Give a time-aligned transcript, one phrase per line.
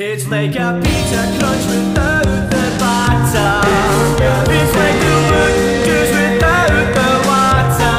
[0.00, 3.66] It's like a pizza crunch without the batter.
[4.48, 7.98] It's like the wood juice without the water.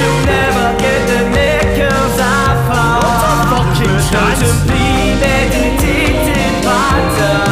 [0.00, 3.04] You'll never get the knickers I found.
[3.04, 4.40] What a fucking chance.
[4.64, 7.44] premeditated Patter.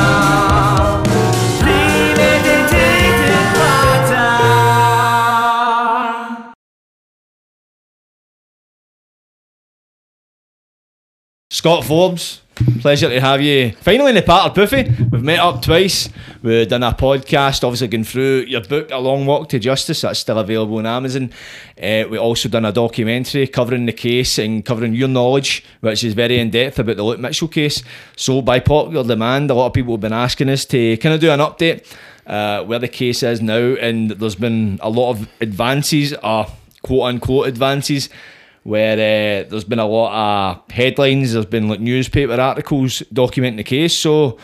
[1.61, 4.33] Premeditated Patter.
[11.51, 14.85] Scott Forbes, pleasure to have you finally in the part of Puffy.
[15.11, 16.09] We've met up twice.
[16.43, 20.01] We've done a podcast, obviously going through your book, A Long Walk to Justice.
[20.01, 21.33] That's still available on Amazon.
[21.77, 26.15] Uh, we also done a documentary covering the case and covering your knowledge, which is
[26.15, 27.83] very in depth about the Luke Mitchell case.
[28.17, 31.21] So, by popular demand, a lot of people have been asking us to kind of
[31.21, 31.87] do an update
[32.27, 36.49] uh, where the case is now, and there's been a lot of advances, uh,
[36.83, 38.09] quote unquote advances
[38.67, 40.11] where uh, there's been a lot
[40.67, 43.95] of headlines, there's been like newspaper articles documenting the case.
[43.95, 44.39] So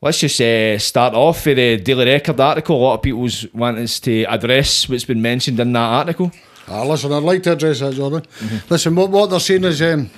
[0.00, 2.76] let's just uh, start off with the Daily Record article.
[2.76, 6.32] A lot of people's want us to address what's been mentioned in that article.
[6.66, 8.24] Ah, listen, I'd like to address that, Jordan.
[8.68, 10.10] Listen, what, what they're saying is um,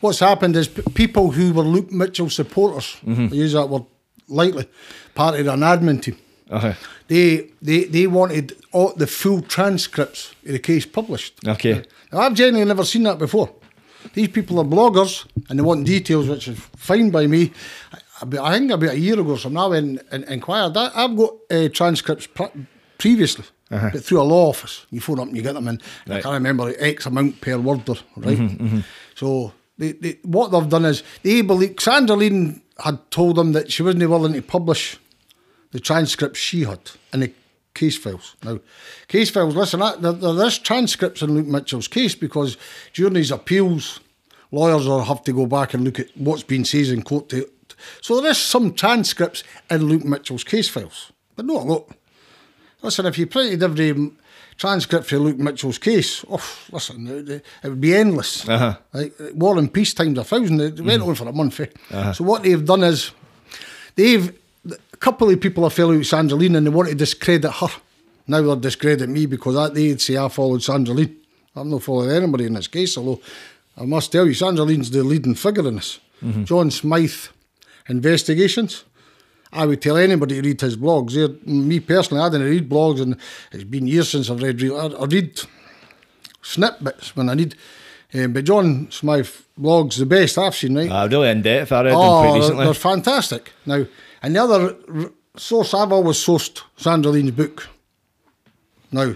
[0.00, 3.84] what's happened is p- people who were Luke Mitchell supporters, I use that word
[4.28, 4.66] lightly,
[5.14, 6.16] part of an admin team.
[6.50, 6.72] Uh-huh.
[7.08, 11.46] They, they they wanted all the full transcripts of the case published.
[11.46, 11.84] Okay.
[12.12, 13.50] Now, I've genuinely never seen that before.
[14.14, 17.52] These people are bloggers and they want details, which is fine by me.
[17.92, 20.76] I, I think about a year ago, so now in, in, inquired.
[20.76, 22.56] I, I've got uh, transcripts pr-
[22.96, 23.44] previously,
[23.92, 24.86] but through a law office.
[24.90, 25.80] You phone up and you get them in.
[26.08, 28.84] I can't remember the X amount per word, or, right?
[29.14, 33.70] So they, they, what they've done is they believe Sandra Lean had told them that
[33.72, 34.98] she wasn't willing to publish
[35.72, 36.80] the transcripts she had
[37.12, 37.32] in the
[37.74, 38.34] case files.
[38.42, 38.58] Now,
[39.06, 42.56] case files, listen, that, there, there is transcripts in Luke Mitchell's case because
[42.94, 44.00] during his appeals,
[44.50, 47.28] lawyers will have to go back and look at what's been said in court.
[47.28, 47.48] To,
[48.00, 51.88] so there is some transcripts in Luke Mitchell's case files, but not a lot.
[52.82, 54.10] Listen, if you printed every
[54.56, 58.48] transcript for Luke Mitchell's case, oh, listen, it, it would be endless.
[58.48, 58.76] Uh-huh.
[58.92, 60.60] Like, War and Peace times a thousand.
[60.60, 61.60] It went on for a month.
[61.60, 62.12] eh?
[62.12, 63.12] So what they've done is
[63.94, 64.32] they've
[65.00, 67.68] couple of people are fell out with Sandra Lean and they want to discredit her.
[68.26, 71.16] Now they're discrediting me because that they'd say I followed Sandra Lean.
[71.56, 73.20] I'm not following anybody in this case, although
[73.76, 75.98] I must tell you, Sandra Lean's the leading figure in this.
[76.44, 77.14] John Smythe
[77.88, 78.84] investigations.
[79.52, 81.14] I would tell anybody to read his blogs.
[81.14, 83.16] They're, me personally, I didn't read blogs, and
[83.52, 84.62] it's been years since I've read.
[84.62, 85.40] I, I read
[86.42, 87.54] snippets when I need.
[88.14, 89.28] Um, but John Smythe
[89.60, 90.76] blogs the best I've seen.
[90.76, 90.90] Right?
[90.90, 91.72] Uh, really in depth.
[91.72, 92.64] I read them Oh, pretty they're, recently.
[92.64, 93.52] they're fantastic.
[93.66, 93.86] Now,
[94.22, 97.68] and the other r- source, I've always sourced Sandra Lean's book.
[98.90, 99.14] Now,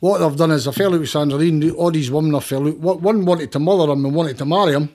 [0.00, 2.66] what they've done is I fell out with Sandra Lean, all these women have fell
[2.68, 2.78] out.
[2.78, 4.90] One wanted to mother him and wanted to marry him.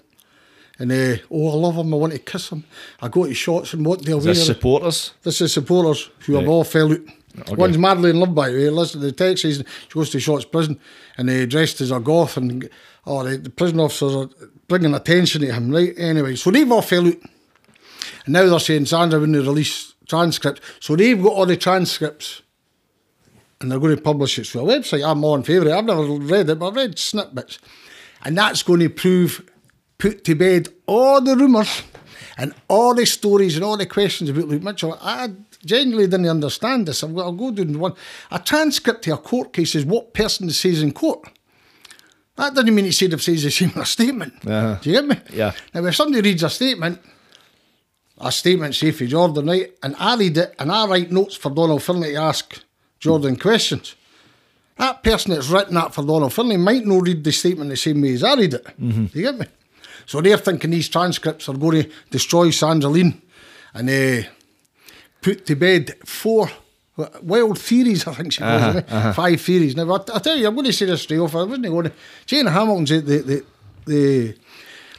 [0.78, 2.64] And, uh, oh, I love him, I want to kiss him.
[3.02, 4.34] I go to Shotts and what they'll Is wear.
[4.34, 5.12] this supporters?
[5.24, 7.00] This is supporters who have all fell out.
[7.40, 7.56] Okay.
[7.56, 8.70] One's madly in love, by the way.
[8.70, 10.80] Listen to the text says she goes to Shotts prison
[11.18, 12.70] and they dressed as a goth and
[13.06, 14.30] oh, the, the prison officers are
[14.68, 15.94] bringing attention to him, right?
[15.97, 17.16] Anyway, so they've all fell out.
[18.25, 20.62] And now they're saying Sandra wouldn't release transcripts.
[20.80, 22.41] So they've got all the transcripts
[23.62, 25.07] and they're going to publish it through a website.
[25.07, 25.72] I'm all in favour.
[25.74, 27.59] I've never read it, but I've read snippets.
[28.24, 29.50] And that's going to prove,
[29.97, 31.84] put to bed all the rumours
[32.38, 34.97] and all the stories and all the questions about Luke Mitchell.
[35.02, 35.31] I
[35.66, 37.03] genuinely didn't understand this.
[37.03, 37.96] I'll go down one.
[38.31, 41.28] A transcript to a court case is what person says in court.
[42.38, 44.34] That doesn't mean it said if says the same in a statement.
[44.47, 44.78] Uh-huh.
[44.81, 45.18] Do you get me?
[45.34, 45.52] Yeah.
[45.74, 47.02] Now, if somebody reads a statement,
[48.19, 51.50] a statement, say for Jordan, right, and I read it and I write notes for
[51.50, 52.62] Donald Finlay to ask
[53.00, 53.96] Jordan questions,
[54.78, 58.02] that person that's written that for Donald Finlay might not read the statement the same
[58.02, 58.66] way as I read it.
[58.66, 59.06] Mm-hmm.
[59.06, 59.46] Do you get me?
[60.06, 63.22] So they're thinking these transcripts are going to destroy Sandra Lean
[63.74, 64.28] and uh,
[65.22, 66.50] put to bed four
[67.22, 69.12] wild theories, I think she calls Uh-huh, eh?
[69.13, 69.75] five theories.
[69.75, 71.35] Now, I, I tell you, I'm going to say this straight off.
[71.35, 71.94] I wasn't going to.
[72.25, 73.46] Jane Hamilton's the, the, the,
[73.85, 74.35] the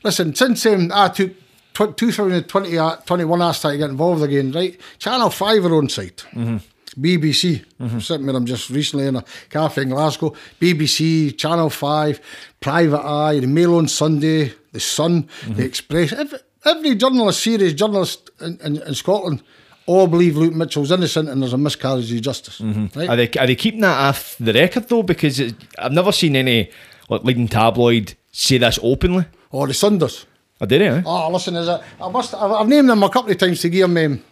[0.03, 1.33] listen, since um, I took
[1.75, 4.79] tw- 2020, uh, 21, I started getting involved again, right?
[4.99, 6.25] Channel 5 are on site.
[6.33, 6.57] Mm-hmm.
[7.01, 7.99] BBC, mm-hmm.
[8.01, 10.35] sitting with them just recently in a cafe in Glasgow.
[10.61, 12.21] BBC, Channel 5,
[12.61, 15.61] Private Eye, The Mail on Sunday, The Sun, The mm-hmm.
[15.63, 16.13] Express.
[16.13, 19.43] Every, every journalist, serious journalist in, in, in Scotland,
[19.87, 22.61] all believe Luke Mitchell's innocent and there's a miscarriage of justice.
[22.61, 23.09] Right?
[23.09, 25.03] Are they, are they keeping that off the record though?
[25.03, 26.71] Because it, I've never seen any
[27.09, 29.25] like leading tabloid say this openly.
[29.51, 30.27] Or The Sun does.
[30.61, 30.93] I did it.
[30.93, 31.03] Eh?
[31.07, 31.81] Oh, listen, is it?
[32.01, 32.35] I must.
[32.35, 34.23] I've, I've named them a couple of times to give him um,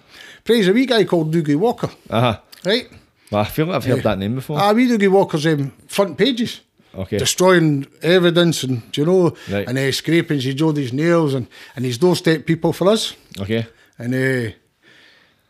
[0.44, 0.68] praise.
[0.68, 2.40] A wee guy called Doogie Walker, Uh huh.
[2.64, 2.88] right?
[3.30, 4.58] Well, I feel like I've heard that name before.
[4.60, 6.60] Ah, wee Doogie Walker's um, front pages.
[6.94, 7.18] Okay.
[7.18, 9.68] destroying evidence and do you know, Right.
[9.68, 11.46] and uh, scraping his Jodi's nails and
[11.76, 13.14] and his doorstep people for us.
[13.38, 13.66] Okay.
[13.98, 14.52] And uh,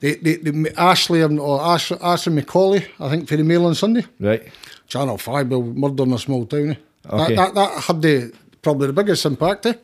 [0.00, 3.74] they, they, they, Ashley and or Ash, Ashley Macaulay, I think for the Mail on
[3.74, 4.04] Sunday.
[4.20, 4.42] Right.
[4.88, 6.70] Channel Five, Bill, murder in a small town.
[6.70, 6.74] eh?
[7.10, 7.34] Okay.
[7.36, 9.66] That, that that had the probably the biggest impact.
[9.66, 9.74] Eh?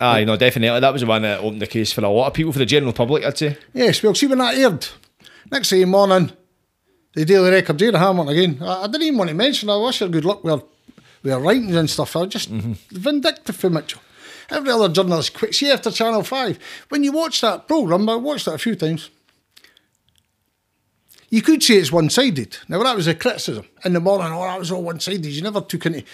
[0.00, 0.78] Aye, no, definitely.
[0.80, 2.66] That was the one that opened the case for a lot of people, for the
[2.66, 3.56] general public, I'd say.
[3.72, 4.86] Yes, well, see when that aired,
[5.50, 6.32] next day morning,
[7.14, 8.58] the Daily Record, Jada Hammond again.
[8.60, 9.70] I, I didn't even want to mention.
[9.70, 10.66] I wish her good luck with her,
[11.22, 12.14] with her writings and stuff.
[12.14, 12.74] I was just mm-hmm.
[12.90, 14.02] vindictive for Mitchell.
[14.50, 15.54] Every other journalist quit.
[15.54, 16.58] See after Channel Five,
[16.90, 19.10] when you watch that programme, I watched it a few times.
[21.30, 22.58] You could say it's one-sided.
[22.68, 24.30] Now that was a criticism in the morning.
[24.30, 25.24] Oh, that was all one-sided.
[25.24, 26.04] You never took into,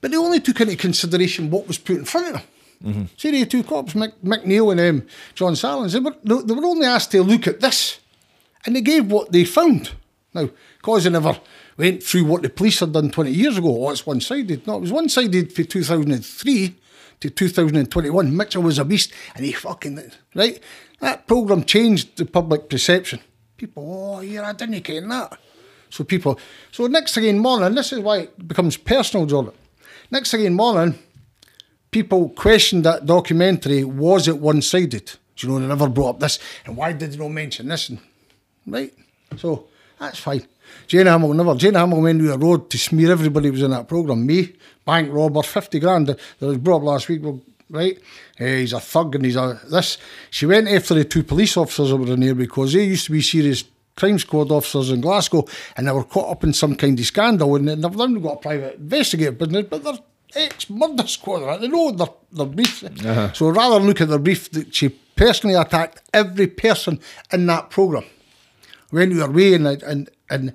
[0.00, 2.42] but they only took into consideration what was put in front of them.
[2.84, 7.10] The two cops, Mick Neal and um, John Sallins, they were, they were only asked
[7.12, 7.98] to look at this
[8.66, 9.92] and they gave what they found.
[10.34, 11.38] Now, because they never
[11.76, 14.66] went through what the police had done 20 years ago, oh, it's one sided.
[14.66, 16.74] No, it was one sided for 2003
[17.20, 18.36] to 2021.
[18.36, 20.00] Mitchell was a beast and he fucking,
[20.34, 20.60] right?
[21.00, 23.20] That programme changed the public perception.
[23.56, 25.38] People, oh, yeah, I didn't get that.
[25.90, 26.38] So people,
[26.72, 29.52] so next thing in morning, this is why it becomes personal, Jordan.
[30.10, 30.98] Next thing in morning,
[31.94, 35.12] people questioned that documentary, was it one sided?
[35.36, 37.88] Do you know, they never brought up this, and why did they not mention this?
[37.88, 38.00] And,
[38.66, 38.92] right?
[39.36, 39.68] So
[40.00, 40.44] that's fine.
[40.88, 41.54] Jane Hamilton never.
[41.54, 44.26] Jane Hamilton went to a road to smear everybody who was in that programme.
[44.26, 44.52] Me,
[44.84, 46.08] bank robber, 50 grand.
[46.08, 47.96] That was brought up last week, well, right?
[48.40, 49.96] Eh, he's a thug and he's a this.
[50.30, 53.12] She went after the two police officers that were in there because they used to
[53.12, 53.62] be serious
[53.94, 55.46] crime squad officers in Glasgow
[55.76, 58.42] and they were caught up in some kind of scandal and they've never got a
[58.42, 59.98] private investigative business, but they're
[60.36, 61.42] ex murder squad.
[61.42, 61.60] right?
[61.60, 62.82] They know their, their brief.
[62.84, 63.32] Uh-huh.
[63.32, 67.00] So rather than look at their brief, that she personally attacked every person
[67.32, 68.04] in that programme
[68.94, 70.52] went to her way and and and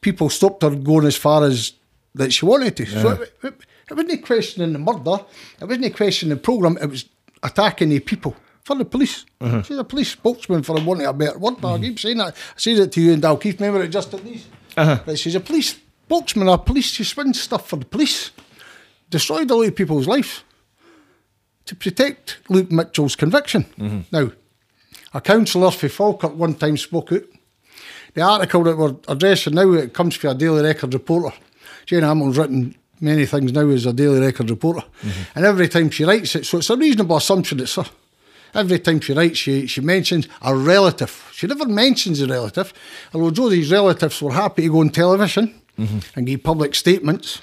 [0.00, 1.72] people stopped her going as far as
[2.14, 2.86] that she wanted to.
[2.86, 3.54] So it, it,
[3.90, 5.24] it wasn't a questioning the murder,
[5.60, 7.04] it wasn't a questioning the programme, it was
[7.42, 8.36] attacking the people.
[8.64, 9.26] For the police.
[9.40, 9.60] Uh-huh.
[9.62, 11.56] She's a police spokesman for the wanting a better word.
[11.60, 12.32] But I keep saying that.
[12.32, 14.46] I said it to you and Dalkeith, remember it just at these.
[14.76, 15.00] Uh-huh.
[15.04, 18.30] But she's a police spokesman, a police, she spins stuff for the police.
[19.12, 20.42] Destroyed a lot of people's lives
[21.66, 23.64] to protect Luke Mitchell's conviction.
[23.78, 24.00] Mm-hmm.
[24.10, 24.32] Now,
[25.12, 27.24] a councillor for Falkirk one time spoke out.
[28.14, 31.36] The article that we're addressing now, it comes from a Daily Record reporter.
[31.84, 34.80] Jane Hamilton's written many things now as a Daily Record reporter.
[35.02, 35.22] Mm-hmm.
[35.34, 37.84] And every time she writes it, so it's a reasonable assumption it's her.
[38.54, 41.30] Every time she writes, she, she mentions a relative.
[41.34, 42.72] She never mentions a relative,
[43.12, 45.98] although Jodi's relatives were happy to go on television mm-hmm.
[46.16, 47.42] and give public statements.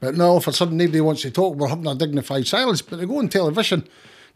[0.00, 1.56] But now, all of a sudden, nobody wants to talk.
[1.56, 2.82] We're having a dignified silence.
[2.82, 3.86] But they go on television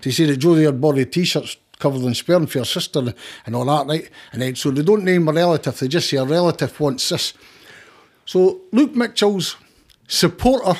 [0.00, 3.14] to say that Jodi had bought t-shirts covered in sperm for her sister
[3.44, 4.09] and, all that, right?
[4.32, 5.79] And then, so they don't name a relative.
[5.79, 7.35] They just say a relative wants this.
[8.25, 9.56] So Luke Mitchell's
[10.06, 10.75] supporter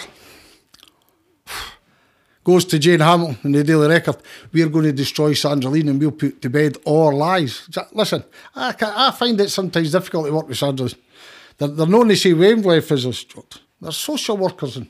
[2.44, 4.17] goes to Jane Hamilton in the Daily Record.
[4.52, 7.69] We're going to destroy Sandra Lean and we'll put to bed all lies.
[7.93, 8.25] Listen,
[8.55, 10.88] I, I find it sometimes difficult to work with Sandra.
[11.58, 13.55] They're, they're known to say wavelength is a stroke.
[13.82, 14.88] They're social workers and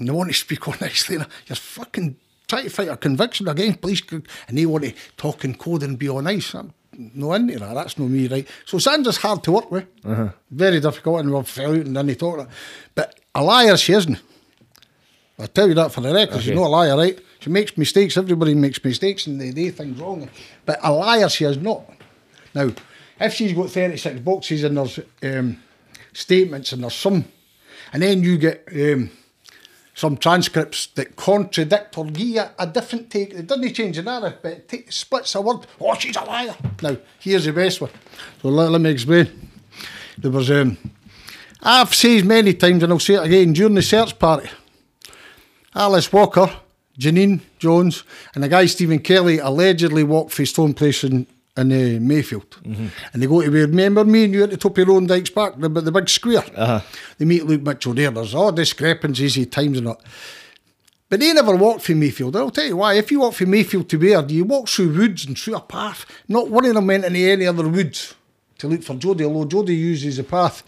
[0.00, 1.16] they want to speak on nicely.
[1.46, 2.16] You're fucking
[2.48, 5.98] trying to fight a conviction against police and they want to talk in code and
[5.98, 6.54] be on ice.
[6.54, 6.72] I'm
[7.14, 7.74] no into that.
[7.74, 8.48] That's no me, right?
[8.64, 9.86] So Sandra's hard to work with.
[10.50, 12.48] Very difficult and we've fell out and then they talk.
[12.94, 14.18] But a liar she isn't.
[15.38, 16.42] I tell you that for the record.
[16.42, 17.18] She's not a liar, right?
[17.38, 18.16] She makes mistakes.
[18.16, 20.28] Everybody makes mistakes and they do things wrong.
[20.64, 21.84] But a liar she is not.
[22.54, 22.70] Now,
[23.20, 25.62] if she's got 36 boxes and there's um,
[26.12, 27.24] statements and there's some,
[27.92, 29.10] and then you get um,
[29.94, 33.34] some transcripts that contradict or give a different take.
[33.34, 35.66] It doesn't change the narrative, but it splits a word.
[35.80, 36.54] Oh, she's a liar.
[36.82, 37.90] Now, here's the best one.
[38.40, 39.50] So let, let me explain.
[40.16, 40.78] There was, um,
[41.62, 44.48] I've said many times, and I'll say it again, during the search party,
[45.74, 46.50] Alice Walker,
[46.98, 48.04] Janine Jones,
[48.34, 51.26] and the guy Stephen Kelly allegedly walked for Stone Place in,
[51.58, 52.56] in uh, Mayfield.
[52.64, 55.54] And they go to, remember me and you at the top of Roan's Dyke Park,
[55.58, 56.44] the, the big square?
[56.54, 56.80] Uh-huh.
[57.18, 58.10] They meet Luke Mitchell there.
[58.10, 60.00] There's all discrepancies at times and that.
[61.10, 62.36] But they never walked from Mayfield.
[62.36, 62.94] I'll tell you why.
[62.94, 66.04] If you walk from Mayfield to Baird, you walk through woods and through a path.
[66.28, 68.14] Not one of them went into any other woods
[68.58, 70.62] to look for Jodi, although Jodi uses a path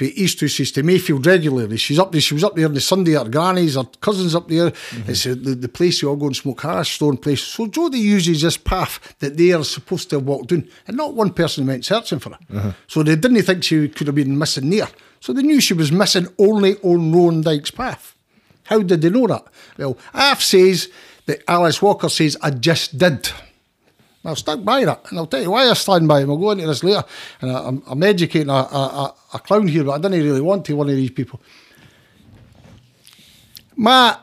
[0.00, 1.76] for Easthouses to Mayfield regularly.
[1.76, 4.34] She's up there, she was up there on the Sunday at her granny's, her cousins
[4.34, 4.72] up there.
[5.06, 7.42] It's uh, the, the place you all go and smoke hash, Stone Place.
[7.42, 10.66] So Jodi uses this path that they are supposed to have walked down.
[10.86, 12.74] And not one person went searching for her.
[12.86, 14.88] So they didn't think she could have been missing there.
[15.20, 18.16] So they knew she was missing only on Roan's Dyke path.
[18.64, 19.44] How did they know that?
[19.76, 20.88] Well, Af says
[21.26, 23.30] that Alice Walker says, I just did.
[24.24, 26.26] I've stuck by that, and I'll tell you why I stand by it.
[26.26, 27.04] We'll go into this later,
[27.40, 30.66] and I, I'm, I'm educating a, a, a- clown here, but I didn't really want
[30.66, 31.40] to, one of these people.
[33.76, 34.18] My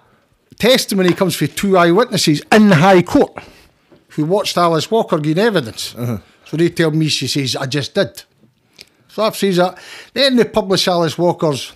[0.60, 3.34] testimony comes from two eyewitnesses in the High Court
[4.10, 5.96] who watched Alice Walker give evidence.
[6.46, 8.24] So they tell me, she says, I just did.
[9.08, 9.80] So I've seen that.
[10.14, 11.74] Then they publish Alice Walker's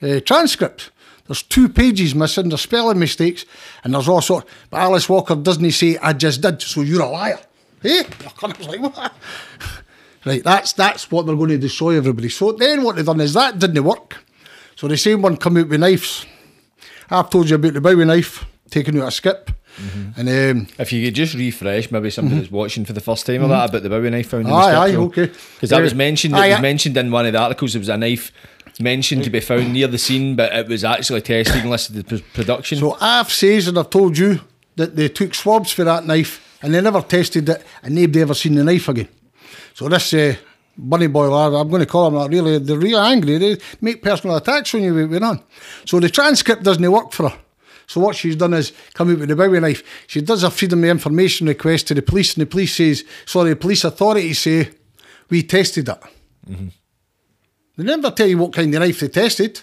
[0.00, 0.90] uh, transcript.
[1.32, 3.46] There's two pages missing, there's spelling mistakes,
[3.84, 7.08] and there's all also, but Alice Walker doesn't say, I just did, so you're a
[7.08, 7.40] liar.
[7.82, 8.04] Eh?
[8.42, 9.12] I was like, what?
[10.26, 12.28] Right, that's that's what they're going to destroy everybody.
[12.28, 14.18] So then what they've done is that didn't work.
[14.76, 16.26] So the same one come out with knives.
[17.10, 19.50] I've told you about the Bowie knife, taken out a skip.
[20.16, 23.42] And um, If you could just refresh, maybe somebody that's watching for the first time
[23.42, 24.76] or that about the Bowie knife found in the Mm-hmm.
[24.76, 25.26] Aye, aye, okay.
[25.26, 26.36] Because that Uh, was mentioned.
[26.36, 27.74] aye, it was mentioned in one of the articles.
[27.74, 28.30] It was a knife
[28.80, 32.20] mentioned to be found near the scene, but it was actually tested and listed as
[32.20, 32.78] production.
[32.78, 34.40] So I've says and I've told you
[34.76, 38.34] that they took swabs for that knife and they never tested it and nobody ever
[38.34, 39.08] seen the knife again.
[39.74, 40.36] So this uh,
[40.76, 43.38] bunny boy lad, I'm going to call him that, really, they're really angry.
[43.38, 45.42] They make personal attacks on you with on.
[45.84, 47.38] So the transcript doesn't work for her.
[47.86, 49.82] So what she's done is come out with the Bowie knife.
[50.06, 53.50] She does a freedom of information request to the police and the police says, sorry,
[53.50, 54.70] the police authorities say,
[55.28, 55.98] we tested it.
[57.76, 59.60] They never tell you what kind of knife they tested.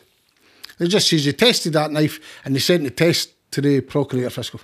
[0.78, 4.30] They just says they tested that knife and they sent the test to the Procurator
[4.30, 4.60] Fiscal.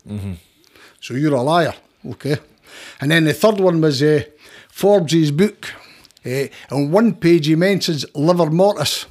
[1.02, 1.74] So you're a liar,
[2.12, 2.38] okay?
[3.02, 4.24] And then the third one was uh,
[4.70, 5.74] Forbes' book.
[6.26, 9.06] Uh, on one page he mentions livor mortis.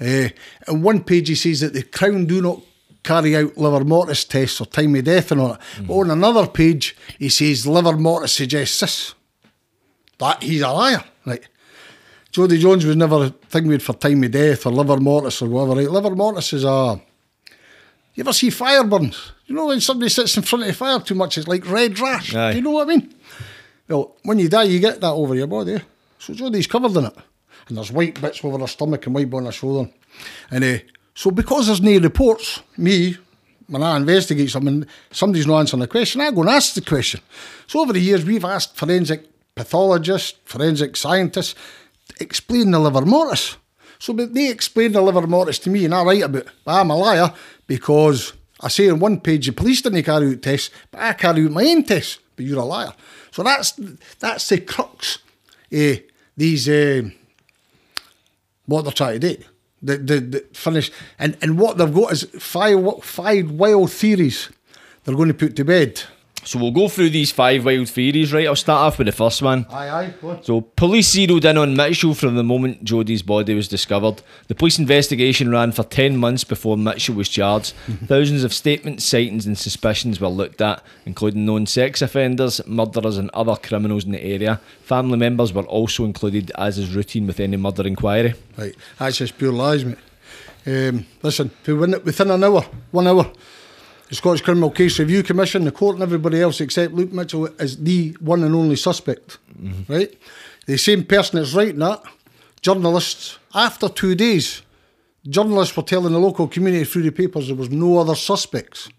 [0.00, 0.28] Uh,
[0.68, 2.60] on one page he says that the Crown do not
[3.02, 5.60] carry out livor mortis tests or time of death and all that.
[5.86, 9.14] But on another page he says livor mortis suggests this.
[10.18, 11.46] That he's a liar, right?
[12.32, 15.80] Jodi Jones was never thinking for time of death or livor mortis or whatever.
[15.80, 15.90] Right?
[15.90, 17.00] Livor mortis is a.
[18.14, 19.32] You ever see fire burns?
[19.46, 21.98] You know when somebody sits in front of the fire too much, it's like red
[21.98, 22.34] rash.
[22.34, 22.52] Aye.
[22.52, 23.14] Do you know what I mean?
[23.88, 25.80] Well, when you die, you get that over your body.
[26.18, 27.16] So Jodi's covered in it.
[27.68, 29.90] And there's white bits over her stomach and white on her shoulder.
[30.50, 30.78] And uh,
[31.14, 33.16] so because there's no reports, me,
[33.66, 37.20] when I investigate something, somebody's not answering the question, I go and ask the question.
[37.66, 41.54] So over the years, we've asked forensic pathologists, forensic scientists,
[42.22, 43.56] explain the livor mortis.
[43.98, 46.46] So but they explain the livor mortis to me and I write about.
[46.64, 47.32] But I'm a liar
[47.66, 51.44] because I say on one page the police didn't carry out tests, but I carry
[51.44, 52.18] out my own tests.
[52.34, 52.92] But you're a liar.
[53.30, 53.72] So that's
[54.18, 55.18] that's the crux
[55.70, 56.00] of
[56.36, 57.02] these uh,
[58.66, 59.44] what they're trying to do.
[59.84, 64.48] The, the, the finish and, and what they've got is five five wild theories
[65.04, 66.02] they're going to put to bed.
[66.44, 68.46] So we'll go through these five wild theories, right?
[68.46, 69.64] I'll start off with the first one.
[69.70, 70.14] Aye, aye.
[70.20, 70.44] What?
[70.44, 74.22] So, police zeroed in on Mitchell from the moment Jodi's body was discovered.
[74.48, 77.70] The police investigation ran for 10 months before Mitchell was charged.
[78.06, 83.30] Thousands of statements, sightings, and suspicions were looked at, including known sex offenders, murderers, and
[83.30, 84.60] other criminals in the area.
[84.82, 88.34] Family members were also included, as is routine with any murder inquiry.
[88.58, 89.98] Right, that's just pure lies, mate.
[90.66, 93.32] Um, listen, within an hour, one hour,
[94.12, 97.78] the Scottish Criminal Case Review Commission, the court, and everybody else except Luke Mitchell is
[97.78, 99.38] the one and only suspect.
[99.58, 99.90] Mm-hmm.
[99.90, 100.14] Right?
[100.66, 102.02] The same person that's writing that,
[102.60, 104.60] journalists, after two days,
[105.26, 108.90] journalists were telling the local community through the papers there was no other suspects.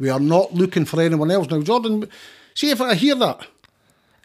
[0.00, 1.48] We are not looking for anyone else.
[1.48, 2.08] Now, Jordan,
[2.52, 3.46] see if I hear that,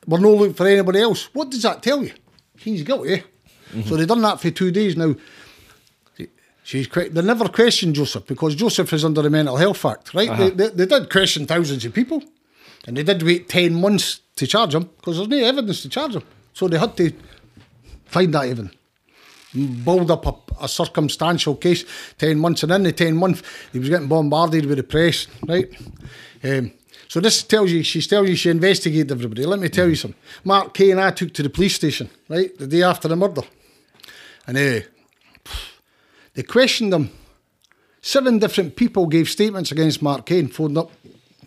[0.07, 1.29] we're not looking for anybody else.
[1.35, 2.13] What does that tell you?
[2.57, 3.17] He's guilty.
[3.17, 3.81] Mm-hmm.
[3.83, 5.13] So they've done that for two days now.
[6.63, 10.37] She's they never questioned Joseph because Joseph is under the Mental Health Act, right?
[10.37, 12.23] They, they, they did question thousands of people,
[12.85, 16.15] and they did wait ten months to charge him because there's no evidence to charge
[16.15, 16.23] him.
[16.53, 17.11] So they had to
[18.05, 18.71] find that even
[19.83, 21.83] build up a, a circumstantial case.
[22.17, 23.41] Ten months, and in the ten months,
[23.73, 25.67] he was getting bombarded with the press, right?
[26.43, 26.71] Um,
[27.07, 29.45] so this tells you, she's telling you she investigated everybody.
[29.45, 30.19] Let me tell you something.
[30.45, 33.41] Mark Kane and I took to the police station, right, the day after the murder,
[34.47, 34.79] and uh,
[36.33, 37.11] they questioned him.
[38.01, 40.91] Seven different people gave statements against Mark Kane, phoned up,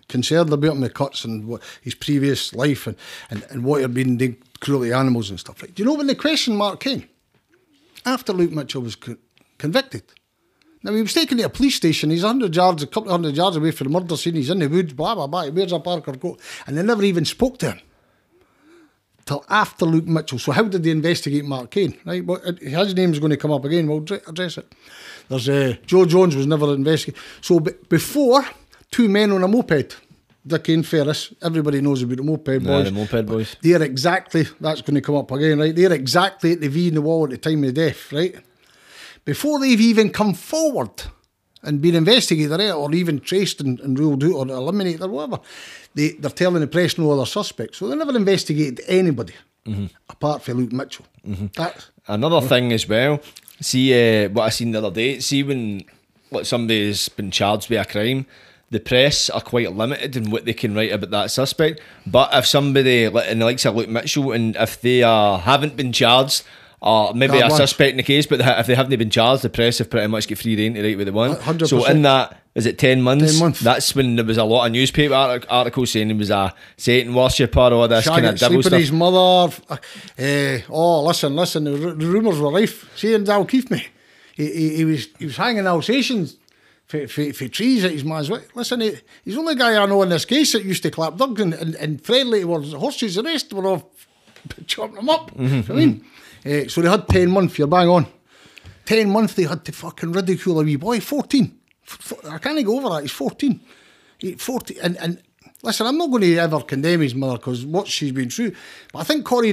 [0.09, 2.97] concerned about him, the cuts and what, his previous life and,
[3.31, 5.61] and, and what he'd been doing cruelly animals and stuff.
[5.63, 7.09] Like, do you know when they questioned Mark Kane?
[8.07, 9.17] After Luke Mitchell was co-
[9.59, 10.05] convicted.
[10.83, 12.11] Now, he was taken to a police station.
[12.11, 14.35] He's 100 yards, a couple of hundred yards away from the murder scene.
[14.35, 15.47] He's in the woods, blah, blah, blah.
[15.47, 16.37] Where's a Parker go?
[16.67, 17.81] And they never even spoke to him
[19.27, 20.39] till after Luke Mitchell.
[20.39, 21.97] So how did they investigate Mark Kane?
[22.05, 23.87] Right, well, his name's going to come up again.
[23.89, 24.73] We'll address it.
[25.29, 27.23] There's uh, Joe Jones was never investigated.
[27.41, 28.45] So b- before,
[28.91, 29.97] two men on a moped,
[30.47, 31.33] Dickie and Ferris.
[31.43, 32.69] Everybody knows about the moped boys.
[32.69, 33.57] Aye, the moped boys.
[33.63, 35.75] They're exactly that's going to come up again, right?
[35.75, 38.37] They're exactly at the V in the wall at the time of death, right?
[39.25, 41.05] Before they've even come forward
[41.65, 45.41] and been investigated right, or even traced and, and ruled out or eliminated or whatever,
[45.95, 47.79] they, they're telling the press no other suspects.
[47.79, 49.35] So they never investigated anybody
[50.11, 51.07] apart from Luke Mitchell.
[51.57, 53.21] That's Another thing as well,
[53.61, 55.85] see uh, what I seen the other day, see when
[56.31, 58.27] like somebody's been charged with a crime,
[58.71, 61.81] the press are quite limited in what they can write about that suspect.
[62.07, 65.77] But if somebody like in the likes of Luke Mitchell, and if they uh, haven't
[65.77, 66.43] been charged.
[66.87, 67.51] Or maybe a one.
[67.53, 70.29] suspect in the case, but if they haven't been charged, the press have pretty much
[70.29, 71.41] got free reign to write what they want.
[71.41, 71.67] 100%.
[71.67, 73.33] So in that, is it ten months?
[73.33, 73.61] 10 months.
[73.61, 77.15] That's when there was a lot of newspaper artic- articles saying he was a Satan
[77.15, 78.79] worshipper or all this kind of sleeping stuff.
[78.79, 79.55] his mother.
[79.71, 81.65] Uh, oh, listen, listen.
[81.65, 82.95] The, ru- the rumours were rife.
[82.99, 83.87] See, in Dalkeith, me,
[84.37, 86.37] he, he, he was he was hanging Alsatians
[86.87, 88.31] for, for, for trees at his man's.
[88.31, 88.43] way.
[88.55, 91.17] Listen, he, he's the only guy I know in this case that used to clap
[91.17, 93.15] dogs and, and, and friendly towards horses.
[93.15, 93.91] The rest were all
[94.67, 95.31] chopping them up.
[95.35, 96.05] Mm-hmm, I mean,
[96.45, 97.59] Eh, so they had ten months.
[97.59, 98.07] You're bang on.
[98.85, 101.01] Ten months they had to fucking ridicule a wee boy.
[101.01, 101.59] Fourteen.
[101.87, 103.03] F- f- I can't go over that.
[103.03, 103.61] He's fourteen.
[104.19, 104.79] He, Forty.
[104.81, 105.23] And and
[105.63, 108.53] listen, I'm not going to ever condemn his mother because what she's been through.
[108.93, 109.53] But I think Corey,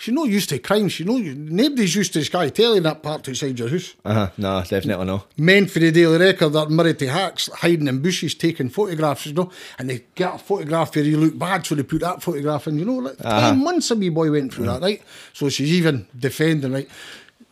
[0.00, 0.88] she's not used to crime.
[0.88, 3.94] She know nobody's used to Sky Telly in that part outside your house.
[4.04, 4.30] Uh huh.
[4.38, 5.26] No, definitely not.
[5.36, 9.26] Men for the Daily Record that are married to hacks, hiding in bushes, taking photographs,
[9.26, 12.22] you know, and they get a photograph where you look bad, so they put that
[12.22, 13.50] photograph in, you know, like Uh-huh.
[13.50, 15.02] 10 months a wee boy went through that, right?
[15.34, 16.88] So she's even defending, right?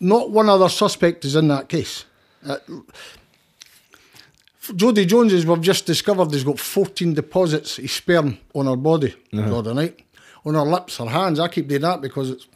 [0.01, 2.05] Not one other suspect is in that case.
[2.47, 2.57] Uh,
[4.77, 9.15] Jodi Jones, as we've just discovered, has got 14 deposits of sperm on her body
[9.33, 9.99] the other night.
[10.45, 11.41] On her lips, her hands.
[11.41, 12.47] I keep doing that because it's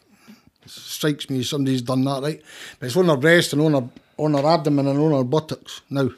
[0.67, 2.43] strikes me somebody's done that, right?
[2.79, 5.81] But it's on her breast and on her on her abdomen and on her buttocks
[5.91, 6.11] now.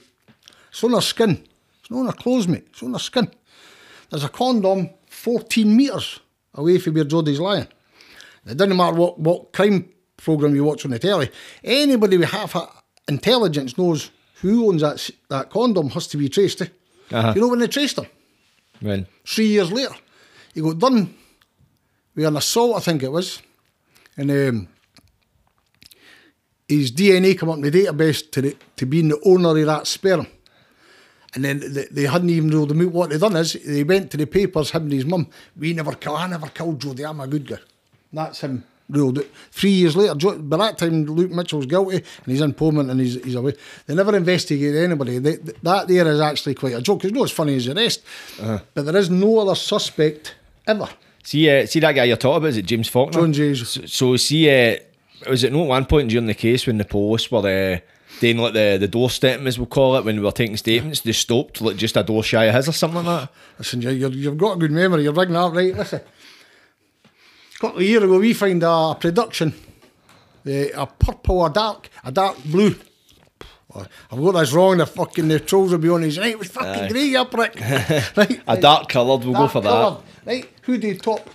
[0.70, 1.42] It's on her skin.
[1.80, 2.66] It's not on her clothes, mate.
[2.70, 3.30] It's on her skin.
[4.10, 6.20] There's a condom 14 metres
[6.54, 7.68] away from where Jodi's lying.
[8.46, 11.30] It doesn't matter what, what crime programme you watch on the telly.
[11.62, 12.68] Anybody with half a
[13.08, 16.62] intelligence knows who owns that that condom has to be traced.
[16.62, 16.66] Eh?
[17.10, 17.32] Uh-huh.
[17.34, 18.06] You know when they traced him?
[18.80, 19.06] When?
[19.24, 19.94] three years later,
[20.52, 21.14] he got done
[22.14, 23.42] with an assault, I think it was,
[24.16, 24.68] and um,
[26.68, 29.86] his DNA came up in the database to the, to being the owner of that
[29.86, 30.26] sperm.
[31.34, 32.92] And then they, they hadn't even ruled him out.
[32.92, 35.28] What they done is they went to the papers, him and his mum.
[35.56, 36.16] We never kill.
[36.16, 37.04] I never killed Jodi.
[37.04, 37.58] I'm a good guy.
[38.12, 39.26] That's him ruled out.
[39.50, 43.22] Three years later, by that time, Luke Mitchell's guilty and he's in Polmont and he's,
[43.24, 43.54] he's away.
[43.86, 45.18] They never investigated anybody.
[45.18, 47.04] They, that there is actually quite a joke.
[47.04, 48.02] It's not as funny as the rest,
[48.38, 50.36] but there is no other suspect
[50.66, 50.88] ever.
[51.24, 52.48] See, uh, see that guy you're talking about?
[52.48, 53.20] Is it James Faulkner?
[53.20, 53.66] John Jays.
[53.66, 54.76] So, so see, uh,
[55.28, 57.80] was it not at one point during the case when the police were uh,
[58.20, 61.12] doing like the the doorstepping, as we'll call it, when we were taking statements, they
[61.12, 63.32] stopped like just a door shy of his or something like that.
[63.58, 65.02] Listen, you, you've got a good memory.
[65.02, 65.74] You're bringing that up right.
[65.74, 66.00] Listen,
[67.04, 69.54] a couple of years ago, we find a production,
[70.46, 72.76] uh, a purple, a dark, a dark blue.
[73.76, 74.78] I've got this wrong.
[74.78, 76.30] The fucking the trolls will be on his right.
[76.30, 77.58] It was fucking grey, you prick.
[78.16, 81.28] right, A dark coloured, we'll go dark for coloured, Right, hoodie top,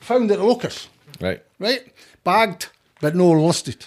[0.00, 0.88] found at the locus.
[1.20, 1.42] Right.
[1.58, 1.92] Right,
[2.24, 2.68] bagged
[3.02, 3.84] but no listed.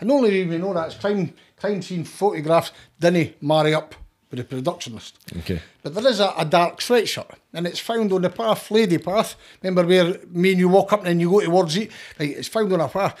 [0.00, 3.94] And the only reason we know that is crime, crime scene photographs didn't marry up
[4.30, 5.16] with the production list.
[5.38, 5.62] Okay.
[5.82, 9.36] But there is a, a dark sweatshirt, and it's found on the path, lady path.
[9.62, 11.90] Remember where me and you walk up and then you go towards it?
[12.18, 13.16] Right, it's found on a path.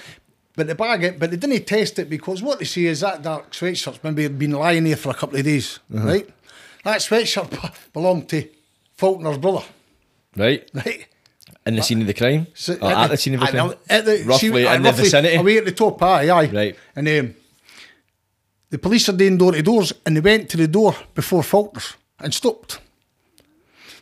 [0.54, 3.22] But they bag it, but they didn't test it because what they see is that
[3.22, 6.04] dark sweatshirt's maybe been lying here for a couple of days, uh-huh.
[6.06, 6.28] right?
[6.82, 8.48] That sweatshirt belonged to
[8.96, 9.64] Faulkner's brother,
[10.36, 10.68] Right?
[10.74, 11.06] Right.
[11.66, 12.46] In the scene of the crime?
[12.54, 13.68] So, or at the, the scene of the crime?
[13.68, 15.36] Know, At the, roughly she, in the vicinity?
[15.36, 16.50] Away at the top, aye, aye.
[16.50, 16.76] Right.
[16.96, 17.34] And um,
[18.70, 21.94] the police are doing door to doors and they went to the door before Faulkner's
[22.20, 22.80] and stopped.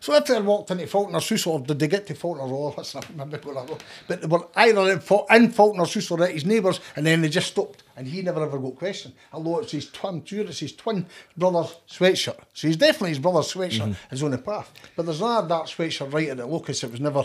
[0.00, 2.94] So if they walked into Faulkner's house or did they get to Faulkner's or let's
[2.94, 3.78] not remember I go.
[4.08, 7.22] But they were either in, Fa- in Faulkner's house or at his neighbours and then
[7.22, 9.14] they just stopped and he never ever got questioned.
[9.32, 11.06] Although it's his twin, it's his twin
[11.36, 12.38] brother's sweatshirt.
[12.52, 14.72] So he's definitely his brother's sweatshirt is on the path.
[14.94, 17.24] But there's another dark sweatshirt right at the locus that was never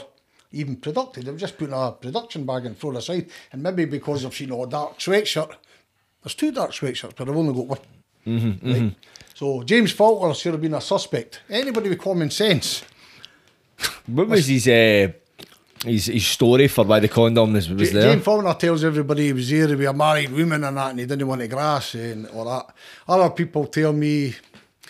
[0.53, 1.13] even produced.
[1.13, 3.29] They were just putting a production bag and thrown aside.
[3.51, 5.55] And maybe because of you know a dark sweatshirt,
[6.23, 7.79] there's two dark sweatshirts, but I've only got one.
[8.27, 8.95] Mm-hmm, right?
[9.41, 11.41] So James Faulkner should have been a suspect.
[11.49, 12.83] Anybody with common sense.
[14.05, 15.11] What was his, uh,
[15.83, 18.11] his his story for why the condom was, was J- there?
[18.11, 21.07] James Faulkner tells everybody he was here be a married woman and that, and he
[21.07, 22.67] didn't want to grass and all that.
[23.07, 24.35] Other people tell me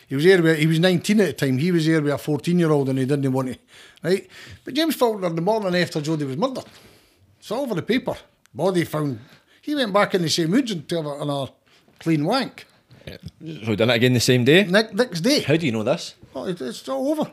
[0.09, 1.57] he was here with, he was 19 at the time.
[1.57, 3.57] He was here with a 14 year old and he didn't want to,
[4.03, 4.27] right?
[4.65, 6.65] But James Faulkner, the morning after Jodi was murdered,
[7.39, 8.17] it's all over the paper.
[8.53, 9.17] Body found.
[9.61, 11.53] He went back in the same woods and tell her on a
[11.99, 12.65] clean wank.
[13.65, 14.63] So done it again the same day?
[14.65, 16.15] Next, next day, How do you know this?
[16.35, 17.31] oh, it- it's all over.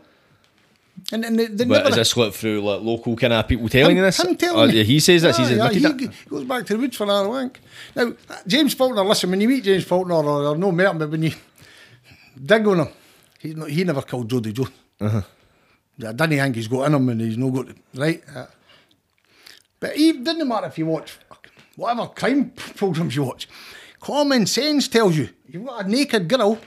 [1.12, 3.68] And, and they, they But never, is this slipped through like local kind of people
[3.68, 4.18] telling him, you this?
[4.18, 4.72] Him telling Or.
[4.83, 5.37] He says this.
[5.37, 7.61] he's Yeah, yeah, he g- goes back to the woods for another wank.
[7.94, 8.12] Now,
[8.46, 11.22] James Faulkner, listen, when you meet James Faulkner or, or no met him, but when
[11.22, 11.33] you
[12.44, 12.88] dig on him,
[13.38, 14.66] he's not, he never killed Jodi Joe.
[15.00, 15.22] Uh-huh.
[16.07, 18.22] I don't think he's got in him and he's no got right.
[18.35, 18.46] Uh,
[19.81, 21.16] but it doesn't matter if you watch
[21.76, 23.48] whatever crime programs you watch.
[24.00, 26.58] Common sense tells you you've got a naked girl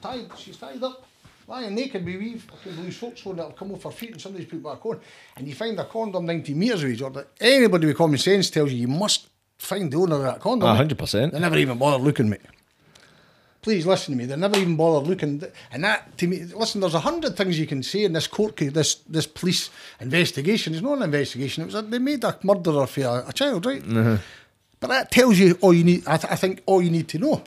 [0.00, 1.06] tied, she's tied up,
[1.48, 4.48] lying naked with wee fucking blue socks on that'll come off her feet and somebody's
[4.48, 5.00] put back on.
[5.36, 7.24] And you find a condom 90 metres away, Jordan.
[7.40, 10.68] Anybody with common sense tells you you must find the owner of that condom.
[10.68, 11.32] A hundred percent.
[11.32, 12.40] They never even bothered looking, mate.
[13.62, 14.26] Please listen to me.
[14.26, 16.44] They never even bothered looking, and that to me.
[16.44, 19.70] Listen, there's a hundred things you can say in this court case, this this police
[20.00, 20.74] investigation.
[20.74, 21.62] It's not an investigation.
[21.62, 23.82] It was a, they made a murderer for a, a child, right?
[23.82, 24.18] Uh-huh.
[24.84, 26.06] But that tells you all you need.
[26.06, 27.42] I, th- I think all you need to know.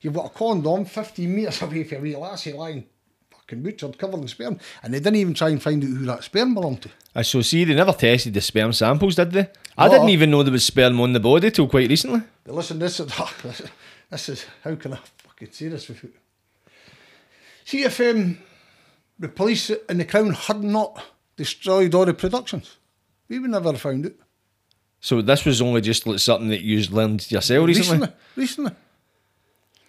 [0.00, 2.86] You've got a condom 15 metres away from a wee lassie lying
[3.28, 6.22] fucking butchered, covered in sperm, and they didn't even try and find out who that
[6.22, 6.90] sperm belonged to.
[7.12, 9.48] I so see they never tested the sperm samples, did they?
[9.76, 12.22] I didn't even know there was sperm on the body till quite recently.
[12.46, 13.08] Listen, this is
[14.08, 15.90] this is how can I fucking say this?
[17.64, 18.38] See if um,
[19.18, 21.02] the police and the crown had not
[21.36, 22.76] destroyed all the productions,
[23.28, 24.20] we would never have found it
[25.06, 28.08] So this was only just like something that you learned yourself recently.
[28.08, 28.16] recently.
[28.34, 28.72] Recently,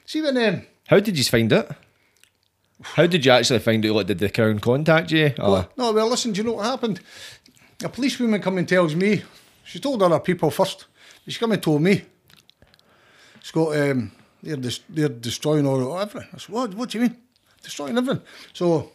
[0.06, 1.72] see when um, How did you find it?
[2.84, 3.96] How did you actually find out?
[3.96, 5.34] Like, did the crown contact you?
[5.40, 7.00] Or Well, no, well, listen, do you know what happened?
[7.84, 9.24] A policewoman come and tells me,
[9.66, 10.86] she told other people first,
[11.26, 12.04] but she come and told me,
[13.42, 14.12] Scott, um,
[14.44, 16.30] they're, dis- they're destroying all of everything.
[16.32, 17.18] I said, what, what do you mean?
[17.64, 18.22] Destroying everything.
[18.54, 18.92] So,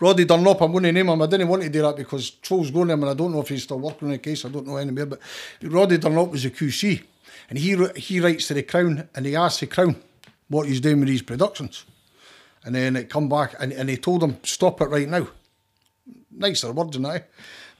[0.00, 1.20] Roddy Dunlop, I'm going to name him.
[1.20, 3.48] I didn't want to do that because Troll's going him and I don't know if
[3.48, 4.44] he's still working on the case.
[4.44, 5.06] I don't know anymore.
[5.06, 5.20] But
[5.62, 7.02] Roddy Dunlop was a QC
[7.50, 9.96] and he, he writes to the Crown and he asks the Crown
[10.48, 11.84] what he's doing with these productions.
[12.64, 15.28] And then it come back and, and he told them, stop it right now.
[16.30, 17.24] Nicer words than I.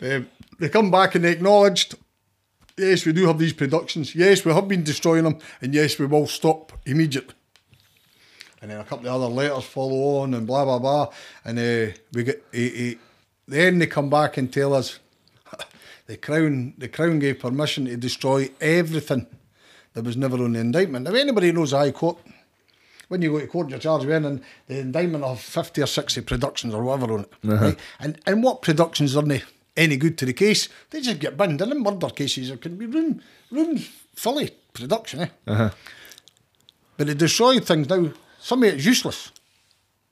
[0.00, 0.28] Um,
[0.58, 1.94] they come back and they acknowledged,
[2.76, 4.14] yes, we do have these productions.
[4.14, 5.38] Yes, we have been destroying them.
[5.60, 7.34] And yes, we will stop immediately.
[8.60, 11.12] And then a couple of other letters follow on and blah, blah, blah.
[11.44, 12.98] And uh, we get, he, he,
[13.46, 14.98] then they come back and tell us
[16.06, 19.26] the Crown, the Crown gave permission to destroy everything
[19.94, 21.04] that was never on the indictment.
[21.04, 22.18] Now, anybody knows the High Court,
[23.08, 26.20] when you go to court, you're charged with anything, the indictment of 50 or 60
[26.22, 27.32] productions or whatever on it.
[27.42, 27.78] Right?
[27.98, 29.42] And, and what productions are they
[29.76, 30.68] any good to the case?
[30.90, 31.60] They just get binned.
[31.62, 33.78] And in murder cases, there can be room, room
[34.14, 35.20] fully production.
[35.20, 35.28] Eh?
[35.46, 35.70] Uh-huh.
[36.96, 38.12] But they destroyed things now.
[38.40, 39.32] Some of it's useless.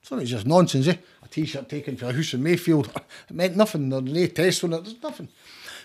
[0.01, 0.95] Some of it's just nonsense, eh?
[1.23, 2.89] A t-shirt taken for a house in Mayfield.
[3.29, 3.89] It meant nothing.
[3.89, 4.83] There's no test on it.
[4.83, 5.29] There's nothing.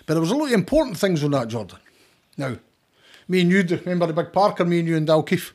[0.05, 1.79] But there was a lot of important things on that, Jordan.
[2.37, 2.55] Now,
[3.27, 5.51] me and you, remember the big Parker, me and you and Dalkeith?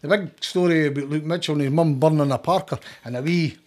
[0.00, 3.58] The big story about Luke Mitchell and his mum burning a Parker and a wee,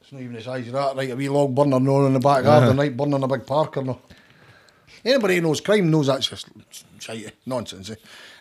[0.00, 1.10] it's not even the size of that, right?
[1.10, 2.94] A wee log burner no in the back garden, right?
[2.94, 4.00] Burning a big Parker, no.
[5.04, 6.48] Anybody who knows crime knows that's just
[6.98, 7.90] shite, nonsense.
[7.90, 7.94] Eh?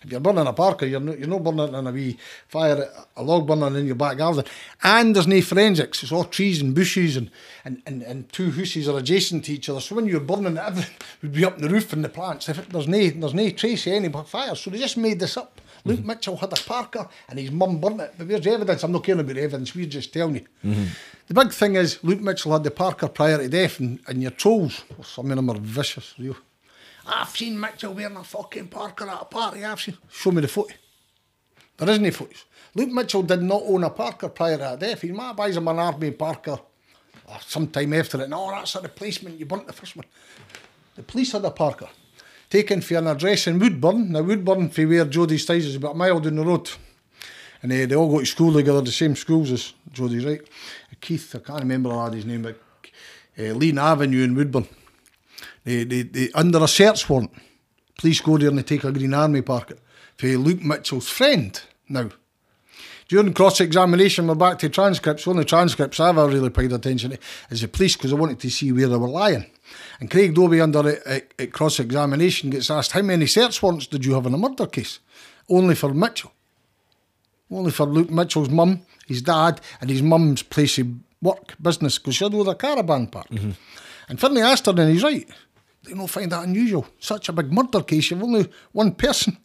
[0.03, 3.23] If you're burning a Parker, you're not, you're not burning in a wee fire, a
[3.23, 4.45] log burning in your back garden.
[4.83, 6.03] And there's no forensics.
[6.03, 7.31] It's all trees and bushes and,
[7.65, 9.79] and, and, and two houses are adjacent to each other.
[9.79, 12.49] So when you're burning everything would be up in the roof and the plants.
[12.49, 14.55] If it, there's no there's no trace of any fire.
[14.55, 15.60] So they just made this up.
[15.83, 18.13] Luke Mitchell had a Parker and his mum burnt it.
[18.17, 18.83] But where's the evidence?
[18.83, 19.75] I'm not caring about the evidence.
[19.75, 20.45] We're just telling you.
[20.63, 20.85] Mm-hmm.
[21.27, 24.31] The big thing is Luke Mitchell had the Parker prior to death and, and your
[24.31, 26.35] trolls, well, some of them are vicious, real.
[27.05, 29.65] I've seen Mitchell wearing a fucking Parker at a party.
[29.65, 29.97] I've seen.
[30.09, 30.75] Show me the footy.
[31.77, 32.45] There isn't any footage.
[32.75, 35.01] Luke Mitchell did not own a Parker prior to that death.
[35.01, 36.59] He might buys him an Army Parker
[37.39, 38.29] sometime after it.
[38.29, 39.39] No, that's a replacement.
[39.39, 40.05] You burnt the first one.
[40.95, 41.87] The police had a Parker
[42.51, 44.11] taken for an address in Woodburn.
[44.11, 46.69] Now, Woodburn, for where Jodi Stiles is, about a mile down the road.
[47.63, 50.41] And uh, they all go to school together, the same schools as Jodi's, right?
[50.99, 52.59] Keith, I can't remember the lady's name, but
[53.39, 54.67] uh, Lean Avenue in Woodburn.
[55.63, 57.31] They, they, they, under a search warrant,
[57.97, 59.77] police go there and they take a Green Army Parker
[60.17, 61.59] for Luke Mitchell's friend.
[61.87, 62.09] Now,
[63.11, 65.27] during cross examination, we're back to transcripts.
[65.27, 67.19] Only transcripts I've ever really paid attention to
[67.49, 69.47] is the police because I wanted to see where they were lying.
[69.99, 74.05] And Craig Dobie, under a, a cross examination, gets asked, How many search warrants did
[74.05, 74.99] you have in a murder case?
[75.49, 76.31] Only for Mitchell.
[77.51, 80.87] Only for Luke Mitchell's mum, his dad, and his mum's place of
[81.21, 83.27] work, business, because she had all the caravan park.
[83.27, 83.51] Mm-hmm.
[84.07, 85.27] And Finlay asked her, and he's right.
[85.83, 86.87] They don't find that unusual.
[86.97, 89.37] Such a big murder case, you've only one person.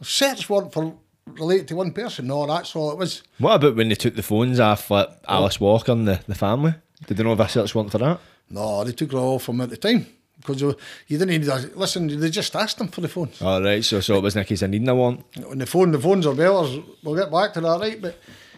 [0.00, 0.94] A search warrant for
[1.38, 2.26] related to one person.
[2.26, 3.22] No, that's all it was.
[3.38, 5.34] What about when they took the phones off like oh.
[5.34, 6.74] Alice Walker and the, the family?
[7.06, 8.20] Did they know if a search warrant for that?
[8.50, 10.06] No, they took it all from at the time.
[10.38, 13.42] Because you you didn't need to, listen, they just asked them for the phones.
[13.42, 15.22] All right, so so it wasn't a case of needing a warrant.
[15.46, 16.82] On the phone, the phones are better.
[17.02, 18.00] We'll get back to that, right?
[18.00, 18.16] But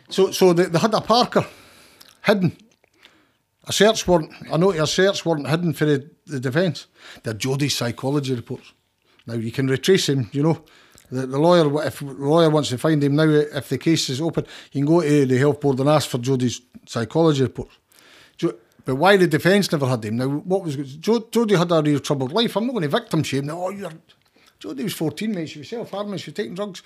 [0.09, 1.45] so so they, they had a Parker
[2.25, 2.57] hidden,
[3.67, 4.31] a search warrant.
[4.53, 6.87] I know a search warrant hidden for the, the defence.
[7.25, 8.73] They're Jodi's psychology reports.
[9.27, 10.31] Now you can retrace him.
[10.33, 10.65] You know,
[11.13, 14.21] the, the lawyer if the lawyer wants to find him now, if the case is
[14.21, 17.71] open, you can go to the health board and ask for Jodi's psychology report.
[18.85, 20.17] But why the defence never had him?
[20.17, 22.57] Now, what was jo- Jodi had a real troubled life.
[22.57, 23.47] I'm not going to victim shame.
[23.47, 23.93] Now, oh, you're
[24.59, 25.49] Jodi was 14, mate.
[25.49, 26.19] She was self harming.
[26.19, 26.83] She was taking drugs.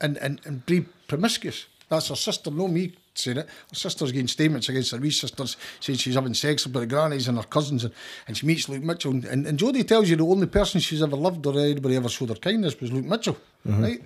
[0.00, 1.66] and, and, and be promiscuous.
[1.88, 3.46] That's her sister, no me saying it.
[3.46, 7.28] Her sister's getting statements against her wee sisters, saying she's having sex with her grannies
[7.28, 7.94] and her cousins, and,
[8.26, 9.12] and she meets Luke Mitchell.
[9.12, 12.30] And, and Jodie tells you the only person she's ever loved or anybody ever showed
[12.30, 13.82] her kindness was Luke Mitchell, mm-hmm.
[13.82, 14.02] right?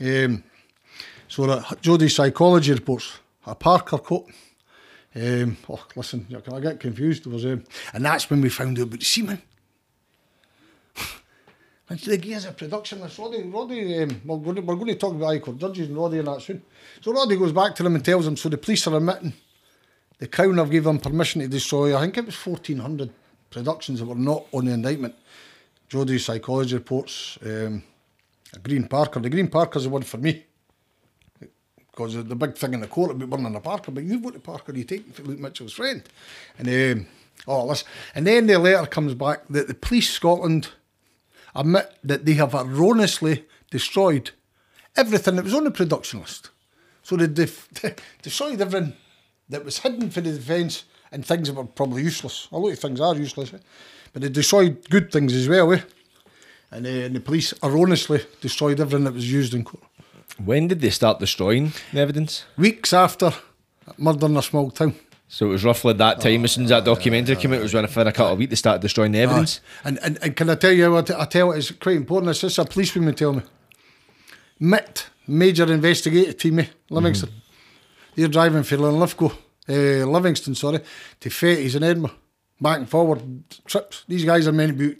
[0.00, 0.44] Um,
[1.28, 4.30] so that Jodie's psychology reports a Parker quote.
[5.16, 7.26] Um, oh, listen, I get confused.
[7.26, 9.40] Was, um, and that's when we found out about the semen.
[11.88, 14.94] And the gears of production, this Roddy, Roddy, um, we're, going to, we're going to
[14.94, 16.62] talk about Court judges and Roddy and that soon.
[17.02, 19.34] So Roddy goes back to them and tells them, so the police are admitting
[20.18, 23.10] the Crown have given them permission to destroy, I think it was 1,400
[23.50, 25.14] productions that were not on the indictment.
[25.90, 27.82] Jodi's psychology reports, um,
[28.52, 29.20] a Green Parker.
[29.20, 30.44] The Green Parker's the one for me.
[31.90, 34.40] Because the big thing in the court about burning the Parker, but you vote the
[34.40, 36.02] Parker you take Luke Mitchell's friend.
[36.58, 37.06] And um,
[37.46, 37.74] oh.
[38.14, 40.70] And then the letter comes back that the police Scotland
[41.54, 44.30] admit that they have erroneously destroyed
[44.96, 46.50] everything that was on the production list.
[47.02, 47.68] So they def-
[48.22, 48.94] destroyed everything
[49.48, 52.48] that was hidden for the defence and things that were probably useless.
[52.50, 53.58] A lot of things are useless, eh?
[54.12, 55.72] but they destroyed good things as well.
[55.72, 55.80] Eh?
[56.70, 59.84] And, uh, and the police erroneously destroyed everything that was used in court.
[60.44, 62.44] When did they start destroying the evidence?
[62.56, 63.32] Weeks after
[63.98, 64.94] murder in a small town.
[65.34, 67.58] So it was roughly that time as soon as that documentary came out.
[67.58, 69.60] It was when I for a couple of weeks they started destroying the evidence.
[69.82, 72.28] And, and and can I tell you what I tell it's quite important.
[72.28, 73.42] This is a policewoman tell me.
[74.60, 77.30] MIT, major investigative team, eh, Livingston.
[78.14, 79.32] They're driving for Linlithgow,
[79.68, 80.78] uh, Livingston, sorry,
[81.18, 82.14] to Fettes in Edinburgh.
[82.60, 84.04] Back and forward trips.
[84.06, 84.96] These guys are meant to be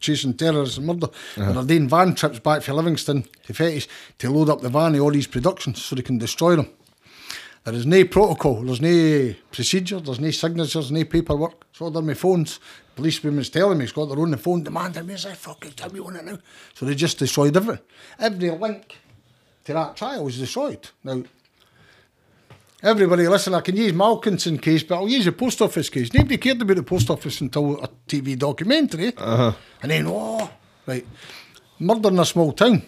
[0.00, 1.10] chasing terrorists and murder.
[1.36, 3.86] and they're doing van trips back from Livingston to Fettes
[4.18, 6.70] to load up the van of all these productions so they can destroy them.
[7.64, 11.66] There is no protocol, there's no procedure, there's no signatures, no paperwork.
[11.70, 12.58] It's all done with phones.
[12.96, 16.16] Policewoman's telling me he's got their own phone demanding me, I fucking tell me on
[16.16, 16.38] it now.
[16.74, 17.84] So they just destroyed everything.
[18.18, 18.98] Every link
[19.64, 20.88] to that trial was destroyed.
[21.04, 21.22] Now,
[22.82, 26.14] everybody, listen, I can use Malkinson case, but I'll use the post office case.
[26.14, 29.12] Nobody cared about the post office until a TV documentary.
[29.16, 29.52] Uh-huh.
[29.82, 30.50] And then, oh,
[30.86, 31.06] right,
[31.78, 32.82] murder in a small town.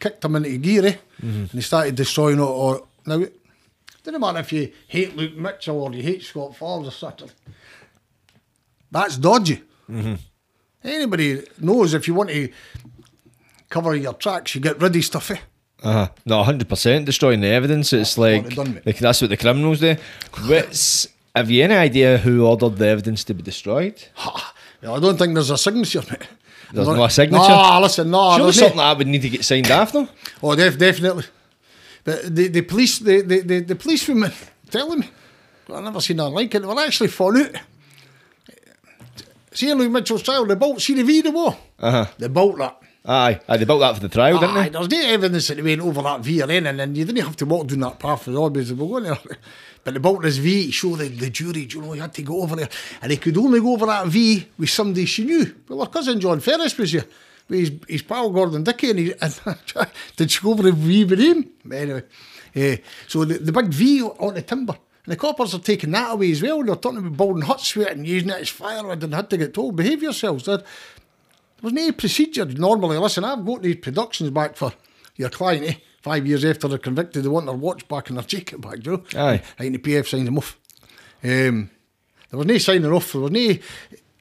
[0.00, 0.96] Kicked him into gear, eh?
[1.20, 2.42] And he started destroying it.
[2.42, 3.24] Or, now,
[4.04, 7.30] doesn't matter if you hate Luke Mitchell or you hate Scott Forbes or something.
[8.90, 9.62] That's dodgy.
[10.84, 12.50] Anybody knows if you want to
[13.68, 15.36] cover your tracks, you get rid of stuff, eh?
[15.82, 16.08] Uh-huh.
[16.26, 17.92] No, hundred percent destroying the evidence.
[17.92, 19.96] It's what like they done, like, that's what the criminals do.
[20.46, 24.02] What's have you any idea who ordered the evidence to be destroyed?
[24.16, 24.50] I
[24.82, 26.22] don't think there's a signature, mate.
[26.72, 27.48] There's I don't- no signature?
[27.48, 28.30] Nah, listen, no.
[28.32, 30.08] Surely no- something that would need to get signed after.
[30.42, 31.24] Oh, def- definitely.
[32.04, 34.32] But the, the police, the, the, the, the policewoman
[34.70, 35.10] telling me,
[35.72, 36.64] I've never seen nothing like it.
[36.64, 37.62] Well, actually found out.
[39.54, 41.56] See Luke Mitchell's trial, the bolt, see the V, the wall?
[41.78, 42.06] Uh-huh.
[42.18, 42.78] The bolt that.
[43.04, 44.78] Aye, aye, they built that for the trial, didn't Aye, they?
[44.78, 47.24] there's no evidence that they went over that V or anything, and then you didn't
[47.24, 48.72] have to walk down that path as always.
[48.72, 49.18] We're going there.
[49.84, 52.22] But the bolt this V to show the, the jury, you know, he had to
[52.22, 52.68] go over there.
[53.02, 55.52] And he could only go over that V with somebody she knew.
[55.68, 57.04] Well, her cousin John Ferris was here
[57.52, 59.40] his, his pal Gordon Dickie, and, he, and
[60.16, 61.50] did she go over the V with him?
[61.72, 62.02] Anyway,
[62.54, 64.76] eh, so the, the big V on the timber.
[65.04, 66.62] And the coppers are taking that away as well.
[66.62, 69.36] They're talking about building huts with it and using it as firewood and had to
[69.36, 70.44] get told, behave yourselves.
[70.44, 70.62] There
[71.60, 72.98] was no procedure normally.
[72.98, 74.72] Listen, I've got these productions back for
[75.16, 75.74] your client, eh?
[76.02, 78.92] Five years after they're convicted, they want their watch back and their jacket back, you
[78.92, 79.04] know?
[79.16, 79.42] Aye.
[79.58, 80.58] I think the PF signed them off.
[81.22, 81.70] Um,
[82.30, 83.12] there was no signing off.
[83.12, 83.54] There was no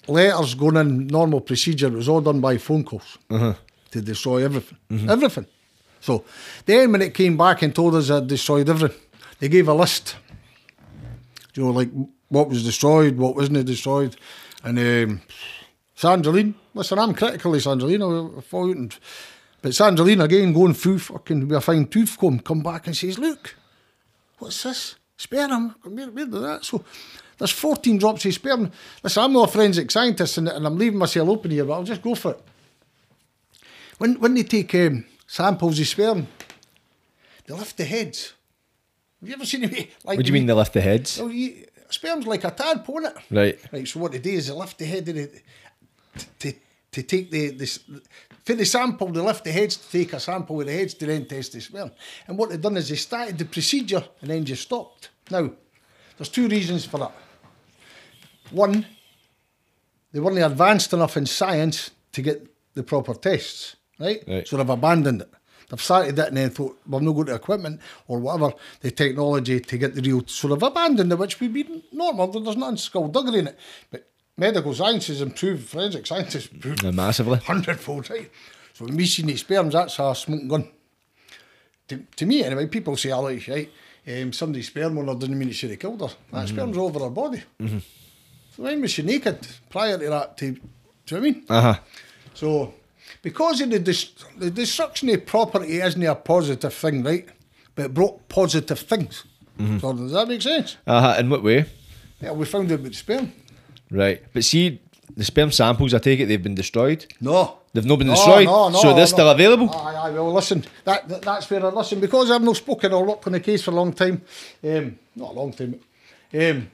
[0.07, 1.87] letters going in normal procedure.
[1.87, 4.77] It was all done by phone calls to destroy everything.
[5.09, 5.45] Everything.
[5.99, 6.25] So
[6.65, 8.99] then when it came back and told us they'd destroyed everything,
[9.39, 10.15] they gave a list.
[11.53, 11.89] You know, like
[12.29, 14.15] what was destroyed, what wasn't destroyed.
[14.63, 15.21] And um,
[15.95, 18.01] Sandra Lean, listen, I'm critical of Sandra Lean.
[18.01, 18.95] I and,
[19.61, 22.97] but Sandra Lean again going through fucking with a fine tooth comb, come back and
[22.97, 23.55] says, look,
[24.39, 24.95] what's this?
[25.17, 25.75] Sperm.
[25.83, 26.65] Where, where did that?
[26.65, 26.83] So
[27.41, 28.71] there's 14 drops of sperm.
[29.01, 31.83] Listen, I'm not a forensic scientist and, and I'm leaving myself open here, but I'll
[31.83, 32.41] just go for it.
[33.97, 36.27] When, when they take um, samples of sperm,
[37.47, 38.33] they lift the heads.
[39.19, 39.89] Have you ever seen it?
[40.03, 41.17] Like What do you mean they lift the heads?
[41.17, 43.23] You, sperm's like a tadpole, isn't it?
[43.31, 43.59] Right.
[43.73, 46.53] Right, so what they do is they lift the head of to,
[46.91, 47.79] to take the, this,
[48.45, 51.07] for the sample, they lift the heads to take a sample of the heads to
[51.07, 51.89] then test the sperm.
[52.27, 55.09] And what they've done is they started the procedure and then just stopped.
[55.31, 55.49] Now,
[56.19, 57.13] there's two reasons for that.
[58.51, 58.85] One,
[60.11, 64.23] they weren't advanced enough in science to get the proper tests, right?
[64.27, 64.47] Right.
[64.47, 65.29] So they've abandoned it.
[65.69, 69.61] They've started it and then thought, we're not going to equipment or whatever, the technology
[69.61, 70.23] to get the real.
[70.27, 72.27] So they've abandoned it, which would be normal.
[72.27, 73.59] There's nothing skullduggery in it.
[73.89, 74.05] But
[74.37, 77.39] medical science has improved, forensic science has improved Uh, massively.
[77.39, 78.29] hundredfold, right?
[78.73, 80.67] So when we see these sperms, that's a smoking gun.
[81.87, 83.69] to, to me anyway, people say, oh, like, right,
[84.07, 86.07] um, somebody's sperm on her doesn't mean she killed her.
[86.07, 86.47] That Mm-hmm.
[86.47, 87.43] sperm's over her body.
[88.61, 89.39] So when was she naked
[89.71, 90.37] prior to that?
[90.37, 90.61] To, do you know
[91.09, 91.43] what I mean?
[91.49, 91.79] Uh huh.
[92.35, 92.73] So,
[93.23, 97.27] because of the, dis- the destruction of property isn't a positive thing, right?
[97.73, 99.23] But it brought positive things.
[99.79, 100.77] So does that make sense?
[100.85, 101.15] Uh huh.
[101.19, 101.65] In what way?
[102.21, 103.31] Yeah, we found out about sperm.
[103.89, 104.23] Right.
[104.31, 104.79] But see,
[105.17, 107.05] the sperm samples, I take it they've been destroyed.
[107.19, 107.57] No.
[107.73, 108.45] They've not been No, destroyed.
[108.45, 109.69] no, no, so they're still available.
[109.73, 113.05] Aye, aye, well, listen, that, that that's where I listen because I've not spoken or
[113.05, 114.21] worked on the case for a long time.
[114.63, 115.79] Um, not a long time.
[116.31, 116.69] but, Um,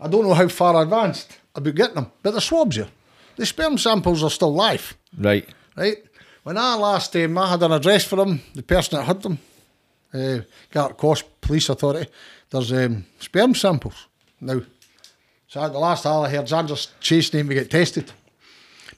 [0.00, 2.88] I don't know how far advanced I about getting them, but the swabs here,
[3.36, 5.48] the sperm samples are still live, Right.
[5.76, 5.96] right?
[6.42, 9.38] When I last um, I had an address for them, the person that had them,
[10.14, 10.38] uh,
[10.70, 12.10] Gart Cost Police Authority,
[12.50, 14.06] there's um, sperm samples
[14.40, 14.60] now.
[15.48, 18.12] So at the last I heard, Xander's chasing him to get tested.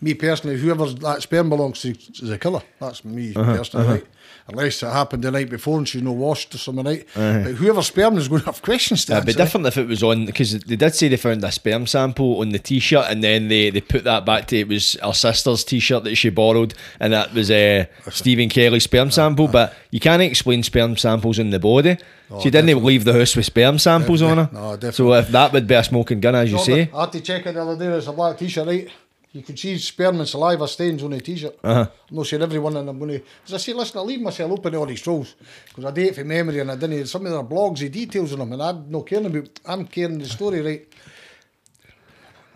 [0.01, 2.63] Me personally, whoever that sperm belongs to is a killer.
[2.81, 4.07] That's me Uh-huh, personally, right?
[4.51, 7.07] Unless it happened the night before and she's no washed or something, right?
[7.15, 10.03] But whoever sperm is going to have questions to It'd be different if it was
[10.03, 13.49] on because they did say they found a sperm sample on the t-shirt and then
[13.49, 17.13] they, they put that back to it was her sister's t-shirt that she borrowed and
[17.13, 19.49] that was uh, Stephen Kelly's sperm sample.
[19.49, 21.99] But you can't explain sperm samples in the body.
[22.43, 24.49] she didn't leave the house with sperm samples on her.
[24.53, 24.93] No, Definitely.
[24.93, 25.19] So definitely.
[25.19, 26.91] if that would be a smoking gun, as you No, say.
[26.95, 27.87] I had to check it the other day.
[27.91, 28.89] There's a black t-shirt, right?
[29.33, 31.59] You could see sperm and saliva stains on the t-shirt.
[31.63, 31.87] Uh-huh.
[32.11, 33.25] I'm not sure everyone, and I'm going to.
[33.45, 35.35] As I say, listen, I leave myself open to all these trolls
[35.69, 37.07] because I it from memory, and I didn't.
[37.07, 39.61] Some of their blogs, the details on them, and I'm not caring about.
[39.67, 40.89] I'm caring the story, right?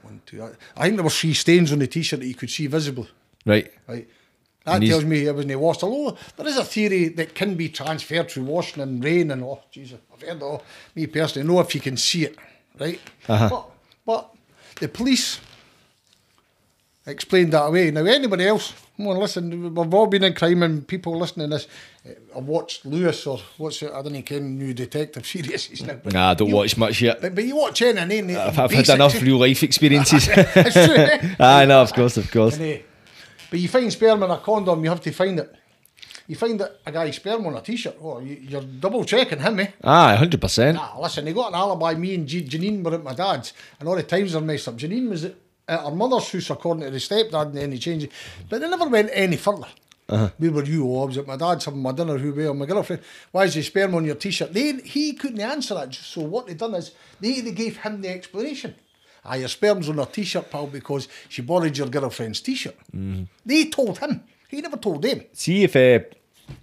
[0.03, 0.43] One, two.
[0.43, 3.09] I, I think there were three stains on the t-shirt that you could see visibly.
[3.45, 3.71] Right.
[3.87, 4.09] Right.
[4.65, 5.83] That And tells me it wasn't washed.
[5.83, 9.61] Although there is a theory that can be transferred through washing and rain and oh
[9.71, 10.63] Jesus, I've heard it all.
[10.95, 12.39] Me personally, know if you can see it,
[12.79, 13.01] right?
[13.29, 13.49] Uh-huh.
[13.49, 13.71] But
[14.07, 14.35] but
[14.79, 15.41] the police
[17.07, 17.91] explained that away.
[17.91, 19.75] Now anybody else, come on, listen.
[19.75, 21.67] We've all been in crime, and people listening to this.
[22.07, 23.91] eh, I've watched Lewis or what's it?
[23.93, 25.65] I don't know, Ken, new detective series.
[25.67, 27.21] he's now, Nah, I don't you- watch much yet.
[27.21, 30.29] But, but you watch it and then I've, I've had enough real life experiences.
[30.33, 31.35] It's true, eh?
[31.41, 32.57] I know, of course, of course.
[32.57, 32.83] And, uh,
[33.51, 35.55] but you find sperm in a condom, you have to find it.
[36.29, 37.97] You find that a guy's sperm on a t-shirt.
[38.01, 39.67] Oh, you, you're double checking him, eh?
[39.83, 40.79] Ah, hundred percent.
[40.81, 41.95] Ah, listen, they got an alibi.
[41.95, 44.77] Me and G- Janine were at my dad's, and all the times are messed up.
[44.77, 45.35] Janine was at,
[45.73, 48.13] at her mother's house, according to the stepdad, and then he changed it.
[48.49, 49.69] But they never went any further.
[50.39, 52.19] We were you obs at my dad's having my dinner.
[52.19, 53.03] Who were my girlfriend?
[53.31, 54.53] Why is the sperm on your t-shirt?
[54.53, 55.95] They he couldn't answer that.
[55.95, 58.75] So what they done is they, they gave him the explanation.
[59.25, 62.77] Ah, your sperm's on her t-shirt, pal, because she borrowed your girlfriend's t-shirt.
[63.47, 64.25] They told him.
[64.49, 65.23] He never told them.
[65.33, 66.01] See if uh,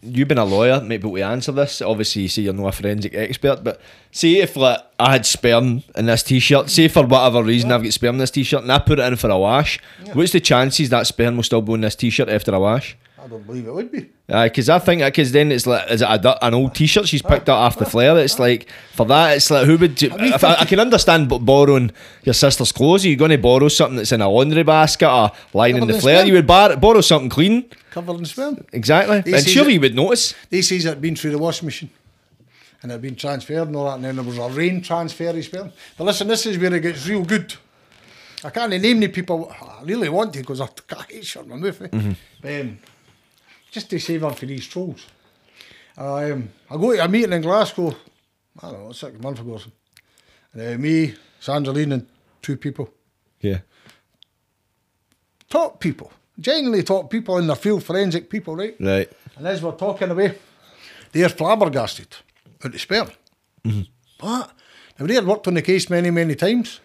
[0.02, 1.82] you've been a lawyer, might be able to answer this.
[1.82, 5.84] Obviously, you say you're not a forensic expert, but see if like I had sperm
[5.96, 6.70] in this t-shirt.
[6.70, 9.16] Say for whatever reason I've got sperm in this t-shirt, and I put it in
[9.16, 9.80] for a wash.
[10.14, 12.98] What's the chances that sperm will still be in this t-shirt after a wash?
[13.22, 14.10] I don't believe it would be.
[14.30, 17.50] Because I think because then it's like is it a, an old T-shirt she's picked
[17.50, 18.16] up off the flare?
[18.20, 21.92] It's like for that it's like who would if I, I can understand borrowing
[22.24, 23.06] your sister's clothes.
[23.06, 26.26] You're going to borrow something that's in a laundry basket or lying in the flare.
[26.26, 27.66] You would bar- borrow something clean.
[27.90, 28.64] Covered in sperm.
[28.72, 30.36] Exactly, They and surely that- you would notice.
[30.52, 31.90] They says it been through the washing machine
[32.84, 35.30] and it had been transferred and all that, and then there was a rain transfer
[35.30, 35.72] of sperm.
[35.98, 37.54] But listen, this is where it gets real good.
[38.44, 40.70] I can't name the people I really want to because I
[41.22, 41.82] shut my mouth.
[41.82, 42.14] Eh?
[42.42, 42.78] But, um,
[43.72, 45.06] just to save on for these trolls.
[45.98, 47.96] Um, I go to a meeting in Glasgow,
[48.62, 49.52] I don't know, six months ago.
[49.54, 49.74] or something.
[50.54, 52.08] And uh, me, Sandra Lean, and
[52.42, 52.90] two people.
[53.42, 53.60] Yeah,
[55.50, 56.12] Top people.
[56.40, 58.76] Genuinely top people in the field, forensic people, right?
[58.80, 59.12] right.
[59.36, 60.38] And as we're talking away,
[61.12, 62.16] they're flabbergasted
[62.64, 63.10] at the sperm.
[63.64, 64.52] But
[65.00, 66.80] now they had worked on the case many, many times.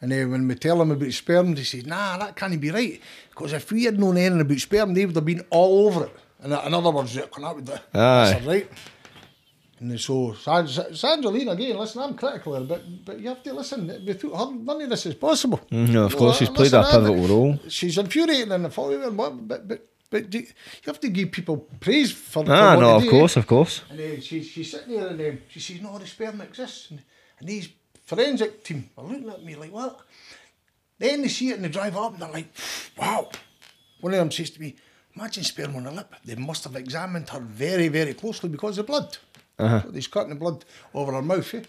[0.00, 3.00] And then when we tell them about sperm, they say, nah, that can't be right.
[3.30, 6.16] Because if we had known anything about sperm, they would have been all over it.
[6.42, 8.68] And in other words, that would that's right.
[9.78, 13.28] And so, San- San- Sandra Lean, again, listen, I'm critical of her, but, but you
[13.28, 13.86] have to listen.
[14.06, 15.60] Without her, none of this is possible.
[15.70, 17.58] Mhm, of course, she's played a pivotal role.
[17.68, 20.46] She's infuriating in the following, but, but, but, but you
[20.86, 23.82] have to give people praise for, Ah, no, of do, course, of course.
[23.90, 26.90] And uh, she, she's sitting there and um, she says, no, the sperm exists.
[26.90, 27.02] And,
[27.38, 27.68] and these
[28.06, 30.00] forensic team are looking at me like, what?
[30.98, 32.48] Then they see it and they drive up and they're like,
[32.96, 33.28] wow.
[34.00, 34.76] One of them says to me,
[35.14, 36.14] imagine sperm on her lip.
[36.24, 39.16] They must have examined her very, very closely because of blood.
[39.58, 39.82] Uh-huh.
[40.00, 41.54] So cutting the blood over her mouth.
[41.54, 41.62] Eh?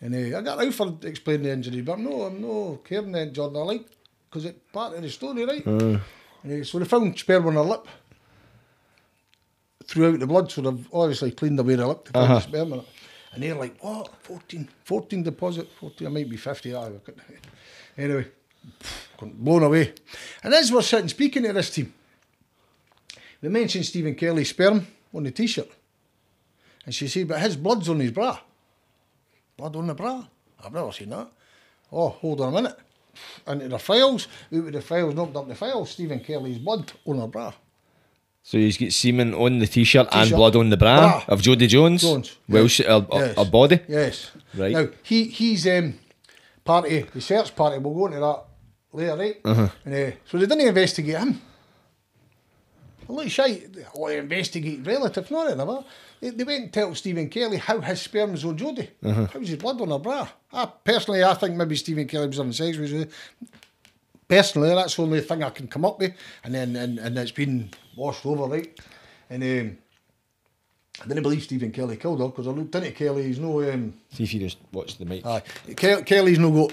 [0.00, 3.12] And uh, I got out for explaining the injury, but I'm no, I'm no caring
[3.12, 3.56] then, Jordan.
[3.62, 3.86] I like,
[4.28, 5.64] because it's part of the story, right?
[5.64, 6.00] And,
[6.46, 7.86] uh, so they found sperm on her lip
[9.84, 12.34] throughout the blood, so they've obviously cleaned away the lip to find Uh-huh.
[12.34, 12.84] the sperm it.
[13.36, 14.08] And they're like, what?
[14.22, 15.68] 14, 14 deposit?
[15.78, 16.74] 14, I might be 50.
[16.74, 16.90] I
[17.98, 18.28] Anyway,
[19.20, 19.92] blown away.
[20.42, 21.92] And as we're sitting speaking to this team,
[23.42, 25.68] we mentioned Stephen Kelly's sperm on the t shirt.
[26.86, 28.38] And she said, but his blood's on his bra.
[29.58, 30.24] Blood on the bra?
[30.64, 31.28] I've never seen that.
[31.92, 32.78] Oh, hold on a minute.
[33.46, 37.18] Into the files, out with the files, opened up the files, Stephen Kelly's blood on
[37.18, 37.52] her bra.
[38.48, 40.36] So he's got semen on the t-shirt, and T-shirt.
[40.36, 41.24] blood on the bra, Bra.
[41.34, 42.02] of Jodi Jones.
[42.02, 42.36] Jones.
[42.48, 43.36] Welsh, her, her- Yes.
[43.36, 43.80] her body.
[43.88, 44.30] Yes.
[44.54, 44.70] Right.
[44.72, 45.94] Now he he's um
[46.64, 47.78] party the search party.
[47.78, 48.42] We'll go into that
[48.92, 49.40] later, right?
[49.44, 49.68] Uh-huh.
[49.84, 51.42] And, uh, so they didn't investigate him.
[53.08, 53.62] Well, look, shy.
[53.96, 55.82] Oh, they investigate relative, not it, never.
[56.20, 58.90] They, they went and tell Stephen Kelly how his sperm's on Jodi.
[59.04, 59.26] Uh-huh.
[59.26, 60.28] How was his blood on her bra?
[60.52, 63.12] I, personally, I think maybe Stephen Kelly was having sex with.
[64.28, 66.12] Personally, that's the only thing I can come up with.
[66.44, 68.78] And then and, and it's been washed over, right?
[69.30, 69.78] And um,
[71.02, 73.24] I didn't believe Stephen Kelly killed her because I looked into Kelly.
[73.24, 73.62] He's no.
[73.70, 75.26] Um, See if you just watch the mic.
[75.26, 75.42] Aye.
[75.74, 76.70] Ke- Kelly's no go.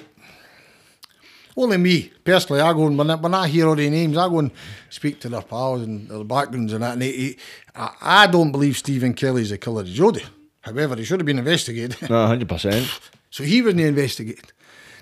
[1.56, 4.28] Only me, personally, I go and when I, when I hear all the names, I
[4.28, 4.50] go and
[4.90, 6.94] speak to their pals and their backgrounds and that.
[6.94, 7.38] And he,
[7.76, 10.24] I, I don't believe Stephen Kelly's the killer of Jodi.
[10.62, 12.10] However, he should have been investigated.
[12.10, 12.88] No, hundred percent.
[13.30, 14.52] so he wasn't investigated.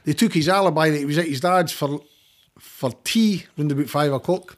[0.03, 2.01] They took his alibi that he was at his dad's for
[2.59, 4.57] for tea round about five o'clock.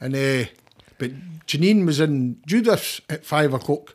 [0.00, 0.48] And uh,
[0.98, 1.10] but
[1.46, 3.94] Janine was in Judith's at five o'clock.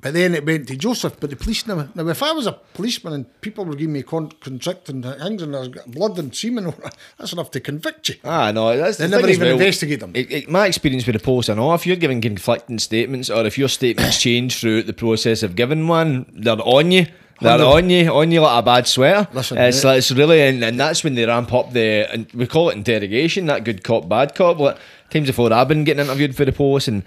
[0.00, 1.88] But then it went to Joseph, but the police never.
[1.94, 5.54] Now, if I was a policeman and people were giving me con- contracting things and
[5.54, 6.74] there's got blood and semen,
[7.18, 8.16] that's enough to convict you.
[8.22, 9.52] Ah, no, that's They the never even well.
[9.56, 10.10] investigate them.
[10.14, 13.46] It, it- my experience with the post, I know if you're giving conflicting statements or
[13.46, 17.06] if your statements change throughout the process of giving one, they're on you.
[17.40, 19.28] They're on you, on you like a bad sweater.
[19.32, 19.90] Listen, it's, mate.
[19.90, 22.76] like, it's really, and, and that's when they ramp up the, and we call it
[22.76, 24.58] interrogation, that good cop, bad cop.
[24.58, 24.78] Like,
[25.10, 27.02] times before I've been getting interviewed for the post and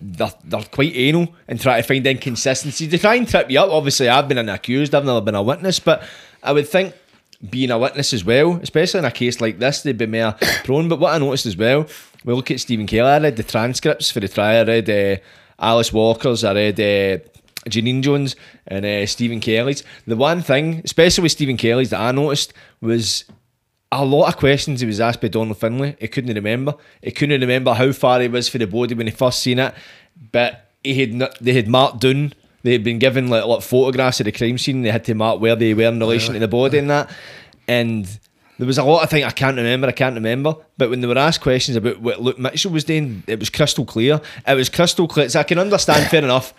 [0.00, 2.88] they're, they're quite anal and try to find inconsistencies.
[2.90, 3.70] They try and trip you up.
[3.70, 6.02] Obviously, I've been an accused, I've never been a witness, but
[6.42, 6.94] I would think
[7.50, 10.32] being a witness as well, especially in a case like this, they'd be more
[10.64, 10.88] prone.
[10.88, 11.86] But what I noticed as well,
[12.24, 15.16] we look at Stephen Kelly, I read the transcripts for the trial, I read uh,
[15.58, 17.24] Alice Walker's, I read uh,
[17.66, 18.36] Janine Jones
[18.66, 19.82] and uh, Stephen Kelly's.
[20.06, 23.24] The one thing, especially with Stephen Kelly's, that I noticed was
[23.92, 25.96] a lot of questions he was asked by Donald Findlay.
[26.00, 26.74] He couldn't remember.
[27.02, 29.74] He couldn't remember how far he was for the body when he first seen it.
[30.32, 32.32] But he had they had marked down.
[32.62, 34.82] They had been given like, like photographs of the crime scene.
[34.82, 37.10] They had to mark where they were in relation to the body and that.
[37.68, 38.06] And
[38.58, 39.86] there was a lot of things I can't remember.
[39.86, 40.56] I can't remember.
[40.76, 43.84] But when they were asked questions about what Luke Mitchell was doing, it was crystal
[43.84, 44.20] clear.
[44.46, 45.28] It was crystal clear.
[45.28, 46.54] So I can understand fair enough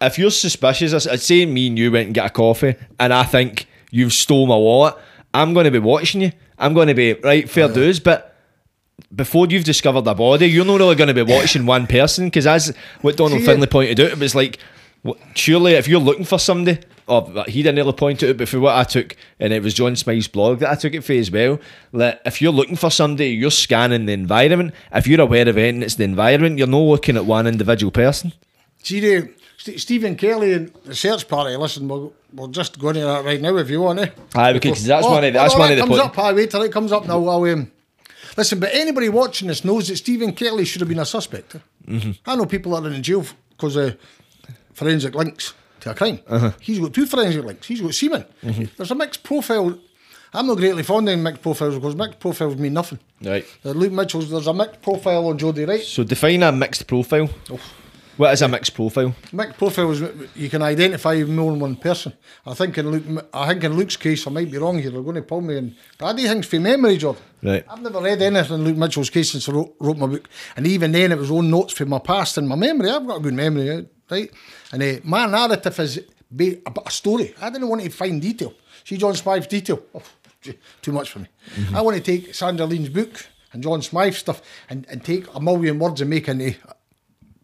[0.00, 3.24] if you're suspicious, I'd say me and you went and get a coffee, and I
[3.24, 4.94] think you've stole my wallet.
[5.34, 6.32] I'm going to be watching you.
[6.58, 8.36] I'm going to be right fair dues, but
[9.14, 12.46] before you've discovered the body, you're not really going to be watching one person because
[12.46, 14.58] as what Donald See, Findlay pointed out, it was like
[15.34, 18.48] surely if you're looking for somebody, oh, or he didn't really point it out, but
[18.48, 21.12] for what I took, and it was John Smythe's blog that I took it for
[21.12, 21.60] as well.
[21.92, 24.74] That if you're looking for somebody, you're scanning the environment.
[24.92, 26.58] If you're aware of anything, it's the environment.
[26.58, 28.32] You're not looking at one individual person.
[28.82, 29.28] See,
[29.58, 33.40] St- Stephen Kelly and the search party, listen, we'll, we'll just go into that right
[33.40, 34.08] now if you want, eh?
[34.34, 36.18] Aye, because that's Oh, one of the, oh, that's one of the comes point- up,
[36.18, 37.14] aye, wait till it comes up now.
[37.26, 37.70] I'll, um,
[38.36, 41.56] listen, but anybody watching this knows that Stephen Kelly should have been a suspect.
[41.56, 41.58] eh?
[41.88, 42.10] Mm-hmm.
[42.24, 43.96] I know people that are in jail because of
[44.74, 46.20] forensic links to a crime.
[46.28, 46.52] Uh-huh.
[46.60, 47.66] He's got two forensic links.
[47.66, 48.24] He's got semen.
[48.44, 48.64] Mm-hmm.
[48.76, 49.76] There's a mixed profile.
[50.34, 52.98] I'm not greatly fond of mixed profiles because mixed profiles mean nothing.
[53.22, 53.44] Right.
[53.64, 55.80] Uh, Luke Mitchell's, there's a mixed profile on Jodi Wright.
[55.82, 57.28] So define a mixed profile.
[57.50, 57.58] Oh.
[58.18, 59.14] What is a mixed profile?
[59.32, 60.02] Mixed profiles,
[60.34, 62.12] you can identify more than one person.
[62.44, 64.90] I think in Luke, I think in Luke's case, I might be wrong here.
[64.90, 65.76] They're going to pull me in.
[66.00, 67.16] I do things from memory, John.
[67.40, 67.64] Right.
[67.68, 70.66] I've never read anything in Luke Mitchell's case since I wrote, wrote my book, and
[70.66, 72.90] even then, it was own notes from my past and my memory.
[72.90, 74.30] I've got a good memory, eh, right?
[74.72, 76.00] And uh, my narrative is
[76.34, 77.36] be about a story.
[77.40, 78.52] I didn't want to find detail.
[78.82, 79.80] See John Smythe's detail.
[79.94, 80.02] Oh,
[80.82, 81.28] too much for me.
[81.72, 85.40] I want to take Sandra Lean's book and John Smythe's stuff and, and take a
[85.40, 86.56] million words and make into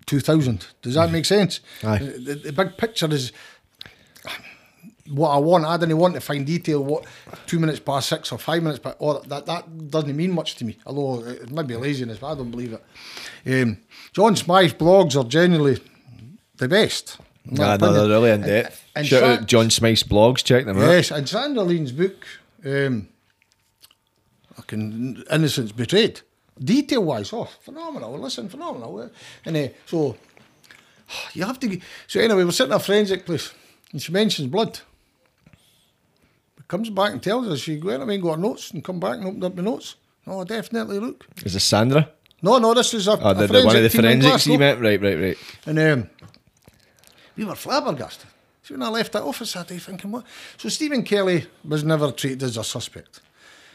[0.06, 0.66] 2000.
[0.82, 1.60] Does that make sense?
[1.82, 1.98] Aye.
[1.98, 3.32] The, the big picture is
[5.08, 5.64] what I want.
[5.64, 7.04] I didn't want to find detail what
[7.46, 10.64] two minutes past six or five minutes, but or that that doesn't mean much to
[10.64, 10.78] me.
[10.86, 13.62] Although it might be laziness, but I don't believe it.
[13.62, 13.78] Um,
[14.12, 15.80] John Smythe's blogs are generally
[16.56, 17.18] the best.
[17.46, 18.82] Nah, no, they're really in depth.
[18.96, 20.88] And Shout Sa- out John Smythe's blogs, check them out.
[20.88, 22.26] Yes, and Sandra Lean's book,
[22.64, 23.08] um,
[24.54, 26.22] fucking Innocents Betrayed,
[26.62, 28.18] detail wise, oh, phenomenal.
[28.18, 29.02] Listen, phenomenal.
[29.02, 29.08] eh?
[29.44, 30.16] And uh, so
[31.34, 31.80] you have to.
[32.06, 33.52] So anyway, we're sitting at a forensic place,
[33.92, 34.80] and she mentions blood.
[36.66, 39.16] Comes back and tells us she went away and got her notes and come back
[39.18, 39.96] and opened up the notes.
[40.26, 41.26] No, definitely look.
[41.44, 42.08] Is this Sandra?
[42.40, 44.58] No, no, this is a, Oh, a the, forensic one of the forensics you Glasgow.
[44.58, 44.80] meant?
[44.80, 45.38] Right, right, right.
[45.66, 46.10] And um,
[47.36, 48.26] we were flabbergasted.
[48.62, 50.24] So when I left that office that day thinking, what?
[50.56, 53.20] So Stephen Kelly was never treated as a suspect.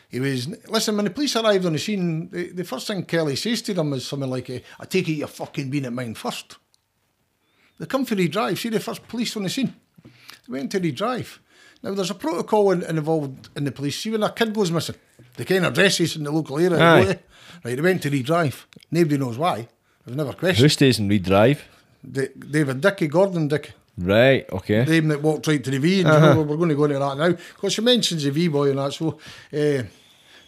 [0.09, 3.35] He was, listen, when the police arrived on the scene, the, the first thing Kelly
[3.35, 6.15] says to them is something like, eh, I take it you're fucking been at mine
[6.15, 6.57] first.
[7.77, 8.59] They come for the drive.
[8.59, 9.73] See the first police on the scene.
[10.03, 10.11] They
[10.51, 11.39] went to the drive.
[11.83, 13.99] Now there's a protocol in, involved in the police.
[13.99, 14.95] See when a kid goes missing,
[15.37, 16.79] they kind of addresses in the local area.
[16.79, 17.19] Aye.
[17.63, 18.67] Right, they went to the drive.
[18.91, 19.67] Nobody knows why.
[20.05, 21.63] There's never questioned Who stays in Reed Drive?
[22.09, 23.73] Da- David Dickie, Gordon Dickie.
[23.97, 24.85] Right, okay.
[24.85, 26.33] The name that walked right to the V, and Uh-huh.
[26.35, 28.79] know, we're going to go into that now because she mentions the V boy and
[28.79, 28.93] that.
[28.93, 29.19] So,
[29.53, 29.83] uh,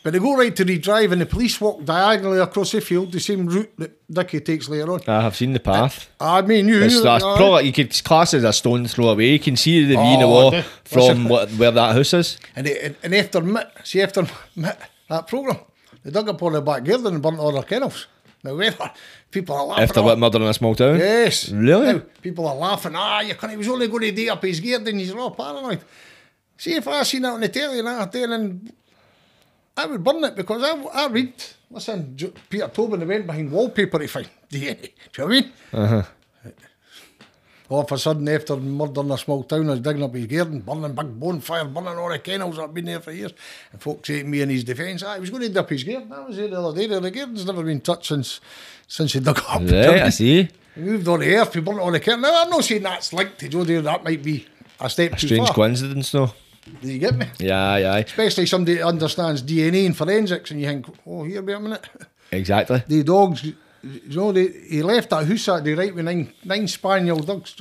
[0.04, 3.12] but they go right to the drive, and the police walk diagonally across the field,
[3.12, 5.02] the same route that Dickie takes later on.
[5.08, 6.10] I have seen the path.
[6.20, 6.82] I mean, you.
[6.82, 7.38] It's, that's aye.
[7.38, 9.32] probably you could class it as a stone throw away.
[9.34, 12.38] You can see the V in the Oh, wall from what, where that house is.
[12.56, 14.26] And, they, and, and after see after
[14.56, 15.60] that programme,
[16.04, 18.08] they dug up all the back garden and burnt all their kennels.
[18.43, 18.60] Now,
[19.30, 19.84] people are laughing.
[19.84, 20.97] After oh, what murder in a small town?
[20.97, 21.49] Yes.
[21.49, 21.93] Really?
[21.93, 22.93] Now, people are laughing.
[22.95, 23.52] Ah, you can't.
[23.52, 24.97] He was only going to do up his garden.
[24.97, 25.82] He's all paranoid.
[26.58, 28.72] See, if I seen that on the telly and that, then
[29.78, 30.72] I would burn it because I,
[31.03, 31.34] I read.
[31.69, 32.15] Listen,
[32.49, 34.82] Peter Tobin they went behind wallpaper to find DNA.
[34.82, 35.51] Do you know what I mean?
[35.74, 36.03] Uh-huh.
[37.69, 40.59] All of a sudden, after murdering a small town, I was digging up his garden,
[40.59, 43.32] burning big bonfire, burning all the kennels that have been there for years.
[43.72, 45.86] And folks to me in his defence, ah, he was going to dig up his
[45.86, 46.11] garden.
[46.11, 46.88] I was there the other day.
[46.88, 48.41] The garden's never been touched since
[48.89, 49.61] since he dug it up.
[49.61, 50.49] Right, I see.
[50.76, 52.24] He moved on the earth, he burnt all the curtains.
[52.24, 54.45] Now, I'm not saying that's linked to Jodi, that might be
[54.78, 55.55] a step too Strange far.
[55.55, 56.34] coincidence, though.
[56.82, 57.28] Do you get me?
[57.39, 61.53] Yeah, yeah, Especially somebody that understands DNA and forensics, and you think, oh, here, wait
[61.53, 61.88] a minute.
[62.32, 62.84] exactly.
[62.88, 63.55] The dogs, you
[64.09, 67.55] know, they, he left that house that day right with nine, nine spaniel dogs.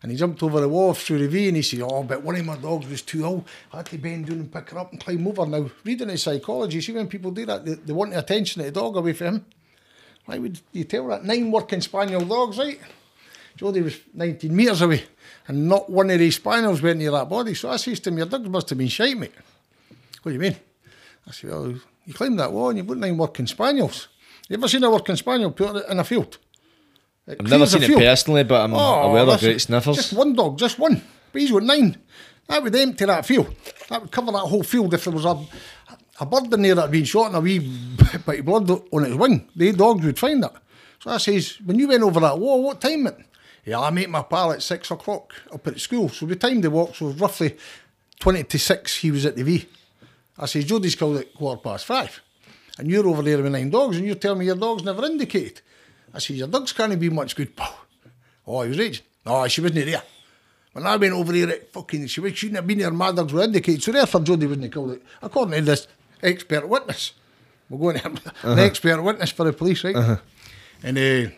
[0.00, 2.36] And he jumped over the wall through the V and he said, Oh, but one
[2.36, 3.44] of my dogs was too old.
[3.72, 5.44] I had to bend down and pick her up and climb over.
[5.44, 8.66] Now, reading his psychology, see when people do that, they, they want the attention of
[8.66, 9.46] the dog away from him.
[10.24, 11.24] Why would you tell that?
[11.24, 12.78] Nine working spaniel dogs, right?
[13.56, 15.02] Jodi was 19 metres away
[15.48, 17.54] and not one of these spaniels went near that body.
[17.54, 19.32] So I says to him, Your dogs must have been shite, mate.
[20.22, 20.56] What do you mean?
[21.26, 21.74] I said, Well,
[22.06, 24.08] you climbed that wall and you've got nine working spaniels.
[24.48, 26.38] You ever seen a working spaniel put in a field?
[27.26, 29.96] It I've never seen it personally, but I'm Oh, aware of great sniffers.
[29.96, 31.02] Just one dog, just one.
[31.32, 31.98] But he's got nine.
[32.48, 33.54] That would empty that field.
[33.90, 35.38] That would cover that whole field if there was a
[36.20, 37.58] a bird in there that had been shot and a wee
[38.26, 39.48] bit of blood on its wing.
[39.54, 40.54] The dogs would find that.
[41.00, 43.16] So I says, when you went over that wall, what time it?
[43.68, 46.08] Yeah, I meet my pal at six o'clock up at school.
[46.08, 47.56] So we timed the walk, so roughly
[48.18, 49.68] 20 to six, he was at the V.
[50.38, 52.20] I says, Jodi's called at quarter past five.
[52.78, 55.60] And you're over there with nine dogs, and you're telling me your dog's never indicated.
[56.14, 57.76] I says, your dogs can't be much good, pal.
[58.46, 59.04] Oh, he was raging.
[59.26, 60.02] No, she wasn't there.
[60.72, 63.32] When I went over there, it fucking, she, was- shouldn't have been there, my dogs
[63.34, 63.82] were indicated.
[63.82, 65.02] So therefore, Jodi wasn't called it.
[65.20, 65.86] According to this
[66.22, 67.12] expert witness.
[67.68, 70.18] We're going to have an expert witness for the police, right?
[70.82, 71.30] And uh,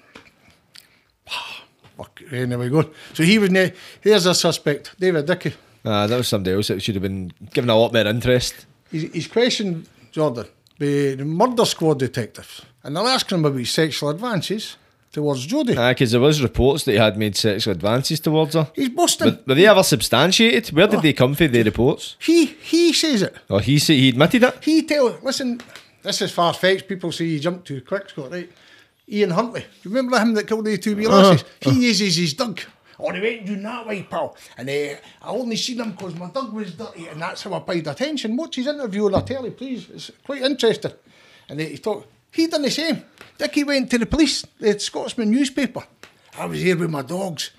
[2.02, 2.90] fuck, anyway, good.
[3.14, 5.54] So he was, ne- here's a suspect, David Dickie.
[5.84, 8.66] Ah, that was somebody else that should have been given a lot more interest.
[8.90, 10.46] He's, he's questioned Jordan
[10.78, 10.86] by
[11.16, 14.76] the murder squad detectives, and they're asking him about sexual advances
[15.12, 15.76] towards Jodi.
[15.76, 18.70] Ah, because there was reports that he had made sexual advances towards her.
[18.74, 19.30] He's busting.
[19.30, 20.74] But were they ever substantiated?
[20.76, 22.16] Where did they come from, the reports?
[22.18, 23.34] he he says it.
[23.48, 24.58] Oh, he said he admitted it?
[24.62, 25.60] He tell listen,
[26.02, 26.88] this is far fetched.
[26.88, 28.50] People say he jumped too quick, Scott, right?
[29.10, 29.60] Ian Huntley.
[29.60, 31.44] Do you remember him that killed the two wee lasses?
[31.60, 32.60] He uses his dog.
[32.98, 34.36] Oh, they went doing that way, pal.
[34.58, 34.72] And uh,
[35.22, 38.36] I only seen him because my dog was dirty, and that's how I paid attention.
[38.36, 39.88] Watch his interview on the telly, please.
[39.90, 40.92] It's quite interesting.
[41.48, 43.02] And uh, he thought, he done the same.
[43.38, 45.82] Dickie went to the police, the Scotsman newspaper.
[46.38, 47.50] I was here with my dogs.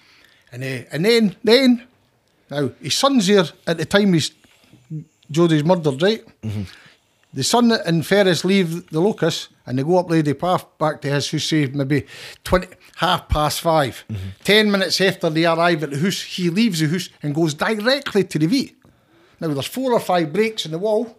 [0.51, 1.87] And, uh, and then, then,
[2.49, 4.31] now, his son's here at the time he's
[5.31, 6.23] Jodi's murdered, right?
[7.33, 11.09] The son and Ferris leave the locus and they go up Lady Path back to
[11.09, 12.05] his house, say maybe
[12.43, 12.67] 20,
[12.97, 14.29] half past 5 mm-hmm.
[14.43, 18.25] Ten minutes after they arrive at the house, he leaves the house and goes directly
[18.25, 18.75] to the V.
[19.39, 21.17] Now, there's four or five breaks in the wall.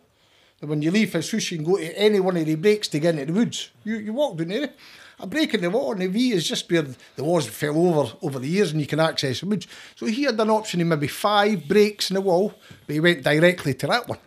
[0.61, 2.89] And when you leave his house, you can go to any one of the breaks
[2.89, 3.71] to get into the woods.
[3.83, 4.71] You, you walk down there.
[5.19, 8.13] A break in the wall and the V is just where the walls fell over
[8.23, 9.67] over the years and you can access the woods.
[9.95, 12.55] So he had an option of maybe five breaks in the wall,
[12.87, 14.19] but he went directly to that one.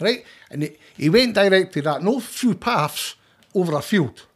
[0.00, 0.24] Right?
[0.50, 3.16] And he, he went direct to that, no through paths,
[3.54, 4.26] over a field.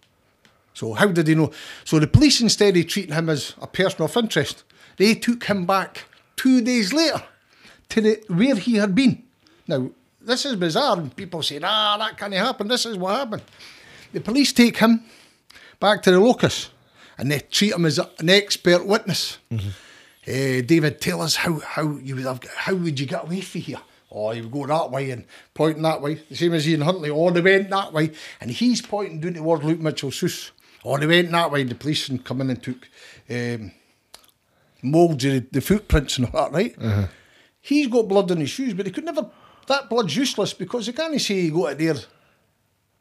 [0.75, 1.53] So how did he know?
[1.85, 4.65] So the police, instead of treating him as a person of interest,
[4.97, 6.05] they took him back
[6.37, 7.23] two days later
[7.91, 9.23] to the, where he had been.
[9.69, 9.91] Now,
[10.21, 12.67] this is bizarre, and people say, ah, that can't happen.
[12.69, 13.43] This is what happened.
[14.13, 15.05] The police take him
[15.81, 16.71] back to the locus
[17.19, 19.39] and they treat him as an expert witness.
[20.27, 23.61] Eh, David, tell us how, how you would have how would you get away from
[23.61, 23.81] here?
[24.17, 27.11] Oh, you would go that way and pointing that way, the same as Ian Huntley.
[27.11, 30.53] Oh, they went that way, and he's pointing down towards Luke Mitchell's house.
[30.85, 31.65] Oh, they went that way.
[31.65, 32.89] The police and come in and took
[33.29, 33.73] um,
[34.83, 37.09] moulds of the, footprints and all that, right?
[37.61, 39.29] He's got blood on his shoes, but he could never.
[39.67, 41.97] That blood's useless because they can't say he got it there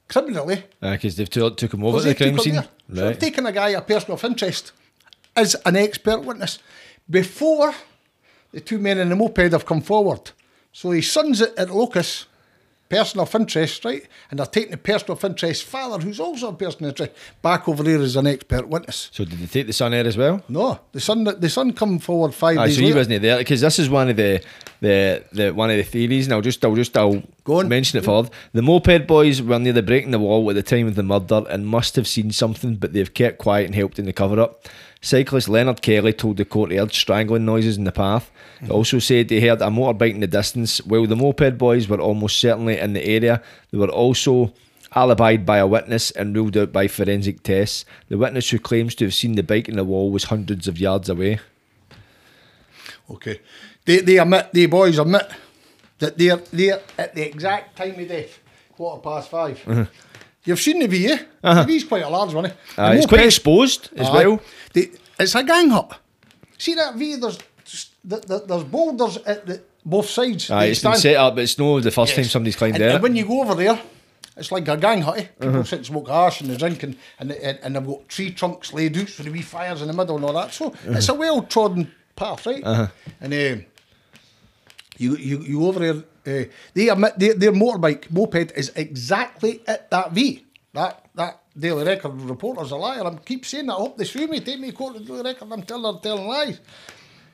[0.08, 0.64] criminally.
[0.80, 2.56] Because they've took, took him over to the crime scene.
[2.56, 2.64] there.
[2.64, 2.70] So
[3.04, 3.10] Right.
[3.10, 4.72] they've taken a guy, a person of interest,
[5.36, 6.60] as an expert witness
[7.10, 7.74] before
[8.54, 10.32] the two men in the moped have come forward.
[10.74, 12.26] So his son's at, at Locus,
[12.90, 14.04] person of interest, right?
[14.30, 17.12] And they're taking the person of interest father, who's also a person of interest,
[17.42, 19.10] back over there as an expert witness.
[19.14, 20.44] So did they take the son there as well?
[20.50, 22.98] No, the son, the son come forward five Aye, days so he later.
[23.00, 24.44] wasn't there because this is one of the,
[24.82, 27.68] the the one of the theories, and I'll just I'll just I'll Go on.
[27.68, 28.30] mention it forward.
[28.52, 31.44] The moped boys were near the breaking the wall at the time of the murder
[31.50, 34.68] and must have seen something, but they've kept quiet and helped in the cover up.
[35.04, 38.32] Cyclist Leonard Kelly told the court he heard strangling noises in the path.
[38.62, 40.78] He also said he heard a motorbike in the distance.
[40.86, 44.54] While the moped boys were almost certainly in the area, they were also
[44.96, 47.84] alibied by a witness and ruled out by forensic tests.
[48.08, 50.80] The witness who claims to have seen the bike in the wall was hundreds of
[50.80, 51.42] yards away.
[53.10, 53.42] Okay.
[53.84, 55.30] They, they admit, the boys admit
[56.00, 58.40] that they're there at the exact time of death,
[58.72, 59.84] quarter past 5 mm-hmm.
[60.46, 61.20] You've seen the V, eh?
[61.42, 62.52] The V's quite a large one, eh?
[62.76, 62.94] The Uh-huh.
[62.94, 64.14] it's quite moped- exposed as Aye.
[64.26, 64.40] well.
[64.74, 66.00] They, it's a gang hut.
[66.58, 67.16] See that V?
[67.16, 70.50] There's just- th- th- there's boulders at the, both sides.
[70.52, 72.84] Aye, They it's been set up, but it's no the first time somebody's climbed and,
[72.84, 72.90] there.
[72.96, 73.80] and when you go over there,
[74.36, 75.18] it's like a gang hut.
[75.20, 75.28] Eh?
[75.40, 78.32] People sit and smoke hash and they drink and, and, and, and they've got tree
[78.32, 80.54] trunks laid out for the wee fires in the middle and all that.
[80.54, 82.64] So it's a well trodden path, right?
[83.22, 83.66] And um,
[84.98, 86.04] you, you you go over there.
[86.26, 86.44] Uh,
[86.74, 90.46] they admit their, their motorbike moped is exactly at that V.
[90.74, 93.06] That that Daily Record reporter's a liar.
[93.06, 93.74] I keep saying that.
[93.74, 94.40] I hope they sue me.
[94.40, 94.96] Take me to court.
[94.96, 95.52] The Daily Record.
[95.52, 96.60] I'm telling telling lies.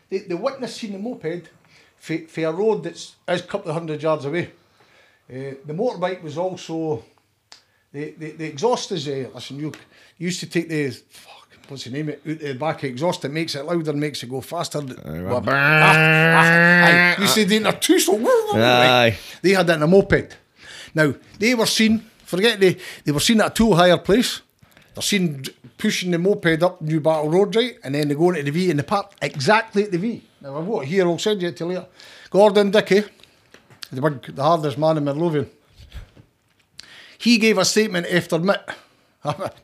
[0.09, 1.49] The, the witness seen the moped
[1.97, 4.51] for, a road that's is a couple of hundred yards away.
[5.29, 7.03] Uh, the motorbike was also
[7.91, 9.59] the the, the exhaust is uh, listen.
[9.59, 9.71] You
[10.17, 10.91] used to take the
[11.70, 13.26] what's the name it out the back exhaust.
[13.26, 14.82] It makes it louder, makes it go faster.
[14.82, 17.15] Well, ah, ah, aye.
[17.20, 18.17] You see, they're two so.
[18.55, 19.17] Aye.
[19.41, 20.38] They had that in a moped.
[20.93, 22.05] Now they were seen.
[22.24, 24.41] Forget they they were seen at a tool higher place.
[24.93, 25.43] They're seen
[25.78, 27.78] pushing the moped up Newbattle Road, right?
[27.84, 30.22] And then they go into the V in the park exactly at the V.
[30.41, 31.86] Now I've got here, I'll send you it to later.
[32.30, 33.03] Gordon Dickie,
[33.91, 35.49] the big, the hardest man in Midlothian.
[37.17, 38.61] He gave a statement after Mitt.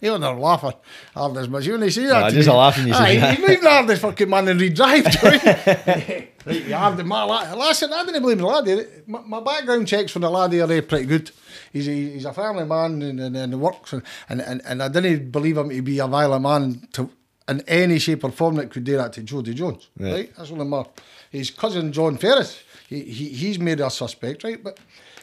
[0.02, 0.74] You know, they're laughing.
[1.14, 1.62] Hardest man.
[1.62, 3.36] You when they say that Aye, to just laughing, you aye, see.
[3.36, 5.06] He's maybe the hardest fucking man in Reed Drive.
[5.24, 7.28] right, the hardest man.
[7.28, 8.86] la- Listen, I didn't blame the laddie.
[9.08, 11.32] My, my background checks from the laddie are pretty good.
[11.72, 14.90] He's a, he's a family man and, and, and works and, and, and, and I
[14.90, 17.10] didn't believe him to be a violent man to
[17.48, 19.90] in any shape or form that could do that to Jodi Jones.
[19.98, 20.12] Right.
[20.14, 20.36] Right?
[20.36, 20.86] That's one of my
[21.30, 22.62] his cousin John Ferris.
[22.88, 24.62] He, he he's made a suspect, right?
[24.64, 24.80] But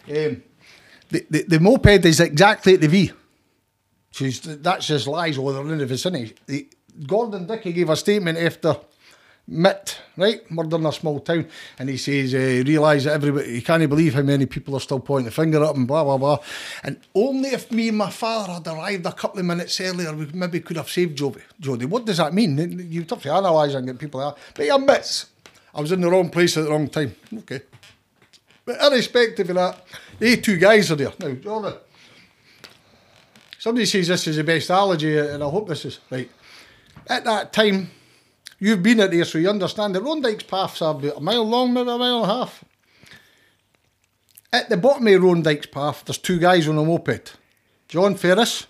[0.08, 0.42] um,
[1.10, 3.12] the, the the moped is exactly at the V.
[4.12, 6.34] She's, that's just lies over in the vicinity.
[6.46, 6.68] The,
[7.06, 8.76] Gordon Dickie gave a statement after
[9.48, 11.48] Mitt, right, murder in a small town,
[11.78, 14.80] and he says uh, he realised that everybody, he can't believe how many people are
[14.80, 16.38] still pointing the finger at him, blah, blah, blah.
[16.84, 20.26] And only if me and my father had arrived a couple of minutes earlier, we
[20.26, 21.40] maybe could have saved Jodi.
[21.58, 22.56] Jodi, what does that mean?
[22.88, 24.38] You have to analyse and get people out.
[24.54, 25.26] But he admits,
[25.74, 27.14] I was in the wrong place at the wrong time.
[27.38, 27.62] Okay.
[28.64, 29.84] But irrespective of that,
[30.20, 31.12] they two guys are there.
[31.18, 31.74] Now, Jordan,
[33.62, 36.28] Somebody says this is the best allergy, and I hope this is right.
[37.06, 37.92] At that time,
[38.58, 41.48] you've been at there, so you understand the Roan's Dyke paths are about a mile
[41.48, 42.64] long, maybe a mile and a half.
[44.52, 47.36] At the bottom of Roan's Dyke path, there's two guys on a moped
[47.86, 48.66] John Ferris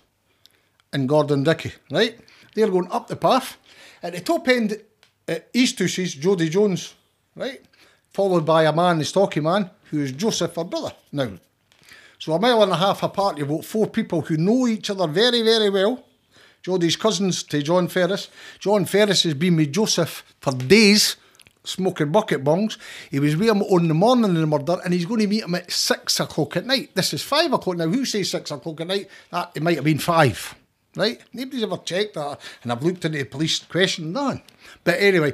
[0.93, 2.15] and Gordon Dickie, right?
[2.53, 3.57] They're going up the path.
[4.03, 4.79] At the top end,
[5.27, 6.93] at East Tussies, Jodi Jones,
[7.35, 7.65] right?
[8.11, 10.93] Followed by a man, the stocky man, who is Joseph, her brother.
[11.11, 11.31] Now,
[12.23, 15.07] so a mile and a half apart, you've got four people who know each other
[15.07, 16.05] very, very well.
[16.65, 18.29] Jodi's cousins to John Ferris.
[18.59, 21.17] John Ferris has been with Joseph for days,
[21.65, 22.77] smoking bucket bongs.
[23.11, 25.43] He was with him on the morning of the murder, and he's going to meet
[25.43, 26.95] him at six o'clock at night.
[26.95, 27.89] This is five o'clock now.
[27.89, 29.09] Who says six o'clock at night?
[29.29, 30.55] That it might have been five,
[30.95, 31.21] right?
[31.33, 34.41] Nobody's ever checked that, and I've looked into the police question, none.
[34.85, 35.33] But anyway.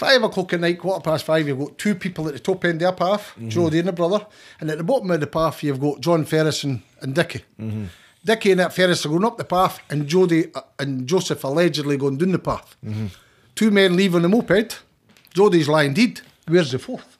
[0.00, 2.76] Five o'clock at night, quarter past five, you've got two people at the top end
[2.76, 3.50] of their path, mhm.
[3.50, 4.26] Jodi and the brother.
[4.58, 7.44] And at the bottom of the path, you've got John Ferris and, and Dickie.
[7.60, 7.88] Mhm.
[8.24, 11.98] Dickie and that Ferris are going up the path, and Jodi uh, and Joseph allegedly
[11.98, 12.76] going down the path.
[12.82, 13.10] Mhm.
[13.54, 14.78] Two men leave on the moped.
[15.34, 16.22] Jodi's lying dead.
[16.48, 17.18] Where's the fourth?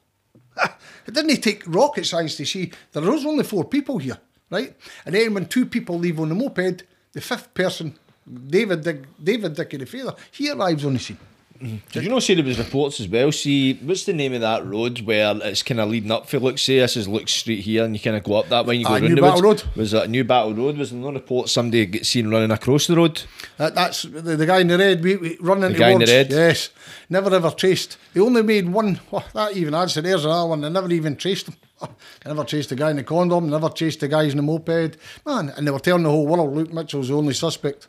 [1.06, 4.16] it didn't take rocket science to see there was only four people here,
[4.48, 4.74] right?
[5.04, 7.98] And then when two people leave on the moped, the fifth person,
[8.46, 11.18] David Dick, David Dickie the father, he arrives on the scene.
[11.60, 13.30] Did you know see there was reports as well?
[13.30, 16.58] See, what's the name of that road where it's kind of leading up for Luke?
[16.58, 18.80] Say this is Luke Street here, and you kind of go up that way and
[18.80, 19.42] you go ah, round Newbattle.
[19.42, 19.62] Road.
[19.76, 20.78] Was that Newbattle Road?
[20.78, 23.22] Was there no report somebody get seen running across the road?
[23.58, 25.04] That, that's the, the guy in the red.
[25.04, 26.30] We, we running The guy in the red?
[26.30, 26.70] Yes,
[27.10, 27.98] never ever traced.
[28.14, 28.98] They only made one.
[29.12, 30.62] Oh, that even adds to there's another one.
[30.62, 31.56] They never even traced him.
[31.82, 31.88] They
[32.30, 33.50] never chased the guy in the condom.
[33.50, 34.96] Never chased the guys in the moped.
[35.26, 37.86] Man, and they were telling the whole world Luke Mitchell's the only suspect.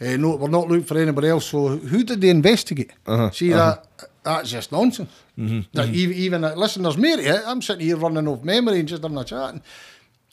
[0.00, 1.46] Uh, no, we're not looking for anybody else.
[1.46, 2.92] So who did they investigate?
[3.06, 3.84] Uh-huh, See that
[4.22, 5.10] that's just nonsense.
[5.72, 7.42] That even, even uh, listen, there's more to it.
[7.46, 9.62] I'm sitting here running off memory and just having a chat, and-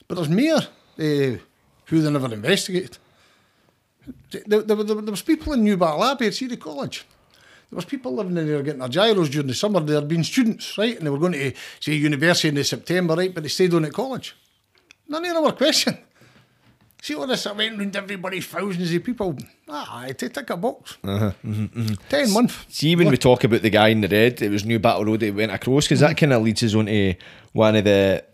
[0.08, 1.38] but there's more uh,
[1.86, 2.98] who they never investigated.
[4.30, 7.04] There, there, there, there was people in Newbattle Abbey at City College.
[7.70, 9.80] There was people living in there getting their gyros during the summer.
[9.80, 13.14] There had been students, right, and they were going to say university in the September,
[13.14, 14.36] right, but they stayed on at college.
[15.08, 15.98] None of them were questioned.
[17.06, 19.38] See all this, I went round everybody, thousands of people.
[19.68, 20.96] Ah, I take tick a box.
[21.04, 21.94] Uh-huh, mm-hmm, mm-hmm.
[22.08, 22.66] Ten months.
[22.68, 25.32] See, when we talk about the guy in the red, it was Newbattle Road that
[25.32, 26.16] went across because that mm-hmm.
[26.16, 27.14] kind of leads us on to
[27.52, 28.24] one of the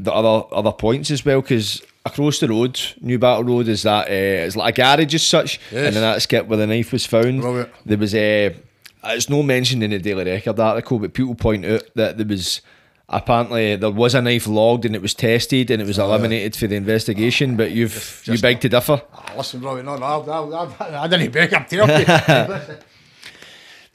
[0.00, 1.40] the other other points as well.
[1.40, 4.10] Because across the road, Newbattle Road is that uh,
[4.46, 5.86] it's like a garage as such, Yes.
[5.86, 7.44] and then that skip where the knife was found.
[7.84, 8.56] There was a.
[9.04, 12.60] it's no mentioned in the Daily Record article, but people point out that there was.
[13.08, 16.66] Apparently, there was a knife logged and it was tested and it was eliminated for
[16.66, 17.56] the investigation.
[17.56, 19.02] But you've you just- beg to differ.
[19.12, 22.76] Ah, listen, Robbie, no, no, I, I, I, didn't beg up to you.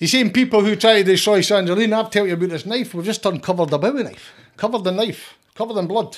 [0.02, 3.06] The same people who tried to destroy Sangerlina, I've told you about this knife, we've
[3.06, 4.32] just uncovered a Bowie knife.
[4.58, 6.18] Covered the knife, covered in blood.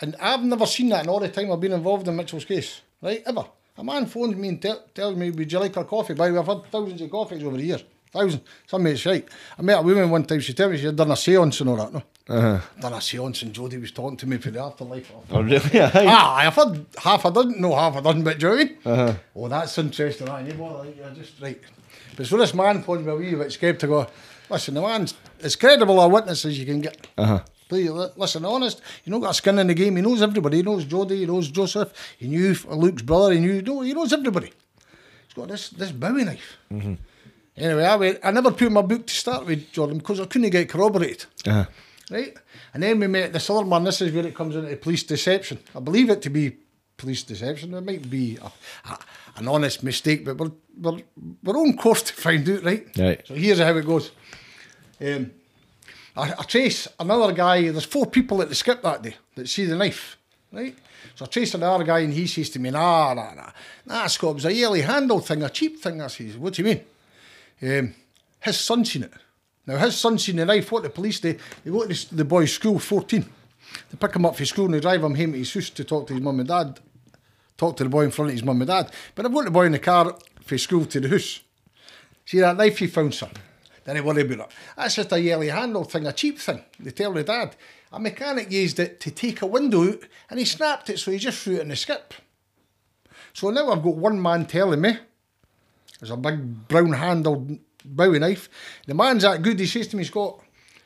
[0.00, 2.80] And I've never seen that in all the time I've been involved in Mitchell's case,
[3.02, 3.22] right?
[3.26, 3.44] Ever.
[3.76, 6.14] A man phones me and tell tells me, Would you like a coffee?
[6.14, 7.84] By the way, I've had thousands of coffees over the years.
[8.10, 8.44] Thousands.
[8.66, 9.28] Some mates right.
[9.58, 11.68] I met a woman one time, she told me she had done a seance and
[11.68, 12.02] all that, no?
[12.28, 12.60] Uh-huh.
[12.80, 15.10] Done a seance and Jodi was talking to me for the afterlife.
[15.30, 15.58] Oh, really?
[15.74, 19.06] Ah, I've had half a dozen, no half a dozen, but do you know I
[19.06, 19.18] mean?
[19.36, 20.28] Oh, that's interesting.
[20.28, 21.60] I ain't bother, like, you're just right.
[22.16, 24.06] But so this man phones me a wee bit scared to go,
[24.48, 27.06] listen, the man's as credible a witness as you can get.
[27.18, 27.40] Uh-huh.
[27.68, 29.96] Please, li- listen, honest, you know, got a skin in the game.
[29.96, 30.58] He knows everybody.
[30.58, 31.16] He knows Jodi.
[31.20, 34.52] he knows Joseph, he knew Luke's brother, he knew, no, he knows everybody.
[35.26, 36.58] He's got this, this Bowie knife.
[37.56, 40.50] Anyway, I, went, I never put my book to start with, Jordan, because I couldn't
[40.50, 41.64] get corroborated Uh-huh.
[42.12, 42.36] Right?
[42.74, 43.84] And then we met this other man.
[43.84, 45.58] This is where it comes into police deception.
[45.74, 46.56] I believe it to be
[46.96, 47.74] police deception.
[47.74, 48.52] It might be a,
[48.90, 48.98] a,
[49.36, 51.02] an honest mistake, but we're, we're,
[51.42, 52.86] we're on course to find out, right?
[52.98, 53.26] Right.
[53.26, 54.10] So here's how it goes.
[55.00, 55.32] Um,
[56.16, 57.62] I, I trace another guy.
[57.70, 60.18] There's four people at the skip that day that see the knife,
[60.52, 60.76] right?
[61.14, 63.50] So I trace another guy, and he says to me, "Nah, nah, nah,
[63.86, 66.62] nah, Scott, it was a yearly handle thing, a cheap thing." I says, "What do
[66.62, 66.84] you mean?"
[67.62, 67.94] Um,
[68.40, 69.12] his son seen it.
[69.66, 70.72] Now his son seen the knife.
[70.72, 71.38] What the police do?
[71.64, 73.26] They go to the boy's school, fourteen.
[73.90, 75.84] They pick him up from school and they drive him home to his house to
[75.84, 76.80] talk to his mum and dad.
[77.56, 78.90] Talk to the boy in front of his mum and dad.
[79.14, 81.40] But I've the boy in the car from school to the house.
[82.24, 83.30] See that knife he found, son?
[83.84, 84.54] Then he worry about it.
[84.76, 86.64] That's just a yearly handle thing, a cheap thing.
[86.78, 87.56] They tell the dad.
[87.92, 91.18] A mechanic used it to take a window out and he snapped it, so he
[91.18, 92.14] just threw it in the skip.
[93.32, 94.98] So now I've got one man telling me
[95.98, 98.48] there's a big brown handled Bowie knife.
[98.86, 100.40] The man's that good, he says to me, Scott,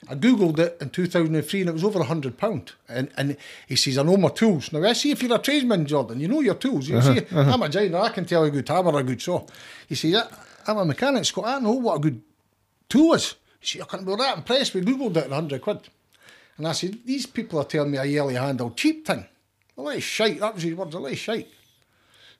[0.08, 2.72] I googled it in 2003 and it was over a hundred pound.
[2.88, 3.36] And and
[3.66, 4.72] he says, I know my tools.
[4.72, 6.88] Now I see if you're a tradesman, Jordan, you know your tools.
[6.88, 7.52] You uh-huh, see, uh-huh.
[7.52, 9.46] I'm a giant, I can tell a good hammer, a good saw.
[9.88, 10.28] He says, "I-
[10.68, 11.44] I'm a mechanic, Scott.
[11.46, 12.20] I know what a good
[12.88, 13.34] tool is.
[13.60, 14.74] He says, I can't be that impressed.
[14.74, 15.88] We googled it in hundred quid.
[16.56, 19.26] And I said, these people are telling me a yearly handled cheap thing.
[19.74, 20.40] Well, that's shite.
[20.40, 20.94] That was his words.
[20.94, 21.48] Well, that's shite.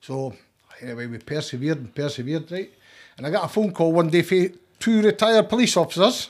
[0.01, 0.33] So
[0.81, 2.71] anyway, we persevered and persevered, right?
[3.17, 4.47] And I got a phone call one day for
[4.79, 6.29] two retired police officers,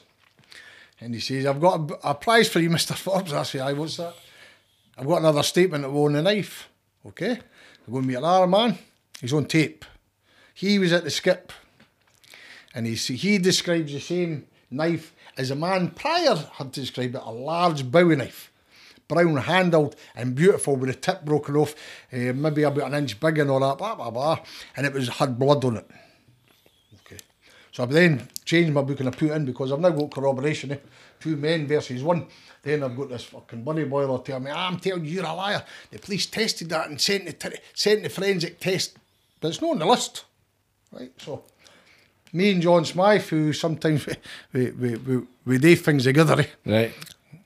[1.01, 3.73] and he says, "I've got a, a prize for you, Mister Forbes." I say, "I
[3.73, 4.15] what's that?"
[4.97, 6.69] I've got another statement we own the knife.
[7.05, 7.39] Okay,
[7.85, 8.77] we're going to meet another man.
[9.21, 9.85] He's on tape.
[10.53, 11.51] He was at the skip,
[12.73, 17.31] and he he describes the same knife as a man prior had described it, a
[17.31, 18.51] large Bowie knife
[19.07, 21.73] brown handled and beautiful with the tip broken off,
[22.11, 24.39] uh, maybe about an inch big and all that, blah, blah, blah.
[24.75, 25.89] And it was had blood on it.
[27.77, 30.71] So I've then changed my book and I put in because I've now got corroboration,
[30.71, 30.77] eh?
[31.19, 32.25] two men versus one.
[32.63, 35.31] Then I've got this fucking bunny boiler telling me, "Ah, I'm telling you, you're a
[35.35, 35.63] liar.
[35.91, 38.97] The police tested that and sent the, t- sent the forensic test,
[39.39, 40.25] but it's not on the list.
[40.91, 41.11] Right?
[41.21, 41.43] So
[42.33, 44.07] me and John Smythe, who sometimes
[44.53, 46.47] we, we, we, we do things together, eh?
[46.65, 46.93] Right.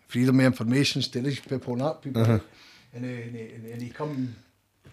[0.08, 2.22] freedom of information to these people and that people.
[2.94, 4.34] And, he, and, he, and he come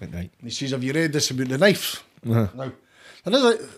[0.01, 0.13] Right.
[0.13, 2.03] and he says, Have you read this about the knives?
[2.25, 2.51] Now,
[3.25, 3.69] there is a,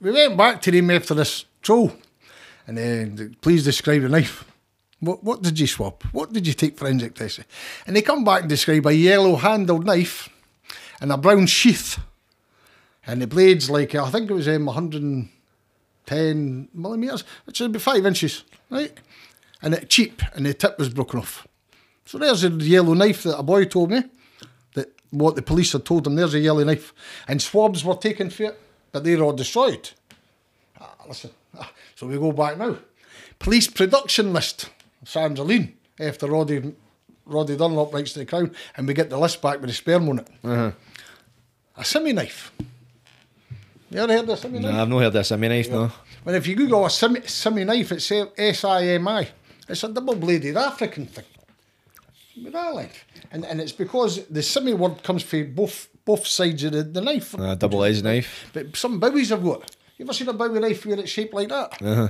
[0.00, 1.92] we went back to him after this troll
[2.66, 4.44] and then please describe the knife.
[5.00, 6.04] What, what did you swap?
[6.12, 7.44] What did you take forensic testing?
[7.86, 10.28] And they come back and describe a yellow handled knife
[11.00, 11.98] and a brown sheath.
[13.06, 18.06] And the blade's like, I think it was um, 110 millimetres, which is about five
[18.06, 18.92] inches, right?
[19.62, 21.46] And it cheap, and the tip was broken off.
[22.04, 24.02] So there's a yellow knife that a boy told me,
[24.74, 26.92] that what the police had told him, there's a yellow knife.
[27.28, 28.60] And swabs were taken for it,
[28.92, 29.90] but they're all destroyed.
[30.80, 32.76] Ah, listen, ah, so we go back now.
[33.38, 34.70] Police production list,
[35.04, 36.74] Sandra Lean, after Roddy,
[37.24, 40.08] Roddy Dunlop writes to the Crown, and we get the list back with the sperm
[40.08, 40.74] on it.
[41.76, 42.52] A semi knife.
[43.90, 44.72] You ever heard of a Simi knife?
[44.72, 45.30] Nah, I've not heard this.
[45.30, 45.92] I mean, knife, no.
[46.24, 49.28] Well, if you Google a Simi knife, it's S I M I.
[49.68, 51.24] It's a double bladed African thing.
[52.42, 52.90] With that.
[53.30, 57.02] And, and it's because the Simi word comes from both both sides of the, the
[57.02, 57.38] knife.
[57.38, 58.48] Uh, double edged knife.
[58.54, 59.76] But some bowies I've got.
[59.98, 61.82] You ever seen a bowie knife where it's shaped like that?
[61.82, 62.08] Uh-huh.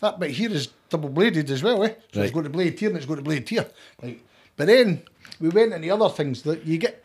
[0.00, 1.94] That bit here is double bladed as well, eh?
[2.12, 3.66] So it's got a blade here and it's got a blade here.
[4.00, 4.20] Right.
[4.56, 5.02] But then
[5.40, 7.04] we went into other things that you get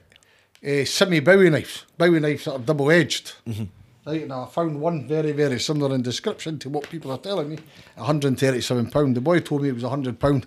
[0.68, 3.34] uh, semi bowie knives, bowie knives that are double edged.
[3.48, 3.64] Mm-hmm.
[4.06, 7.50] Right, and I found one very, very similar in description to what people are telling
[7.50, 7.60] me.
[7.98, 9.14] £137.
[9.14, 10.44] The boy told me it was £100.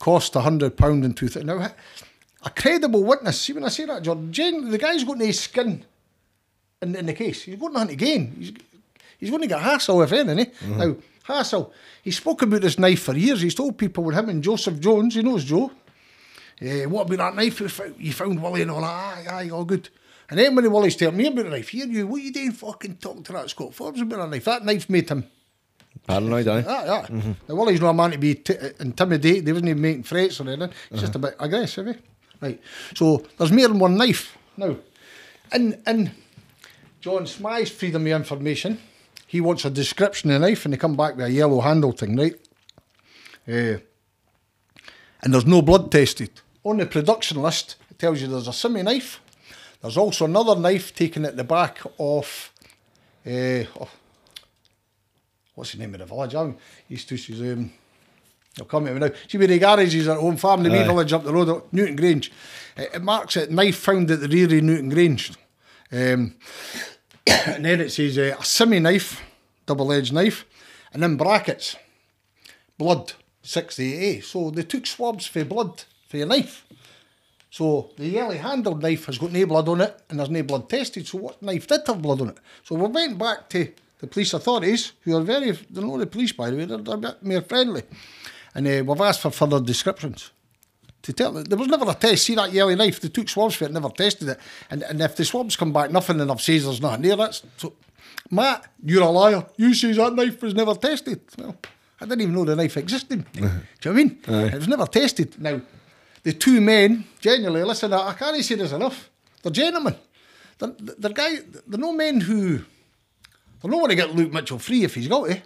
[0.00, 1.46] Cost £100 in two thousand.
[1.46, 1.70] Now,
[2.42, 5.84] a credible witness, see when I say that, John, Jane, the guy's got no skin
[6.82, 7.42] in, in the case.
[7.42, 8.34] He's got nothing to gain.
[8.38, 8.52] He's,
[9.18, 10.38] he's going to get hassle, if anything.
[10.46, 10.66] Eh?
[10.76, 11.72] Now, hassle.
[12.02, 13.42] He spoke about this knife for years.
[13.42, 15.70] He's told people with him and Joseph Jones, he knows Joe.
[16.60, 18.88] Eh, what about that knife you found, you found Willie and all that?
[18.88, 19.88] Aye, aye, all good.
[20.28, 22.52] And then when the Willie's telling me about the knife, here you, what you doing
[22.52, 24.44] fucking talking to that Scott Forbes about a knife?
[24.44, 25.24] That knife made him.
[26.06, 26.64] Paranoid, aye.
[26.66, 27.34] Ah, yeah.
[27.48, 29.46] Now, Willie's not a man to be t- intimidated.
[29.46, 30.70] He wasn't even making threats or anything.
[30.90, 31.94] He's just a bit aggressive, eh?
[32.40, 32.60] Right.
[32.94, 34.36] So there's more than one knife.
[34.56, 34.76] Now,
[35.52, 36.10] in, in
[37.00, 38.78] John Smy's freedom of information,
[39.26, 41.92] he wants a description of the knife and they come back with a yellow handle
[41.92, 42.34] thing, right?
[43.46, 43.78] Eh,
[45.22, 46.30] and there's no blood tested.
[46.64, 49.20] On the production list, it tells you there's a semi knife.
[49.80, 52.52] There's also another knife taken at the back of.
[53.26, 53.88] Uh, oh,
[55.54, 56.34] what's the name of the village?
[56.34, 56.56] I'm
[56.88, 57.16] used to.
[57.16, 57.72] She's, um,
[58.58, 59.10] I'll come to me now.
[59.28, 62.30] See where the garage is at home farm, the wee village up the road, Newtongrange.
[62.76, 65.36] It, it marks it knife found at the rear of Newtongrange.
[65.92, 66.34] Um,
[67.26, 69.22] and then it says uh, a semi knife,
[69.66, 70.44] double edged knife,
[70.92, 71.76] and in brackets,
[72.76, 73.12] blood
[73.44, 74.24] 68A.
[74.24, 76.66] So they took swabs for blood for your knife.
[77.50, 80.68] So the yellow handled knife has got no blood on it and there's no blood
[80.68, 81.06] tested.
[81.06, 82.38] So what knife did have blood on it?
[82.62, 86.32] So we went back to the police authorities, who are very, they're not the police
[86.32, 87.82] by the way, they're, they're a bit more friendly.
[88.54, 90.30] And uh, we've asked for further descriptions.
[91.02, 92.24] To tell there was never a test.
[92.24, 93.00] See that yellow knife?
[93.00, 94.38] They took swabs for it, never tested it.
[94.70, 97.42] And and if the swabs come back nothing, then I've says there's nothing there, that's
[97.56, 97.72] so.
[98.30, 99.46] Matt, you're a liar.
[99.56, 101.20] You says that knife was never tested.
[101.38, 101.56] Well,
[102.00, 103.24] I didn't even know the knife existed.
[103.32, 104.18] Do you know what I mean?
[104.28, 104.44] Aye.
[104.48, 105.40] It was never tested.
[105.40, 105.60] Now,
[106.22, 109.10] the two men, genuinely, listen, I I can't say this enough.
[109.42, 109.96] They're gentlemen.
[110.58, 111.38] They're, they're guy.
[111.66, 112.58] They're no men who.
[113.60, 115.42] They're not going to get Luke Mitchell free if he's got to.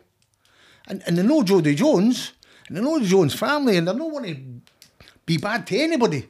[0.87, 2.33] And, and they know Jodi Jones,
[2.69, 4.37] and they know the Jones family, and they don't want to
[5.27, 6.29] be bad to anybody.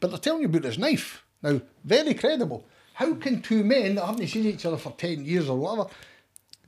[0.00, 1.24] But they're telling you about this knife.
[1.42, 2.64] Now, very credible.
[2.94, 5.90] How can two men that haven't seen each other for 10 years or whatever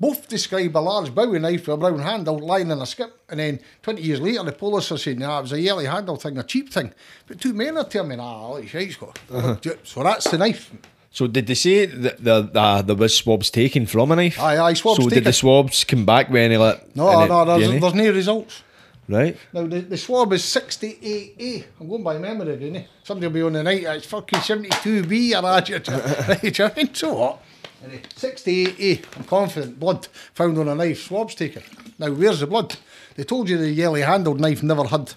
[0.01, 3.41] both describe a large Bowie knife with a brown handle lying in a skip, and
[3.41, 6.39] then 20 years later the police are saying, nah, it was a yellow handle thing,
[6.39, 6.93] a cheap thing.
[7.27, 9.19] But two men are telling me, nah, look, he's got.
[9.31, 9.57] Uh-huh.
[9.83, 10.73] So that's the knife.
[11.11, 14.39] So did they say that the, the, there was swabs taken from a knife?
[14.39, 16.95] Aye, aye, swabs So did the swabs come back with any like?
[16.95, 17.81] No, no, there's, DNA?
[17.81, 18.63] there's no results.
[19.09, 19.39] Right.
[19.55, 21.65] Now, the, the swab is 68A.
[21.81, 22.77] I'm going by memory, again.
[22.77, 22.85] eh?
[23.03, 26.29] Somebody will be on the night, it's fucking 72B, or that.
[26.29, 26.95] Right, you mean?
[26.95, 27.43] So what?
[27.83, 29.81] 68A, I'm confident.
[29.81, 31.63] Blood found on a knife, swabs taken.
[31.99, 32.77] Now, where's the blood?
[33.15, 35.15] They told you the yellow handled knife never had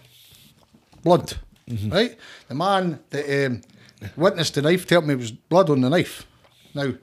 [1.04, 1.34] blood,
[1.88, 2.16] right?
[2.48, 3.62] The man that um,
[4.16, 6.26] witnessed the knife told me it was blood on the knife.
[6.74, 6.94] Now,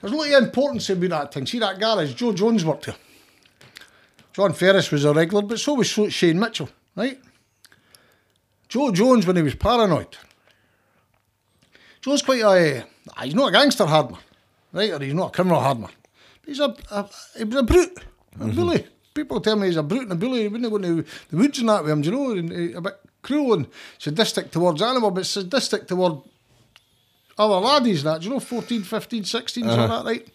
[0.00, 1.46] there's a lot of importance about that thing.
[1.46, 2.14] See that garage?
[2.14, 2.94] Joe Jones worked here.
[4.32, 7.18] John Ferris was a regular, but so was Shane Mitchell, right?
[8.68, 10.16] Joe Jones, when he was paranoid,
[12.00, 12.84] Joe's quite a,
[13.16, 14.20] ah, he's not a gangster hard man,
[14.72, 14.92] right?
[14.92, 15.90] Or he's not a criminal hard man.
[16.40, 18.56] But he's a, a he was a brute, a mm-hmm.
[18.56, 18.86] bully.
[19.14, 20.42] People tell me he's a brute and a bully.
[20.42, 22.72] He wouldn't go into the woods and that with him, do you know, and he-
[22.72, 23.68] a bit cruel and
[23.98, 26.22] sadistic towards animal, but sadistic toward
[27.38, 30.02] other laddies that, do you know, 14, 15, 16, something uh-huh.
[30.02, 30.28] like that, right?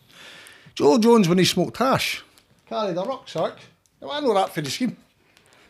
[0.76, 2.24] Joe Jones, when he smoked hash,
[2.68, 3.54] carried a rucksack.
[4.02, 4.95] Now, I know that for the scheme.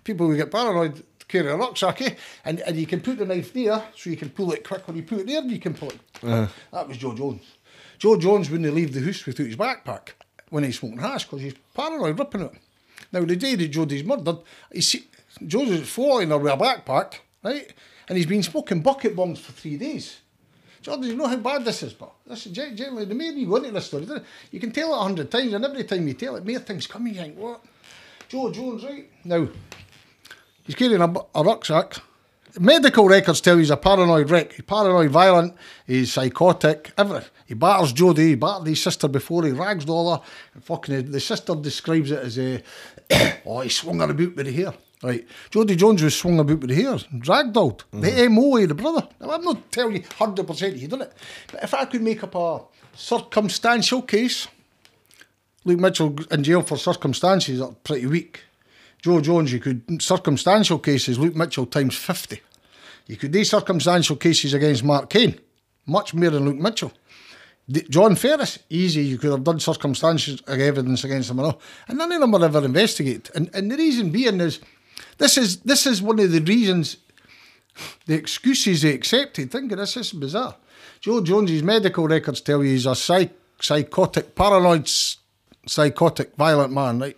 [0.03, 2.15] People who get paranoid carry a rucksack, eh?
[2.45, 4.87] and, and you can put the knife there so you can pull it quick.
[4.87, 5.99] When you put it there, and you can pull it.
[6.71, 7.43] That was Joe Jones.
[7.97, 10.09] Joe Jones wouldn't leave the house without his backpack
[10.49, 12.53] when he's smoking hash because he's paranoid ripping it.
[13.11, 14.37] Now, the day that Jodi's murdered,
[14.71, 15.07] he see,
[15.45, 17.73] Joe's is falling there with a backpack, right?
[18.07, 20.19] And he's been smoking bucket bongs for three days.
[20.81, 23.57] Jordan, you know how bad this is, but this is generally the more you go
[23.57, 24.07] into this story,
[24.51, 26.87] you can tell it a hundred times, and every time you tell it, more things
[26.87, 27.07] come.
[27.07, 27.61] You think, what?
[28.27, 29.47] Joe Jones, right now,
[30.63, 31.97] he's carrying a, a rucksack.
[32.59, 34.53] Medical records tell you he's a paranoid wreck.
[34.53, 35.55] He's paranoid, violent,
[35.85, 37.29] he's psychotic, everything.
[37.45, 40.21] He batters Jodi, he battered his sister before, he rags all her.
[40.53, 42.61] And fucking, uh, the sister describes it as a,
[43.11, 44.73] uh, oh, he swung her about with the hair.
[45.03, 45.25] Right.
[45.51, 47.83] Jodi Jones was swung about with the hair, ragdolled.
[47.93, 48.01] Mm-hmm.
[48.01, 49.07] The MO the brother.
[49.21, 51.13] Now, I'm not telling you 100% he done it.
[51.51, 52.61] But if I could make up a
[52.95, 54.47] circumstantial case,
[55.67, 58.45] Luke Mitchell in jail for circumstances are pretty weak.
[59.01, 62.41] Joe Jones, you could, circumstantial cases, Luke Mitchell times 50.
[63.07, 65.37] You could do circumstantial cases against Mark Kane,
[65.85, 66.93] much more than Luke Mitchell.
[67.89, 71.61] John Ferris, easy, you could have done circumstantial evidence against him and all.
[71.89, 73.29] And none of them were ever investigated.
[73.35, 74.61] And, and the reason being is,
[75.17, 76.95] this is this is one of the reasons,
[78.05, 79.51] the excuses they accepted.
[79.51, 80.55] Think of this, is bizarre.
[81.01, 84.89] Joe Jones's medical records tell you he's a psych, psychotic, paranoid,
[85.67, 87.17] psychotic, violent man, right?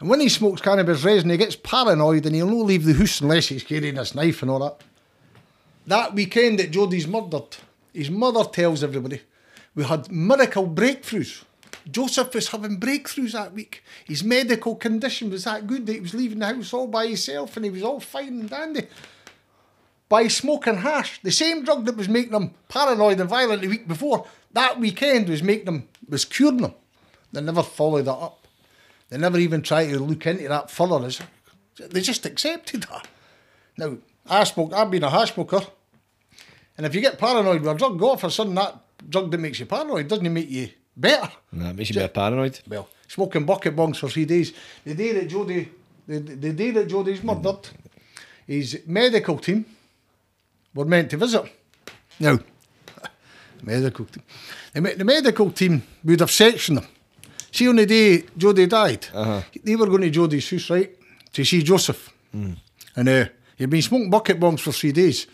[0.00, 3.20] And when he smokes cannabis resin, he gets paranoid and he'll not leave the house
[3.20, 4.82] unless he's carrying his knife and all that.
[5.86, 7.56] That weekend that Jodi's murdered,
[7.92, 9.20] his mother tells everybody,
[9.74, 11.44] we had miracle breakthroughs.
[11.90, 13.82] Joseph was having breakthroughs that week.
[14.04, 17.56] His medical condition was that good that he was leaving the house all by himself
[17.56, 18.86] and he was all fine and dandy.
[20.08, 23.88] By smoking hash, the same drug that was making him paranoid and violent the week
[23.88, 26.74] before, that weekend was making him, was curing him.
[27.32, 28.46] They never followed that up.
[29.08, 31.10] They never even tried to look into that further.
[31.78, 33.08] They just accepted that.
[33.76, 35.60] Now, I smoke, I've been a hash smoker.
[36.76, 38.76] And if you get paranoid with a drug, go off a sudden that
[39.08, 41.30] drug that makes you paranoid doesn't make you better.
[41.52, 42.60] Nah, it makes you a bit paranoid.
[42.66, 44.52] Well, smoking bucket bongs for three days.
[44.84, 45.68] The day that Jodi,
[46.06, 47.68] the, the day that Jodi's murdered,
[48.46, 49.64] his medical team
[50.74, 51.44] were meant to visit.
[52.18, 52.38] Now,
[53.62, 54.22] medical team.
[54.72, 56.86] The, the medical team would have sectioned them.
[57.52, 59.06] See, on the day Jodi died,
[59.62, 60.90] they were going to Jodi's house, right,
[61.32, 62.12] to see Joseph.
[62.96, 63.26] And uh,
[63.56, 65.26] he'd been smoking bucket bongs for three days.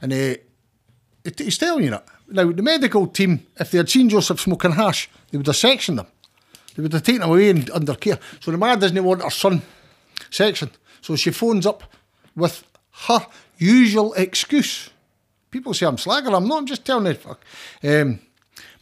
[0.00, 0.34] And uh,
[1.36, 2.04] he's telling you that.
[2.28, 5.98] Now, the medical team, if they had seen Joseph smoking hash, they would have sectioned
[5.98, 6.06] him.
[6.74, 8.18] They would have taken him away and under care.
[8.40, 9.62] So the mother doesn't want her son
[10.30, 10.72] sectioned.
[11.00, 11.82] So she phones up
[12.34, 12.64] with
[13.08, 13.26] her
[13.58, 14.90] usual excuse.
[15.50, 16.34] People say I'm slagging.
[16.34, 16.58] I'm not.
[16.58, 17.14] I'm just telling you.
[17.14, 17.40] Fuck.
[17.84, 18.20] Um,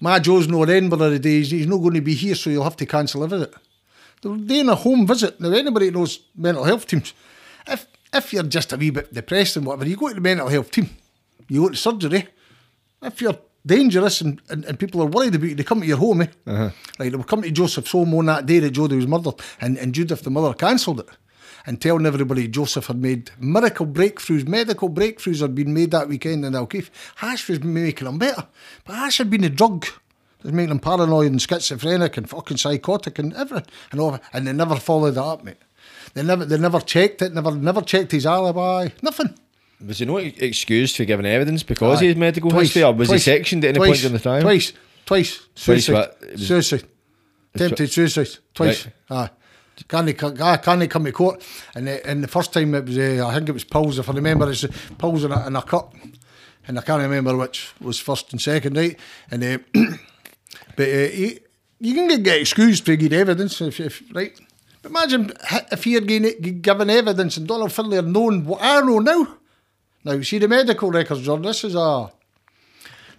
[0.00, 1.38] my Joe's not in Edinburgh today.
[1.38, 3.54] He's, he's not going to be here, so you'll have to cancel a visit.
[4.22, 5.40] They're doing a home visit.
[5.40, 7.12] Now, anybody that knows mental health teams,
[7.66, 10.48] if if you're just a wee bit depressed and whatever, you go to the mental
[10.48, 10.90] health team.
[11.48, 12.28] You go to surgery.
[13.02, 15.96] If you're dangerous and, and, and people are worried about you, they come to your
[15.96, 16.22] home.
[16.22, 16.26] Eh?
[16.98, 19.78] Like they would come to Joseph's home on that day that Jodi was murdered, and,
[19.78, 21.08] and Judith, the mother, cancelled it.
[21.70, 26.44] And telling everybody Joseph had made miracle breakthroughs, medical breakthroughs had been made that weekend
[26.44, 26.90] in Dalkeith.
[27.14, 28.48] Hash was making them better.
[28.84, 32.56] But Hash had been a drug that was making them paranoid and schizophrenic and fucking
[32.56, 33.70] psychotic and everything.
[33.92, 35.58] And, all, and they never followed that up, mate.
[36.14, 39.32] They never, they never checked it, never, never checked his alibi, nothing.
[39.86, 42.06] Was he not excused for giving evidence because Aye.
[42.06, 44.12] of his medical Twice, history, or was twice, he sectioned at any twice, point in
[44.14, 44.42] the trial?
[44.42, 44.72] Twice,
[45.06, 46.10] twice, Twice suicide?
[46.22, 46.82] It was- suicide,
[47.54, 48.88] attempted suicide, twice.
[49.08, 49.30] Aye.
[49.88, 51.46] Can he, can he come to court?
[51.74, 54.08] And the, and the first time it was, uh, I think it was pills, if
[54.08, 54.68] I remember, it's uh,
[54.98, 55.94] pills in a, in a cup.
[56.66, 58.98] And I can't remember which was first and second, right?
[59.30, 59.58] And uh,
[60.76, 61.34] but uh,
[61.80, 64.38] you can get, excused for good evidence, if, if right?
[64.82, 65.32] But imagine
[65.72, 69.36] if he had given, given evidence and Donald Findlay had known what I know now.
[70.04, 71.42] Now, you see the medical records, John.
[71.42, 72.10] This is a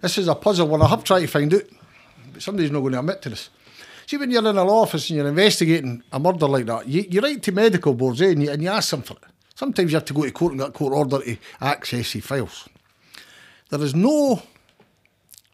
[0.00, 1.62] this is a puzzle one I have tried to find out,
[2.32, 3.50] but somebody's not going to admit to this.
[4.06, 7.20] See, when you're in an office and you're investigating a murder like that, you, you
[7.20, 9.24] write to medical boards eh, and, you, and you ask them for it.
[9.54, 12.68] Sometimes you have to go to court and get court order to access your files.
[13.70, 14.42] There is no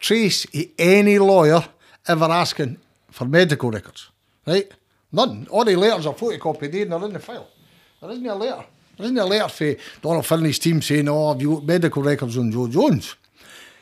[0.00, 1.64] trace of any lawyer
[2.06, 2.78] ever asking
[3.10, 4.10] for medical records,
[4.46, 4.72] right?
[5.12, 5.46] None.
[5.50, 7.48] All the letters are photocopied in, they're in the file.
[8.00, 8.64] There isn't a letter.
[8.96, 12.36] There isn't a letter for Donald Findlay's team saying, oh, have you got medical records
[12.36, 13.14] on Joe Jones?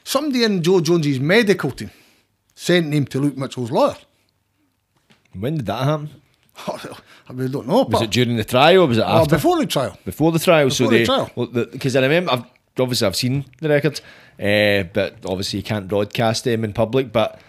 [0.05, 1.91] Somebody in Joe Jones's medical team
[2.55, 3.97] sent him to Luke Mitchell's lawyer.
[5.39, 6.11] When did that happen?
[7.29, 7.83] I really don't know.
[7.83, 9.37] Was it during the trial or was it Oh, after?
[9.37, 9.99] before the trial.
[10.05, 11.67] Before the trial, so Before the they trial.
[11.73, 12.45] because I remember I've
[12.79, 14.01] obviously I've seen the records,
[14.41, 17.13] uh, but obviously you can't broadcast them in public.
[17.13, 17.41] But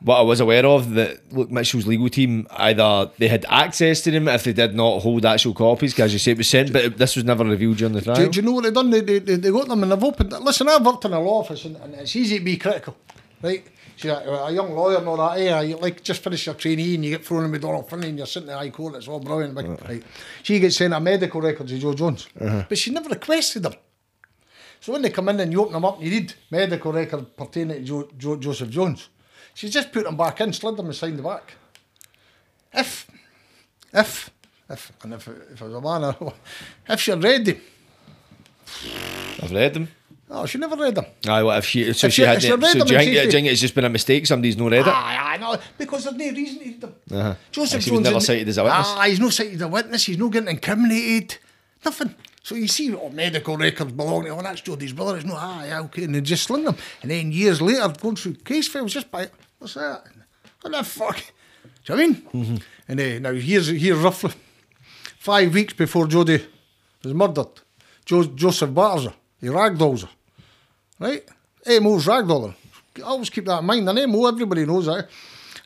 [0.00, 4.10] what I was aware of that Luke Mitchell's legal team either they had access to
[4.10, 6.84] them if they did not hold actual copies, because you say it was sent, but
[6.84, 8.16] it- this was never revealed during the trial.
[8.16, 8.90] Do, do you know what they've done?
[8.90, 10.32] They, they, they they got them and they've opened.
[10.32, 12.96] Listen, I've worked in a law office and, and it's easy to be critical,
[13.40, 13.64] right?
[13.96, 15.58] she's like, a young lawyer and all that, eh?
[15.58, 18.08] hey, you like just finish your trainee and you get thrown in with Donald Finney
[18.08, 19.54] and you're sitting in high court, it's all brilliant.
[19.54, 19.88] Like, uh-huh.
[19.88, 20.02] right.
[20.42, 22.68] She gets sent a medical record to Joe Jones, uh -huh.
[22.68, 23.74] but she never requested them.
[24.80, 27.36] So when they come in and you open them up and you read medical record
[27.36, 29.08] pertaining to Joe, Joe, Joseph Jones,
[29.54, 31.54] she's just put them back in, slid them and signed the back.
[32.70, 33.06] If,
[33.92, 34.30] if,
[34.68, 36.14] if, and if, if I was a man,
[36.88, 37.60] if read them?
[39.42, 39.88] I've read them.
[40.36, 41.06] Oh, she never read them.
[41.28, 41.92] Aye, what if she?
[41.92, 42.42] So If she you- had.
[42.42, 44.26] she So read do them you think, do you think it's just been a mistake?
[44.26, 44.88] Somebody's not read it.
[44.88, 46.94] Aye, aye, no, because there's no reason to read them.
[47.12, 47.34] Uh-huh.
[47.52, 48.86] Joseph Aye, she Jones never cited as a witness.
[48.88, 50.04] Ah, he's not cited as a witness.
[50.06, 51.38] He's not getting incriminated.
[51.84, 52.14] Nothing.
[52.42, 54.30] So you see, oh, medical records belong to.
[54.30, 55.16] Oh, that's Jodi's brother.
[55.16, 55.36] It's not.
[55.38, 56.04] Ah, yeah, okay.
[56.04, 56.76] And they just sling them.
[57.02, 59.28] And then years later, going through case files, just by
[59.58, 60.04] what's that?
[60.62, 61.16] What the fuck?
[61.84, 62.14] Do you know what I mean?
[62.44, 62.56] Mm-hmm.
[62.88, 64.32] And uh, now here's here's roughly
[65.18, 66.44] five weeks before Jodi
[67.02, 67.48] was murdered.
[68.04, 69.14] Jo- Joseph batters her.
[69.40, 70.08] He ragdolls her.
[70.98, 71.24] Right?
[71.66, 72.54] MO's ragdolling.
[73.04, 73.88] Always keep that in mind.
[73.88, 75.08] An MO, everybody knows that.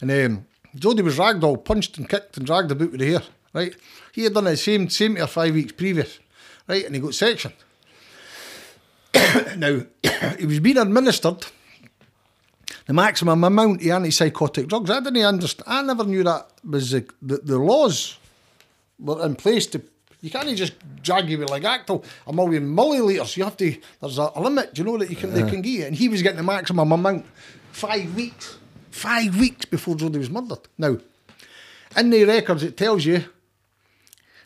[0.00, 3.22] And um, Jodi was ragdoll, punched and kicked and dragged about with the hair.
[3.52, 3.74] Right?
[4.12, 6.18] He had done the same, same to her five weeks previous.
[6.66, 6.84] Right?
[6.84, 7.54] And he got sectioned.
[9.56, 9.82] now,
[10.38, 11.46] he was being administered
[12.86, 14.90] the maximum amount of antipsychotic drugs.
[14.90, 15.64] I didn't understand.
[15.66, 18.18] I never knew that was the, the, the laws
[18.98, 19.82] were in place to.
[20.20, 23.36] You can't just drag you with like Actal a million millilitres.
[23.36, 23.76] You have to.
[24.00, 25.84] There's a, a limit, you know, that you can they can you.
[25.84, 27.24] And he was getting the maximum amount
[27.70, 28.58] five weeks,
[28.90, 30.60] five weeks before Jodi was murdered.
[30.76, 30.98] Now,
[31.96, 33.24] in the records, it tells you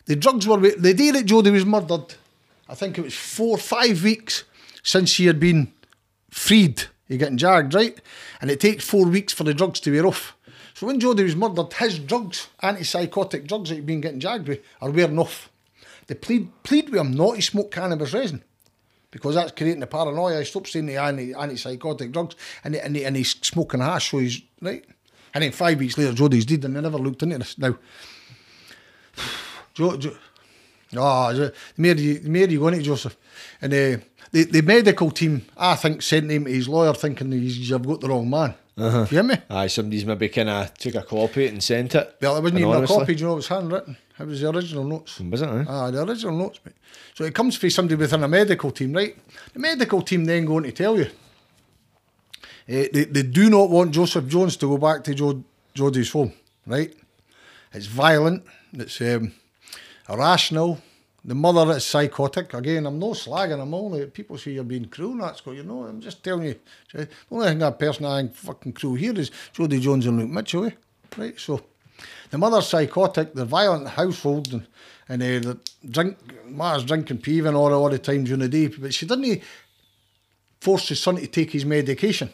[0.05, 2.15] the drugs were the day that Jodi was murdered.
[2.69, 4.45] I think it was four, five weeks
[4.83, 5.73] since she had been
[6.31, 6.85] freed.
[7.09, 7.99] You're getting jagged, right?
[8.41, 10.37] And it takes four weeks for the drugs to wear off.
[10.75, 14.61] So when Jodi was murdered, his drugs, antipsychotic drugs that he'd been getting jagged with,
[14.81, 15.51] are wearing off.
[16.07, 18.43] They plead, plead with him not to smoke cannabis resin
[19.11, 20.41] because that's creating the paranoia.
[20.41, 22.35] He stopped saying the anti, antipsychotic drugs
[22.65, 24.85] and, and, and he's smoking hash, so he's right.
[25.35, 27.57] And then five weeks later, Jodi's dead, and they never looked into this.
[27.57, 27.77] Now,
[29.75, 30.15] Jo, jo,
[30.97, 33.17] oh, the you, the more you go into Joseph,
[33.63, 33.97] and uh,
[34.31, 38.03] the the medical team, I think, sent him to his lawyer thinking he's, you've got
[38.03, 38.55] the wrong man.
[38.77, 39.01] Uh-huh.
[39.01, 39.37] You hear me?
[39.51, 42.17] Aye, somebody's maybe kind of took a copy and sent it.
[42.21, 43.15] Well, it wasn't even a copy.
[43.15, 43.97] Do you know it was handwritten?
[44.19, 45.19] It was the original notes.
[45.21, 45.49] Was it?
[45.49, 45.65] Eh?
[45.69, 46.75] Ah, the original notes, mate.
[47.15, 49.17] So it comes from somebody within a medical team, right?
[49.53, 51.07] The medical team then going to tell you
[52.69, 55.45] eh, they, they do not want Joseph Jones to go back to jo-
[55.75, 56.33] Jodi's home,
[56.67, 56.95] right?
[57.73, 58.45] It's violent,
[58.75, 59.33] it's um,
[60.09, 60.79] irrational.
[61.25, 62.53] The mother is psychotic.
[62.53, 63.63] Again, I'm not slagging.
[63.63, 65.13] I'm only people say you're being cruel.
[65.13, 65.85] and That's what you know.
[65.85, 66.57] I'm just telling you.
[66.93, 70.31] The only thing that person I think fucking cruel here is Jodi Jones and Luke
[70.31, 70.71] Mitchell, eh?
[71.17, 71.39] right?
[71.39, 71.61] So
[72.33, 73.35] the mother's psychotic.
[73.35, 74.67] They're violent household and
[75.09, 76.19] and uh, the drink.
[76.47, 79.43] Ma's drinking peeving all all the time during the day, but she didn't
[80.61, 82.31] force his son to take his medication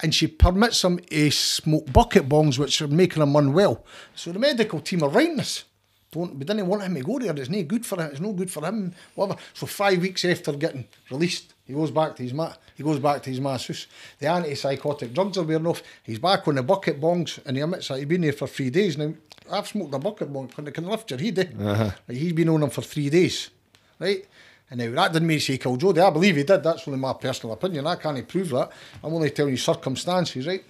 [0.00, 3.84] and she permits him to smoke bucket bongs, which are making him unwell.
[4.14, 5.64] So the medical team are writing this.
[6.10, 7.34] Don't, we didn't want him to go there.
[7.36, 8.10] It's no good for him.
[8.10, 8.94] It's no good for him.
[9.14, 9.40] Whatever.
[9.54, 12.50] So five weeks after getting released, he goes back to his ma.
[12.74, 13.86] He goes back to his ma's house.
[14.18, 15.82] The antipsychotic drugs are wearing off.
[16.02, 18.70] He's back on the bucket bongs, and he admits that he's been there for three
[18.70, 19.12] days now.
[19.52, 21.38] I've smoked a bucket bong when it can lift your head.
[21.38, 21.90] Eh?
[22.08, 23.50] Like, he's been on them for three days,
[23.98, 24.26] right?
[24.70, 26.00] And now that didn't mean he killed Jodi.
[26.00, 26.62] I believe he did.
[26.62, 27.86] That's only my personal opinion.
[27.86, 28.70] I can't prove that.
[29.04, 30.64] I'm only telling you circumstances, right?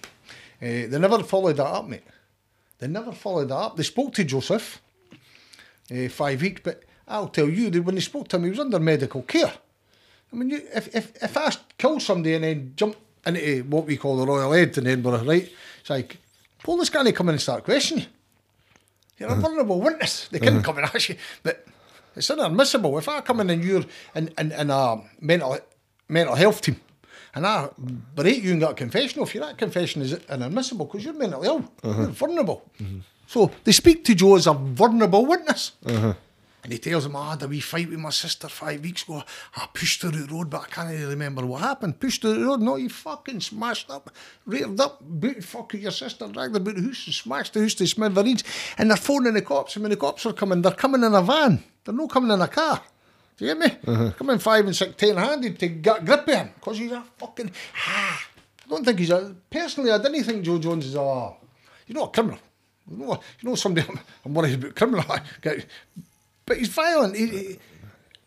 [0.61, 2.03] Uh, they never followed that up, mate.
[2.77, 3.77] They never followed that up.
[3.77, 4.81] They spoke to Joseph
[5.91, 8.59] uh, five weeks, but I'll tell you that when they spoke to him, he was
[8.59, 9.53] under medical care.
[10.31, 13.97] I mean, you, if, if, if I kill somebody and then jump into what we
[13.97, 15.49] call the Royal Ed in Edinburgh, right?
[15.81, 16.17] It's like,
[16.63, 18.09] police can't come in and start questioning you.
[19.19, 19.41] You're a hmm.
[19.41, 20.29] vulnerable witness.
[20.29, 20.61] They can't hmm.
[20.61, 21.15] come and ask you.
[21.43, 21.65] But
[22.15, 22.97] it's inadmissible.
[22.97, 25.57] If I come in and you're in, in, in a mental
[26.07, 26.79] mental health team
[27.35, 27.69] and I
[28.15, 31.47] berate you and got a confession if you're that confession is inadmissible because you're mentally
[31.47, 31.71] ill.
[31.83, 32.01] Uh-huh.
[32.01, 32.69] You're vulnerable.
[32.81, 32.99] Mm-hmm.
[33.27, 35.73] So they speak to Joe as a vulnerable witness.
[35.85, 36.13] Uh-huh.
[36.63, 39.23] And he tells him, I had a wee fight with my sister five weeks ago.
[39.55, 41.99] I pushed her out the road, but I can't really remember what happened.
[41.99, 44.11] Pushed her out the road, no, you fucking smashed up,
[44.45, 47.73] raved up, beat fucking your sister, dragged her about the house and smashed the house
[47.75, 48.43] to smithereens.
[48.77, 51.21] And they're phoning the cops, and when the cops are coming, they're coming in a
[51.21, 51.63] van.
[51.85, 52.81] They're not coming in a car.
[53.37, 54.11] Do you get me?
[54.17, 57.51] Coming five and six, ten handed to get grip of him, because he's a fucking,
[57.87, 58.27] ah.
[58.65, 61.33] I don't think he's a, personally, I didn't think Joe Jones is a,
[61.87, 62.37] you know, a criminal.
[62.91, 63.21] You know, what?
[63.39, 65.05] you know somebody I'm, I'm worried about criminal.
[66.49, 67.15] But he's violent.
[67.15, 67.59] He,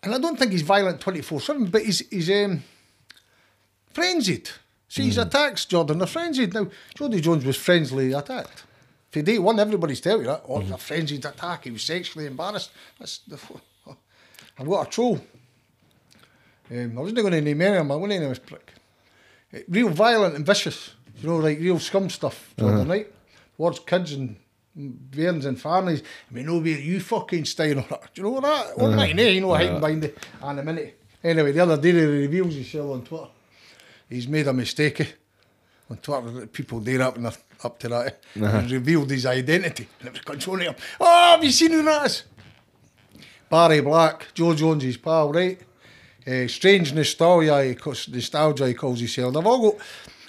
[0.00, 2.62] and I don't think he's violent 24 7, but he's, he's um,
[3.92, 4.48] frenzied.
[4.86, 5.98] See, he's attacked Jordan.
[5.98, 6.54] They're frenzied.
[6.54, 8.62] Now, Jodi Jones was frenziedly attacked.
[9.10, 10.44] For day one, everybody's telling you that.
[10.46, 11.64] Oh, was a frenzied attack.
[11.64, 12.70] He was sexually embarrassed.
[12.96, 13.40] That's the,
[14.58, 15.20] I've got a troll.
[16.70, 17.90] Um, I wasn't going to name any of them.
[17.90, 18.72] I went name his prick.
[19.52, 20.94] Uh, Real violent and vicious.
[21.20, 23.12] You know, like real scum stuff, Jordan, right?
[23.56, 24.36] Towards kids and
[24.74, 26.02] bairns and families.
[26.30, 28.14] I mean, no way you fucking staying on that.
[28.14, 28.78] Do you know what that?
[28.78, 29.30] One night, eh?
[29.30, 30.18] You know, hiding behind it.
[30.42, 30.98] And a minute.
[31.22, 33.28] Anyway, the other day, he reveals himself on Twitter.
[34.08, 35.16] He's made a mistake.
[35.90, 38.20] On Twitter, people there up and up to that.
[38.34, 39.88] He revealed his identity.
[40.00, 40.74] And it was controlling him.
[41.00, 42.24] Oh, have you seen who that is?
[43.50, 45.60] Barry Black, Joe Jones, his pal, right?
[46.26, 49.34] uh, strange nostalgia, he calls, nostalgia he calls himself.
[49.34, 49.80] They've all got,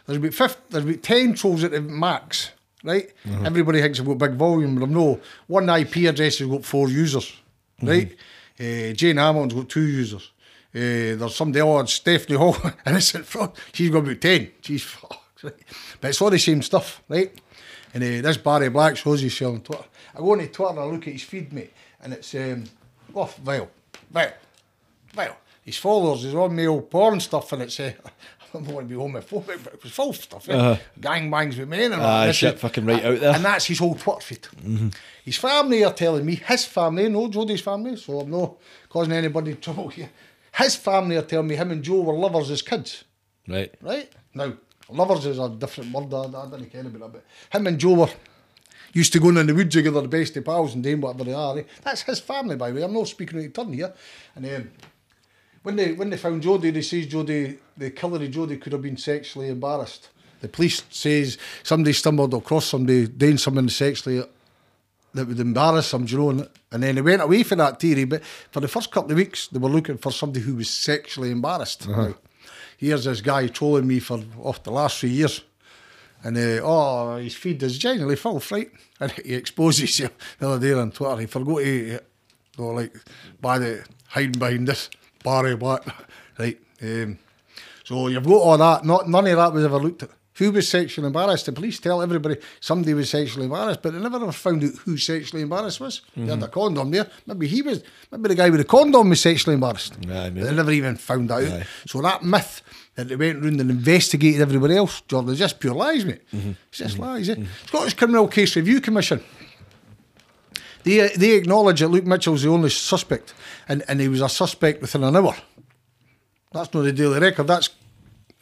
[0.05, 2.51] there's about, 50, there's about 10 trolls at the max,
[2.83, 3.11] right?
[3.45, 5.19] Everybody thinks got big volume, but I'm no.
[5.47, 7.33] One IP address has got four users,
[7.81, 8.11] right?
[8.59, 10.31] Uh, Jane Hamilton's got two users.
[10.75, 13.51] Uh, there's somebody else, Stephanie Hall, innocent fraud.
[13.73, 14.51] She's got about 10.
[14.61, 15.53] She's fucked, right?
[16.01, 17.31] But it's all the same stuff, right?
[17.93, 19.83] And uh, this Barry Black shows himself on Twitter.
[20.15, 22.63] I go on to Twitter and I look at his feed, mate, and it's, um,
[23.15, 23.69] oh, vile,
[24.09, 24.33] vile,
[25.13, 25.37] vile.
[25.61, 27.93] His followers is on male porn stuff, and it's, uh,
[28.55, 30.53] I don't want to be homophobic, but it was full stuff, eh?
[30.55, 30.77] Uh-huh.
[30.99, 33.33] Gangbangs with men and all this shit is- fucking right out there.
[33.35, 34.47] And that's his whole Twitter feed.
[35.25, 38.55] His family are telling me, his family, no Jodi's family, so I'm not
[38.89, 40.09] causing anybody trouble here.
[40.55, 43.03] His family are telling me him and Joe were lovers as kids
[43.47, 43.73] Right.
[43.81, 44.11] right?
[44.35, 44.53] Now,
[44.89, 47.23] lovers is a different word, I, I don't care about that, but
[47.57, 48.09] him and Joe were
[48.93, 51.33] used to going in the woods together, the best of pals and doing whatever they
[51.33, 51.57] are.
[51.57, 51.63] eh?
[51.83, 52.83] That's his family, by the way.
[52.83, 53.91] I'm not speaking out of turn here.
[54.35, 54.71] And um,
[55.63, 58.81] when they when they found Jodi, they says Jodi, the killer of Jodi could have
[58.81, 60.09] been sexually embarrassed.
[60.41, 64.23] The police says somebody stumbled across somebody doing something sexually
[65.13, 66.29] that would embarrass them, you know,
[66.71, 68.03] and, then they went away from that theory.
[68.03, 71.31] But for the first couple of weeks, they were looking for somebody who was sexually
[71.31, 71.87] embarrassed.
[71.87, 72.15] Now,
[72.77, 75.43] here's this guy trolling me for off the last three years.
[76.23, 78.71] And uh, oh, his feed is genuinely full, right?
[78.99, 80.09] And he exposes you
[80.39, 81.21] the other day on Twitter.
[81.21, 81.99] He forgot to,
[82.57, 82.95] uh, like,
[83.41, 84.89] by the hiding behind this
[85.23, 85.83] Barry Black,
[86.37, 86.59] right?
[86.81, 87.17] Um,
[87.83, 88.85] so you've got all that.
[88.85, 90.09] Not none of that was ever looked at.
[90.37, 91.45] Who was sexually embarrassed?
[91.45, 94.97] The police tell everybody somebody was sexually embarrassed, but they never ever found out who
[94.97, 96.01] sexually embarrassed was.
[96.15, 97.07] They had a condom there.
[97.27, 97.83] Maybe he was.
[98.11, 99.93] Maybe the guy with the condom was sexually embarrassed.
[100.43, 101.43] They never even found out.
[101.85, 102.63] So that myth
[102.95, 106.21] that they went round and investigated everybody else, Jordan, is just pure lies, mate.
[106.31, 107.29] It's just lies.
[107.29, 107.35] Eh?
[107.67, 109.21] Scottish Criminal Case Review Commission.
[110.83, 113.33] They, they acknowledge that Luke Mitchell's the only suspect,
[113.67, 115.35] and, and he was a suspect within an hour.
[116.51, 117.47] That's not the Daily Record.
[117.47, 117.69] That's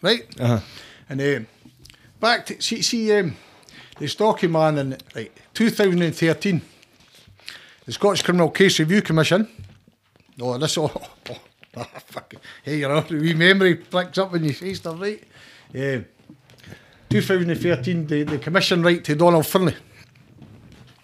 [0.01, 0.23] right.
[0.39, 0.59] Uh-huh.
[1.09, 1.39] And uh,
[2.19, 3.35] back to see, see um,
[3.99, 6.61] the Stocky man in right 2013.
[7.85, 9.47] The Scottish Criminal Case Review Commission.
[10.39, 10.91] Oh, this all.
[11.73, 14.99] Oh, oh, fucking, hey, you know, the wee memory flicks up when you say stuff,
[14.99, 15.23] right?
[15.71, 15.99] Yeah.
[17.09, 19.77] 2013, the, the commission right to Donald Findlay.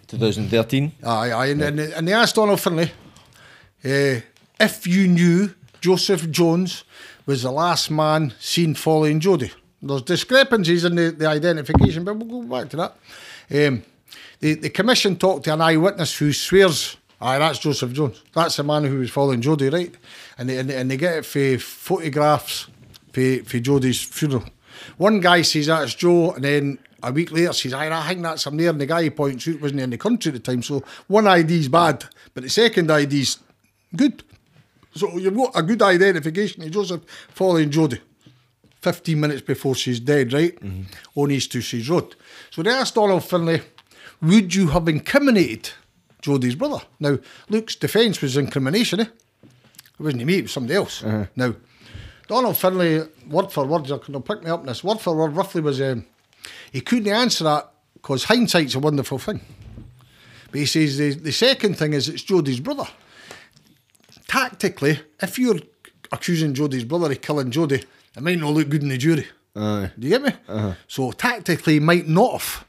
[0.07, 0.91] 2013.
[1.03, 2.91] Aye, aye, and, and, and they asked Donald Findlay
[3.83, 4.21] uh,
[4.59, 6.83] if you knew Joseph Jones
[7.25, 9.51] was the last man seen following Jodi.
[9.81, 13.67] There's discrepancies in the, the identification, but we'll go back to that.
[13.67, 13.83] Um,
[14.39, 18.23] the, the commission talked to an eyewitness who swears, aye, that's Joseph Jones.
[18.33, 19.93] That's the man who was following Jodi, right?
[20.37, 22.67] And they, and they, and they get it for photographs
[23.11, 24.45] for, for Jodi's funeral.
[24.97, 28.45] One guy says that's Joe, and then a week later says, aye, I think that's
[28.45, 28.69] him there.
[28.69, 30.61] And the guy he points out wasn't in the country at the time.
[30.61, 33.39] So one ID's bad, but the second ID's
[33.95, 34.23] good.
[34.95, 38.01] So you've got a good identification of Joseph following Jodi.
[38.81, 40.57] 15 minutes before she's dead, right?
[41.15, 42.15] On Easthouses Road.
[42.51, 43.61] So they asked Donald Findlay,
[44.21, 45.71] would you have incriminated
[46.21, 46.85] Jodi's brother?
[46.99, 47.17] Now,
[47.49, 49.05] Luke's defence was incrimination, eh?
[49.99, 51.03] It wasn't me, it was somebody else.
[51.35, 51.55] Now,
[52.27, 55.15] Donald Findlay, word for word, you're going to pick me up on this, word for
[55.15, 56.05] word roughly was um,
[56.71, 59.41] he couldn't answer that because hindsight's a wonderful thing.
[60.51, 62.87] But he says the, the second thing is it's Jodi's brother.
[64.27, 65.59] Tactically, if you're
[66.11, 67.83] accusing Jodi's brother of killing Jodi,
[68.15, 69.25] it might not look good in the jury.
[69.55, 69.91] Aye.
[69.97, 70.31] Do you get me?
[70.47, 70.73] Uh-huh.
[70.87, 72.65] So tactically, he might not have.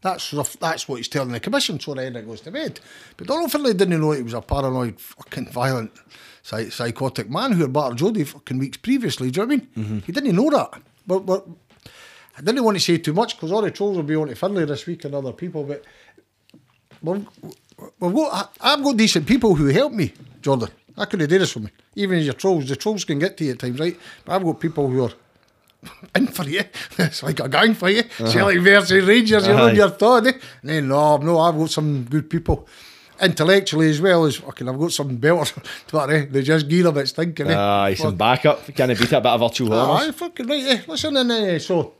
[0.00, 1.80] That's rough, that's what he's telling the commission.
[1.80, 2.78] So then it goes to bed.
[3.16, 5.90] But Donald Findlay didn't know he was a paranoid, fucking violent,
[6.42, 9.30] psy- psychotic man who had battered Jodi fucking weeks previously.
[9.32, 10.02] Do you know what I mean?
[10.06, 10.80] He didn't know that.
[11.06, 11.46] But, but
[12.38, 14.36] I didn't want to say too much because all the trolls will be on to
[14.36, 15.64] Findlay this week and other people.
[15.64, 15.84] But
[17.02, 17.26] we've,
[17.98, 18.26] we've
[18.60, 20.68] I've got decent people who help me, Jordan.
[20.96, 21.70] I could have did this for me.
[21.96, 23.98] Even as your trolls, the trolls can get to you at times, right?
[24.24, 25.12] But I've got people who are
[26.16, 26.62] in for you.
[26.98, 28.04] It's like a gang for you.
[28.04, 29.72] Celtic versus Rangers, you know, Aye.
[29.72, 30.32] your thought, eh?
[30.62, 32.66] And then, no, no, I've got some good people.
[33.20, 35.52] Intellectually as well as fucking, I've got some belters.
[35.90, 36.26] But, eh?
[36.30, 37.56] They just gear a bit stinking, eh?
[37.58, 38.64] Aye, some backup.
[38.74, 39.12] Can beat?
[39.12, 40.80] A bit of virtual Aye, fucking right, eh?
[40.86, 41.94] Listen, and eh, so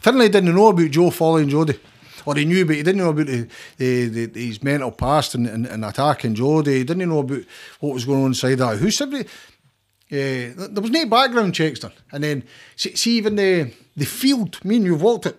[0.00, 1.78] Findlay didn't know about Joe following Jodi.
[2.24, 5.46] Or he knew, but he didn't know about the, the, the, his mental past and,
[5.46, 6.78] and, and attacking Jodi.
[6.78, 7.42] He didn't know about
[7.80, 9.00] what was going on inside that house.
[9.00, 9.20] Every,
[10.10, 11.92] eh, there was no background checks done.
[12.12, 12.44] And then,
[12.76, 15.38] see, see even the, the field, me and you walked it.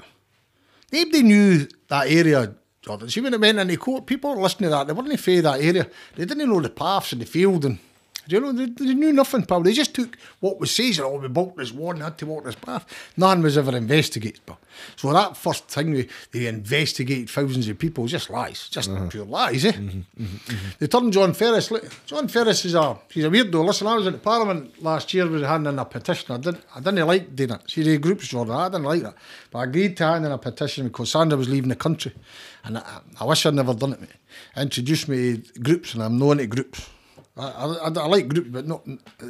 [0.91, 3.09] Nobody knew that area, Jordan.
[3.09, 4.87] See, when it went into court, people were listening to that.
[4.87, 5.87] They weren't fair that area.
[6.15, 7.79] They didn't know the paths and the field and
[8.27, 9.61] Do you know, they, they knew nothing, pal.
[9.61, 12.55] They just took what was said, oh, we walked this one, had to walk this
[12.55, 12.85] path.
[13.17, 14.59] None was ever investigated, pal.
[14.95, 19.07] So that first thing, we, they investigated thousands of people, just lies, just uh-huh.
[19.09, 19.71] pure lies, eh?
[19.71, 20.69] Mm-hmm, mm-hmm, mm-hmm.
[20.79, 23.65] They turned John Ferris, look, John Ferris is a, he's a weirdo.
[23.65, 26.35] Listen, I was at Parliament last year, was handing a petition.
[26.35, 27.69] I didn't, I didn't like doing it.
[27.69, 29.15] See, the groups, Jordan, I didn't like that.
[29.51, 32.13] But I agreed to hand in a petition because Sandra was leaving the country.
[32.63, 34.09] And I, I wish I'd never done it, mate.
[34.55, 36.89] Introduced me to groups, and I'm not into groups.
[37.35, 38.87] I, I, I like groups, but not.
[38.87, 39.27] Uh,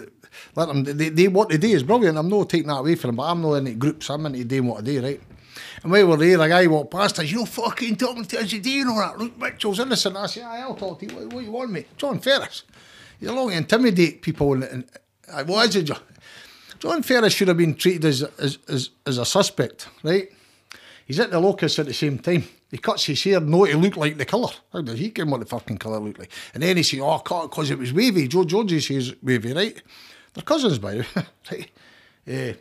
[0.55, 0.83] let them.
[0.83, 2.17] They, they what they do is brilliant.
[2.17, 4.09] I'm not taking that away from them, but I'm not into groups.
[4.09, 5.21] I'm into doing what I do, right?
[5.83, 8.51] And we were there, a guy walked past us, you know, fucking talking to us,
[8.51, 9.17] you do you know that?
[9.17, 10.17] Luke Mitchell's innocent.
[10.17, 11.15] I said, I'll talk to you.
[11.15, 11.87] What, what you want, mate?
[11.97, 12.63] John Ferris.
[13.19, 14.53] You're long intimidate people.
[14.53, 14.85] And, and
[15.31, 15.99] uh, what is it, John?
[16.79, 20.29] John Ferris should have been treated as, as, as, as a suspect, right?
[21.05, 22.45] He's at the locus at the same time.
[22.73, 24.49] He cuts his hair, no, to looked like the colour.
[24.71, 26.31] How does he care what the fucking colour looked like?
[26.55, 28.27] And then he said, oh, it because it was wavy.
[28.27, 29.79] Joe Georgie says wavy, right?
[30.33, 31.07] They're cousins, by the way.
[31.51, 31.71] right?
[32.25, 32.53] Eh,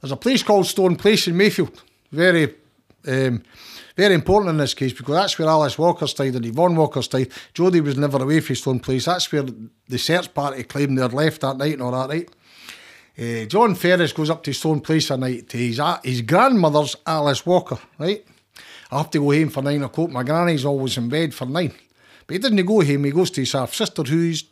[0.00, 1.82] there's a place called Stone Place in Mayfield.
[2.10, 2.44] Very,
[3.06, 3.42] um,
[3.94, 7.30] very important in this case because that's where Alice Walker's died and Yvonne Walker's died.
[7.52, 9.04] Jodi was never away from Stone Place.
[9.04, 9.44] That's where
[9.86, 12.30] the search party claimed they'd left that night and all that, right?
[13.18, 17.44] Uh, John Ferris goes up to Stone Place at night to his, his grandmother's Alice
[17.44, 18.24] Walker, right?
[18.90, 20.10] I have to go home for nine o'clock.
[20.10, 21.72] My granny's always in bed for nine.
[22.26, 24.44] But he didn't go home, he goes to his half sister who's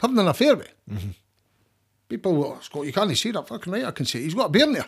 [0.00, 0.72] having an affair with.
[2.08, 3.84] People, well, oh, Scott, you can't see that fucking right.
[3.84, 4.86] I can see he's got a beer in there.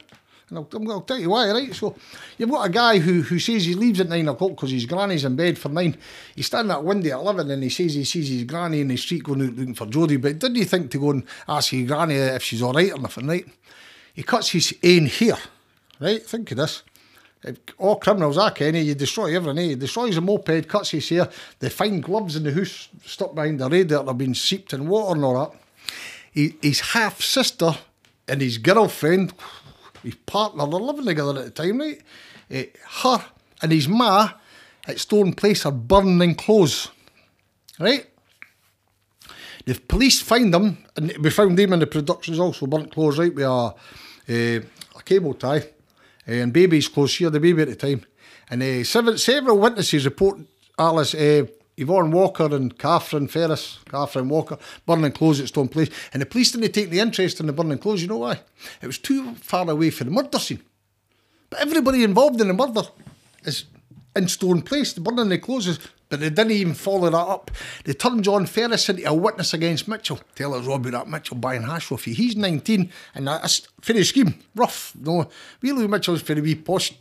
[0.50, 1.74] And I'll, to tell you why, right?
[1.74, 1.96] So
[2.36, 5.24] you've got a guy who, who says he leaves at nine o'clock because his granny's
[5.24, 5.96] in bed for nine.
[6.34, 8.96] He's standing at window at 11 and he says he sees his granny in the
[8.98, 10.18] street going out looking for Jodi.
[10.18, 12.98] But didn't he think to go and ask his granny if she's all right or
[12.98, 13.46] nothing, right?
[14.12, 15.38] He cuts his ain here,
[15.98, 16.22] right?
[16.22, 16.82] Think of this.
[17.78, 19.58] All criminals are Kenny, you destroy everything.
[19.58, 19.68] Eh?
[19.70, 21.28] He destroys a moped, cuts his hair.
[21.58, 24.88] They find gloves in the house stuck behind the radiator that have been seeped in
[24.88, 25.58] water and all that.
[26.32, 27.72] He, his half sister
[28.26, 29.34] and his girlfriend,
[30.02, 32.00] his partner, they're living together at the time, right?
[32.50, 32.66] Eh,
[33.02, 33.24] her
[33.62, 34.30] and his ma
[34.86, 36.90] at Stone Place are burning in clothes,
[37.78, 38.06] right?
[39.66, 43.34] The police find them, and we found them in the productions also, burnt clothes, right,
[43.34, 43.74] with a,
[44.28, 44.60] eh,
[44.96, 45.68] a cable tie
[46.26, 48.04] and baby's close here, the baby at the time.
[48.50, 50.38] And uh, several, witnesses report
[50.78, 51.46] Alice, uh,
[51.76, 55.90] Yvonne Walker and Catherine Ferris, Catherine Walker, burning clothes at Stone Place.
[56.12, 58.02] And the police didn't take the interest in the burning clothes.
[58.02, 58.40] You know why?
[58.80, 60.62] It was too far away from the murder scene.
[61.50, 62.82] But everybody involved in the murder
[63.44, 63.64] is
[64.14, 65.78] in Stone Place, the burning the clothes, is-
[66.08, 67.50] but they didn't even follow that up.
[67.84, 70.20] They turned John Ferris into a witness against Mitchell.
[70.34, 72.14] Tell us about that Mitchell buying hash off you.
[72.14, 74.34] He's 19, and that's the scheme.
[74.54, 74.94] Rough.
[75.00, 75.28] No,
[75.60, 76.92] really, Mitchell's for the wee posh.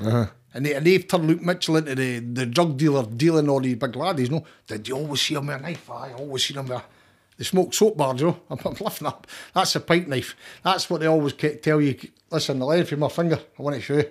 [0.00, 0.26] Uh-huh.
[0.54, 3.76] And, they, and they've turned Luke Mitchell into the, the drug dealer dealing all these
[3.76, 4.44] big laddies, no?
[4.66, 5.90] Did you always see him with a knife?
[5.90, 6.84] I always see him with a,
[7.36, 8.40] they smoke soap you know?
[8.50, 9.26] I'm, I'm lifting up.
[9.54, 10.34] That's a pint knife.
[10.64, 11.96] That's what they always tell you.
[12.30, 14.10] Listen, the length of my finger, I want to show you.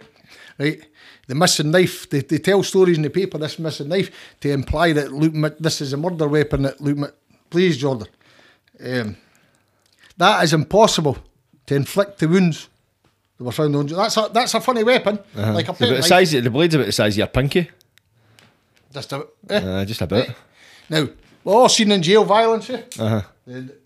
[0.59, 0.85] Right?
[1.27, 4.09] The missing knife, they, they tell stories in the paper, this missing knife,
[4.39, 7.13] to imply that Luke, this is a murder weapon that Luke,
[7.49, 8.07] please, Jordan.
[8.83, 9.17] Um,
[10.15, 11.17] that is impossible
[11.65, 12.69] to inflict the wounds
[13.37, 13.87] that were found on.
[13.87, 17.15] That's a, that's a funny weapon, like a the size, the blade's about the size
[17.15, 17.69] of your pinky.
[18.93, 19.57] Just a, eh.
[19.59, 20.29] Uh, just about.
[20.89, 21.07] Now,
[21.43, 22.83] we're all seen in jail violence, eh?
[22.97, 23.21] Uh-huh.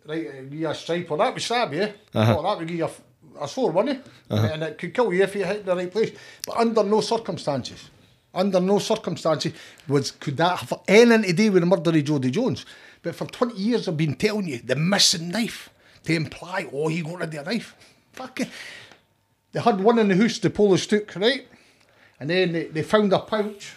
[0.05, 1.91] Right, uh, give you a stripe, or that would stab you, eh?
[2.13, 2.41] Uh-huh.
[2.41, 2.91] That would give you a,
[3.41, 4.09] f- a sore, wouldn't eh?
[4.29, 4.47] uh-huh.
[4.47, 4.51] it?
[4.53, 6.11] And it could kill you if you hit the right place.
[6.45, 7.89] But under no circumstances,
[8.33, 9.53] under no circumstances
[9.87, 12.65] was could that have anything to do with the murder of Jodi Jones.
[13.03, 15.69] But for 20 years I've been telling you, the missing knife,
[16.03, 17.75] to imply, oh, he got rid of the knife.
[18.13, 18.47] Fucking.
[19.51, 21.47] They had one in the house, to pull the Polish took, right?
[22.19, 23.73] And then they, they found a pouch,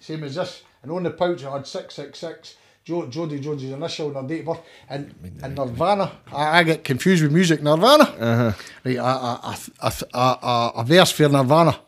[0.00, 0.62] same as this.
[0.82, 2.56] And on the pouch it had 666,
[2.90, 4.60] jo- Jodi Jones' initial and her date of birth.
[4.88, 8.54] And, and Nirvana, I, I get confused with music, Nirvana.
[8.84, 11.78] Right, a, a, a, a, a, verse for Nirvana.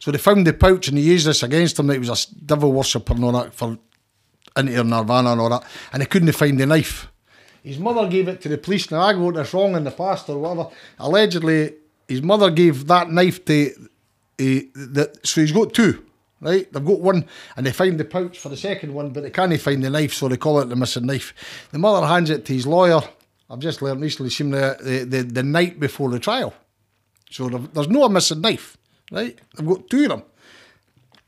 [0.00, 2.44] So they found the pouch and they used this against him that he was a
[2.44, 3.78] devil worshipper and all that for
[4.56, 5.64] into Nirvana and all that.
[5.92, 7.08] And they couldn't find the knife.
[7.62, 8.90] His mother gave it to the police.
[8.90, 10.70] Now I got this wrong in the past or whatever.
[10.98, 11.74] Allegedly,
[12.08, 13.72] his mother gave that knife to.
[14.38, 16.05] Uh, the, so he's got two,
[16.40, 16.70] right?
[16.72, 17.26] They've got one,
[17.56, 20.14] and they find the pouch for the second one, but they can't find the knife,
[20.14, 21.68] so they call it the missing knife.
[21.72, 23.00] The mother hands it to his lawyer.
[23.48, 26.52] I've just learned recently, the, the, the, the night before the trial.
[27.30, 28.76] So there's no missing knife,
[29.10, 29.38] right?
[29.56, 30.22] They've got two of them.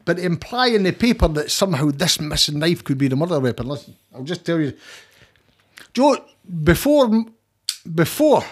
[0.05, 3.69] But implying in the paper that somehow this missing knife could be the murder weapon.
[3.69, 4.73] Listen, I'll just tell you.
[5.93, 6.25] Joe,
[6.65, 7.27] before
[7.95, 8.43] before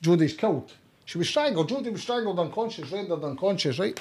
[0.00, 0.72] Jodi's killed,
[1.04, 1.68] she was strangled.
[1.68, 4.00] Jodi was strangled unconscious, rendered unconscious, right?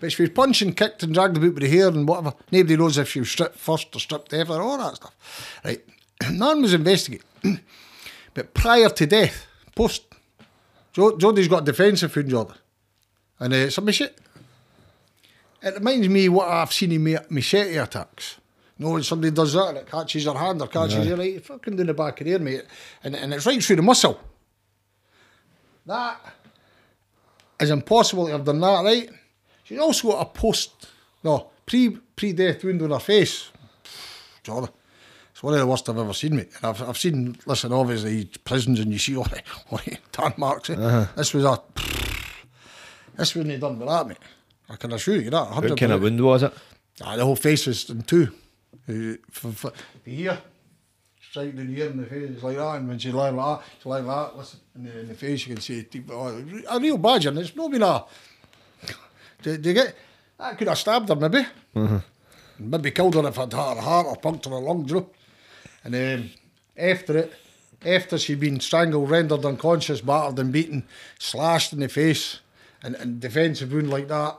[0.00, 2.34] But she was punched and kicked and dragged about with the hair and whatever.
[2.52, 5.60] Nobody knows if she was stripped first or stripped after, all that stuff.
[5.64, 5.82] Right?
[6.30, 7.26] None was investigated.
[8.34, 10.02] But prior to death, post,
[10.92, 12.56] Jo- Jodi's got a defensive wound, Jordan.
[13.40, 14.12] And uh, it's a machete.
[15.62, 18.36] It reminds me what I've seen in machete attacks.
[18.78, 21.36] You know, when somebody does that and it catches your hand or catches your right,
[21.36, 22.64] it's fucking down the back of there, mate.
[23.02, 24.20] And, and it's right through the muscle.
[25.86, 26.20] That
[27.58, 29.08] is impossible to have done that, right?
[29.66, 30.86] She's also got a post,
[31.24, 33.50] no, pre pre death wound on her face.
[34.38, 36.50] It's one of the worst I've ever seen, mate.
[36.56, 40.34] And I've, I've seen, listen, obviously, prisons and you see all the, all the tan
[40.36, 40.70] marks.
[40.70, 41.06] Eh?
[41.16, 41.60] This was a.
[43.16, 44.18] This wasn't done with that, mate.
[44.68, 45.50] I can assure you that.
[45.50, 46.52] What kind of wound was it?
[47.02, 48.32] Ah, the whole face was in two.
[48.88, 49.72] Uh, From from
[50.04, 50.38] here,
[51.20, 52.76] straight down here in the face, like that.
[52.76, 54.38] And when she's lying like that, she's lying like that.
[54.38, 57.30] Listen, in the, in the face, you can see deep, oh, a real badger.
[57.30, 58.04] And it's not been a.
[59.46, 59.94] Do, do you get?
[60.40, 61.46] I could have stabbed her, maybe.
[62.58, 65.10] Maybe killed her if I'd had her heart or punctured her lungs, you know.
[65.84, 66.30] And um,
[66.76, 67.32] after it,
[67.84, 70.88] after she'd been strangled, rendered unconscious, battered and beaten,
[71.20, 72.40] slashed in the face,
[72.82, 74.36] and, and defensive wound like that,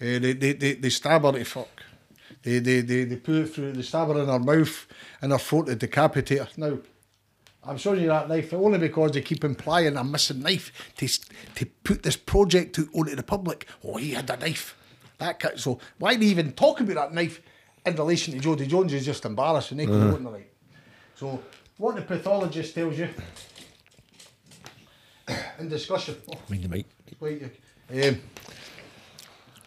[0.00, 1.84] eh, they, they, they, they stab her to fuck.
[2.42, 4.86] They, they, they, they put it through, they stab her in her mouth
[5.22, 6.48] and her throat to decapitate her.
[6.56, 6.78] Now,
[7.66, 11.08] I'm showing you that knife only because they keep implying I'm missing knife to,
[11.54, 13.66] to put this project out onto the public.
[13.82, 14.76] Oh, he had a knife.
[15.18, 15.58] That cut.
[15.58, 17.40] So why they even talk about that knife
[17.86, 19.78] in relation to Jodi Jones is just embarrassing.
[19.78, 20.50] They uh the right.
[21.14, 21.40] So
[21.78, 23.08] what the pathologist tells you
[25.58, 26.16] in discussion.
[26.30, 26.86] Oh, Mind the mic.
[27.20, 27.42] Wait,
[27.90, 28.20] um,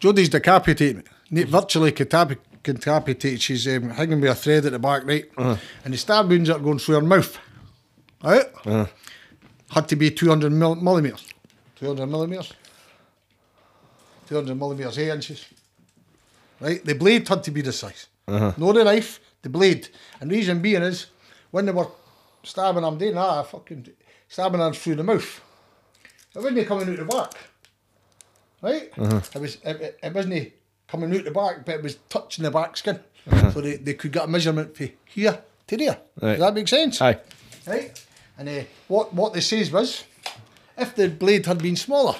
[0.00, 3.42] Jodi's decapitated, virtually decapitated.
[3.42, 5.24] She's um, hanging with a thread at the back, right?
[5.84, 7.38] And the stab wounds are going through her mouth.
[8.22, 8.46] Right?
[9.70, 11.26] Had to be 200 mil- millimetres.
[11.76, 12.52] 200 millimetres.
[14.28, 15.46] 200 millimetres, 8 inches.
[16.60, 16.84] Right?
[16.84, 18.08] The blade had to be this size.
[18.26, 18.52] Uh-huh.
[18.56, 19.88] Not the knife, the blade.
[20.20, 21.06] And reason being is,
[21.50, 21.88] when they were
[22.42, 23.88] stabbing him, doing that, fucking
[24.28, 25.40] stabbing him through the mouth.
[26.34, 27.32] It wasn't coming out the back.
[28.60, 28.90] Right?
[28.98, 29.20] Uh-huh.
[29.34, 30.52] It was it, it, wasn't
[30.88, 33.00] coming out the back, but it was touching the back skin.
[33.30, 33.52] Uh-huh.
[33.52, 35.38] So they, they could get a measurement from here
[35.68, 35.98] to there.
[36.20, 36.32] Right.
[36.32, 37.00] Does that make sense?
[37.00, 37.18] Aye.
[37.66, 38.04] Right?
[38.38, 40.04] And uh, what, what they says was,
[40.76, 42.14] if the blade had been smaller,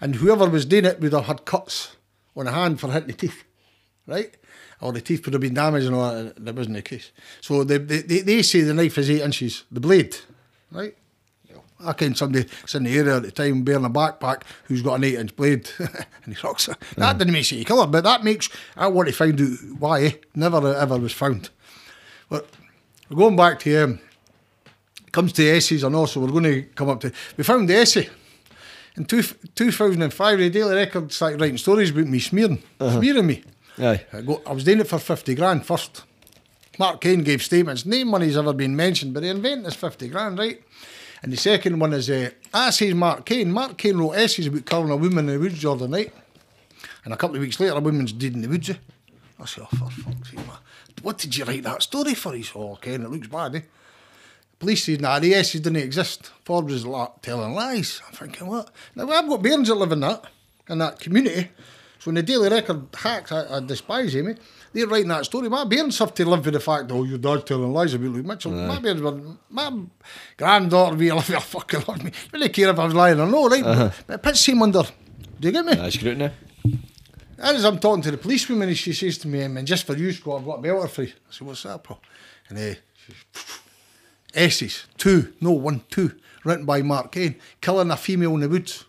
[0.00, 1.96] and whoever was doing it would have had cuts
[2.36, 3.42] on the hand for hitting the teeth,
[4.06, 4.36] right?
[4.80, 6.44] Or the teeth would have been damaged and all that.
[6.44, 7.10] That wasn't the case.
[7.40, 10.16] So they, they, they, say the knife is eight inches, the blade,
[10.70, 10.94] right?
[11.78, 14.94] I ken somebody that's in the area at the time bearing a backpack who's got
[14.94, 16.76] an eight inch blade and he rocks it.
[16.96, 20.18] That didn't make it killer, but that makes, I want to find out why?
[20.34, 21.50] Never ever was found.
[22.28, 22.48] But
[23.14, 24.00] going back to, um,
[25.12, 28.08] comes to essays and also we're going to come up to, we found the essay.
[28.96, 33.44] In two, 2005, the Daily Record started writing stories about me smearing, smearing me.
[33.78, 34.06] Aye.
[34.12, 36.04] I, go, I was doing it for 50 grand first.
[36.78, 37.84] Mark Kane gave statements.
[37.84, 40.62] No money's ever been mentioned, but the invent is 50 grand, right?
[41.22, 43.50] And the second one is, uh, I says Mark Kane.
[43.50, 46.12] Mark Kane wrote essays about killing a woman in the woods, Jordan, night.
[47.04, 48.70] And a couple of weeks later, a woman's dead in the woods.
[49.38, 50.56] I said, oh, for fuck's sake, man.
[51.02, 52.32] What did you write that story for?
[52.32, 53.60] He said, oh, Ken, it looks bad, eh?
[54.58, 56.30] Police said, nah, the essays didn't exist.
[56.44, 58.00] Forbes is like telling lies.
[58.06, 58.70] I'm thinking, what?
[58.94, 60.24] Now, I've got bairns that live in that,
[60.68, 61.50] in that community.
[61.98, 64.34] So when the Daily Record hacks, I, I despise them, eh?
[64.72, 65.48] They're writing that story.
[65.48, 68.26] My bairns have to live with the fact, oh, your dad's telling lies about Luke
[68.26, 68.52] Mitchell.
[68.52, 69.72] My bairns were, my
[70.36, 72.10] granddaughter, we love you, fucking love me.
[72.32, 73.64] Really care if I was lying or no, right?
[73.64, 74.82] But, but it puts him under,
[75.40, 75.74] do you get me?
[75.74, 76.30] That's scrutiny.
[77.38, 80.40] As I'm talking to the policewoman, she says to me, and just for you, Scott,
[80.40, 81.12] I've got a belter for you.
[81.28, 81.98] I said, what's that, bro?
[82.48, 83.60] And uh, she's,
[84.36, 86.12] essays, two, no, one, two,
[86.44, 88.84] written by Mark Kane, killing a female in the woods,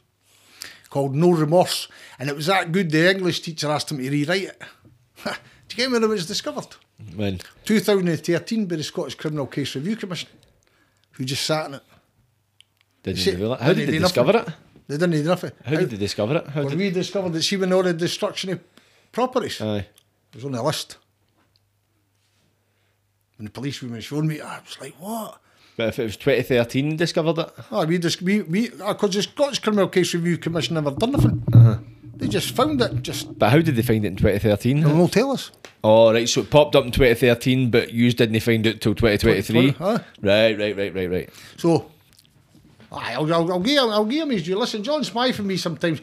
[0.89, 1.87] called No Remorse.
[2.19, 4.61] And it was that good, the English teacher asked him to rewrite it.
[5.23, 5.31] Do
[5.75, 6.67] you get when it was discovered?
[7.15, 7.39] When?
[7.65, 10.29] 2013 by the Scottish Criminal Case Review Commission,
[11.11, 11.83] who just sat in it.
[13.03, 13.61] Didn't See, reveal it.
[13.61, 14.53] How didn't they discover nothing.
[14.53, 14.57] it?
[14.87, 15.51] They didn't do nothing.
[15.65, 16.47] How did they discover it?
[16.47, 16.79] How Well, did...
[16.79, 18.59] we discovered that she went all the destruction of
[19.11, 19.59] properties.
[19.61, 19.79] Aye.
[19.79, 20.97] It was on the list.
[23.37, 25.39] When the police woman showed me, I was like, what?
[25.77, 27.53] But if it was 2013 discovered it?
[27.71, 31.11] Oh, we just we we ah, because the Scottish Criminal Case Review Commission never done
[31.11, 31.43] nothing.
[31.53, 31.77] Uh-huh.
[32.15, 33.03] They just found it.
[33.03, 34.81] Just But how did they find it in 2013?
[34.81, 35.51] they'll not tell us.
[35.83, 39.71] Oh, right, so it popped up in 2013, but you didn't find it till 2023?
[39.71, 40.03] 2020, huh?
[40.21, 41.29] Right, right, right, right, right.
[41.57, 41.91] So,
[42.91, 44.57] I'll, I'll, I'll give I'll give him his due.
[44.57, 46.01] Listen, John Smythe and me sometimes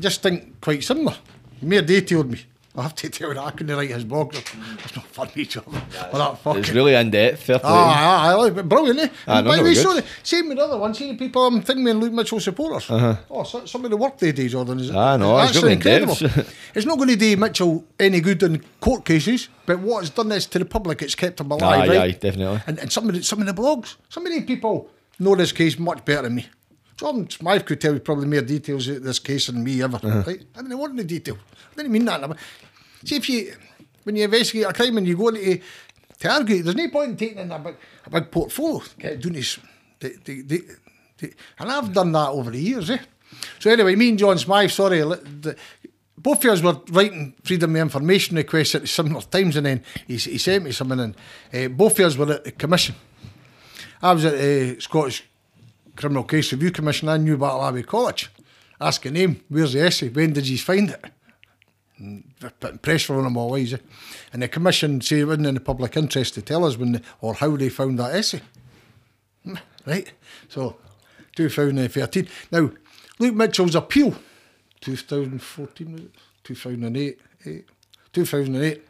[0.00, 1.14] just think quite similar.
[1.62, 2.40] More detailed me.
[2.78, 4.34] I have to tell you, I couldn't write his blog.
[4.34, 5.64] It's not funny, job.
[5.66, 6.60] Well, that fucking.
[6.60, 7.42] It's really in depth.
[7.42, 7.70] Fair play.
[7.70, 9.08] Ah, aye, aye, aye, brilliant, eh?
[9.26, 10.94] Ah, no, by the way, so the, same with the other one.
[10.94, 12.86] See people I'm thinking me and Luke Mitchell supporters.
[12.90, 14.78] Oh, so, some of the work they do, Jordan.
[14.78, 14.98] Is, Uh-huh.
[15.00, 16.16] Ah, no, it's really incredible.
[16.74, 20.30] it's not going to do Mitchell any good in court cases, but what it's done
[20.32, 21.98] is to the public, it's kept him alive, Aye, right?
[21.98, 22.60] aye, definitely.
[22.68, 24.88] And, and some of the, some of the blogs, some of the people
[25.18, 26.46] know this case much better than me.
[26.96, 29.96] Jordan Smythe could tell you probably more details of this case than me ever.
[30.02, 30.24] Uh-huh.
[30.26, 30.42] Right?
[30.56, 31.38] I didn't want the detail.
[31.72, 32.36] I didn't mean that.
[33.04, 33.54] See if you
[34.04, 35.60] when you investigate a crime and you go into
[36.20, 37.76] to argue, there's no point in taking in a big,
[38.06, 38.82] a big portfolio.
[38.98, 39.58] Get doing this,
[40.00, 40.62] the, the, the,
[41.18, 42.90] the, and I've done that over the years.
[42.90, 42.98] Eh?
[43.60, 45.56] So anyway, me and John Smythe, sorry, the,
[46.16, 50.16] both of us were writing freedom of information requests at similar times, and then he,
[50.16, 51.16] he sent me something, and
[51.54, 52.96] uh, both of us were at the commission.
[54.02, 55.24] I was at the Scottish
[55.94, 57.08] Criminal Case Review Commission.
[57.08, 58.30] I knew about Abbey College.
[58.80, 60.08] Asking him, where's the essay?
[60.08, 61.04] When did you find it?
[62.60, 63.74] Putting pressure on him always.
[63.74, 63.78] Eh?
[64.32, 67.02] And the commission say it wasn't in the public interest to tell us when the,
[67.20, 68.40] or how they found that essay.
[69.44, 70.12] Hmm, Right?
[70.48, 70.76] So,
[71.36, 72.28] 2013.
[72.52, 72.70] Now,
[73.18, 74.14] Luke Mitchell's appeal,
[74.80, 76.10] 2014, was it?
[76.44, 77.58] 2008, eh,
[78.12, 78.82] 2008.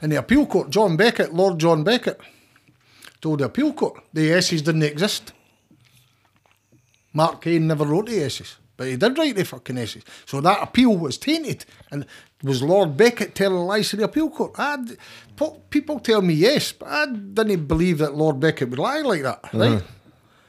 [0.00, 2.20] In the appeal court, John Beckett, Lord John Beckett,
[3.20, 5.32] told the appeal court the essays didn't exist.
[7.12, 10.02] Mark Kane never wrote the essays, but he did write the fucking essays.
[10.26, 12.04] So that appeal was tainted, and
[12.42, 14.52] was Lord Beckett telling lies to the appeal court?
[14.58, 14.76] I
[15.70, 19.40] people tell me yes, but I didn't believe that Lord Beckett would lie like that,
[19.52, 19.82] right?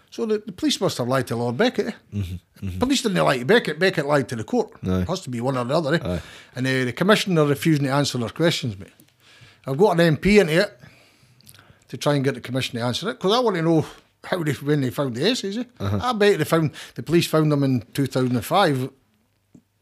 [0.09, 1.87] So the, the police must have lied to Lord Beckett.
[1.87, 2.21] eh?
[2.79, 3.77] Police didn't lie to Beckett.
[3.79, 4.71] Beckett lied to the court.
[4.87, 5.05] Aye.
[5.07, 5.95] Has to be one or the other.
[5.95, 6.19] Eh?
[6.55, 8.89] And uh, the commissioner refusing to answer their questions, mate.
[9.67, 10.79] I've got an MP into it
[11.89, 13.85] to try and get the commission to answer it because I want to know
[14.23, 15.57] how they when they found the essays.
[15.57, 15.63] Eh?
[15.79, 18.89] I bet they found the police found them in 2005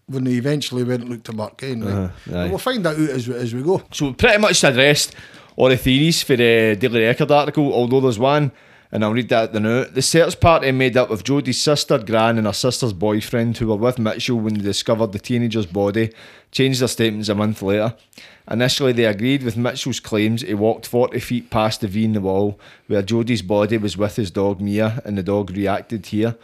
[0.08, 1.84] when they eventually went and looked at Mark Kane.
[1.84, 2.12] Right?
[2.34, 2.50] aye.
[2.50, 3.82] We'll find that out as we, as we go.
[3.92, 5.16] So we pretty much addressed
[5.56, 8.52] all the theories for the Daily Record article, although there's one,
[8.92, 9.86] and I'll read that at the now.
[9.86, 13.76] The search party made up of Jodi's sister, Gran, and her sister's boyfriend, who were
[13.76, 16.12] with Mitchell when they discovered the teenager's body,
[16.52, 17.96] changed their statements a month later.
[18.50, 22.22] Initially, they agreed with Mitchell's claims he walked 40 feet past the V in the
[22.22, 26.36] wall, where Jodi's body was with his dog Mia, and the dog reacted here.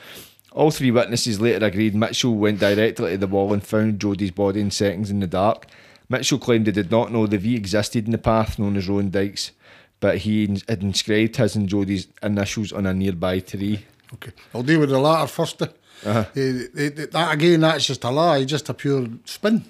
[0.53, 4.61] All three witnesses later agreed Mitchell went directly to the wall and found Jodi's body
[4.61, 5.67] in seconds in the dark.
[6.09, 9.11] Mitchell claimed he did not know the V existed in the path known as Roan's
[9.11, 9.51] Dyke,
[9.99, 13.85] but he had inscribed his and Jodi's initials on a nearby tree.
[14.13, 15.61] Okay, I'll deal with the latter first.
[15.61, 15.67] eh.
[16.05, 16.25] Uh-huh.
[16.35, 19.65] Eh, eh, that again, that's just a lie, just a pure spin,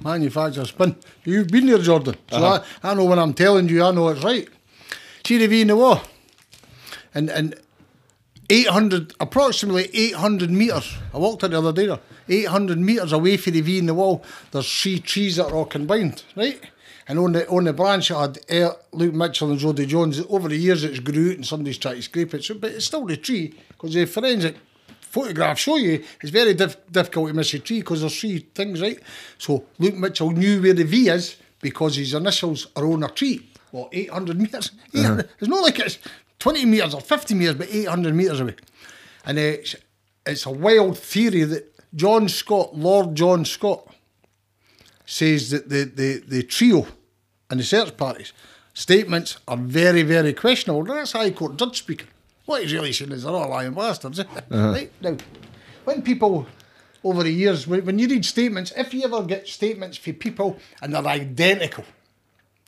[0.00, 0.94] manufactured spin.
[1.24, 2.62] You've been there, Jordan, so Uh-huh.
[2.82, 4.46] I, I know when I'm telling you, I know it's right.
[5.26, 6.00] See the V in the wall,
[7.14, 7.54] and and
[8.50, 10.94] 800, approximately 800 metres.
[11.14, 11.96] I walked it the other day.
[12.28, 15.64] 800 metres away from the V in the wall, there's three trees that are all
[15.64, 16.60] combined, right?
[17.12, 20.22] And on the on the branch, it had uh, Luke Mitchell and Jodi Jones.
[20.30, 22.42] Over the years, it's grew out and somebody's tried to scrape it.
[22.42, 24.56] So, but it's still the tree because the forensic
[24.98, 28.80] photographs show you it's very diff- difficult to miss a tree because there's three things,
[28.80, 28.98] right?
[29.36, 33.46] So Luke Mitchell knew where the V is because his initials are on a tree.
[33.72, 34.70] Well, 800 metres.
[34.94, 35.98] 800 It's not like it's
[36.38, 38.56] 20 metres or 50 metres, but 800 metres away.
[39.26, 39.76] And uh, it's,
[40.24, 43.86] it's a wild theory that John Scott, Lord John Scott,
[45.04, 46.86] says that the, the, the trio
[47.52, 48.32] and the search parties
[48.74, 50.82] statements are very, very questionable.
[50.84, 52.08] That's High Court judge speaking.
[52.46, 54.18] What he's really saying is they're all lying bastards.
[54.20, 54.24] eh?
[54.50, 54.90] Right?
[55.02, 55.16] Now,
[55.84, 56.46] when people
[57.04, 60.94] over the years, when, you read statements, if you ever get statements from people and
[60.94, 61.84] they're identical,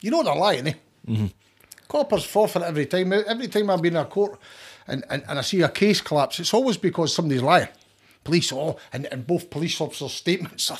[0.03, 1.29] you know they're lying, eh?
[1.89, 3.11] Coppers forfeit every time.
[3.13, 4.39] Every time I've been in a court
[4.87, 7.69] and, and, and I see a case collapse, it's always because somebody's lying.
[8.25, 10.79] Police, oh, and, and both police officers' statements are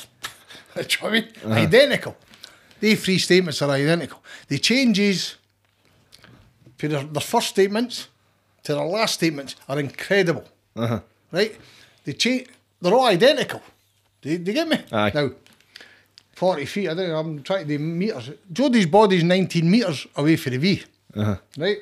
[0.75, 1.67] do you know I mean?
[1.67, 2.15] identical.
[2.85, 4.21] They three statements are identical.
[4.47, 5.37] The changes
[6.77, 8.09] for their, their first statements
[8.61, 10.43] to their last statements are incredible.
[10.75, 10.99] Uh-huh.
[11.31, 11.57] Right?
[12.03, 12.47] They change,
[12.79, 13.63] they're all identical.
[14.21, 14.77] Do, do you get me?
[14.91, 15.11] Aye.
[15.15, 15.31] Now,
[16.33, 18.29] 40 feet, I think I'm trying to do metres.
[18.53, 20.83] Jodi's body's 19 metres away from the V.
[21.15, 21.37] Uh-huh.
[21.57, 21.77] Right?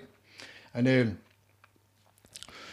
[0.74, 1.18] And um,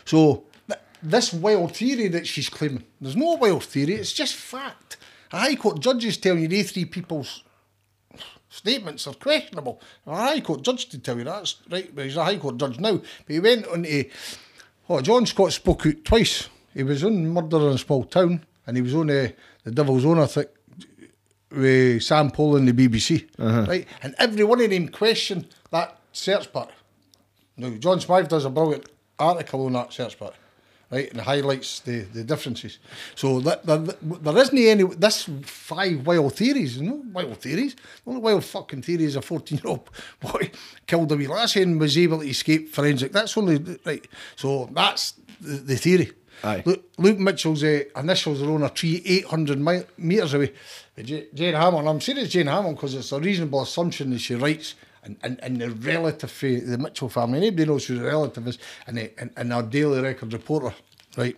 [0.04, 4.98] so th- this wild theory that she's claiming, there's no wild theory, it's just fact.
[5.32, 7.42] A High Court judge is telling you they three people's
[8.50, 9.80] statements are questionable.
[10.06, 12.78] A High Court judge to tell you that's right, but he's a High Court judge
[12.78, 12.96] now.
[12.96, 14.04] But he went on to,
[14.90, 16.48] oh, John Scott spoke out twice.
[16.74, 19.28] He was on Murder in a Small Town and he was on uh,
[19.64, 20.48] The Devil's Own, I think,
[21.50, 23.28] with Sam Paul and the BBC.
[23.66, 23.86] Right?
[24.02, 26.72] And every one of them questioned that search party.
[27.56, 30.36] Now, John Smythe does a brilliant article on that search party.
[30.90, 32.78] Right, and highlights the, the differences.
[33.14, 37.74] So that, that, there isn't any this five wild theories, no wild theories.
[37.74, 39.88] The only wild fucking theory is a fourteen year old
[40.20, 40.50] boy
[40.86, 43.12] killed a wee lassie and was able to escape forensic.
[43.12, 44.06] That's only right.
[44.36, 46.12] So that's the, the theory.
[46.42, 46.62] Aye.
[46.64, 50.54] Luke, Luke Mitchell's uh, initials are on a tree 800 mi- metres away.
[51.02, 54.74] Jane Hammond, I'm saying it's Jane Hammond because it's a reasonable assumption that she writes
[55.02, 58.98] and, and, and the relative the Mitchell family, anybody knows who the relative is, and,
[58.98, 60.74] the, and, and our daily record reporter,
[61.16, 61.36] right?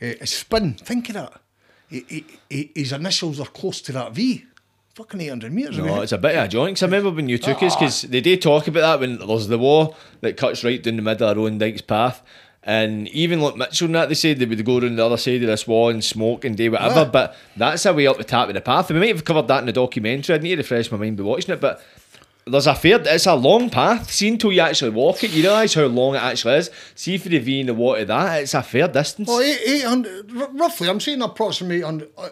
[0.00, 1.40] Eh, uh, a spin, think of that.
[1.88, 4.46] He, he, his initials are close to that V.
[4.94, 5.78] Fucking 800 metres.
[5.78, 6.82] No, it's a bit of a joint.
[6.82, 7.78] I remember when you took us, ah.
[7.78, 11.02] because they did talk about that when there's the war that cuts right down the
[11.02, 12.22] middle of Roan's Dyke path.
[12.64, 15.42] And even like Mitchell and that, they said they would go down the other side
[15.42, 17.00] of this wall and smoke and do whatever.
[17.00, 17.04] Yeah.
[17.06, 18.90] But that's a way up the top of the path.
[18.90, 20.36] And we might have covered that in the documentary.
[20.36, 21.60] I need to refresh my mind by watching it.
[21.60, 21.82] But
[22.46, 24.10] there's a fair, it's a long path.
[24.10, 26.70] See until you actually walk it, you realise how long it actually is.
[26.94, 29.28] See for the V in the water, that it's a fair distance.
[29.30, 32.08] Oh, eight- 800, r- roughly, I'm saying approximately 800.
[32.18, 32.28] Uh,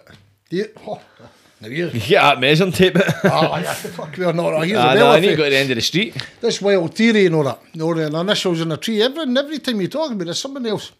[0.50, 1.00] yeah, oh,
[1.60, 1.68] now.
[1.68, 2.96] You get that measuring tape.
[3.24, 4.64] Ah, yeah, fuck, we're not.
[4.66, 6.16] Here's Ah, no, I need to go to the end of the street.
[6.40, 7.60] This wild theory and all that.
[7.74, 9.02] No, the initials in a tree.
[9.02, 10.90] Every, every time you talk about it, there's something else.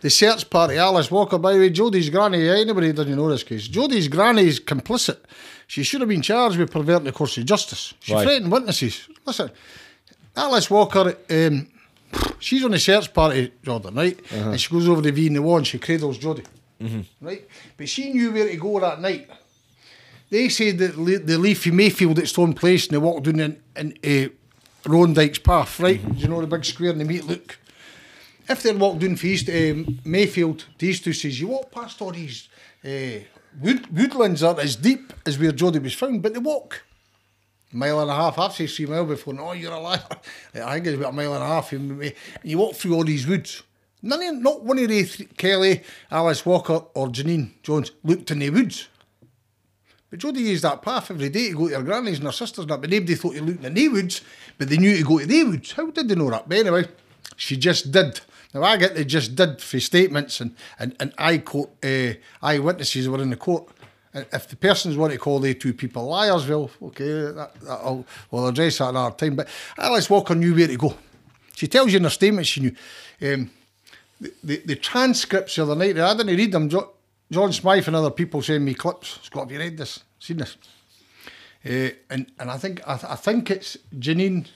[0.00, 3.68] The search party, Alice Walker, by the way, Jodi's granny, anybody doesn't know this case.
[3.68, 5.18] Jodi's granny is complicit.
[5.70, 7.94] She should have been charged with perverting the course of justice.
[8.00, 8.24] She Why?
[8.24, 9.08] threatened witnesses.
[9.24, 9.52] Listen,
[10.36, 11.68] Alice Walker, um,
[12.40, 14.18] she's on the search party, Jordan, right?
[14.32, 14.50] Uh-huh.
[14.50, 16.42] And she goes over the V in the wall and she cradles Jodi,
[16.82, 17.24] Mm-hmm.
[17.24, 17.46] right?
[17.76, 19.30] But she knew where to go that night.
[20.28, 23.60] They said that Le- the Leafy Mayfield at Stone Place and they walked down in,
[23.76, 23.94] in
[24.26, 26.00] uh, Roan's Dyke path, right?
[26.02, 26.12] Mm-hmm.
[26.14, 27.58] Do you know the big square and the meat look?
[28.48, 32.10] If they walked down for East um, Mayfield, these two says you walk past all
[32.10, 32.48] these
[32.84, 33.20] uh,
[33.58, 36.82] wood, woodlands aren't as deep as where Jodi was found, but they walk
[37.72, 38.38] a mile and a half.
[38.38, 39.34] I've said three mile before.
[39.34, 40.02] No, you're a liar.
[40.54, 41.72] I think it's about a mile and a half.
[41.72, 42.12] You,
[42.42, 43.62] you walk through all these woods.
[44.02, 48.38] None of, not one of the three, Kelly, Alice Walker, or Janine Jones looked in
[48.38, 48.88] the woods.
[50.08, 52.64] But Jodi used that path every day to go to her granny's and her sisters
[52.64, 54.22] and that, but nobody thought you looked in the woods,
[54.58, 55.72] but they knew to go to the woods.
[55.72, 56.48] How did they know that?
[56.48, 56.86] But anyway,
[57.36, 58.20] she just did.
[58.52, 63.08] Now I get they just did for statements and, and, and I quote uh, eyewitnesses
[63.08, 63.68] were in the court.
[64.12, 68.04] And if the persons want to call the two people liars, well, okay, that, that'll,
[68.30, 69.36] we'll address that another time.
[69.36, 69.48] But
[69.78, 70.94] Alice Walker knew where to go.
[71.54, 72.74] She tells you in her statement she knew.
[73.22, 73.50] Um,
[74.20, 76.68] the, the, the transcripts the other night, I didn't read them.
[76.68, 76.90] Jo-
[77.30, 79.20] John Smythe and other people send me clips.
[79.22, 80.02] Scott, have you read this?
[80.18, 80.56] Seen this?
[81.64, 84.46] Uh, and and I think I, th- I think it's Janine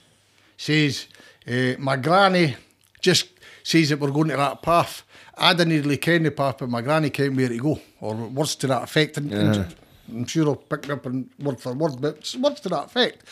[0.56, 1.06] says
[1.46, 2.56] uh, my granny
[3.00, 3.28] just
[3.64, 5.02] says that we're going to that path.
[5.36, 8.54] I didn't really ken the path, but my granny came where to go, or words
[8.56, 9.16] to that effect.
[9.16, 9.74] And, and
[10.08, 13.24] I'm sure I'll pick it up in word for word, but words to that effect.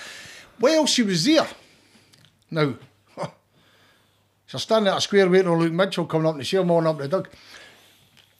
[0.59, 1.46] Well, she was there.
[2.50, 2.74] Now,
[4.46, 6.86] she's standing at a square waiting on Luke Mitchell coming up to see him on
[6.86, 7.28] up the dug.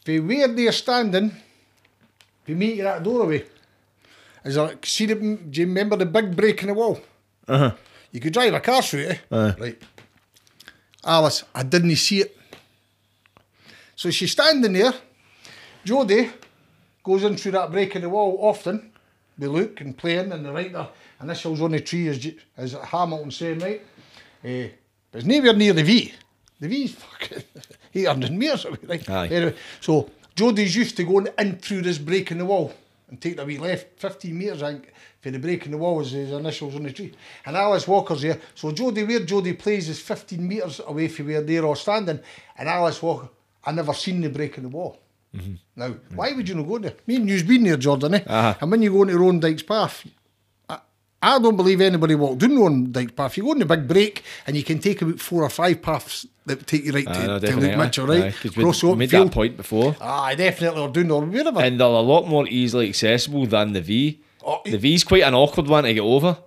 [0.05, 1.31] Where they're standing,
[2.43, 3.45] for me at that doorway,
[4.43, 6.99] is there, see the, do you remember the big break in the wall?
[7.47, 7.71] Uh-huh.
[8.11, 9.21] You could drive a car through it?
[9.31, 9.55] Aye.
[9.59, 9.81] Right.
[11.05, 12.37] Alice, I didn't see it.
[13.95, 14.93] So she's standing there.
[15.83, 16.29] Jodi
[17.03, 18.91] goes in through that break in the wall often.
[19.37, 20.87] They look and playing and the right there.
[21.21, 22.25] Initials on the tree as,
[22.57, 23.81] as Hamilton saying, right?
[24.43, 24.69] Eh,
[25.11, 26.13] but it's nowhere near the V.
[26.59, 27.43] The V's fucking
[27.93, 29.09] 800 metres away, right?
[29.09, 29.27] Aye.
[29.27, 32.73] Anyway, so Jodi's used to going in through this break in the wall
[33.09, 34.93] and take a wee left 15 metres, I think,
[35.23, 37.13] for the break in the wall was his initials on the tree.
[37.45, 38.41] And Alice Walker's here.
[38.55, 42.19] So Jodi, where Jodi plays is 15 metres away from where they're all standing.
[42.57, 43.29] And Alice Walker,
[43.63, 44.99] I never seen the break in the wall.
[45.75, 46.93] Now, why would you not go there?
[47.07, 48.23] Me and you've been there, Jordan, eh?
[48.27, 48.53] Uh-huh.
[48.61, 50.05] And when you go into Roan's Dyke Path,
[50.69, 50.79] I,
[51.21, 53.37] I don't believe anybody walked down Dyke's Path.
[53.37, 56.27] You go in the big break and you can take about four or five paths
[56.45, 57.55] that take you right to, no, to.
[57.55, 58.25] Luke Mitchell, right?
[58.25, 59.95] Aye, we Cross the open made that point before.
[60.01, 61.61] Aye, definitely, or down or wherever.
[61.61, 64.19] And they're a lot more easily accessible than the V.
[64.43, 66.37] Oh, the V's quite an awkward one to get over.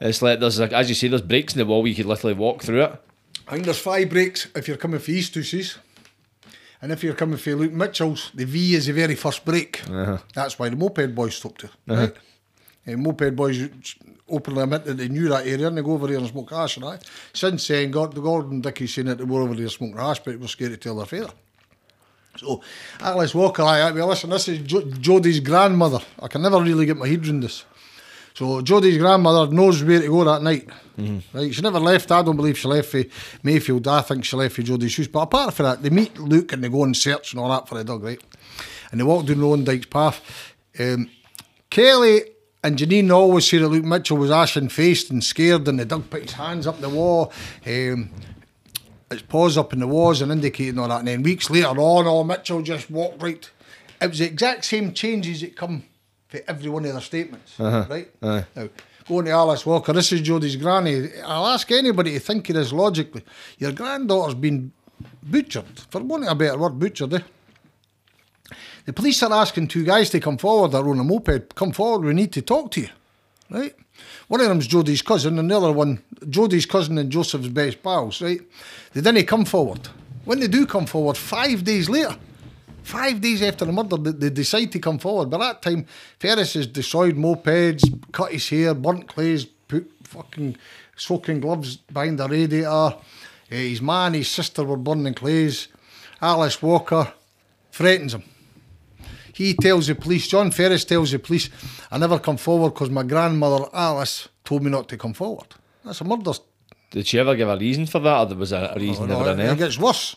[0.00, 2.06] It's like there's like as you say, there's breaks in the wall where you could
[2.06, 3.02] literally walk through it.
[3.48, 5.78] I think there's five breaks if you're coming for East Deuces.
[6.82, 9.82] And if you're coming for Luke Mitchell's, the V is the very first break.
[9.90, 10.18] Uh-huh.
[10.34, 11.98] That's why the moped boys stopped there.
[11.98, 12.12] Right?
[12.86, 13.68] And moped boys
[14.28, 16.86] openly admitted they knew that area and they go over there and smoke hash and
[16.86, 17.04] that.
[17.34, 20.34] Since then, God, the Gordon Dickey saying that they were over there smoking hash, but
[20.34, 21.34] it was scared to tell their father.
[22.36, 22.62] So,
[23.00, 26.00] Alice Walker, I, well, listen, this is jo- Jodi's grandmother.
[26.20, 27.64] I can never really get my head around this.
[28.34, 30.68] So, Jodi's grandmother knows where to go that night.
[31.34, 31.52] Right?
[31.54, 32.10] She never left.
[32.12, 33.02] I don't believe she left for
[33.42, 33.88] Mayfield.
[33.88, 35.06] I think she left for Jodi's house.
[35.08, 37.68] But apart from that, they meet Luke and they go and search and all that
[37.68, 38.20] for the dog, right?
[38.90, 40.20] And they walk down Roan's Dyke path.
[40.78, 41.10] Um,
[41.70, 42.22] Kelly
[42.62, 46.10] and Janine always say that Luke Mitchell was ashen faced and scared, and the dog
[46.10, 47.32] put his hands up the wall.
[47.66, 48.10] Um,
[49.10, 51.00] its paws up in the walls and indicating all that.
[51.00, 53.50] And then weeks later on, oh, Mitchell just walked right.
[54.00, 55.84] It was the exact same changes that come
[56.28, 58.08] for every one of their statements, right?
[58.22, 58.44] Aye.
[58.54, 58.68] Now,
[59.08, 61.08] going to Alice Walker, this is Jodi's granny.
[61.24, 63.24] I'll ask anybody to think of this logically.
[63.58, 64.72] Your granddaughter's been
[65.22, 67.20] butchered, for want of a better word, butchered, eh?
[68.86, 71.54] The police are asking two guys to come forward they're on a moped.
[71.54, 72.88] Come forward, we need to talk to you.
[73.50, 73.74] Right?
[74.28, 78.22] One of them's Jodi's cousin, and the other one, Jodi's cousin and Joseph's best pals,
[78.22, 78.40] right?
[78.92, 79.88] They didn't come forward.
[80.24, 82.16] When they do come forward, five days later,
[82.82, 85.30] five days after the murder, they, they decide to come forward.
[85.30, 85.86] By that time,
[86.18, 87.82] Ferris has destroyed mopeds,
[88.12, 90.56] cut his hair, burnt clays, put fucking
[90.96, 92.96] soaking gloves behind the radiator.
[93.50, 95.68] Eh, his man his sister were burning clays.
[96.20, 97.12] Alice Walker
[97.72, 98.22] threatens him.
[99.40, 101.48] He tells the police, John Ferris tells the police,
[101.90, 105.46] I never come forward because my grandmother Alice told me not to come forward.
[105.82, 106.32] That's a murder.
[106.90, 109.54] Did she ever give a reason for that, or there was a, reason no, never
[109.54, 110.16] it, gets worse.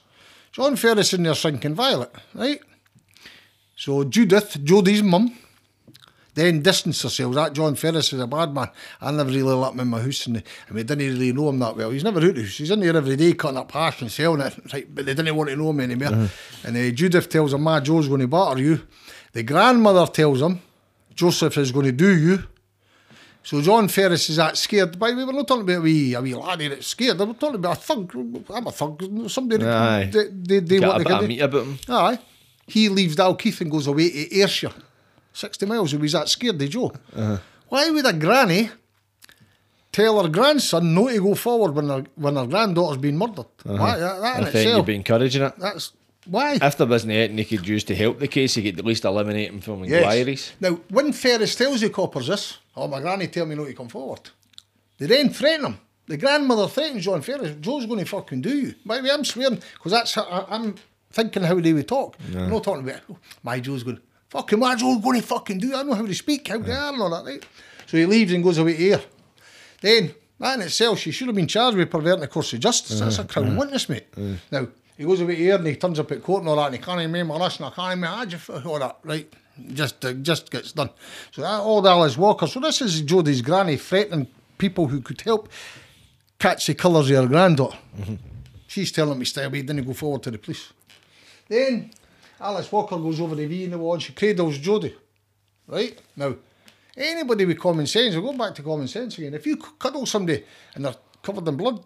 [0.51, 2.59] John Ferris in there sinking violet, right?
[3.77, 5.37] So Judith, Jodi's mum,
[6.33, 7.33] then distanced herself.
[7.33, 8.71] That John Ferris is a bad man.
[8.99, 11.59] I never really let him in my house, and I mean, didn't really know him
[11.59, 11.91] that well.
[11.91, 12.57] He's never out of the house.
[12.57, 14.93] He's in there every day cutting up hash and selling it, right?
[14.93, 16.29] But they didn't want to know him anymore.
[16.65, 18.81] And uh, Judith tells him, "My Joe's going to batter you."
[19.33, 20.61] The grandmother tells him,
[21.15, 22.43] "Joseph is going to do you."
[23.45, 24.97] So John Ferris is that scared.
[24.97, 27.19] By the way, we're not talking about a wee, a wee laddie that's scared.
[27.19, 28.15] We're talking about a thug.
[28.49, 29.29] I'm a thug.
[29.29, 30.09] Somebody Aye.
[30.13, 31.79] they, they, they Got want a to get about him.
[31.89, 32.19] Aye.
[32.67, 34.71] He leaves Dalkeith and goes away to Ayrshire.
[35.33, 35.91] 60 miles.
[35.91, 36.93] He was that scared, did Joe?
[37.13, 37.37] Uh-huh.
[37.67, 38.69] Why would a granny
[39.91, 43.45] tell her grandson not to go forward when her, when her granddaughter's been murdered?
[43.63, 43.97] Why?
[43.99, 44.27] That, that in Uh-huh.
[44.27, 44.77] I think itself.
[44.77, 45.53] you'd be encouraging it.
[45.57, 45.91] That's
[46.25, 46.57] why.
[46.61, 49.05] If there wasn't anything they could use to help the case, he could at least
[49.05, 50.53] eliminate him from inquiries.
[50.59, 53.89] Now, when Ferris tells the coppers this, oh, my granny tell me not to come
[53.89, 54.29] forward,
[54.97, 55.79] they then threaten him.
[56.05, 58.75] The grandmother threatens John Ferris, Joe's going to fucking do you.
[58.85, 60.75] By the way, I'm swearing, because that's how I, I'm
[61.11, 62.17] thinking how they would talk.
[62.35, 65.67] I'm not talking about, oh, my Joe's going, fucking, my Joe's going to fucking do
[65.67, 65.75] you.
[65.75, 67.45] I know how to speak, how they are and all that, right?
[67.85, 69.01] So he leaves and goes away here.
[69.79, 72.99] Then, that in itself, she should have been charged with perverting the course of justice.
[72.99, 74.07] That's a crown witness, mate.
[74.51, 74.67] Now,
[74.97, 76.81] he goes away here and he turns up at court and all that, and he
[76.81, 79.33] can't remember this and I can't remember how you all that, right?
[79.73, 80.89] Just, uh, just gets done.
[81.31, 82.47] So that old Alice Walker.
[82.47, 85.49] So this is Jodi's granny threatening people who could help
[86.39, 87.77] catch the colours of her granddaughter.
[88.67, 90.73] She's telling me stay away, didn't go forward to the police.
[91.47, 91.91] Then
[92.39, 94.95] Alice Walker goes over the V in the wall and she cradles Jodi.
[95.67, 95.97] Right?
[96.15, 96.35] Now,
[96.97, 99.33] anybody with common sense, we'll go back to common sense again.
[99.33, 100.43] If you cuddle somebody
[100.75, 101.83] and they're covered in blood,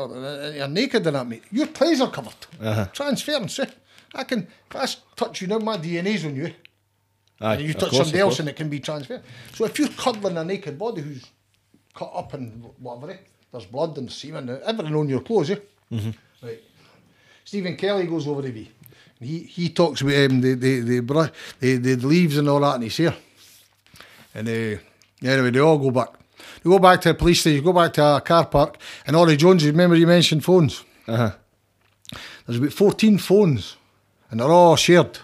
[0.00, 2.92] or uh, you're naked in that, mate, your clothes are covered.
[2.92, 3.66] Transference, eh?
[4.14, 4.86] I can, if I
[5.16, 6.52] touch you now, my DNA's on you.
[7.40, 9.22] Aye, and you touch course, somebody else and it can be transferred.
[9.54, 11.24] So if you're cuddling a naked body who's
[11.94, 13.16] cut up and whatever, eh,
[13.50, 15.56] there's blood and semen, and everything on your clothes, eh?
[15.92, 16.46] Mm-hmm.
[16.46, 16.62] Right.
[17.44, 18.70] Stephen Kelly goes over the V.
[19.20, 22.82] He he talks about um, the, the, the, the, the leaves and all that in
[22.82, 23.14] his hair.
[24.34, 24.78] And uh,
[25.22, 26.19] anyway, they all go back.
[26.62, 29.16] They go back to the police station, you go back to a car park, and
[29.16, 30.84] Ollie Jones, remember you mentioned phones?
[31.06, 31.32] Uh-huh.
[32.46, 33.76] There's about 14 phones,
[34.30, 35.18] and they're all shared.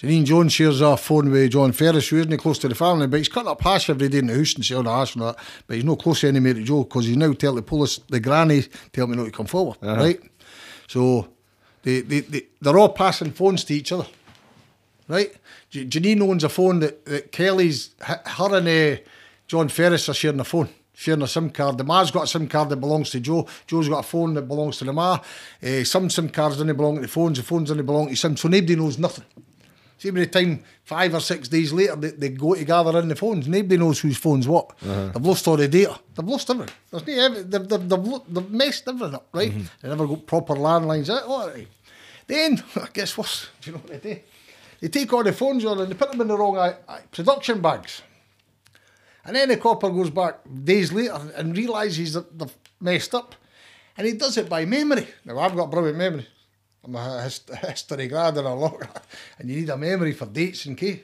[0.00, 3.18] Janine Jones shares a phone with John Ferris, who isn't close to the family, but
[3.18, 5.36] he's cutting up hash every day in the house and selling the hash and that.
[5.66, 8.62] But he's no close anymore to Joe because he's now telling the police, the granny,
[8.92, 10.18] tell me not to come forward, right?
[10.88, 11.28] So
[11.82, 14.06] they, they, they, they're all passing phones to each other,
[15.06, 15.34] right?
[15.70, 19.00] Janine owns a phone that, that Kelly's, her and uh,
[19.50, 20.68] John Ferris are sharing a phone.
[20.94, 21.76] Sharing a SIM card.
[21.76, 23.48] The ma's got a SIM card that belongs to Joe.
[23.66, 25.18] Joe's got a phone that belongs to the ma.
[25.60, 27.36] Uh, some SIM cards don't belong to the phones.
[27.36, 28.36] The phones don't belong to Sim.
[28.36, 29.24] So nobody knows nothing.
[29.98, 33.08] See, by the time five or six days later they, they go to gather in
[33.08, 34.70] the phones, nobody knows whose phone's what.
[34.78, 35.98] They've lost all the data.
[36.14, 36.74] They've lost everything.
[36.92, 39.52] There's no they've, they've, they've, they've messed everything up, right?
[39.82, 41.10] They never got proper landlines.
[41.10, 41.24] Out.
[41.24, 41.66] All right.
[42.28, 44.20] Then, I guess what's, do you know what they do?
[44.80, 46.98] They take all the phones on and they put them in the wrong uh, uh,
[47.10, 48.02] production bags.
[49.24, 53.34] And then the copper goes back days later and realises that they've messed up.
[53.96, 55.06] And he does it by memory.
[55.24, 56.26] Now, I've got brilliant memory.
[56.82, 59.04] I'm a history grad and a lot,
[59.38, 61.02] and you need a memory for dates and key.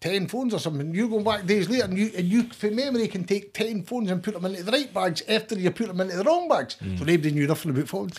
[0.00, 0.94] Ten phones or something.
[0.94, 4.10] You go back days later, and you and you for memory can take ten phones
[4.10, 6.76] and put them into the right bags after you put them into the wrong bags.
[6.80, 8.18] So nobody knew nothing about phones.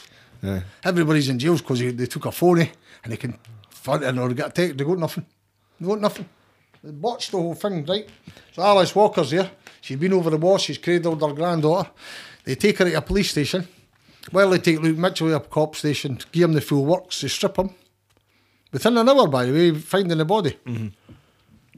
[0.83, 2.67] Everybody's in jails because they, they took a phone eh,
[3.03, 3.31] and they can
[3.87, 4.77] it or they got take.
[4.77, 5.25] They got nothing.
[5.79, 6.29] They got nothing.
[6.83, 8.07] They botched the whole thing, right?
[8.53, 9.49] So Alice Walker's here.
[9.81, 10.57] She's been over the wall.
[10.57, 11.89] She's cradled her granddaughter.
[12.43, 13.67] They take her to a police station.
[14.31, 17.27] Well, they take Luke Mitchell to a cop station, give him the full works, they
[17.27, 17.71] strip him.
[18.71, 20.57] Within an hour, by the way, finding the body.
[20.65, 20.87] Mm-hmm.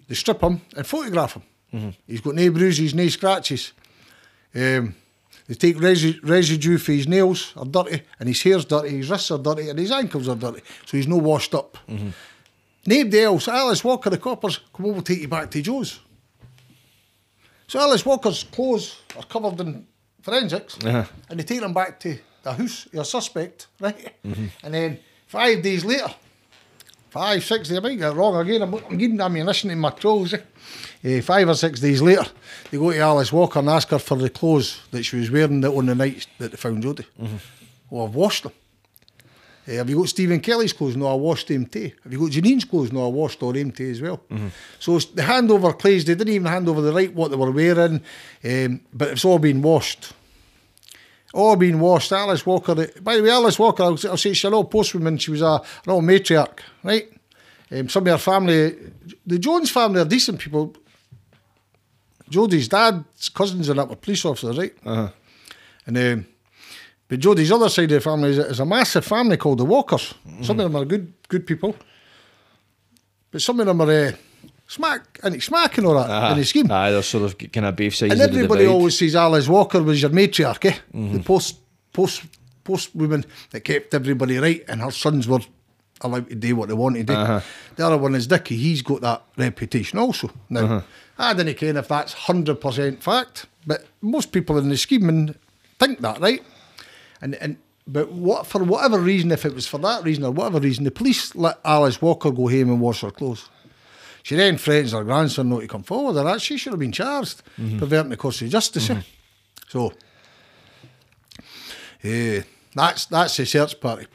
[0.08, 1.44] They strip him and photograph him.
[1.74, 1.90] Mm-hmm.
[2.06, 3.72] He's got no bruises, no scratches.
[4.54, 4.96] Um,
[5.48, 9.32] They take resi- residue for his nails are dirty, and his hair's dirty, his wrists
[9.32, 10.62] are dirty, and his ankles are dirty.
[10.86, 11.78] So he's no washed up.
[11.90, 12.10] Mm-hmm.
[12.86, 16.00] Nobody else, Alice Walker, the coppers, come over, take you back to Joe's.
[17.68, 19.88] So Alice Walker's clothes are covered in
[20.22, 21.06] forensics, Uh-huh.
[21.30, 24.14] and they take them back to the house, your suspect, right?
[24.64, 26.14] And then five days later,
[27.10, 29.92] five, six days, I might get it wrong again, I'm, I'm getting ammunition in my
[29.92, 30.34] clothes.
[30.34, 30.40] Eh?
[31.04, 32.26] Eh, five or six days later,
[32.70, 35.64] they go to Alice Walker and ask her for the clothes that she was wearing
[35.64, 37.06] on the night that they found Jodi.
[37.90, 38.52] Well, I've washed them.
[39.68, 40.98] Eh, have you got Stephen Kelly's clothes?
[40.98, 41.92] No, I washed them too.
[42.04, 42.92] Have you got Janine's clothes?
[42.92, 44.22] No, I washed all them too as well.
[44.80, 47.52] So it's the handover clays, they didn't even hand over the right what they were
[47.52, 48.02] wearing,
[48.44, 50.14] um, but it's all been washed.
[51.34, 52.12] All been washed.
[52.12, 55.32] Alice Walker, by the way, Alice Walker, I'll, I'll say she's an old postwoman, she
[55.32, 57.10] was a, an old matriarch, right?
[57.72, 58.76] Um, some of her family,
[59.26, 60.76] the Jones family are decent people.
[62.30, 64.74] Jodi's dad's cousins and that were police officers, right?
[64.86, 65.10] Uh-huh.
[65.86, 66.26] And um,
[67.14, 70.16] but Jodi's other side of the family is, is a massive family called the Walkers.
[70.42, 71.76] Some of them are good good people,
[73.32, 74.12] but some of them are uh,
[74.68, 76.72] smack and smacking all that in the scheme.
[76.72, 80.02] Aye, they're sort of kind of beef sides and everybody always says Alice Walker was
[80.02, 80.78] your matriarch, eh?
[80.92, 81.58] The post
[81.92, 82.24] post
[82.64, 85.42] post woman that kept everybody right, and her sons were
[86.02, 87.20] allowed to do what they wanted to do.
[87.20, 87.42] Uh-huh.
[87.76, 88.58] The other one is Dickie.
[88.58, 90.32] He's got that reputation also.
[90.50, 90.82] Now, Uh-huh.
[91.18, 95.36] I don't care if that's hundred percent fact, but most people in the scheme
[95.80, 96.42] think that, right?
[97.24, 100.60] And and but what for whatever reason, if it was for that reason or whatever
[100.60, 103.50] reason, the police let Alice Walker go home and wash her clothes.
[104.24, 106.92] She then threatens her grandson not to come forward, and that she should have been
[106.92, 107.42] charged
[107.80, 108.90] perverting the course of justice.
[108.90, 109.02] eh?
[109.70, 109.92] So,
[112.04, 112.42] eh,
[112.76, 114.06] that's that's the search party.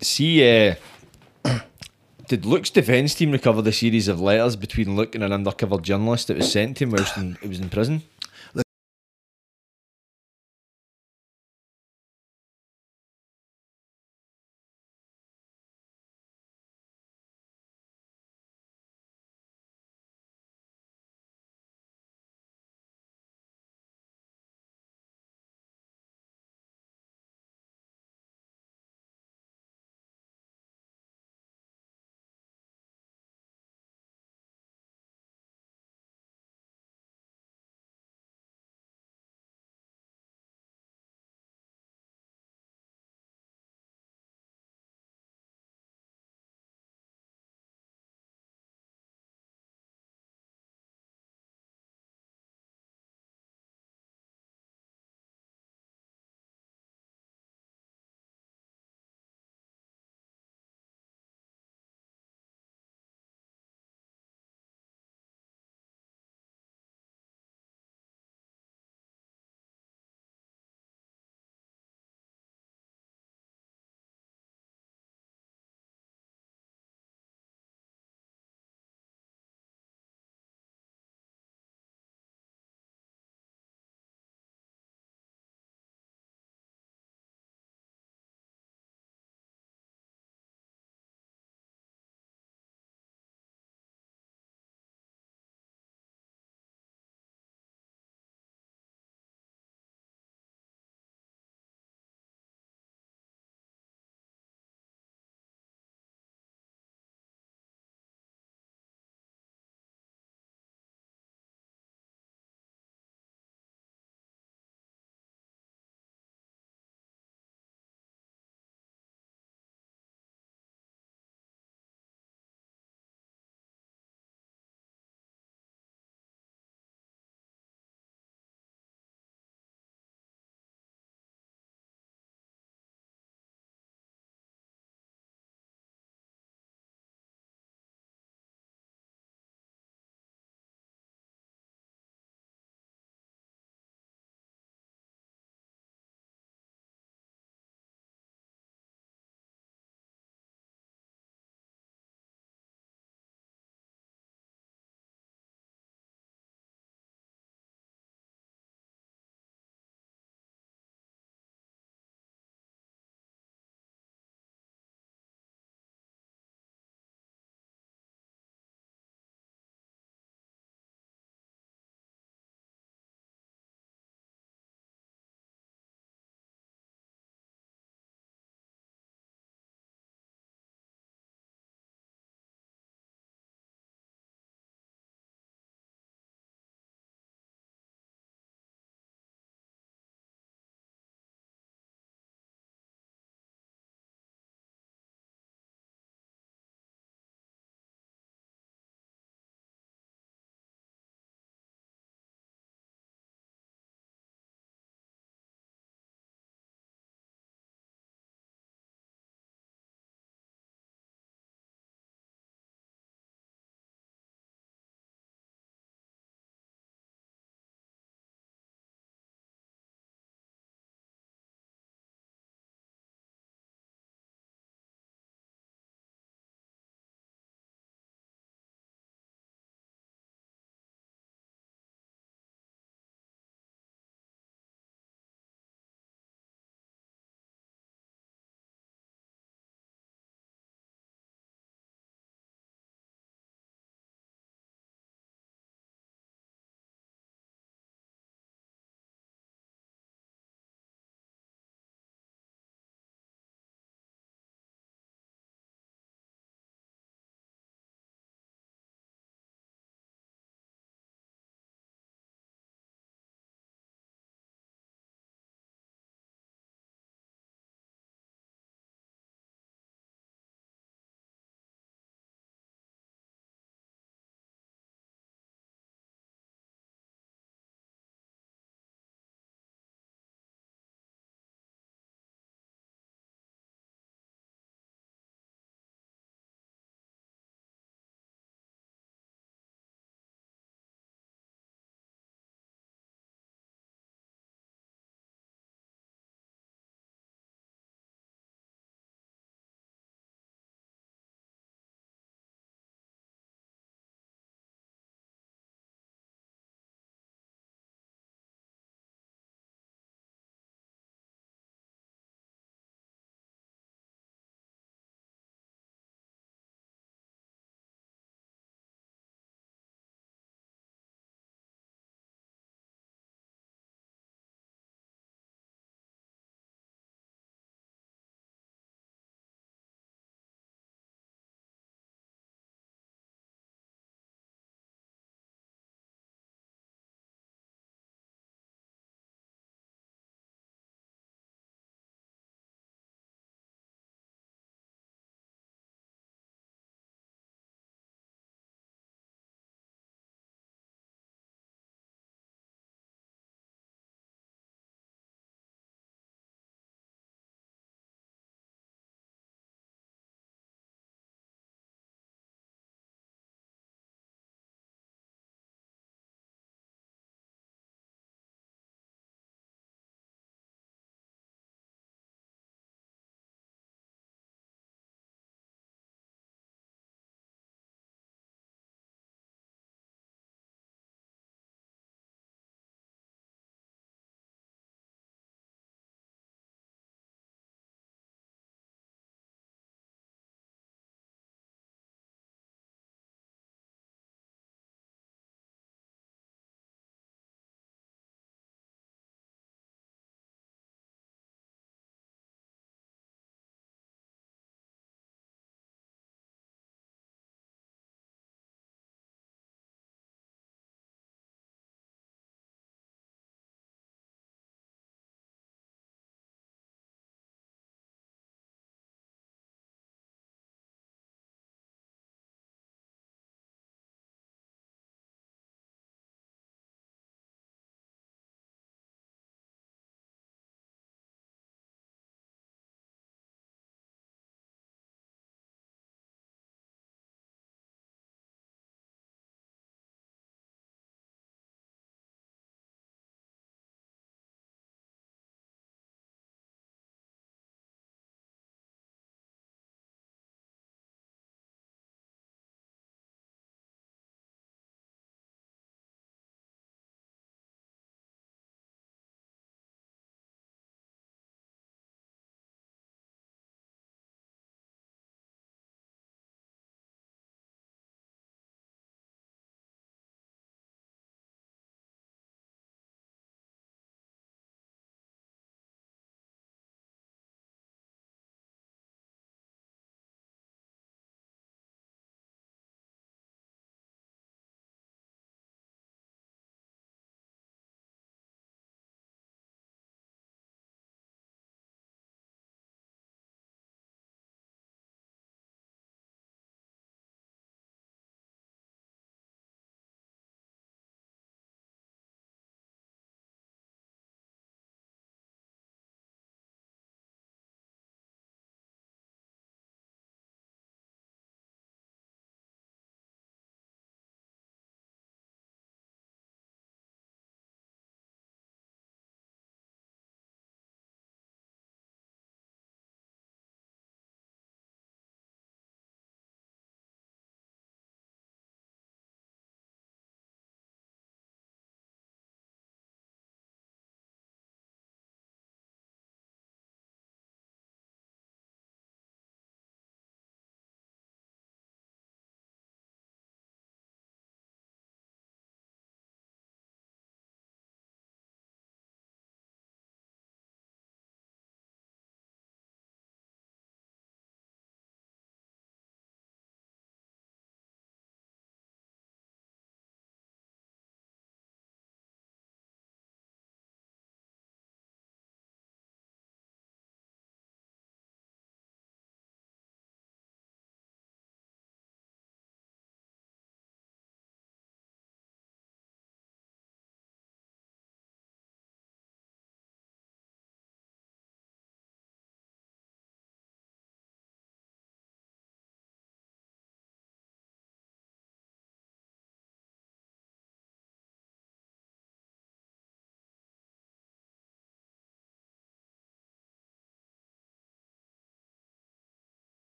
[0.00, 0.74] See, uh,
[2.28, 6.28] did Luke's defence team recover the series of letters between Luke and an undercover journalist
[6.28, 8.02] that was sent to him whilst in, he was in prison?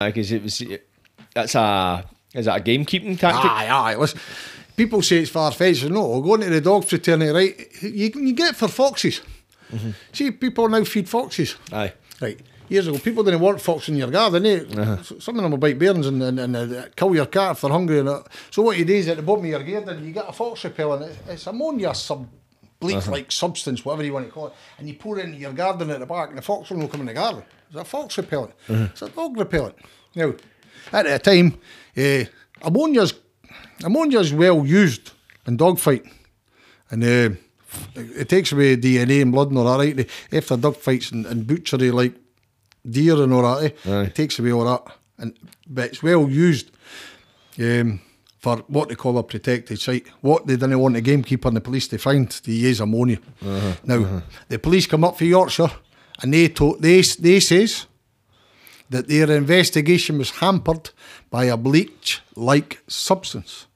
[0.00, 0.62] Because it was.
[1.34, 2.04] That's a.
[2.34, 3.50] Is that a gamekeeping tactic?
[3.50, 3.94] Aye, aye.
[3.96, 4.20] Listen,
[4.76, 5.88] people say it's far fetched.
[5.88, 7.82] No, going to the dog fraternity, right?
[7.82, 9.22] You, you get it for foxes.
[10.12, 11.56] See, people now feed foxes.
[11.72, 11.94] Aye.
[12.20, 12.38] Right.
[12.68, 14.44] Years ago, people didn't want fox in your garden.
[14.44, 14.64] Eh?
[14.98, 17.60] S- Some of them will bite bairns and, and, and uh, kill your cat if
[17.62, 18.00] they're hungry.
[18.00, 18.24] And that.
[18.50, 20.64] So what you do is at the bottom of your garden, you get a fox
[20.64, 21.02] repellent.
[21.10, 22.28] It's, it's ammonia sub
[22.80, 25.90] bleach-like substance, whatever you want to call it, and you pour it into your garden
[25.90, 27.42] at the back, and the fox will not come in the garden.
[27.68, 28.52] It's a fox repellent.
[28.68, 29.76] It's a dog repellent.
[30.14, 30.34] Now,
[30.92, 31.58] at the time,
[31.96, 32.24] uh,
[32.66, 33.14] ammonia's
[33.84, 35.12] ammonia's well used
[35.46, 36.12] in dog fighting,
[36.90, 37.30] and uh,
[37.94, 39.96] it takes away DNA and blood and all that.
[39.96, 40.10] Right?
[40.32, 42.14] After dog fights and, and butchery like
[42.88, 43.90] deer and all that, eh?
[44.02, 44.82] It takes away all that.
[45.18, 45.36] And
[45.66, 46.70] but it's well used
[47.58, 48.00] um,
[48.46, 50.06] for what they call a protected site.
[50.20, 53.18] What they didn't want the gamekeeper and the police to find to use ammonia.
[53.42, 54.20] Uh-huh, now uh-huh.
[54.48, 55.72] the police come up for Yorkshire
[56.22, 57.86] and they to, they they says
[58.88, 60.90] that their investigation was hampered
[61.28, 63.66] by a bleach-like substance.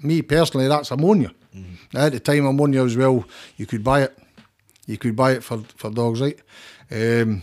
[0.00, 1.30] Me personally, that's ammonia.
[1.54, 1.96] Mm-hmm.
[1.98, 3.22] At the time, ammonia was well,
[3.58, 4.18] you could buy it.
[4.86, 6.38] You could buy it for, for dogs, right?
[6.90, 7.42] Um,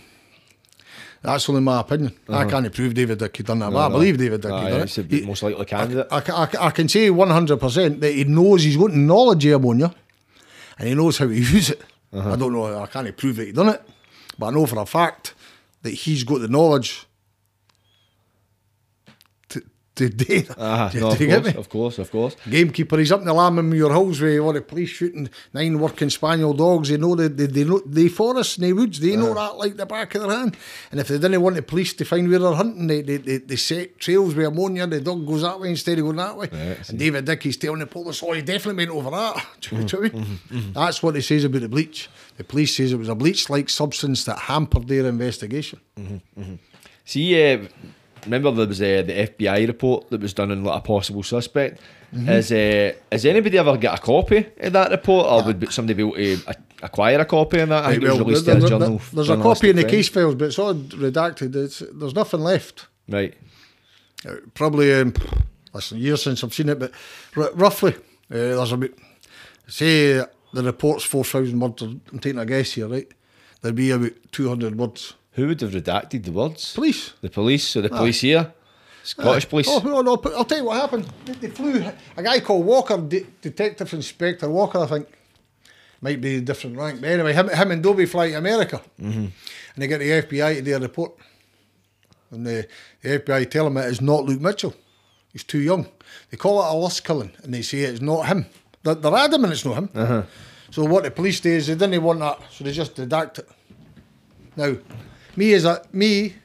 [1.24, 2.14] that's only my opinion.
[2.30, 3.90] I can't prove David Dick had done that, but I Uh-huh.
[3.90, 3.96] no.
[3.96, 5.12] believe David Dick Aye, had done he's it.
[5.12, 6.08] He- most likely candidate.
[6.12, 9.94] I, I, I can say 100% that he knows he's got knowledge of ammonia
[10.78, 11.82] and he knows how to use it.
[12.14, 12.34] Uh-huh.
[12.34, 13.82] I don't know, I can't prove that he done it,
[14.38, 15.34] but I know for a fact
[15.82, 17.06] that he's got the knowledge
[19.96, 20.60] to, to do that.
[20.60, 20.90] Uh-huh.
[20.90, 21.60] Do, no, do of you get course, me?
[21.60, 22.36] of course, of course.
[22.50, 26.10] Gamekeeper, he's up in the lambing Lammermuir Hills with all the police shooting nine working
[26.10, 26.90] spaniel dogs.
[26.90, 29.00] They know the they, they know the forests and the woods.
[29.00, 29.52] They know uh-huh.
[29.52, 30.58] that like the back of their hand.
[30.92, 33.38] And if they didn't want the police to find where they're hunting, they they, they,
[33.38, 34.88] they set trails with ammonia.
[34.88, 36.50] The dog goes that way instead of going that way.
[36.52, 39.82] Right, and David Dickie's telling the police, "Oh, he definitely went over that." Do you
[39.82, 40.12] know what I mean?
[40.12, 40.74] Mm-hmm, mm-hmm.
[40.74, 42.10] That's what he says about the bleach.
[42.38, 45.80] The police says it was a bleach-like substance that hampered their investigation.
[45.98, 46.56] Mm-hmm,
[47.06, 47.68] see, uh,
[48.26, 51.80] remember there was uh, the FBI report that was done on like a possible suspect.
[52.14, 52.30] Mm-hmm.
[52.30, 56.04] Is uh, has anybody ever got a copy of that report, or would somebody be
[56.04, 57.84] able to a- acquire a copy of that?
[57.84, 59.02] I Right, think it was well, released there- a there- journal.
[59.14, 61.56] there's a copy in the case files, but it's all redacted.
[61.56, 62.88] It's, there's nothing left.
[63.10, 63.34] Right.
[64.28, 65.14] Uh, probably um,
[65.74, 66.92] listen, years since I've seen it, but
[67.36, 68.92] r- roughly uh, there's about
[69.68, 71.82] say uh, the report's four thousand words.
[71.82, 73.12] I'm taking a guess here, right?
[73.62, 75.16] There'd be about two hundred words.
[75.34, 76.74] Who would have redacted the words?
[76.74, 77.14] Police.
[77.22, 77.68] The police.
[77.68, 77.98] So the ah.
[77.98, 78.54] police here,
[79.04, 79.50] Scottish Aye.
[79.50, 79.68] police.
[79.70, 80.22] Oh no, no!
[80.36, 81.08] I'll tell you what happened.
[81.26, 81.84] They, they flew
[82.16, 85.08] a guy called Walker, De- Detective Inspector Walker, I think.
[86.02, 89.20] Might be a different rank, but anyway, him, him and Dobie fly to America, mm-hmm.
[89.20, 89.32] and
[89.78, 91.14] they get the FBI to do a report.
[92.30, 92.68] And the,
[93.02, 94.74] the FBI tell him it is not Luke Mitchell.
[95.32, 95.88] He's too young.
[96.30, 98.48] They call it a lust killing, and they say it's not him.
[98.84, 99.90] They're, they're adamant it's not him.
[99.96, 100.24] Uh-huh.
[100.72, 103.50] So what the police do is they didn't want that, so they just redact it.
[104.58, 104.76] Now,
[105.36, 106.36] me as a me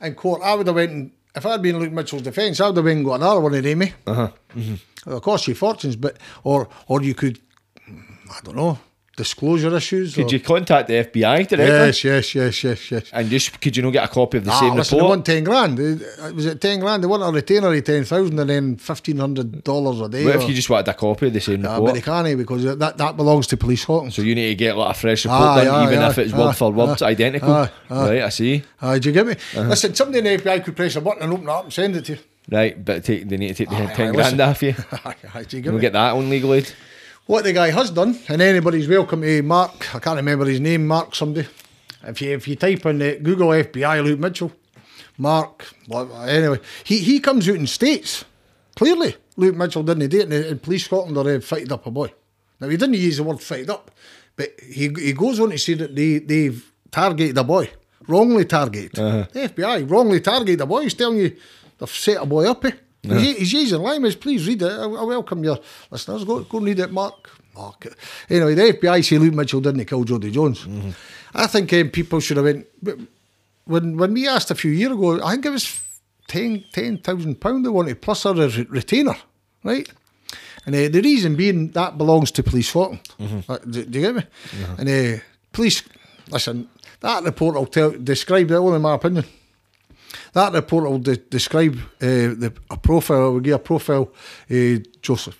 [0.00, 2.76] in court, I would have went and if I'd been Luke Mitchell's defence, I would
[2.76, 3.82] have been got another one of them.
[3.82, 3.90] Eh?
[4.06, 4.30] Uh-huh.
[5.06, 7.38] It'll cost you fortunes, but or or you could,
[7.88, 8.78] I don't know,
[9.24, 10.14] disclosure issues.
[10.14, 11.56] Could or, you contact the FBI directly?
[11.66, 13.04] Yes, yes, yes, yes, yes.
[13.12, 15.10] And just could you not get a copy of the Ah, same listen, they report?
[15.16, 15.78] want ten grand.
[15.78, 17.02] Uh, Was it ten grand?
[17.02, 20.24] They want a retainer of ten thousand and then fifteen hundred dollars a day.
[20.24, 21.86] What if you just wanted a copy of the same Ah, report?
[21.88, 24.14] but they can't because that, that belongs to police Hawkins.
[24.14, 26.18] so you need to get like a fresh report Aye, done, aye, even aye, if
[26.18, 27.52] it's aye, word for word aye, identical.
[27.52, 28.08] aye, aye.
[28.10, 28.62] Right, I see.
[28.80, 29.32] Ah, do you get me?
[29.32, 29.62] Uh-huh.
[29.68, 31.96] Listen, somebody in the FBI could press a button and open it up and send
[31.96, 32.18] it to you.
[32.50, 34.40] Right, but take, they need to take the Aye, ten aye, grand listen.
[34.40, 34.74] off you.
[35.04, 36.72] Aye, aye, do you get We'll get that on legal aid.
[37.30, 39.94] What the guy has done, and anybody's welcome to Mark.
[39.94, 40.88] I can't remember his name.
[40.88, 41.46] Mark somebody.
[42.02, 44.50] If you if you type in uh, Google FBI Luke Mitchell,
[45.16, 45.64] Mark.
[45.88, 48.24] Anyway, he he comes out and states
[48.74, 52.12] clearly Luke Mitchell didn't do it, and, police Scotland are uh, fighted up a boy.
[52.58, 53.92] Now he didn't use the word fighted up,
[54.34, 57.70] but he he goes on to say that they they've targeted a boy,
[58.08, 58.94] wrongly targeted.
[58.94, 60.82] The FBI wrongly targeted a boy.
[60.82, 61.36] He's telling you
[61.78, 62.64] they've set a boy up.
[62.64, 62.72] Eh?
[63.02, 64.20] He's, he's using language.
[64.20, 64.70] Please read it.
[64.70, 65.58] I, I welcome your
[65.90, 66.24] listeners.
[66.24, 67.30] Go go and read it, Mark.
[67.54, 67.86] Mark.
[68.28, 70.66] Anyway, the FBI say Luke Mitchell didn't kill Jodi Jones.
[71.34, 72.66] I think um, people should have went.
[73.64, 75.80] When when we asked a few years ago, I think it was
[76.28, 79.16] ten ten thousand pound they wanted plus a re- retainer,
[79.64, 79.88] right?
[80.66, 83.00] And uh, the reason being that belongs to police Scotland.
[83.48, 84.22] Uh, do, do you get me?
[84.78, 85.22] And uh,
[85.52, 85.82] police,
[86.30, 86.68] listen,
[87.00, 88.54] that report will tell describe it.
[88.56, 89.24] Only my opinion.
[90.32, 93.32] That report will de- describe uh, the a profile.
[93.32, 94.12] Will give a profile.
[94.50, 95.38] Uh, Joseph,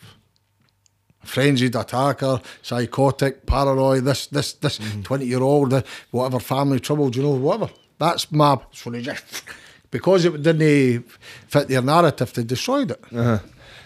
[1.24, 4.04] frenzied attacker, psychotic, paranoid.
[4.04, 5.72] This this this twenty year old,
[6.10, 7.72] whatever family trouble, you know, whatever.
[7.98, 8.58] That's my.
[8.72, 9.44] So they just
[9.90, 11.04] because it didn't
[11.48, 13.04] fit their narrative, they destroyed it.
[13.12, 13.38] Uh-huh.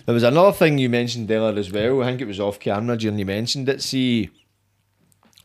[0.06, 2.02] There was another thing you mentioned earlier as well.
[2.02, 3.80] I think it was off camera during you mentioned it.
[3.80, 4.30] See,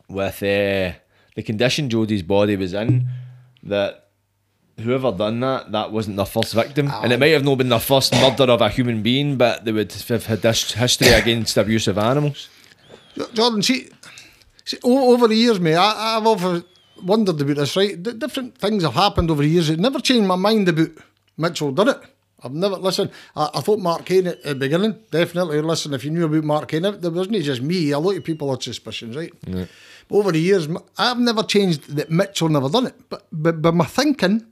[0.08, 0.92] with uh,
[1.34, 3.08] the condition Jodi's body was in,
[3.62, 4.09] that
[4.80, 7.78] whoever done that, that wasn't their first victim, and it might have not been their
[7.80, 11.60] first murder of a human being, but they would have had this history against the
[11.60, 12.48] abuse of animals.
[13.34, 13.88] Jordan, see,
[14.64, 16.64] see over the years, mate, I, I've often
[17.02, 18.00] wondered about this, right?
[18.02, 19.70] D- different things have happened over the years.
[19.70, 20.88] It never changed my mind about
[21.36, 21.98] Mitchell, did it?
[22.42, 26.10] I've never, listen, I, I thought Mark Kane at the beginning, definitely, listen, if you
[26.10, 29.32] knew about Mark Kane, there wasn't just me, a lot of people had suspicions, right?
[30.08, 30.66] But over the years,
[30.96, 32.94] I've never changed that Mitchell never done it.
[33.10, 34.46] But, but, but my thinking,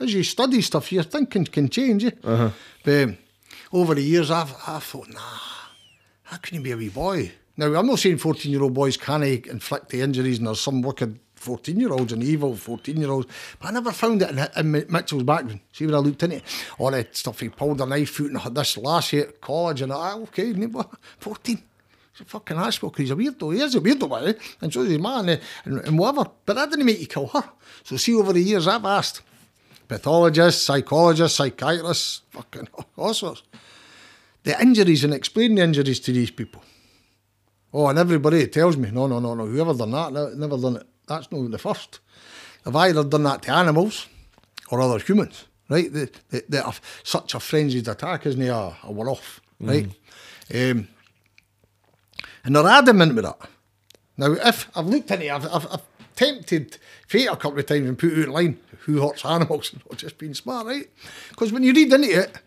[0.00, 2.50] as you study stuff, your thinking can change, eh?
[2.84, 3.16] But
[3.72, 5.20] over the years, I've, I've thought, nah,
[6.24, 7.32] how can you be a wee boy?
[7.56, 10.82] Now, I'm not saying 14 year old boys can't inflict the injuries and there's some
[10.82, 13.28] wicked 14 year olds and evil 14 year olds,
[13.60, 15.60] but I never found it in, in Mitchell's background.
[15.72, 16.42] See when I looked into it,
[16.78, 19.82] all that stuff, he pulled a knife out and had this last year at college,
[19.82, 20.86] and I, okay, neighbour,
[21.18, 21.62] 14.
[22.12, 23.54] He's a fucking asshole because he's a weirdo.
[23.54, 26.30] He is a weirdo, way, and so is his man, eh, and, and whatever.
[26.46, 27.44] But that didn't make you kill her.
[27.82, 29.20] So, see, over the years, I've asked
[29.88, 33.42] pathologists, psychologists, psychiatrists, fucking all sorts
[34.44, 36.62] the injuries and explain the injuries to these people.
[37.72, 40.86] Oh, and everybody tells me, no, no, no, no, whoever done that, never done it.
[41.08, 41.98] That's not the first.
[42.64, 44.06] They've either done that to animals
[44.70, 45.90] or other humans, right?
[45.92, 48.48] They have such a frenzied attack, isn't it?
[48.48, 49.88] A, a one-off, right?
[50.54, 50.88] Um,
[52.44, 53.38] and they're adamant with that.
[54.16, 55.82] Now, if I've looked into it, I've, I've, I've
[56.14, 56.78] tempted
[57.08, 60.18] fate a couple of times and put it out line who hurts animals not just
[60.18, 60.88] being smart, right?
[61.30, 62.38] Because when you read into it,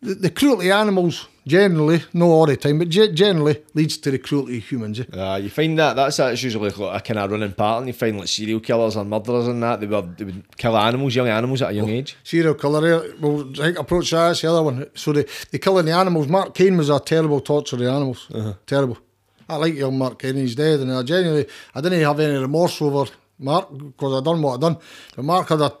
[0.00, 4.10] the, the cruelty of animals generally, not all the time, but ge- generally leads to
[4.10, 5.00] the cruelty of humans.
[5.00, 5.04] Eh?
[5.12, 7.88] Uh, you find that that's that's usually like a kind of running pattern.
[7.88, 11.16] You find like serial killers and murderers and that they would they would kill animals,
[11.16, 12.16] young animals at a young age.
[12.22, 14.86] Serial killer, eh, well, I think approach that, that's the other one.
[14.94, 16.28] So they, they killing the animals.
[16.28, 18.28] Mark Kane was a terrible torture of the animals.
[18.66, 18.98] Terrible.
[19.48, 22.82] I like young Mark Kane, he's dead, and I genuinely, I didn't have any remorse
[22.82, 24.78] over Mark because I done what I done.
[25.14, 25.72] But Mark had a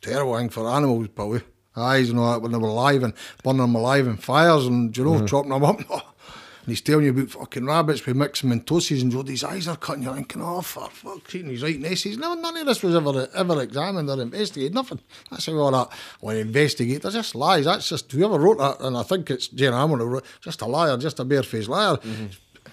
[0.00, 1.42] terrible thing for animals, probably.
[1.76, 4.96] Eyes and all that when they were alive and burning them alive in fires and,
[4.96, 5.26] you know, mm-hmm.
[5.26, 5.78] chopping them up.
[5.80, 10.04] And he's telling you about fucking rabbits with myxomatosis and Jodi's eyes are cutting.
[10.04, 12.04] You're thinking, oh, for fuck's sake, he's right next.
[12.04, 15.00] He's never, none of this was ever ever examined or investigated, nothing.
[15.30, 15.88] That's how all that,
[16.20, 17.64] when investigate, they're just lies.
[17.64, 20.66] That's just, whoever wrote that, and I think it's Jane Hammond who wrote, just a
[20.66, 21.96] liar, just a barefaced liar.
[21.96, 22.26] Mm-hmm.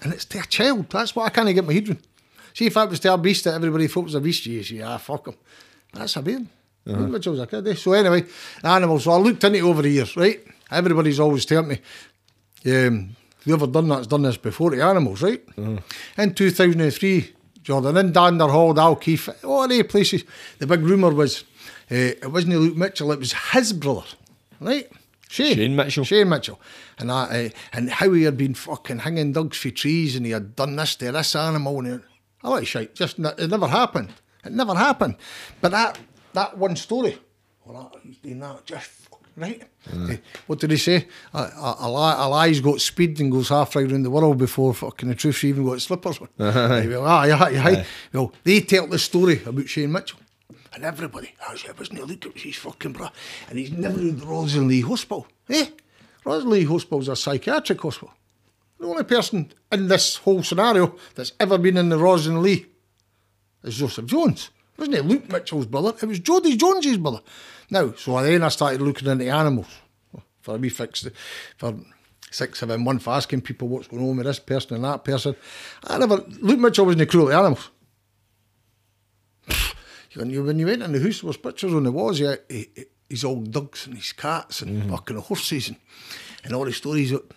[0.04, 0.88] And it's to a child.
[0.88, 2.06] That's what I can't get my head around.
[2.54, 4.80] See, if that was to a beast that everybody thought was a beast, you say,
[4.82, 5.34] ah, fuck him.
[5.92, 6.46] That's a beard.
[6.86, 7.04] Uh-huh.
[7.04, 7.66] Which was a kid.
[7.68, 7.74] eh?
[7.74, 8.24] So anyway,
[8.64, 9.04] animals.
[9.04, 10.40] So I looked into it over the years, right?
[10.70, 11.78] Everybody's always telling me,
[12.66, 15.42] um, whoever done that's done this before the animals, right?
[16.18, 20.24] In 2003, Jordan, in Danderhall, Dalkeith, all the places,
[20.58, 21.44] the big rumour was
[21.90, 24.06] uh, it wasn't Luke Mitchell, it was his brother,
[24.60, 24.90] right?
[25.28, 25.54] Shane.
[25.56, 26.04] Shane Mitchell.
[26.04, 26.60] Shane Mitchell.
[26.98, 30.32] And that, uh, and how he had been fucking hanging dogs for trees and he
[30.32, 31.78] had done this to this animal.
[31.78, 32.02] And
[32.42, 32.94] I like shite.
[32.94, 34.12] Just, it never happened.
[34.44, 35.16] It never happened.
[35.60, 35.98] But that
[36.32, 37.18] that one story,
[37.64, 38.90] well, that, he's doing that just
[39.36, 39.62] right.
[39.92, 40.16] Eh,
[40.46, 41.06] what did he say?
[41.32, 44.38] A, a, a, lie, a lie's got speed and goes half right around the world
[44.38, 46.28] before fucking the truth's even got slippers on.
[46.38, 47.86] Eh, well, aye, aye, aye.
[48.12, 50.18] Well, they tell the story about Shane Mitchell.
[50.74, 52.06] And everybody, I was, wasn't it?
[52.06, 53.10] Look at his fucking bra.
[53.50, 55.26] And he's never in the Rosslynlee Hospital.
[55.50, 55.66] Eh?
[56.24, 58.14] Rosslynlee Hospital's a psychiatric hospital.
[58.82, 62.66] The only person in this whole scenario that's ever been in the Rosslynlee
[63.62, 64.50] is Joseph Jones.
[64.72, 65.94] It Wasn't it Luke Mitchell's brother?
[66.02, 67.20] It was Jodi Jones's brother.
[67.70, 69.68] Now, so then I started looking into animals
[70.40, 71.06] for a wee fix
[71.58, 71.76] for
[72.32, 75.36] six, seven months, asking people what's going on with this person and that person.
[75.84, 77.70] I never, Luke Mitchell wasn't cruel to animals.
[80.14, 82.34] When you, when you went in the house, there was pictures on the walls, yeah,
[83.08, 84.90] his old dogs and his cats and mm.
[84.90, 85.76] fucking horses and,
[86.42, 87.12] and all the stories.
[87.12, 87.32] That,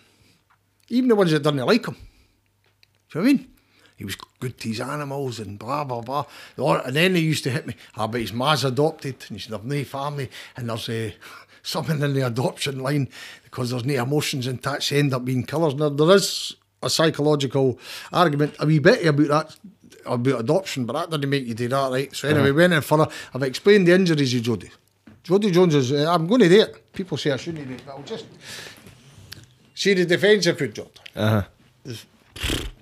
[0.88, 1.94] even the ones that didn't like him.
[1.94, 3.52] Do you know what I mean?
[3.96, 6.26] He was good to his animals and blah, blah, blah.
[6.58, 9.64] And then they used to hit me, ah, but his ma's adopted and he's have
[9.64, 11.10] no family and there's uh,
[11.62, 13.08] something in the adoption line
[13.44, 15.74] because there's no emotions attached They end up being killers.
[15.74, 17.78] Now, there is a psychological
[18.12, 19.56] argument a wee bit about that,
[20.04, 22.14] about adoption, but that didn't make you do that, right?
[22.14, 23.08] So anyway, went in further.
[23.34, 24.70] I've explained the injuries of Jodi.
[25.22, 26.92] Jodi Jones is, uh, I'm going to do it.
[26.92, 28.26] People say I shouldn't do it, but I'll just
[29.76, 31.92] see the defensive foot job Uh huh.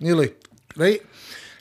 [0.01, 0.33] nearly,
[0.77, 1.03] right?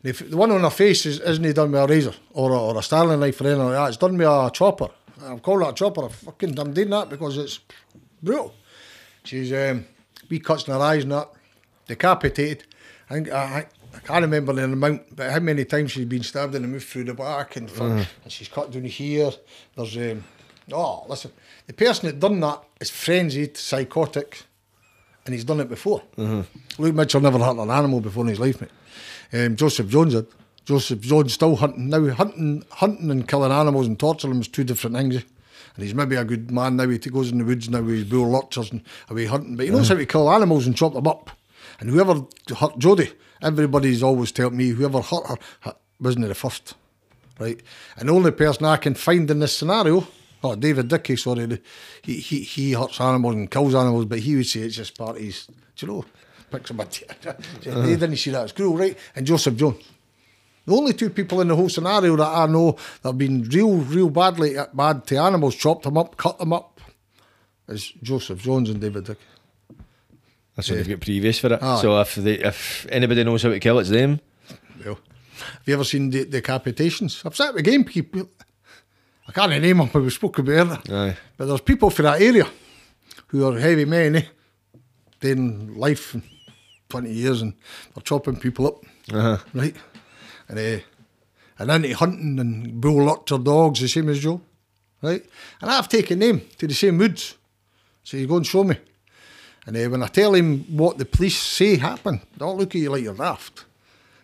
[0.03, 2.59] And the one on her face is, isn't he done with a razor or a,
[2.59, 4.89] or a Stanley knife or anything like that, it's done with a chopper.
[5.23, 6.05] I'm calling it a chopper.
[6.05, 7.59] I fucking, I'm doing that because it's
[8.21, 8.53] brutal.
[9.23, 9.85] She's um,
[10.29, 11.29] wee cuts in her eyes and that,
[11.87, 12.65] decapitated.
[13.09, 16.55] I think I, I can't remember the amount, but how many times she's been stabbed
[16.55, 19.31] in the mouth through the back and, fu- and she's cut down here.
[19.77, 20.23] There's um,
[20.73, 21.31] oh, listen,
[21.67, 24.43] the person that done that is frenzied, psychotic,
[25.25, 26.01] and he's done it before.
[26.17, 28.71] Luke Mitchell never hunted an animal before in his life, mate.
[29.33, 30.27] Um, Joseph Jones did.
[30.65, 32.09] Joseph Jones still hunting now.
[32.11, 35.17] Hunting, hunting and killing animals and torturing them is two different things.
[35.17, 35.21] eh?
[35.75, 36.87] And he's maybe a good man now.
[36.87, 39.55] He goes in the woods now with his bull lurchers and away hunting.
[39.55, 41.31] But he knows how to kill animals and chop them up.
[41.79, 42.21] And whoever
[42.57, 46.75] hurt Jodi, everybody's always told me whoever hurt her wasn't the first,
[47.39, 47.59] right?
[47.97, 50.07] And the only person I can find in this scenario,
[50.43, 51.59] oh David Dickie, sorry,
[52.03, 55.17] he he he hurts animals and kills animals, but he would say it's just part
[55.17, 56.05] of his, do you know,
[56.51, 57.81] picks him a uh-huh.
[57.81, 58.97] They didn't see that as cruel, right?
[59.15, 59.83] And Joseph Jones.
[60.65, 63.75] The only two people in the whole scenario that I know that have been real,
[63.75, 66.79] real badly uh, bad to animals, chopped them up, cut them up,
[67.67, 69.19] is Joseph Jones and David Dickie.
[70.55, 71.61] That's what they've got previous for it.
[71.61, 71.81] Aye.
[71.81, 74.21] So if they, if anybody knows how to kill, it's them.
[74.85, 74.99] Well,
[75.35, 77.25] have you ever seen the decapitations?
[77.25, 78.27] I've sat with gamekeeper.
[79.27, 80.79] I can't name them, but we spoke about earlier.
[80.91, 81.17] Aye.
[81.37, 82.45] But there's people for that area
[83.27, 84.23] who are heavy men, eh?
[85.19, 86.15] Doing life
[86.89, 87.53] 20 years and
[87.95, 88.83] they're chopping people up,
[89.13, 89.37] Uh-huh.
[89.53, 89.75] right?
[90.49, 90.79] And uh,
[91.59, 94.41] and into hunting and bull lurcher dogs, the same as Joe,
[95.01, 95.23] right?
[95.61, 97.35] And I've taken them to the same woods.
[98.03, 98.75] So you go and show me.
[99.65, 102.89] And uh, when I tell him what the police say happened, they'll look at you
[102.89, 103.63] like you're daft.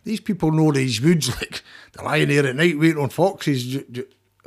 [0.04, 1.62] These people know these woods like
[1.94, 3.78] they're lying there at night waiting on foxes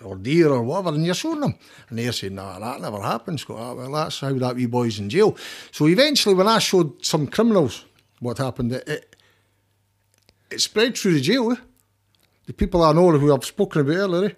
[0.04, 1.54] or deer or whatever, and you're showing them.
[1.88, 3.40] And they're saying, nah, that never happened.
[3.40, 3.56] Scott.
[3.58, 5.36] Ah, well, that's how that wee boy's in jail.
[5.70, 7.84] So eventually, when I showed some criminals
[8.20, 9.16] what happened, it, it,
[10.50, 11.52] it spread through the jail.
[11.52, 11.56] Eh?
[12.46, 14.32] The people I know who I've spoken about earlier, eh?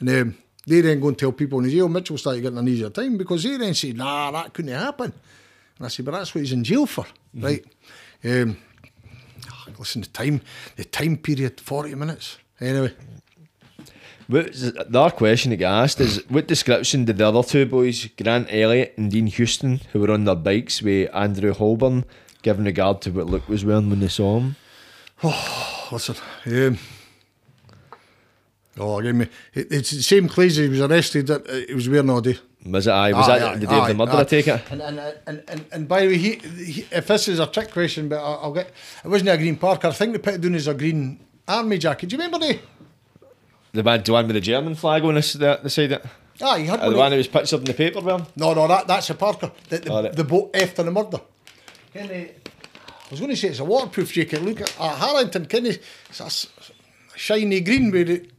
[0.00, 2.68] and um, they then go and tell people in the jail, Mitchell started getting an
[2.68, 5.12] easier time because they then say, nah, that couldn't happen.
[5.78, 7.64] And I say, but that's what he's in jail for, right?
[8.24, 8.56] Um,
[9.78, 10.40] listen, the time,
[10.76, 12.38] the time period, 40 minutes.
[12.60, 12.94] Anyway,
[14.28, 18.06] What's the other question that got asked is what description did the other two boys,
[18.22, 22.04] Grant Elliott and Dean Houston, who were on their bikes with Andrew Holborn,
[22.42, 24.56] give in regard to what Luke was wearing when they saw him?
[25.24, 26.78] Oh, listen, um,
[28.78, 31.88] oh, give me, it, it's the same clothes he was arrested that uh, he was
[31.88, 32.38] wearing all day.
[32.66, 33.12] Was it I?
[33.14, 34.12] Was Aye, that aye, the day of the aye, murder?
[34.12, 34.20] aye.
[34.20, 34.62] I take it.
[34.70, 37.70] And and, and, and, and by the way, he, he, if this is a trick
[37.72, 38.72] question, but I'll, I'll get.
[39.02, 39.88] It wasn't a green parka.
[39.88, 42.10] I think they put it down as a green army jacket.
[42.10, 42.58] Do you remember the?
[43.72, 45.92] The one, the one with the German flag on this, the, the side.
[45.92, 46.10] Of it.
[46.40, 46.98] Ah, he had Uh, the one.
[46.98, 48.26] one that was pictured in the paper, well.
[48.36, 49.52] No, no, that, that's a parka.
[49.68, 50.12] The, the, right.
[50.12, 51.20] the boat after the murder.
[51.92, 54.42] Kenny, I was going to say it's a waterproof jacket.
[54.42, 55.76] Look at uh, Harrington, Kenny,
[56.08, 56.30] it's a
[57.18, 58.30] shiny green with it.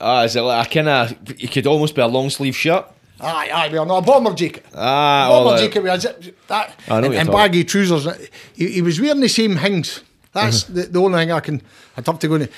[0.00, 1.12] Ah, is it like a kind of?
[1.40, 2.86] It could almost be a long sleeve shirt.
[3.20, 4.64] Aye, aye, well, no, a bomber jacket.
[4.74, 7.64] Ah, bomber all that- jacket with a zip, that, I know and, and talking- baggy
[7.64, 8.06] trousers.
[8.54, 10.02] He, he was wearing the same things.
[10.32, 10.72] That's Uh-huh.
[10.74, 11.62] the, the only thing I can.
[11.96, 12.48] I'd have to go in.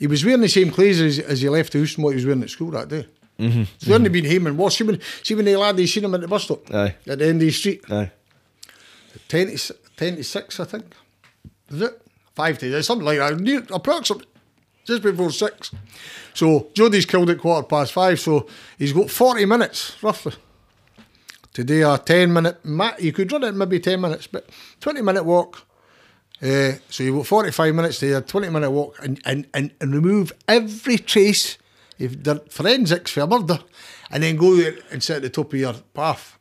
[0.00, 2.16] He was wearing the same clothes as, as he left the house and what he
[2.16, 3.06] was wearing at school that day.
[3.38, 3.64] Mm-hmm.
[3.78, 4.78] So he hadn't been home and washed.
[4.78, 6.96] See when, see when the lad he seen him at the bus stop Aye.
[7.06, 7.84] at the end of the street.
[7.90, 8.10] Aye.
[9.28, 10.84] 10 to, 10 to 6, I think.
[11.68, 12.02] Is it?
[12.34, 13.38] 5 to something like that.
[13.38, 14.26] Near, approximately.
[14.86, 15.70] Just before 6.
[16.32, 18.46] So, Jodi's killed at quarter past 5, so
[18.78, 20.32] he's got 40 minutes, roughly.
[21.52, 22.58] Today, a 10 minute,
[22.98, 24.48] you could run it maybe 10 minutes, but
[24.80, 25.66] 20 minute walk.
[26.42, 29.94] Uh, so you've got 45 minutes to there, 20 minute walk, and, and, and, and
[29.94, 31.58] remove every trace
[31.98, 33.58] of the forensics for a murder,
[34.10, 34.58] and then go
[34.90, 36.38] and sit at the top of your path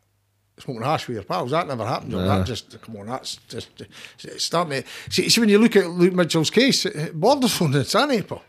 [0.57, 1.51] smoking hash with your pals.
[1.51, 2.13] That never happened.
[2.13, 3.07] That just come on.
[3.07, 3.69] That's just
[4.23, 4.83] it's starting.
[4.83, 8.43] To, see, see, when you look at Luke Mitchell's case, it borders on insanity, Paul.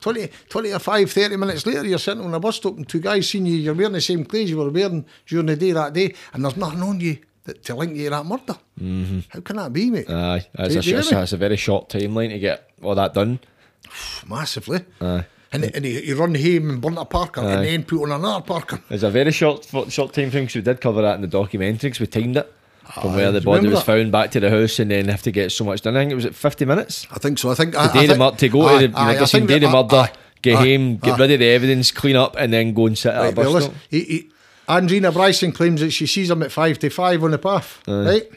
[0.00, 3.00] 20, 20 or 5, 30 minutes later, you're sitting on a bus stop and two
[3.00, 5.94] guys seen you, you're wearing the same clothes you were wearing during the day that
[5.94, 8.56] day, and there's nothing on you that, to link you to that murder.
[8.80, 9.18] Mm-hmm.
[9.28, 10.08] How can that be, mate?
[10.10, 11.22] Aye, that's a, you it's, a, me?
[11.22, 13.40] it's a very short timeline to get all that done.
[14.28, 14.84] Massively.
[15.00, 15.26] Aye.
[15.52, 17.52] And, and he, he run home and burnt a parka Aye.
[17.52, 18.82] and then put on another parka.
[18.90, 21.90] It's a very short short time frame because we did cover that in the documentary
[21.90, 22.52] 'cause we timed it
[22.92, 23.86] from Aye, where the body was that?
[23.86, 25.96] found back to the house and then have to get so much done.
[25.96, 27.06] I think it was at 50 minutes.
[27.12, 27.50] I think so.
[27.50, 29.26] I think I, The day I think, to go aye, to the aye, I I
[29.26, 30.08] think day the murder,
[30.42, 33.20] get home, get rid of the evidence, clean up, and then go and sit at
[33.20, 33.74] a Right, bus well, stop.
[33.88, 34.30] he, he,
[34.68, 38.28] Andrina Bryson claims that she sees him at five to five on the path, right?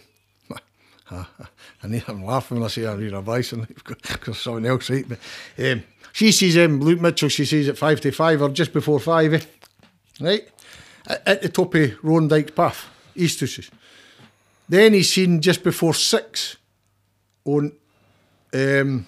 [1.83, 5.05] I need I'm laughing when I say Andrina Bryson because someone else, right?
[5.07, 5.19] But,
[5.59, 8.99] um, she sees him, Luke Mitchell, she sees at five to five or just before
[8.99, 9.41] five, eh?
[10.19, 10.47] right?
[11.05, 13.69] At, at the top of Roan's Dyke Path, Easthouses.
[14.67, 16.57] Then he's seen just before six
[17.45, 17.71] on
[18.53, 19.05] um,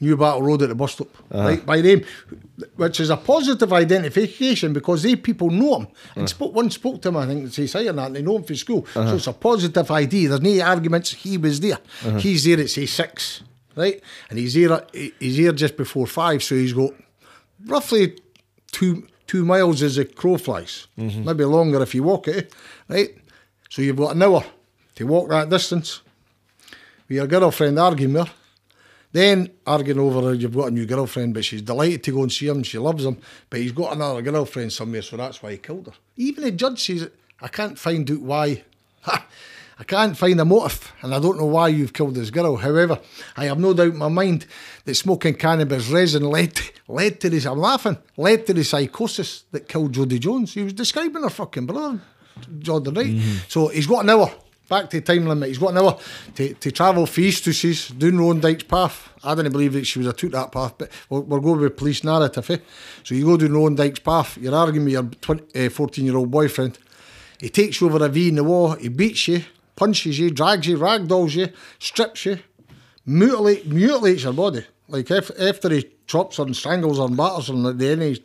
[0.00, 1.48] Newbattle Road at the bus stop, uh-huh.
[1.48, 2.02] right by them,
[2.76, 5.88] which is a positive identification because they people know him.
[6.14, 6.26] And uh-huh.
[6.26, 8.56] spoke, one spoke to him, I think, his saying that, and they know him from
[8.56, 8.86] school.
[8.86, 9.16] So uh-huh.
[9.16, 10.26] it's a positive ID.
[10.26, 11.12] There's no arguments.
[11.12, 11.78] He was there.
[12.18, 13.42] He's there at say six,
[13.76, 14.00] right?
[14.30, 14.86] And he's there.
[14.92, 16.92] He's here just before five, so he's got
[17.66, 18.16] roughly
[18.72, 20.88] two two miles as a crow flies.
[20.98, 21.24] Mm-hmm.
[21.24, 22.52] Maybe longer if you walk it,
[22.88, 23.10] right?
[23.68, 24.44] So you've got an hour
[24.96, 26.00] to walk that distance
[27.08, 28.26] with your girlfriend arguing her.
[29.12, 32.46] Then arguing over you've got a new girlfriend, but she's delighted to go and see
[32.46, 32.62] him.
[32.62, 33.18] She loves him,
[33.48, 35.92] but he's got another girlfriend somewhere, so that's why he killed her.
[36.16, 37.10] Even the judge says,
[37.40, 38.64] I can't find out why.
[39.06, 42.56] I can't find a motive, and I don't know why you've killed this girl.
[42.56, 43.00] However,
[43.34, 44.46] I have no doubt in my mind
[44.84, 47.46] that smoking cannabis resin led led to this.
[47.46, 47.96] I'm laughing.
[48.18, 50.52] Led to the psychosis that killed Jodi Jones.
[50.52, 51.98] He was describing her fucking brother,
[52.58, 53.06] Jordan, right?
[53.06, 53.38] Mm-hmm.
[53.48, 54.30] So he's got an hour.
[54.70, 55.48] Back to the time limit.
[55.48, 55.98] He's got an hour
[56.36, 59.08] to, to travel for Easthouses, doing Rowan Dyke's path.
[59.24, 61.76] I didn't believe that she was a took that path, but we're, we're going with
[61.76, 62.48] police narrative.
[62.48, 62.58] Eh?
[63.02, 66.30] So you go down Dyke's path, you're arguing with your 20, uh, 14 year old
[66.30, 66.78] boyfriend.
[67.40, 69.42] He takes you over a V in the wall, he beats you,
[69.74, 71.48] punches you, drags you, ragdolls you,
[71.80, 72.38] strips you,
[73.04, 74.64] mutilate, mutilates your body.
[74.86, 77.88] Like if, after he chops her and strangles her and batters her, and at the
[77.88, 78.24] end he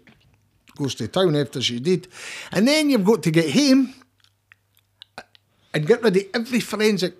[0.77, 2.07] goes to town after she did.
[2.51, 3.95] And then you've got to get him
[5.75, 7.13] and get rid of every forensic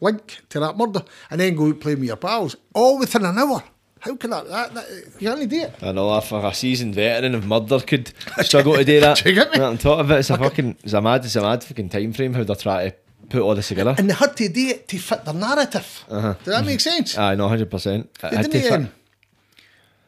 [0.00, 3.38] link to that murder and then go out playing with your pals, all within an
[3.38, 3.62] hour.
[4.00, 4.86] How can that, that, that
[5.18, 5.74] you can't do it.
[5.80, 9.16] I know if a seasoned veteran of murder could struggle to do that.
[9.22, 9.60] Do you get me?
[9.60, 12.12] On top of it, it's a fucking, it's a mad, it's a mad fucking time
[12.12, 12.96] frame how they're trying to
[13.30, 13.94] put all this together.
[13.96, 16.04] And they had to do it to fit their narrative.
[16.10, 16.34] Uh-huh.
[16.44, 17.16] Does that make sense?
[17.16, 18.12] I know, hundred percent.
[18.20, 18.92] They didn't, um,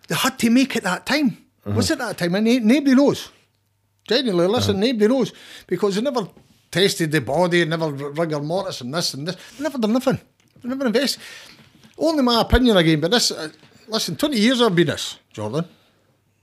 [0.08, 1.38] they had to make it that time.
[1.64, 1.76] Uh-huh.
[1.76, 2.34] Was it that time?
[2.34, 3.30] And nobody knows.
[4.06, 4.86] Genuinely, listen, uh-huh.
[4.86, 5.32] nobody knows
[5.66, 6.28] because they never
[6.70, 9.36] tested the body, never rigor mortis and this and this.
[9.60, 10.20] Never done nothing.
[10.62, 11.18] Never invest.
[11.98, 13.48] Only my opinion again, but this, uh,
[13.88, 15.64] listen, 20 years I've been this, Jordan.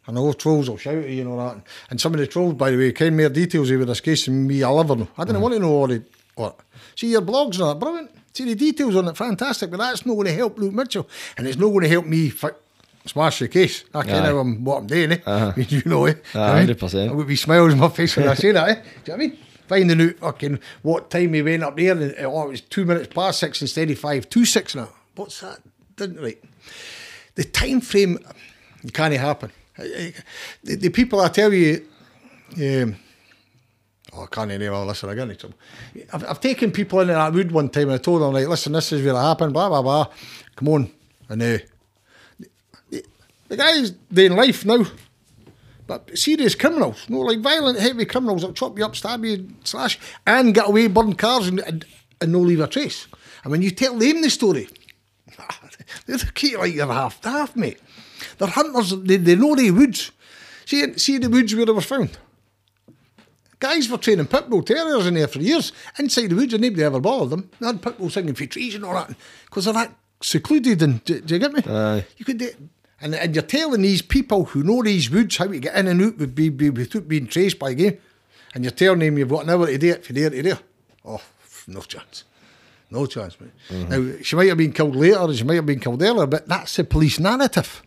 [0.07, 1.63] I know trolls will shout at you and all that.
[1.89, 4.47] And some of the trolls, by the way, came more details over this case than
[4.47, 5.07] me, I'll ever know.
[5.17, 6.03] I didn't want to know all the.
[6.35, 6.59] What.
[6.95, 8.11] See your blogs and all that, brilliant.
[8.33, 11.07] See the details on it, fantastic, but that's not going to help Luke Mitchell.
[11.37, 12.49] And it's not going to help me fi-
[13.05, 13.85] smash the case.
[13.93, 15.51] I can't I'm, what I'm doing, eh?
[15.55, 16.15] Mean, you know, eh?
[16.33, 17.09] Aye, I mean, 100%.
[17.09, 18.73] I would be smiles on my face when I say that, eh?
[18.73, 19.37] Do you know what I mean?
[19.73, 23.11] Finding out fucking what time he went up there, and oh, it was two minutes
[23.11, 24.89] past six instead of five, two six now.
[25.15, 25.61] What's that?
[25.95, 26.39] Didn't right.
[27.33, 28.19] The time frame
[28.93, 29.51] can't happen.
[29.75, 30.13] The,
[30.75, 31.87] the people I tell you,
[32.57, 32.97] um,
[34.13, 35.57] oh, I can't name all listen, I get into trouble.
[36.13, 38.73] I've, I've taken people into that wood one time and I told them, like, listen,
[38.73, 40.07] this is where it happened, blah, blah, blah.
[40.55, 40.91] Come on.
[41.29, 41.57] And uh,
[42.91, 43.03] the,
[43.47, 44.85] the guy's doing life now.
[45.85, 49.99] But serious criminals, no like violent, heavy criminals that chop you up, stab you, slash,
[50.25, 51.85] and get away, burn cars, and, and,
[52.21, 53.07] and no leave a trace.
[53.43, 54.69] And when you tell them the story,
[56.05, 57.79] they're keep like you're half daft, mate.
[58.37, 60.11] They're hunters, they, they know the woods.
[60.65, 62.17] See, see the woods where they were found.
[63.59, 66.83] Guys were training pit bull terriers in there for years, inside the woods, and nobody
[66.83, 67.49] ever bothered them.
[67.59, 70.81] They had pit bull singing for trees and all that, because they're that secluded.
[70.81, 71.61] And do, do you get me?
[71.65, 72.05] Aye.
[72.17, 72.69] You could.
[73.03, 76.01] And, and you're telling these people who know these woods how to get in and
[76.01, 77.97] out would be, be without being traced by game.
[78.55, 80.59] And you're telling them you've got an hour to do it from there to there.
[81.03, 81.21] Oh,
[81.67, 82.23] no chance.
[82.89, 83.51] No chance, mate.
[83.69, 83.89] Mm-hmm.
[83.89, 86.47] Now, she might have been killed later, or she might have been killed earlier, but
[86.47, 87.83] that's the police narrative.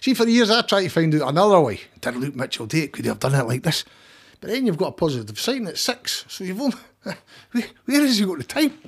[0.00, 1.80] See, for years I tried to find out another way.
[2.00, 2.92] Did Luke Mitchell do it?
[2.92, 3.84] Could he have done it like this?
[4.40, 6.76] But then you've got a positive sign at six, so you've only.
[7.52, 8.78] Where, where has he got the time?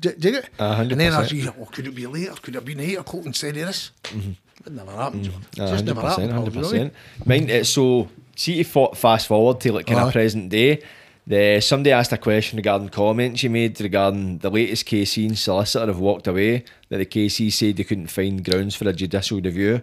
[0.00, 0.50] Do, do you get it?
[0.58, 2.32] A hundred And then I see, oh, could it be later?
[2.32, 3.92] Could it have been eight o'clock instead of this?
[4.02, 4.32] Mm-hmm.
[4.66, 5.42] It never happened, John.
[5.56, 6.32] It Uh, just never happened.
[6.32, 6.90] hundred do you know what I mean?
[6.90, 7.26] percent.
[7.28, 7.66] Mind it.
[7.66, 10.06] So, see, fa- fast forward to like kind Aye.
[10.06, 10.80] of present day.
[11.26, 15.86] The, somebody asked a question regarding comments you made regarding the latest KC and solicitor
[15.86, 16.64] have walked away.
[16.90, 19.80] That the KC said they couldn't find grounds for a judicial review,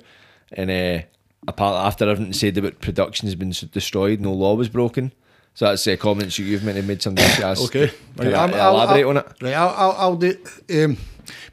[0.53, 1.01] and uh,
[1.47, 5.13] apart after everything said about production has been destroyed, no law was broken.
[5.55, 6.85] So that's the comments you- you've made.
[6.85, 7.65] made somebody asked.
[7.65, 7.91] Okay.
[8.19, 9.25] I'm- I'll- elaborate I'll- on it.
[9.41, 10.37] Right, I'll, I'll, I'll do.
[10.73, 10.97] Um,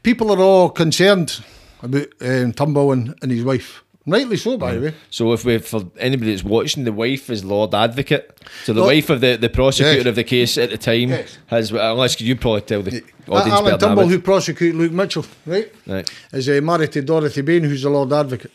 [0.03, 1.41] people are all concerned
[1.81, 3.83] about um, Turnbull and, and his wife.
[4.07, 4.93] Rightly so, by the way.
[5.11, 8.39] So if we, for anybody that's watching, the wife is Lord Advocate.
[8.63, 10.05] So the Lord- wife of the, the prosecutor Yes.
[10.07, 11.37] of the case at the time Yes.
[11.47, 16.09] has, unless you probably tell the audience Alan Turnbull, who prosecuted Luke Mitchell, right, Right.
[16.33, 18.51] is uh, married to Dorothy Bain, who's the Lord Advocate.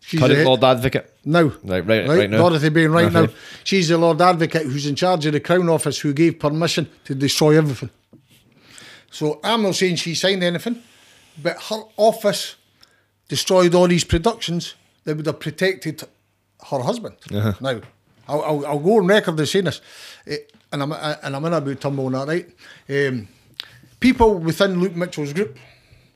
[0.00, 1.14] She's Current the- Lord Advocate.
[1.24, 1.52] now.
[1.64, 2.38] Right, right, right now.
[2.38, 3.28] Dorothy Bain, right now.
[3.64, 7.14] She's the Lord Advocate who's in charge of the Crown Office who gave permission to
[7.14, 7.90] destroy everything.
[9.10, 10.82] So I'm not saying she signed anything,
[11.42, 12.56] but her office
[13.28, 14.74] destroyed all these productions
[15.04, 16.02] that would have protected
[16.70, 17.16] her husband.
[17.32, 17.52] Uh-huh.
[17.60, 17.80] Now,
[18.26, 19.80] I'll, I'll, I'll go on record as saying this,
[20.26, 20.38] eh,
[20.72, 23.08] and I'm, and I'm in about Turnbull and that, right?
[23.08, 23.28] Um,
[24.00, 25.56] people within Luke Mitchell's group,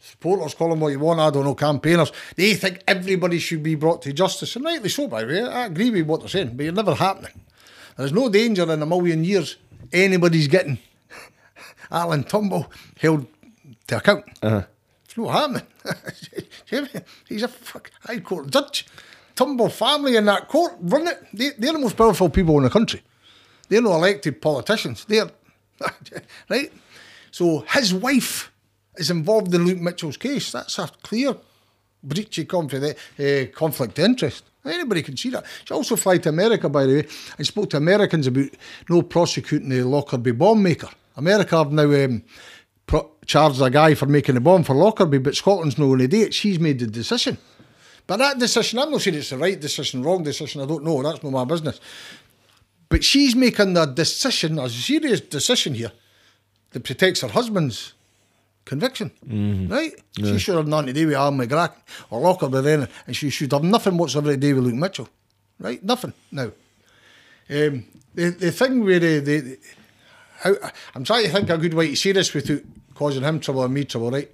[0.01, 3.77] supporters, call them what you want, I don't know, campaigners, they think everybody should be
[3.77, 4.57] brought to justice.
[4.57, 5.43] And rightly so, by the way.
[5.43, 7.41] I agree with what they're saying, but it's never happening.
[7.97, 9.57] There's no danger in a million years
[9.93, 10.79] anybody's getting
[11.91, 13.27] Alan Turnbull held
[13.87, 14.25] to account.
[14.43, 14.63] Uh-huh.
[15.17, 16.93] Not happening.
[17.29, 18.87] He's a fuck high court judge.
[19.35, 21.19] Turnbull family in that court run it.
[21.33, 23.03] They, they're the most powerful people in the country.
[23.69, 25.05] They're not elected politicians.
[25.07, 25.31] They're
[26.49, 26.73] right.
[27.31, 28.53] So his wife
[28.97, 30.53] is involved in Luke Mitchell's case.
[30.53, 31.37] That's a clear
[32.03, 34.45] breach of conflict, uh, conflict interest.
[34.65, 35.45] Anybody can see that.
[35.65, 38.51] She also fly to America, by the way, and spoke to Americans about
[38.89, 40.89] no prosecuting the Lockerbie bomb maker.
[41.17, 42.23] America have now um,
[43.27, 46.23] charged a guy for making a bomb for Lockerbie, but Scotland's not going to do
[46.23, 46.35] it.
[46.35, 47.39] She's made the decision.
[48.07, 51.03] But that decision, I'm not saying it's the right decision, wrong decision, I don't know,
[51.03, 51.81] that's not my business.
[52.89, 55.93] But she's making a decision, a serious decision here,
[56.73, 57.93] that protects her husband's
[58.65, 59.13] conviction.
[59.71, 59.93] Right?
[60.17, 61.75] She should have nothing to do with Alan McGrath
[62.11, 65.09] or Lockerbie then, and she should have nothing whatsoever to do with Luke Mitchell.
[65.59, 65.83] Right?
[65.83, 66.13] Nothing.
[66.33, 66.51] Now,
[67.51, 67.85] um,
[68.15, 69.59] the, the thing where the, the,
[70.41, 70.55] how,
[70.95, 72.63] I'm trying to think a good way to say this without
[73.03, 74.31] causing him trouble and me trouble, right?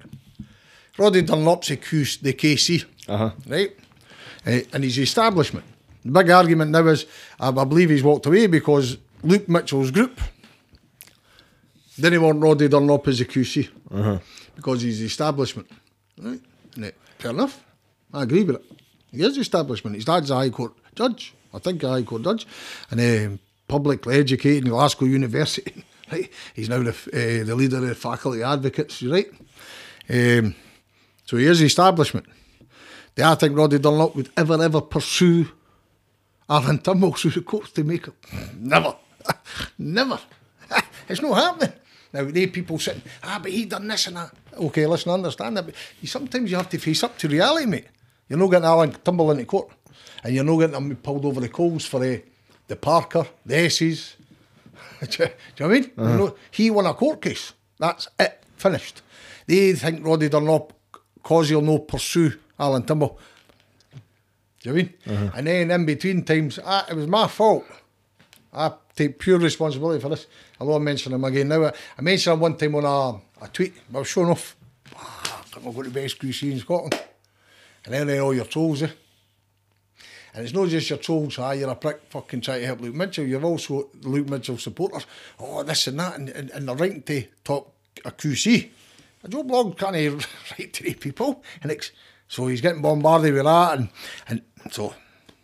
[0.99, 3.31] Roddy Dunlop's accused the KC, Uh-huh.
[3.47, 3.71] right?
[4.47, 5.65] Uh, and his establishment.
[6.05, 7.07] The big argument now is,
[7.41, 10.21] I, believe he's walked away because Luke Mitchell's group
[11.99, 13.69] didn't want Roddy Dunlop as a QC
[14.55, 15.69] because he's the establishment,
[16.19, 16.41] right?
[16.77, 17.65] And it, fair enough,
[18.13, 18.65] I agree with it.
[19.11, 19.97] He is the establishment.
[19.97, 22.47] His dad's a High Court judge, I think a High Court judge,
[22.91, 25.85] and um, publicly educated in Glasgow University.
[26.11, 26.31] Right?
[26.55, 29.29] He's now the, uh, the leader of the faculty advocates, right?
[30.09, 30.55] Um,
[31.25, 32.27] so he is the establishment.
[33.15, 35.51] Do I think Roddy Dunlop would ever, ever pursue
[36.49, 38.15] Alan Turnbull through the courts to make it?
[38.57, 38.97] Never.
[39.79, 40.19] Never.
[41.09, 41.73] it's not happening.
[42.13, 44.33] Now, they people sitting, ah, but he done this and that.
[44.57, 47.67] Okay, listen, I understand that, but you, sometimes you have to face up to reality,
[47.67, 47.87] mate.
[48.29, 49.71] You're not getting Alan Turnbull into court,
[50.25, 52.17] and you're not getting him pulled over the coals for uh,
[52.67, 54.17] the Parker, the S's.
[55.09, 55.29] do, you,
[55.61, 55.91] know what I mean?
[55.97, 57.53] Know, he won a court case.
[57.79, 58.43] That's it.
[58.57, 59.03] Finished.
[59.47, 60.73] They think Roddy Dunlop,
[61.23, 63.19] cause he'll no pursue Alan Turnbull.
[64.61, 65.33] Do you know what I mean?
[65.37, 67.65] And then in between times, ah, it was my fault.
[68.53, 70.27] I take pure responsibility for this.
[70.59, 71.73] Although I mention him again now.
[71.97, 73.75] I mentioned him one time on a, a tweet.
[73.95, 74.57] I was showing off.
[74.97, 76.99] "Ah, I think I've got the best QC in Scotland.
[77.85, 78.91] And then all your trolls, eh?
[80.39, 82.95] And it's not just your trolls, ah, you're a prick fucking trying to help Luke
[82.95, 83.25] Mitchell.
[83.27, 85.05] You've also Luke Mitchell supporters.
[85.41, 87.73] Oh, this and that, and, and, and they're writing to talk
[88.05, 88.71] a QC.
[89.25, 91.43] A Joe Blog can't write to people.
[91.61, 91.91] And it's,
[92.29, 93.89] so he's getting bombarded with that, and,
[94.29, 94.95] and so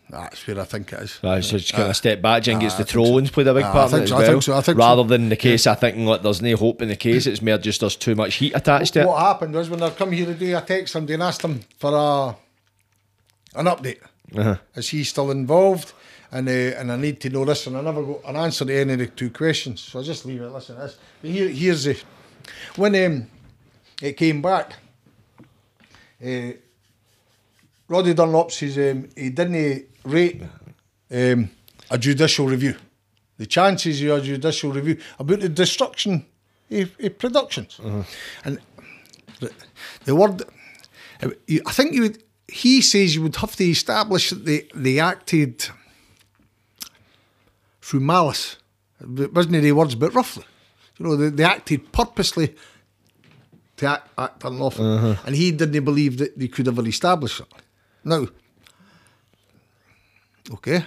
[0.09, 1.19] that's where I think it is.
[1.25, 3.05] Right, so just kind Uh, of step back, Jing gets I the think so.
[3.05, 4.31] trolling's played a big I part in it as so, I well.
[4.31, 4.79] think so, I think so.
[4.79, 7.27] Rather than the case, I think like, there's no hope in the case.
[7.27, 9.09] It's more just there's too much heat attached to it.
[9.09, 11.91] What happened was when I come here today, I text somebody and asked them for
[11.97, 12.37] a
[13.59, 13.99] an update.
[14.35, 14.57] Uh-huh.
[14.75, 15.93] Is he still involved?
[16.31, 18.75] And uh, and I need to know this, and I never got an answer to
[18.75, 19.81] any of the two questions.
[19.81, 20.49] So I just leave it.
[20.49, 20.99] Listen, this.
[21.21, 21.97] But here, here's the
[22.77, 23.27] when um,
[24.03, 24.75] it came back.
[26.25, 26.53] Uh,
[27.87, 30.43] Roddy Dunlop says um, he didn't rate
[31.13, 31.51] um,
[31.91, 32.75] a judicial review.
[33.37, 36.25] The chances of a judicial review about the destruction
[36.71, 37.79] of, of productions.
[38.45, 38.59] And
[39.39, 39.53] the,
[40.05, 40.43] the word,
[41.23, 42.24] I think you would,
[42.55, 45.67] he says you would have to establish that they, they acted
[47.83, 48.59] through malice.
[49.01, 50.45] It wasn't the words, but roughly.
[50.97, 52.55] You know, they, they acted purposely
[53.79, 54.87] to act, act unlawful.
[54.87, 55.17] Uh-huh.
[55.27, 57.47] And he didn't believe that they could ever establish it.
[58.05, 58.29] Now,
[60.53, 60.87] okay.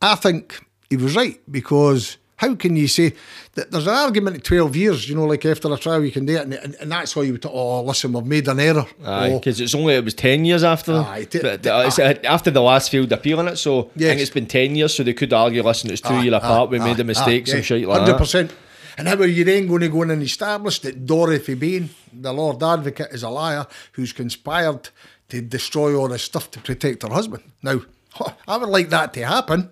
[0.00, 3.14] I think he was right because how can you say
[3.54, 6.26] that there's an argument at 12 years, you know, like after a trial you can
[6.26, 8.84] do it, and, and, and that's why you would, oh, listen, we've made an error.
[9.04, 12.60] Aye, oh, because it's only it was ten years after Aye, t- uh, after the
[12.60, 13.56] last field appeal on it.
[13.56, 16.24] So I think it's been ten years, so they could argue, listen, it's two Aye,
[16.24, 16.70] year apart.
[16.70, 18.20] we made a mistake, and yeah, shit like that.
[18.20, 18.50] 100%.
[18.98, 22.32] And how are you then going to go in and establish that Dorothy Bain, the
[22.32, 24.90] Lord Advocate, is a liar who's conspired
[25.28, 27.44] to destroy all this stuff to protect her husband?
[27.62, 27.82] Now,
[28.48, 29.70] I would like that to happen.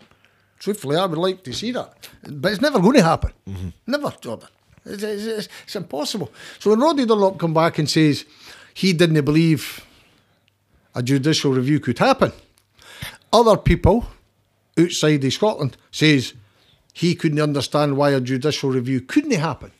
[0.61, 2.09] Truthfully, I would like to see that.
[2.23, 3.33] But it's never going to happen.
[3.49, 3.69] Mm-hmm.
[3.87, 4.49] Never, Jordan.
[4.85, 6.31] It's, it's, it's, it's impossible.
[6.59, 8.27] So when Roddy Dunlop come back and says
[8.75, 9.85] he didn't believe
[10.95, 12.33] a judicial review could happen,
[13.33, 14.07] other people
[14.79, 16.35] outside of Scotland says
[16.93, 19.73] he couldn't understand why a judicial review couldn't happen.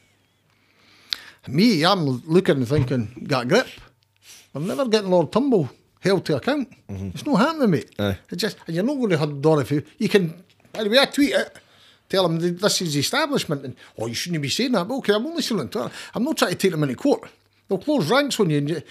[1.47, 3.67] Me, I'm looking and thinking, got grip.
[4.55, 5.69] I'm never getting Lord Turnbull
[6.01, 6.71] held to account.
[6.89, 7.09] Mm-hmm.
[7.15, 7.91] It's not happening, mate.
[7.99, 8.19] Aye.
[8.31, 9.85] It's just, and you're not going to hurt Dorothy.
[9.99, 10.43] You can,
[10.73, 11.59] by the way, I tweet it, eh,
[12.09, 14.87] tell him that this is the establishment, and oh, you shouldn't be saying that.
[14.87, 15.73] But okay, I'm only saying it.
[15.73, 15.91] to.
[16.15, 17.29] I'm not trying to take them into court.
[17.69, 18.83] They'll close ranks on you, and, you,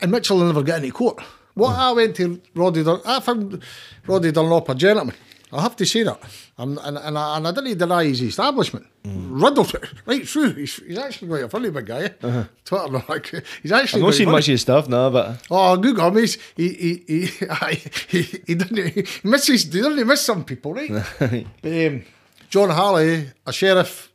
[0.00, 1.20] and Mitchell will never get into court.
[1.54, 3.62] What I went to Roddy, Dun- I found
[4.06, 5.16] Roddy Dunlop a gentleman.
[5.52, 6.18] I have to say that.
[6.58, 8.86] Um, and, and, I, and I didn't deny his establishment.
[9.04, 10.54] Riddled it right through.
[10.54, 12.10] He's, he's actually quite a funny big guy.
[12.22, 12.44] eh?
[12.64, 13.26] Twitter, like,
[13.62, 14.36] he's I've actually not quite seen funny.
[14.36, 16.16] much of his stuff now, but Oh, Google him.
[16.16, 17.26] He's, he, he, he,
[18.08, 19.72] he, he didn't he misses.
[19.72, 20.90] He doesn't miss some people, right?
[21.62, 22.04] but, um,
[22.50, 24.10] John Harley, a sheriff,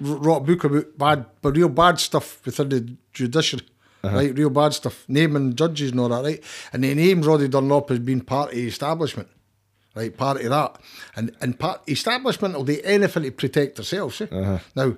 [0.00, 3.66] wrote a book about bad, but real bad stuff within the judiciary.
[4.02, 4.34] right?
[4.34, 5.04] Real bad stuff.
[5.08, 6.42] Naming judges and all that, right?
[6.72, 9.28] And he names Roddy Dunlop as being part of the establishment,
[9.94, 10.16] right?
[10.16, 10.80] Part of that.
[11.16, 14.20] And and part establishment will do anything to protect themselves.
[14.20, 14.58] Eh?
[14.74, 14.96] Now,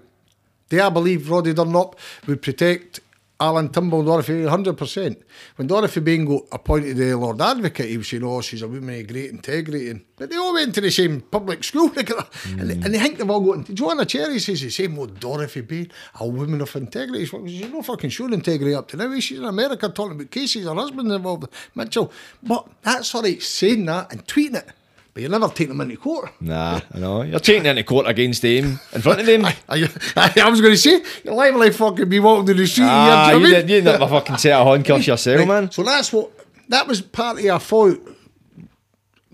[0.72, 3.00] do I believe Roddy Dunlop would protect
[3.38, 5.16] Alan Turnbull and Dorothy 100%?
[5.56, 9.00] When Dorothy Bain got appointed the Lord Advocate, he was saying, oh, she's a woman
[9.00, 9.90] of great integrity.
[9.90, 12.24] And, but they all went to the same public school together.
[12.46, 13.66] And, they, and they think they've all got.
[13.74, 17.26] Joanna Cherry says the same old Dorothy Bain, a woman of integrity.
[17.26, 19.20] She's she's no fucking showing integrity up to now.
[19.20, 22.10] She's in America talking about cases, her husband's involved, Mitchell.
[22.42, 24.68] But that's all right, saying that and tweeting it.
[25.14, 26.30] But you never take them into court.
[26.40, 27.22] Nah, I know.
[27.22, 29.44] You're taking it into court against him, in front of him.
[29.44, 32.84] I, I, I was going to say, you're to fucking be walking down the street.
[32.88, 33.68] ah, here, do you, you know what did, mean?
[33.68, 35.70] you didn't have a fucking set of handcuffs yourself, Right, man.
[35.70, 36.30] So that's what
[36.68, 37.98] that was part of your fault.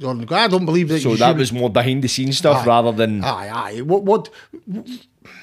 [0.00, 1.00] I don't believe that.
[1.00, 2.66] So that should- was more behind the scenes stuff Aye.
[2.66, 3.22] rather than.
[3.22, 3.80] Aye, aye.
[3.80, 4.02] What?
[4.04, 4.30] What?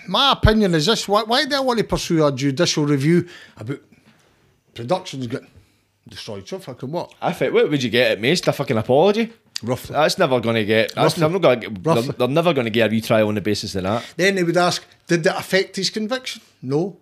[0.07, 3.79] My opinion is this: Why, why do I want to pursue a judicial review about
[4.73, 5.47] productions getting
[6.07, 6.47] destroyed?
[6.47, 7.13] So fucking what?
[7.21, 8.47] I think, what would you get at most?
[8.47, 9.33] A fucking apology?
[9.65, 9.93] Roughly.
[9.93, 10.93] That's never going to get.
[10.95, 11.21] That's Roughly.
[11.21, 11.83] never going to get.
[11.83, 14.05] They're, they're never going to get a retrial on the basis of that.
[14.15, 16.41] Then they would ask, did that affect his conviction?
[16.61, 16.97] No.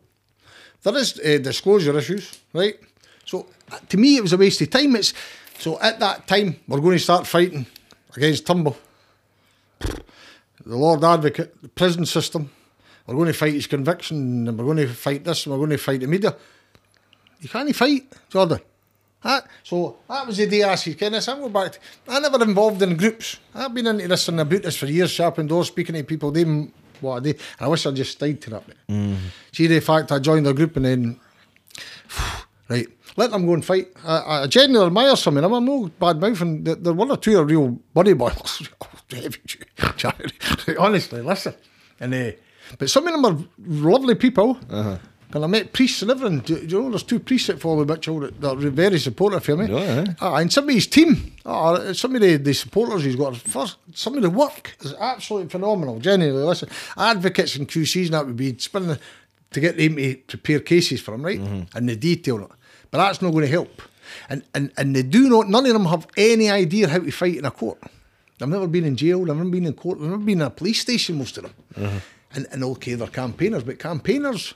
[0.83, 2.75] There is uh, disclosure issues, right?
[3.25, 4.95] So uh, to me, it was a waste of time.
[4.95, 5.13] It's
[5.59, 7.65] so at that time we're going to start fighting
[8.15, 8.77] against Turnbull,
[9.79, 12.49] the Lord Advocate, the prison system.
[13.07, 15.71] We're going to fight his conviction, and we're going to fight this, and we're going
[15.71, 16.35] to fight the media.
[17.41, 18.59] You can't fight, Jordan.
[19.23, 21.71] That, so that was the day I said, Kenneth, I'm going back.
[21.73, 21.79] To,
[22.09, 23.37] I never involved in groups.
[23.55, 26.73] I've been into this and about this for years, sharpening doors, speaking to people, doing
[26.99, 27.29] what I do.
[27.29, 28.67] And I wish I'd just stayed to that.
[28.67, 29.17] mate.
[29.53, 31.19] See, the fact I joined the group and then,
[32.69, 33.87] right, let them go and fight.
[34.05, 35.53] I, I genuinely admire some of them.
[35.53, 36.63] I'm no bad mouthing.
[36.63, 38.67] There, there one or two are real buddy boys.
[40.79, 41.53] Honestly, listen.
[41.99, 42.31] And uh,
[42.77, 44.57] But some of them are lovely people.
[44.69, 44.97] Uh-huh.
[45.33, 46.39] And I met priests and everything.
[46.39, 49.49] Do, do you know, there's two priests that follow Mitchell that, that are very supportive
[49.49, 49.65] of me.
[49.67, 50.13] Yeah, eh?
[50.21, 53.77] Ah, and some of his team, ah, some of the, the supporters he's got, first,
[53.93, 55.99] some of the work is absolutely phenomenal.
[55.99, 58.97] Genuinely, listen, advocates and QCs and that would be spinning
[59.51, 61.39] to get them to prepare cases for him, right?
[61.73, 62.51] And the detail.
[62.91, 63.81] But that's not going to help.
[64.29, 67.37] And, and and they do not, none of them have any idea how to fight
[67.37, 67.79] in a court.
[68.37, 70.49] They've never been in jail, they've never been in court, they've never been in a
[70.49, 72.01] police station, most of them.
[72.35, 74.53] And, and okay, they're campaigners, but campaigners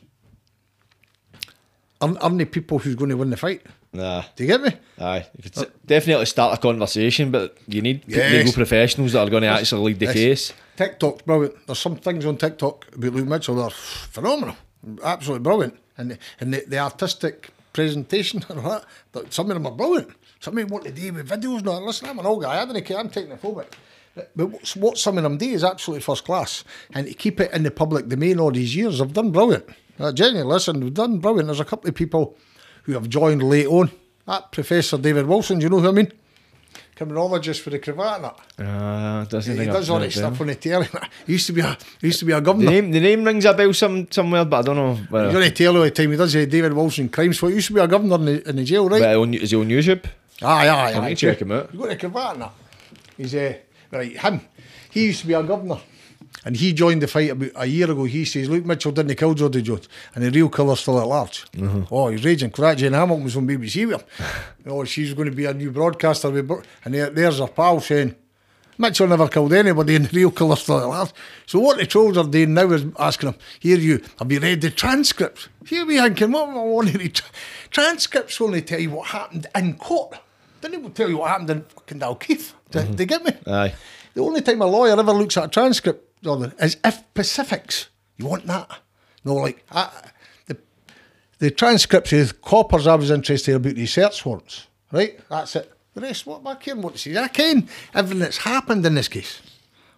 [2.01, 3.61] aren't the people who's going to win the fight.
[3.93, 4.23] Nah.
[4.35, 4.71] Do you get me?
[4.99, 8.31] Aye, you could s- definitely start a conversation, but you need Yes.
[8.33, 10.13] legal professionals that are going to actually lead the Yes.
[10.13, 10.53] case.
[10.75, 11.55] TikTok's brilliant.
[11.65, 14.55] There's some things on TikTok about Luke Mitchell that are phenomenal,
[15.03, 15.75] absolutely brilliant.
[15.97, 19.71] And the, and the, the artistic presentation and all that, that, some of them are
[19.71, 20.09] brilliant.
[20.39, 21.63] Some of them want to do with videos.
[21.63, 22.61] No, listen, I'm an old guy.
[22.61, 22.99] I don't care.
[22.99, 23.65] I'm technophobic.
[24.13, 26.63] But, but what's- what some of them do is absolutely first class.
[26.93, 29.65] And to keep it in the public domain all these years, I've done brilliant.
[29.99, 31.47] Uh, genuinely, listen, they've done brilliant.
[31.47, 32.37] There's a couple of people
[32.83, 33.91] who have joined late on.
[34.25, 36.11] That Professor David Wilson, do you know who I mean?
[36.95, 38.65] Criminologist for the cravat and that.
[38.67, 40.87] Uh, doesn't He ring does all that stuff on the telly.
[41.27, 42.71] He used to be a he used to be a The governor.
[42.71, 44.95] name, the name rings a bell some, somewhere, but I don't know.
[44.95, 46.11] He's Whether, on the telly all the time.
[46.11, 47.39] He does uh, David Wilson crimes.
[47.39, 48.99] So he used to be a governor in the, in the jail, right?
[49.01, 50.05] but on, is he on YouTube?
[50.41, 51.09] Aye, aye, I aye.
[51.09, 51.69] need to check him out.
[51.71, 52.51] He's got a cravat and that.
[53.15, 53.53] He's uh,
[53.91, 54.17] right.
[54.17, 54.41] Him.
[54.91, 55.79] He used to be a governor,
[56.47, 58.05] and he joined the fight about a year ago.
[58.05, 61.43] He says Luke Mitchell didn't kill Jodi Jones, and the real killer's still at large.
[61.51, 61.93] Mm-hmm.
[61.93, 62.51] Oh, he's raging.
[62.51, 64.07] that Jane Hamilton was on BBC with him.
[64.67, 66.29] oh, she's going to be a new broadcaster.
[66.29, 66.49] With,
[66.85, 68.15] and there, there's her pal saying.
[68.77, 71.09] Mitchell never killed anybody and the real killer's still at large.
[71.47, 74.61] So what the trolls are doing now is asking him, here you, have you read
[74.61, 75.49] the transcripts?
[75.65, 77.09] Here we thinking, what am I want to?
[77.09, 77.25] Tra-
[77.71, 80.17] Transcripts only tell you what happened in court.
[80.61, 82.53] They don't even tell you what happened in fucking Dalkeith.
[82.71, 83.31] Do do you get me?
[83.47, 83.73] Aye.
[84.13, 87.89] The only time a lawyer ever looks at a transcript, Jordan, is if specifics.
[88.17, 88.79] You want that?
[89.23, 89.89] No, like I,
[90.47, 90.57] the
[91.39, 92.87] the transcript says coppers.
[92.87, 94.67] I was interested about the search warrants.
[94.91, 95.71] Right, that's it.
[95.93, 97.17] The rest, what I caring what says?
[97.17, 99.41] I ken everything that's happened in this case.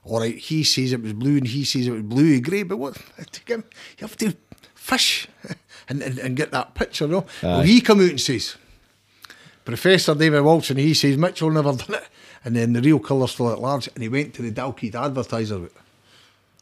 [0.03, 2.64] All right, he says it was blue and he says it was blue bluey grey,
[2.64, 2.98] but what?
[3.48, 3.64] You
[3.99, 4.33] have to
[4.75, 5.27] fish
[5.89, 7.25] and, and, and get that picture, no?
[7.43, 8.56] Well, he come out and says,
[9.65, 12.07] Professor David Walton, he says Mitchell never done it.
[12.43, 13.89] And then the real killer's still at large.
[13.93, 15.69] And he went to the Dalkeith advertiser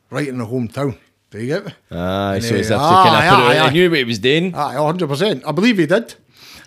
[0.10, 0.98] right in the hometown.
[1.30, 1.74] Do you get me?
[1.92, 3.69] Aye, And so he- he's after aye, ah, kind of put it, aye.
[3.69, 4.56] he knew what he was doing.
[4.56, 5.44] Aye, hundred percent.
[5.45, 6.16] I believe he did.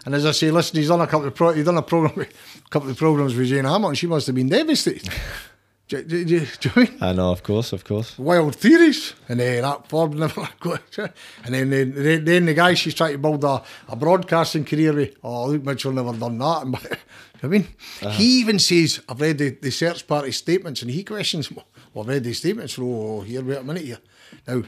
[0.05, 2.15] And as I say, listen, he's done a couple of pro- he's done a program,
[2.17, 2.33] with-
[2.71, 3.95] couple of programs with Jane Hamilton.
[3.95, 5.09] She must have been devastated.
[5.89, 6.99] do, do, do, do you know I mean?
[7.01, 8.19] I know, of course, of course.
[8.19, 10.99] Wild theories, and then that Ford never got.
[11.45, 15.17] And then, then, then the guy she's trying to build a, a broadcasting career with.
[15.25, 16.99] Oh, Luke Mitchell never done that.
[17.43, 17.67] I mean,
[18.01, 18.19] he uh-huh.
[18.21, 21.65] even says, "I've read the, the search party statements," and he questions, "Well,
[21.97, 23.99] I've read the statements." Oh, here, wait a minute here.
[24.47, 24.63] Now,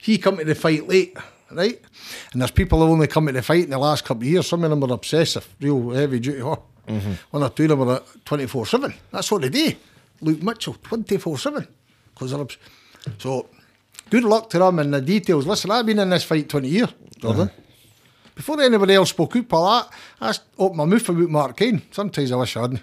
[0.00, 1.16] he come to the fight late.
[1.50, 1.80] right?
[2.32, 4.46] And there's people who only come to the fight in the last couple of years.
[4.48, 6.40] Some of them are obsessive, real heavy duty.
[6.40, 6.56] Huh?
[6.88, 7.12] Mm-hmm.
[7.30, 8.94] One or two of them are 24 7.
[9.12, 9.72] That's what they do.
[10.20, 11.68] Luke Mitchell, 24 7.
[12.14, 12.58] Because they're obs-
[13.18, 13.48] So,
[14.10, 15.46] good luck to them and the details.
[15.46, 16.88] Listen, I've been in this fight 20 years,
[17.18, 17.42] Jordan.
[17.48, 17.60] Uh-huh.
[18.34, 21.82] Before anybody else spoke up about that, I opened my mouth about Mark Kane.
[21.90, 22.82] Sometimes I wish I hadn't.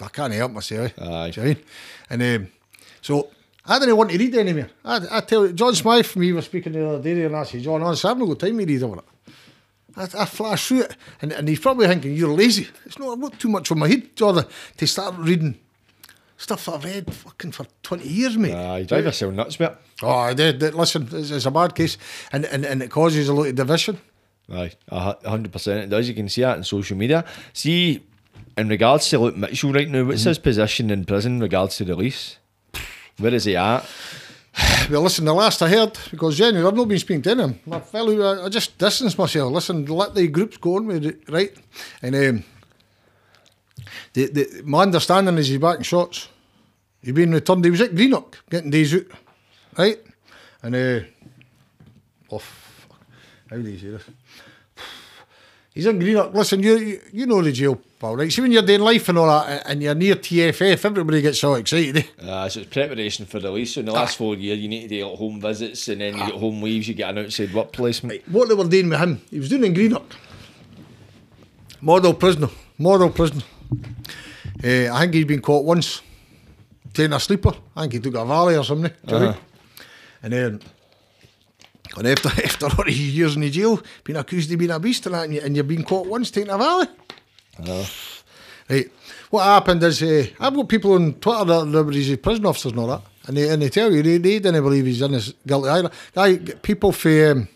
[0.00, 0.92] I can't help myself.
[0.98, 1.04] Eh?
[1.04, 1.30] Aye.
[1.30, 1.64] Do you know I mean?
[2.10, 2.52] And um,
[3.00, 3.30] so
[3.66, 4.70] I didn't want to read anymore.
[4.84, 7.62] I, I tell you, John Smythe me were speaking the other day and I said,
[7.62, 9.04] John, honestly, I've not got time to read over it.
[9.96, 12.68] I, I flash through it and, and he's probably thinking, you're lazy.
[12.86, 14.44] It's not, I've got too much on my head, Jordan,
[14.76, 15.58] to start reading
[16.38, 18.54] stuff that I've read fucking for 20 years, mate.
[18.54, 19.72] Aye, drive yourself nuts, mate.
[20.02, 20.62] Oh, I did.
[20.62, 21.98] Listen, it's, it's a bad case,
[22.32, 23.98] and, and, and it causes a lot of division.
[24.50, 26.08] Aye, a hundred percent it does.
[26.08, 27.24] You can see that on social media.
[27.52, 28.02] See,
[28.56, 30.30] in regards to Luke Mitchell right now, what's mm-hmm.
[30.30, 32.38] his position in prison in regards to release?
[33.18, 33.84] Where is he at?
[34.90, 37.80] Well, listen, the last I heard, because genuinely I've not been speaking to him, my
[37.80, 39.52] fellow, I, just distance myself.
[39.52, 41.54] Listen, let the groups go on with it, right?
[42.02, 42.44] And um,
[44.14, 46.28] the, the, my understanding is he's back in Shotts.
[47.02, 47.64] He's been returned.
[47.64, 49.06] He was at Greenock getting days out,
[49.76, 49.98] right?
[50.62, 51.00] And, uh,
[52.32, 53.00] oh, fuck.
[53.50, 54.04] how do you say this?
[55.78, 56.34] He's in Greenock.
[56.34, 58.32] Listen, you, you know the jail, pal, right?
[58.32, 61.54] See, when you're doing life and all that, and- you're near TFF, everybody gets so
[61.54, 61.98] excited.
[61.98, 62.28] Eh?
[62.28, 63.74] Uh, so it's preparation for release.
[63.74, 66.26] So in the last four years, you need to do home visits, and then you
[66.26, 66.88] get home leaves.
[66.88, 68.28] You get an outside work placement.
[68.28, 70.16] what they were doing with him, he was doing in Greenock.
[71.80, 73.44] Model prisoner, model prisoner.
[74.64, 76.02] Uh, I think he's been caught once,
[76.92, 77.52] taking a sleeper.
[77.76, 78.90] I think he took a valley or something.
[79.06, 79.36] know?
[80.24, 80.60] And then,
[81.96, 85.06] and after after all these years in the jail, being accused of being a beast
[85.06, 86.86] and that, and, you, and you've been caught once taking a valley.
[88.68, 88.90] Right.
[89.30, 92.80] What happened is, uh, I've got people on Twitter that were his prison officers and
[92.80, 95.34] all that, and they, and they tell you they, they didn't believe he's in this
[95.46, 95.90] guilty either.
[96.14, 97.48] Guy, people for um,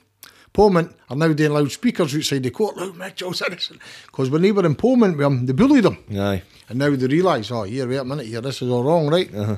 [0.52, 3.80] Polmont are now doing loudspeakers outside the court, loud Mitchell's innocent.
[4.06, 5.98] Because when they were in Polmont with him, they bullied him.
[6.18, 6.42] Aye.
[6.68, 9.34] And now they realise, oh, here, wait a minute here, this is all wrong, right?
[9.34, 9.56] Uh-huh.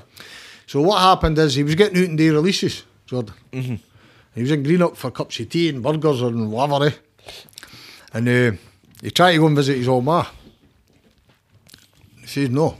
[0.66, 3.34] So what happened is he was getting out in day releases, Jordan.
[3.52, 3.74] Mm-hmm.
[4.34, 6.90] He was in Greenock for cups of tea and burgers and whatever, eh?
[8.12, 8.52] And uh,
[9.00, 10.26] he tried to go and visit his old ma.
[12.20, 12.76] He says, no.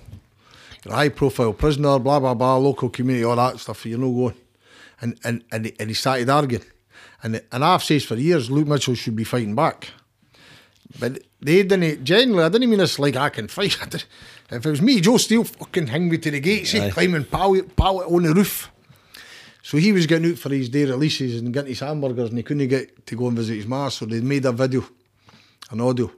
[0.84, 4.12] You're a high profile prisoner, blah, blah, blah, local community, all that stuff, you're no
[4.12, 4.34] going.
[5.00, 6.65] And, and, and, he, and he started arguing.
[7.23, 9.91] And, and I've said for years, Luke Mitchell should be fighting back.
[10.99, 14.07] But they didn't, generally, I didn't mean this like I can fight.
[14.50, 17.74] If it was me, Joe Steele fucking hang me to the gates, eh, climbing pallet,
[17.74, 18.70] pallet on the roof.
[19.67, 22.43] So he was getting out for his day releases and getting his hamburgers and he
[22.43, 23.89] couldn't get to go and visit his ma.
[23.89, 24.84] So they made a video,
[25.70, 26.10] an audio,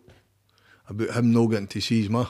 [0.89, 2.26] about him not getting to see his ma.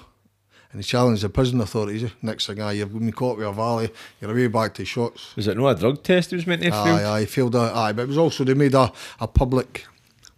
[0.73, 2.05] And he challenged the prison authorities.
[2.05, 3.89] eh, Next thing, aye, you've been caught with a valley,
[4.21, 5.35] you're away back to Shotts.
[5.37, 7.01] Was it not a drug test he was meant to have failed?
[7.01, 9.87] Aye, aye, failed aye, but it was also, they made a, a public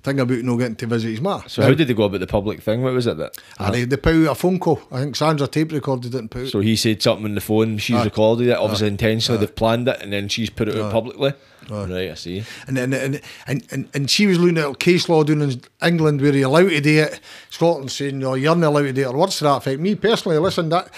[0.03, 1.43] thing about not getting to visit his ma.
[1.47, 2.83] So how did they go about the public thing?
[2.83, 3.37] What was it that?
[3.59, 4.81] And they, they put out a phone call.
[4.93, 6.51] I think Sandra tape recorded it and put it.
[6.51, 7.79] So he said something on the phone.
[7.79, 8.05] She's Aye.
[8.05, 8.57] recorded it.
[8.57, 8.91] Obviously, ah.
[8.91, 11.33] intentionally, they've planned it, and then she's put it out publicly.
[11.69, 12.45] Right, I see.
[12.67, 16.23] And, and, and, and, and, and she was looking at case law doing in England
[16.23, 17.21] where you're allowed to do it.
[17.51, 19.81] Scotland saying, no, you're not allowed to do it, or to that effect.
[19.81, 20.91] Me personally, listen, that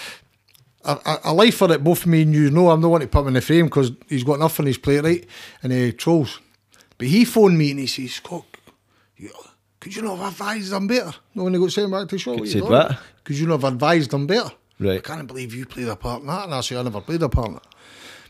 [0.85, 3.09] a, a, a life for it, both me and you know, I'm not want to
[3.09, 5.27] put him in the frame because he's got enough on his plate, right?
[5.63, 6.39] And he trolls.
[6.97, 8.45] But he phoned me and he says, Scott,
[9.79, 11.13] could you not have advised them better?
[11.33, 12.71] No, when he got sent back to show Could you said thought?
[12.71, 12.99] what?
[13.23, 14.51] Could you not have advised them better?
[14.79, 14.97] Right.
[14.97, 16.45] I can't believe you played a part in that.
[16.45, 17.63] And I say, I never played a part in it.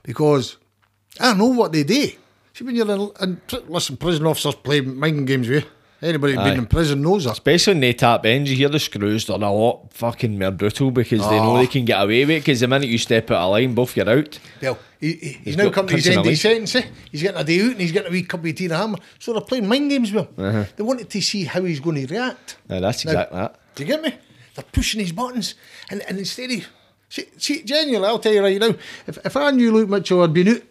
[0.04, 0.58] Because
[1.20, 2.10] I know what they do.
[2.54, 5.70] See, when you're in, in listen, prison officers play mind games with you.
[6.04, 7.34] Anybody who's been in prison knows that.
[7.34, 10.90] Especially when they tap ends, you hear the screws, they're a lot fucking more brutal
[10.90, 11.60] because they know Ah.
[11.60, 12.40] they can get away with it.
[12.40, 14.40] Because the minute you step out of line, both you're out.
[14.62, 16.74] Well, he, he, he's, He's now come to his end of his sentence.
[16.76, 16.84] Eh?
[17.12, 18.78] He's getting a day out and he's getting a wee cup of tea and a
[18.78, 18.98] hammer.
[19.20, 20.44] So they're playing mind games with him.
[20.46, 20.66] Uh-huh.
[20.76, 22.58] They wanted to see how he's going to react.
[22.68, 23.60] Now, that's Now, exactly that.
[23.76, 24.16] Do you get me?
[24.56, 25.54] They're pushing his buttons.
[25.92, 26.66] And, and instead of.
[27.10, 28.74] See, see, genuinely, I'll tell you right now,
[29.06, 30.62] if, if I knew Luke Mitchell had been out,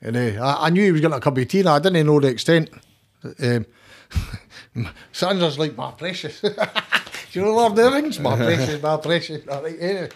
[0.00, 2.06] and uh, I, I knew he was getting a cup of tea, and I didn't
[2.06, 2.70] know the extent.
[3.40, 3.66] Um,
[5.12, 6.40] Sandra's like, my precious.
[6.40, 6.50] Do
[7.32, 8.18] you know Lord of the Rings?
[8.20, 9.46] My precious, my precious.
[9.48, 10.08] All right, anyway.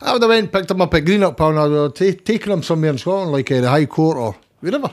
[0.00, 2.22] I would have went and picked him up at Greenock Pound, I would have ta-
[2.24, 4.92] taken him somewhere in Scotland, like uh, the High Court or wherever,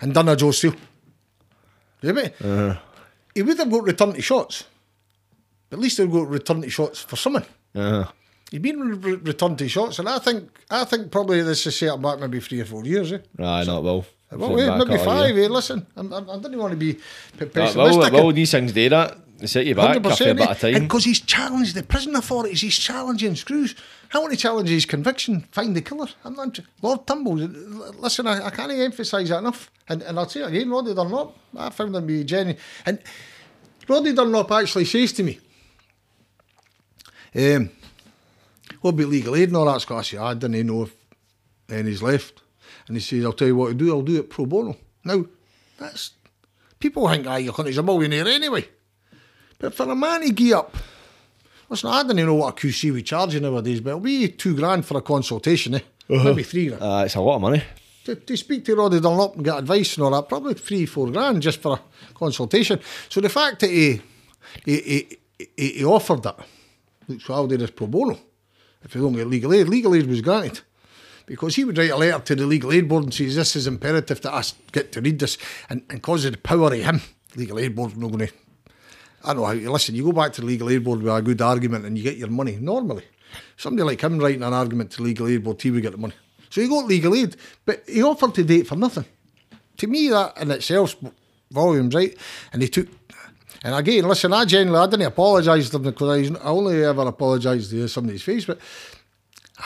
[0.00, 0.72] and done a Joe Steele.
[0.72, 2.74] Do you get me?
[3.34, 4.64] He would have got return to Shotts.
[5.68, 7.44] But at least he'll go return to Shotts for someone.
[7.74, 8.04] Uh,
[8.50, 12.00] He's been re- returned to Shotts, and I think I think probably this is set
[12.02, 13.10] back maybe three or four years.
[13.10, 13.18] Eh?
[13.38, 14.04] aye, not well.
[14.36, 15.34] Well, wait, maybe five.
[15.34, 15.44] here.
[15.44, 15.48] Eh?
[15.48, 16.94] Listen, I'm, I'm, I didn't want to be
[17.36, 18.12] pe- pessimistic.
[18.12, 19.18] well, well, these things do that.
[19.38, 20.84] They set you back a fair bit of time.
[20.84, 23.74] Because he's challenged the prison authorities, he's challenging screws.
[24.14, 26.06] I want to challenge his conviction, find the killer.
[26.24, 27.36] I'm not, Lord Turnbull,
[27.98, 29.70] listen, I, I can't emphasise that enough.
[29.88, 32.60] And, and I'll say it again, Roddy Dunlop, I found him to be genuine.
[32.86, 33.00] And
[33.88, 35.40] Roddy Dunlop actually says to me,
[37.34, 37.70] um,
[38.80, 40.14] what about legal aid and all that, Scott?
[40.14, 40.94] I I didn't know if
[41.68, 42.41] any's left.
[42.92, 44.76] And he says, I'll tell you what to do, I'll do it pro bono.
[45.02, 45.24] Now,
[45.78, 46.10] that's,
[46.78, 48.68] people think, ah, you're he's a millionaire anyway.
[49.58, 50.76] But for a man to gear up,
[51.70, 54.28] listen, I don't even know what a QC we charge you nowadays, but it'll be
[54.28, 55.80] two grand for a consultation, eh?
[56.06, 56.82] Maybe three grand.
[56.82, 57.62] Uh, it's a lot of money.
[58.04, 61.10] To, to speak to Roddy Dunlop and get advice and all that, probably three, four
[61.10, 62.78] grand just for a consultation.
[63.08, 64.02] So the fact that he,
[64.66, 65.18] he, he,
[65.56, 66.40] he, he offered that,
[67.08, 68.18] looks well, did this pro bono.
[68.82, 70.60] If you don't get legal aid, legal aid was granted.
[71.26, 73.66] Because he would write a letter to the legal aid board and says, This is
[73.66, 75.38] imperative that us get to read this.
[75.70, 77.00] And because of the power of him,
[77.36, 78.34] legal aid board's not going to
[79.24, 79.94] I know how you listen.
[79.94, 82.16] You go back to the legal aid board with a good argument and you get
[82.16, 82.58] your money.
[82.60, 83.04] Normally,
[83.56, 86.14] somebody like him writing an argument to legal aid board, he would get the money.
[86.50, 89.04] So he got legal aid, but he offered to date for nothing.
[89.78, 90.96] To me, that in itself
[91.50, 92.16] volumes, right?
[92.52, 92.88] And he took.
[93.64, 97.70] And again, listen, I genuinely, I didn't apologise to him because I only ever apologised
[97.70, 98.58] to somebody's face, but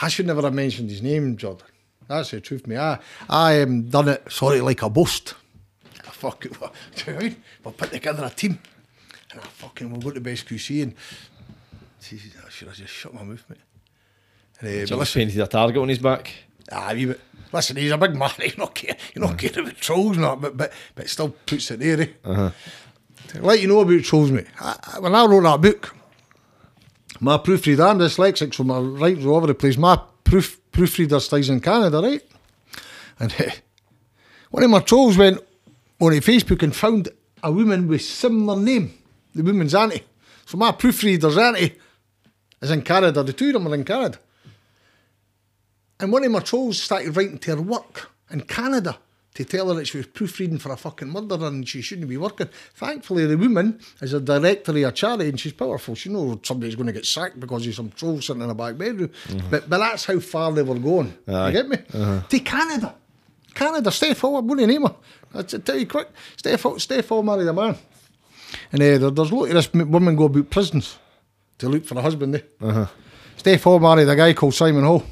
[0.01, 1.67] I should never have mentioned his name, Jordan.
[2.07, 2.77] That's the truth, me.
[2.77, 5.33] I, I um, done it, sorry, like a boast.
[6.05, 7.35] I do you know I mean?
[7.63, 8.59] We'll put together a team.
[9.31, 10.95] And I fucking, we'll go to Best QC and,
[12.01, 13.59] Jesus, I should have just shut my mouth, mate.
[14.61, 16.33] And, uh, listen, painted a target on his back.
[16.71, 17.19] Ah, bit.
[17.51, 18.29] Listen, he's a big man.
[18.41, 21.71] He's not care, he's not caring about trolls, not, but but but it still puts
[21.71, 22.01] it there.
[22.01, 22.51] Eh?
[23.29, 24.47] To let you know about trolls, mate.
[24.59, 25.95] I, I- when I wrote that book,
[27.19, 29.77] my proofreader, I'm dyslexic, so my writing's all over the place.
[29.77, 32.21] My proof proofreader stays in Canada, right?
[33.19, 33.33] And
[34.51, 35.39] one of my trolls went
[35.99, 37.09] on Facebook and found
[37.41, 38.93] a woman with similar name,
[39.33, 40.03] the woman's auntie.
[40.45, 41.75] So my proofreader's auntie
[42.61, 43.23] is in Canada.
[43.23, 44.19] The two of them are in Canada.
[45.99, 48.99] And one of my trolls started writing to her work in Canada
[49.37, 52.17] to tell her that she was proofreading for a fucking murderer and she shouldn't be
[52.17, 52.49] working.
[52.73, 55.93] Thankfully, the woman is a director of a charity and she's powerful.
[55.93, 58.79] She knows somebody's going to get sacked because of some troll sitting in a back
[58.79, 59.11] bedroom.
[59.51, 61.15] But, but that's how far they were going.
[61.27, 61.49] Aye.
[61.49, 61.77] You get me?
[62.29, 62.95] To Canada.
[63.53, 63.91] Canada.
[63.91, 64.95] Steph Hall, I'm going to name her.
[65.35, 66.09] I'll tell you quick.
[66.35, 67.75] Steph Hall, Steph Hall married a man.
[68.71, 70.97] And uh, there, there's loads of this women go about prisons
[71.59, 72.43] to look for a husband.
[72.61, 72.85] Eh?
[73.37, 75.03] Steph Hall married a guy called Simon Hall.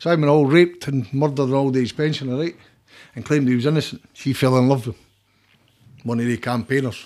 [0.00, 2.56] Simon Hall raped and murdered old age pensioner, right?
[3.18, 4.00] And claimed he was innocent.
[4.12, 5.02] She fell in love with him.
[6.04, 7.04] One of the campaigners.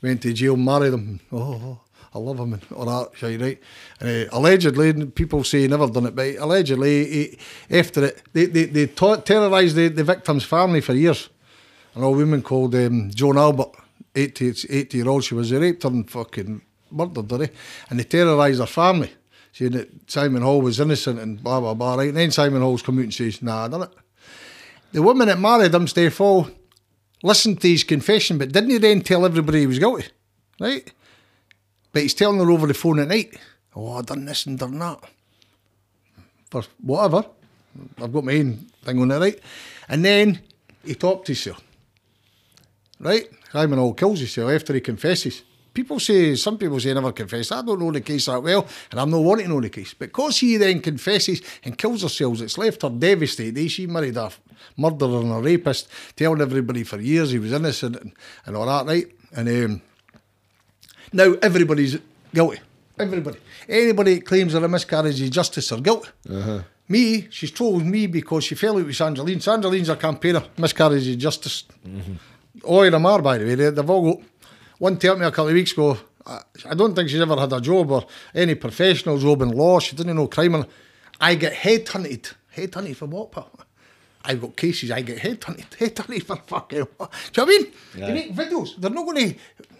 [0.00, 1.18] Went to jail, married him.
[1.32, 1.80] Oh,
[2.14, 3.60] I love him and all that, shit, right?
[3.98, 7.38] And, uh, allegedly, people say he never done it, but allegedly, he,
[7.76, 11.28] after it, they, they, they ta- terrorised the, the victim's family for years.
[11.96, 13.72] An old woman called um, Joan Albert,
[14.14, 16.62] 80, 80 year old, she was raped and fucking
[16.92, 17.48] murdered her, eh?
[17.90, 19.10] and they terrorised her family,
[19.52, 22.10] saying that Simon Hall was innocent and blah, blah, blah, right?
[22.10, 23.90] And then Simon Hall's come out and says, nah, I done it.
[24.92, 26.48] The woman that married him, Hall,
[27.22, 30.06] listened to his confession, but didn't he then tell everybody he was guilty,
[30.60, 30.90] right?
[31.92, 33.36] But he's telling her over the phone at night,
[33.74, 35.00] oh, I done this and done that.
[36.50, 37.26] For whatever.
[38.02, 39.40] I've got my own thing on it, right?
[39.88, 40.40] And then
[40.84, 41.56] he talked to her
[43.00, 43.28] right?
[43.52, 45.42] Hall kills himself after he confesses.
[45.78, 47.52] People say, some people say never confessed.
[47.52, 49.94] I don't know the case that well, and I'm not wanting to know the case.
[49.94, 53.70] Because he then confesses and kills herself, it's left her devastated.
[53.70, 54.28] She married a
[54.76, 58.12] murderer and a rapist, telling everybody for years he was innocent and,
[58.44, 59.06] and all that, right?
[59.36, 59.82] And um,
[61.12, 61.96] now everybody's
[62.34, 62.58] guilty.
[62.98, 63.38] Everybody.
[63.68, 66.08] Anybody that claims they're a miscarriage of justice are guilty.
[66.88, 69.38] Me, she's told me because she fell out with Sandra Lean.
[69.38, 71.62] Sandraline's a campaigner, miscarriage of justice.
[72.64, 73.54] All of them are, by the way.
[73.54, 74.24] They, they've all got.
[74.78, 77.60] One told me a couple of weeks ago, I, don't think she's ever had a
[77.60, 79.80] job or any professional job in law.
[79.80, 80.54] She didn't know crime.
[80.54, 80.66] And
[81.20, 82.34] I get headhunted.
[82.54, 83.50] Headhunted for what, pal?
[84.24, 85.70] I've got cases, I get headhunted.
[85.78, 87.12] Headhunted for fucking what?
[87.32, 87.72] Do you know what I mean?
[87.94, 88.76] They make videos.
[88.76, 89.38] They're not going to.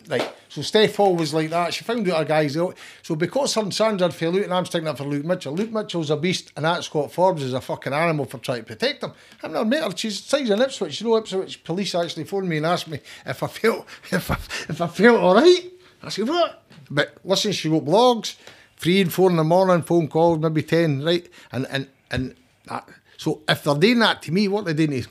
[0.08, 1.74] Like, so Hall was like that.
[1.74, 2.76] She found out her guy's out.
[3.02, 5.70] So because her and Sandra fell out and I'm sticking up for Luke Mitchell, Luke
[5.70, 9.04] Mitchell's a beast and that Scott Forbes is a fucking animal for trying to protect
[9.04, 9.12] him.
[9.42, 9.96] I'm not met her.
[9.96, 11.00] She's size in Ipswich.
[11.00, 14.34] You know, Ipswich police actually phoned me and asked me if I felt if I,
[14.70, 15.72] if I felt all right.
[16.02, 16.64] I said, what?
[16.90, 18.36] But listen, she wrote blogs,
[18.76, 21.28] three and four in the morning, phone calls, maybe ten, right?
[21.52, 22.34] And and and
[22.66, 22.88] that.
[23.18, 25.08] So if they're doing that to me, what they're they doing to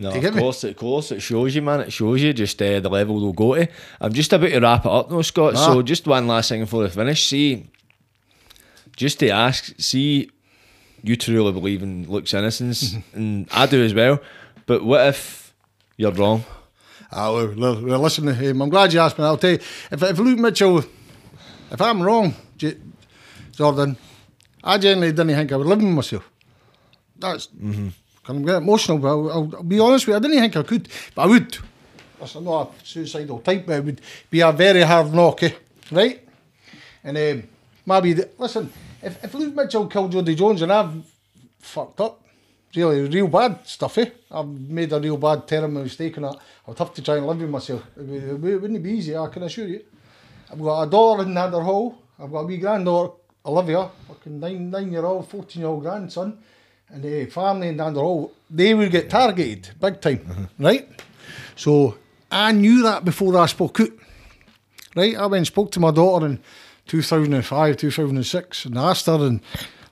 [0.00, 0.30] No, of me?
[0.40, 1.80] course, of course, it shows you, man.
[1.80, 3.68] It shows you just uh, the level they'll go to.
[4.00, 5.54] I'm just about to wrap it up, though, Scott.
[5.56, 5.66] Ah.
[5.66, 7.28] So, just one last thing before we finish.
[7.28, 7.66] See,
[8.96, 10.30] just to ask, see,
[11.02, 14.20] you truly believe in Luke's innocence, and I do as well.
[14.64, 15.52] But what if
[15.98, 16.44] you're wrong?
[17.12, 19.24] Well, listen, um, I'm glad you asked me.
[19.26, 19.58] I'll tell you,
[19.90, 22.34] if, if Luke Mitchell, if I'm wrong,
[23.52, 23.98] Jordan,
[24.64, 26.30] I genuinely didn't think I would live with myself.
[27.18, 27.48] That's.
[28.28, 30.16] I'm getting emotional, but I'll, I'll, be honest with you.
[30.16, 31.56] I didn't think I could, but I would.
[32.36, 34.00] I'm not a suicidal type, but it would
[34.30, 35.52] be a very hard knock, eh?
[35.90, 36.20] right?
[37.02, 37.42] And um,
[37.86, 38.70] maybe, the, listen,
[39.02, 40.92] if, if Luke Mitchell killed Jodi Jones and I've
[41.58, 42.22] fucked up,
[42.76, 44.10] really real bad stuff, eh?
[44.30, 46.34] I've made a real bad, terrible mistake and I,
[46.68, 47.82] I'd have to try and live with myself.
[47.96, 49.80] It, would- it would- wouldn't be easy, I can assure you.
[50.52, 51.96] I've got a daughter in Nether Hall.
[52.18, 53.14] I've got a wee granddaughter,
[53.46, 56.38] Olivia, fucking nine, nine year old, 14 year old grandson,
[56.92, 58.32] and the family in Nether Hall.
[58.48, 60.64] They would get targeted big time, mm-hmm.
[60.64, 60.88] right?
[61.56, 61.98] So
[62.30, 63.90] I knew that before I spoke out,
[64.96, 65.16] right?
[65.16, 66.40] I went and spoke to my daughter in
[66.86, 69.40] 2005, 2006, and I asked her, and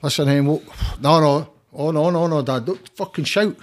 [0.03, 0.63] listen, hey, what,
[1.01, 3.57] no, no, oh, no, no, no, dad, don't fucking shout.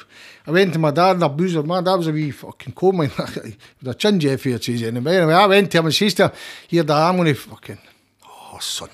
[0.48, 1.68] I went to my dad and I him.
[1.68, 3.12] My dad was a wee fucking coal mine.
[3.18, 4.84] with a chin Jeff here, cheese.
[4.84, 6.32] Anyway, anyway, I went to him and says to him,
[6.68, 7.80] here, dad, I'm going to fucking,
[8.26, 8.90] oh, son,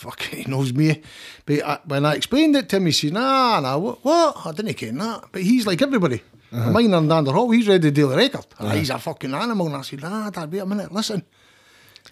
[0.00, 1.02] fucking he knows me.
[1.44, 4.04] But I, when I explained it to him, he said, nah, nah, what?
[4.04, 4.46] what?
[4.46, 5.24] I didn't care that.
[5.30, 6.22] But he's like everybody.
[6.52, 6.72] Uh-huh.
[6.72, 8.46] Mine and Danderhall, he's ready to deal the record.
[8.58, 9.66] Ah, He's a fucking animal.
[9.68, 11.22] And I said, nah, dad, wait a minute, listen.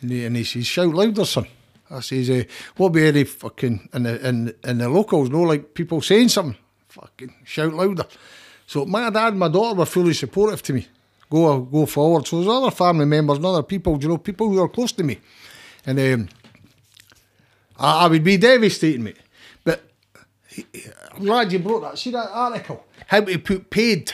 [0.00, 1.46] And he, and he says, shout louder, son.
[1.90, 2.44] I says, eh,
[2.76, 6.56] what be any fucking, in the, in, in the locals, no, like people saying something,
[6.88, 8.04] fucking shout louder.
[8.66, 10.86] So my dad and my daughter were fully supportive to me.
[11.30, 12.26] Go go forward.
[12.26, 15.04] So there's other family members and other people, you know, people who are close to
[15.04, 15.18] me.
[15.86, 16.28] And um,
[17.78, 19.18] I, I would be devastated, mate.
[19.64, 19.82] But
[21.14, 21.98] I'm glad you brought that.
[21.98, 22.84] See that article?
[23.06, 24.12] How to put paid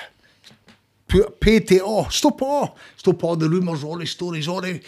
[1.08, 4.80] put paid to oh stop all stop all the rumours, all the stories, all the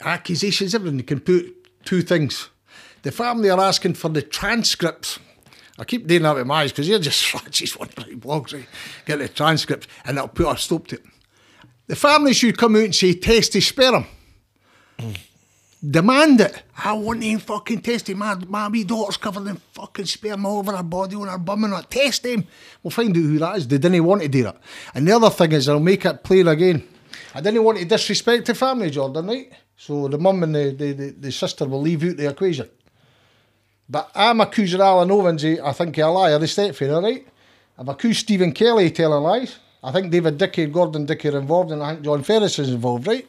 [0.00, 0.98] accusations, everything.
[0.98, 2.50] You can put two things.
[3.02, 5.18] The family are asking for the transcripts.
[5.78, 8.66] I keep doing that with my eyes because you're just just want to blogs, right?
[9.04, 11.04] Get the transcripts and I'll put a stop to it.
[11.86, 14.06] The family should come out and say test his sperm.
[14.98, 15.16] Mm.
[15.88, 16.62] Demand it.
[16.76, 18.18] I want him fucking test him.
[18.18, 21.64] My, my wee daughter's covered in fucking sperm all over her body, on her bum
[21.64, 21.90] and that.
[21.90, 22.46] Test him.
[22.82, 23.68] We'll find out who that is.
[23.68, 24.56] They didn't want to do that.
[24.94, 26.88] And the other thing is, I'll make it plain again.
[27.34, 29.52] I didn't want to disrespect the family, Jordan, right?
[29.76, 32.68] So the mum and the, the, the, the sister will leave out the equation.
[33.88, 37.26] But I'm accusing Alan Ovens, eh, I think, of a liar, the state fair, right?
[37.78, 39.58] I've accused Stephen Kelly of telling lies.
[39.84, 42.70] I think David Dickie and Gordon Dickie are involved, and I think John Ferris is
[42.70, 43.28] involved, right?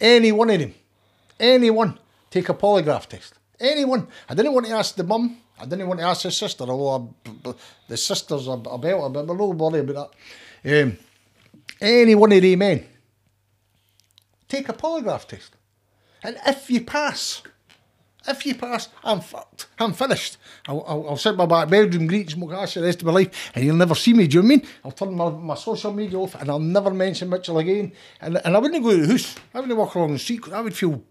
[0.00, 0.74] Any one of them,
[1.38, 1.98] anyone,
[2.30, 3.34] take a polygraph test.
[3.60, 4.06] Anyone.
[4.28, 5.38] I didn't want to ask the mum.
[5.60, 7.12] I didn't want to ask the sister, although
[7.44, 7.52] I,
[7.88, 10.12] the sister's a, a belter, but not worry about
[10.64, 10.82] that.
[10.82, 10.98] Um,
[11.80, 12.86] any one of them men,
[14.48, 15.56] take a polygraph test.
[16.22, 17.42] And if you pass,
[18.26, 19.66] if you pass, I'm fucked.
[19.78, 20.36] I'm finished.
[20.66, 23.50] I'll, I'll, I'll sit my back bedroom, greet, smoke ash the rest of my life,
[23.54, 24.26] and you'll never see me.
[24.26, 24.66] Do you know I mean?
[24.84, 27.92] I'll turn my, my social media off, and I'll never mention Mitchell again.
[28.20, 29.34] And, and I wouldn't go to the house.
[29.54, 30.42] I wouldn't walk along the street.
[30.52, 31.02] I would feel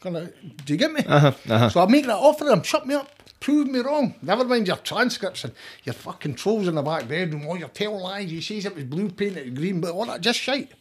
[0.00, 0.34] kind of.
[0.64, 1.02] Do you get me?
[1.06, 1.68] Uh-huh, uh-huh.
[1.70, 2.62] So I make that offer to him.
[2.62, 3.10] Shut me up.
[3.40, 4.14] Prove me wrong.
[4.20, 5.54] Never mind your transcripts and
[5.84, 7.46] your fucking trolls in the back bedroom.
[7.46, 8.30] All your tell lies.
[8.30, 10.72] You says it was blue paint, it green, but all that just shite.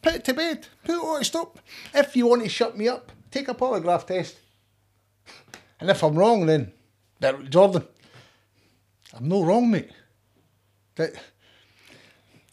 [0.00, 0.66] Put it to bed.
[0.84, 1.58] Put it all to stop.
[1.92, 4.36] If you want to shut me up, take a polygraph test.
[5.80, 6.72] And if I'm wrong, then,
[7.48, 7.84] Jordan,
[9.14, 9.90] I'm no wrong, mate.
[10.96, 11.12] That,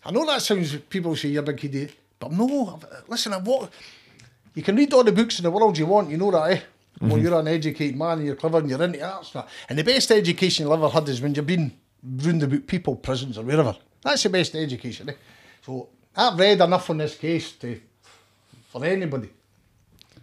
[0.03, 3.73] I know that sounds, people say you're a big idiot, but no, listen, I've walked,
[4.55, 6.61] you can read all the books in the world you want, you know that, eh?
[7.01, 9.35] Well, you're an educated man and you're clever and you're into arts.
[9.35, 9.49] and that.
[9.67, 13.37] And the best education you'll ever had is when you've been round about people, prisons
[13.37, 13.75] or wherever.
[14.01, 15.13] That's the best education, eh?
[15.65, 17.79] So I've read enough on this case to
[18.69, 19.29] for anybody.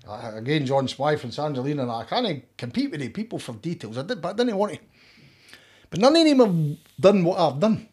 [0.08, 3.98] Uh, again, John Smythe and Sangelina, and I can't compete with the people for details.
[3.98, 4.78] I did, but I didn't want to.
[5.90, 7.88] But none of them have done what I've done.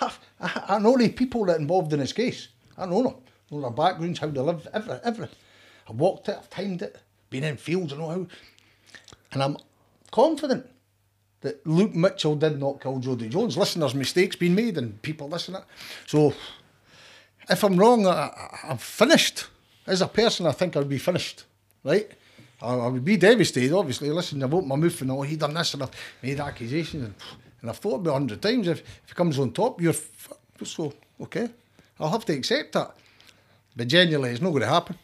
[0.00, 2.48] I, I, I know the people that are involved in this case.
[2.76, 3.14] I know them.
[3.50, 5.36] I know their backgrounds, how they live, everything, everything.
[5.90, 6.96] I've walked it, I've timed it,
[7.30, 8.26] been in fields, I know how.
[9.32, 9.56] And I'm
[10.10, 10.66] confident
[11.40, 13.56] that Luke Mitchell did not kill Jodi Jones.
[13.56, 15.66] Listen, there's mistakes being made and people listen to it.
[16.06, 16.32] So
[17.48, 19.46] if I'm wrong, I, I, I'm finished.
[19.86, 21.44] As a person, I think I would be finished,
[21.82, 22.08] right?
[22.62, 24.10] I, I would be devastated, obviously.
[24.10, 25.90] Listen, I've opened my mouth and oh, he done this and I've
[26.22, 27.14] made accusations and,
[27.62, 28.68] and I've thought about it a hundred times.
[28.68, 29.94] If, if he comes on top, you're
[30.62, 31.48] so okay.
[31.98, 32.94] I'll have to accept that.
[33.74, 34.96] But genuinely, it's not going to happen.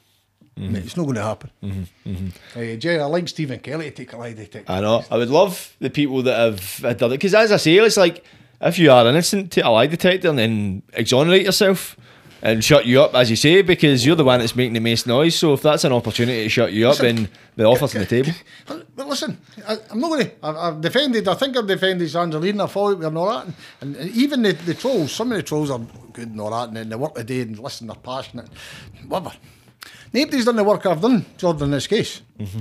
[0.59, 1.51] Mate, It's not going to happen.
[2.57, 4.73] Uh, Jen, I like Stephen Kelly to take a lie detector.
[4.73, 5.05] I know.
[5.11, 8.25] I would love the people that have done it because, as I say, it's like
[8.61, 11.97] if you are innocent, take a lie detector and then exonerate yourself
[12.41, 15.07] and shut you up, as you say, because you're the one that's making the most
[15.07, 15.35] noise.
[15.35, 18.07] So if that's an opportunity to shut you up, Listen, then the offer's on the
[18.07, 18.33] table.
[18.67, 20.33] But, but listen, I, I'm not going to.
[20.43, 21.29] I've, defended.
[21.29, 22.65] I think I've defended Angelina.
[22.65, 23.47] I thought and all that,
[23.83, 25.13] and, and even the, the trolls.
[25.13, 25.81] Some of the trolls are
[26.13, 27.89] good and all that, and then they work the day and listen.
[27.89, 28.49] They're passionate.
[29.07, 29.33] Whatever.
[30.17, 31.65] Nobody's done the work I've done, Jordan.
[31.65, 32.61] In this case, mm-hmm.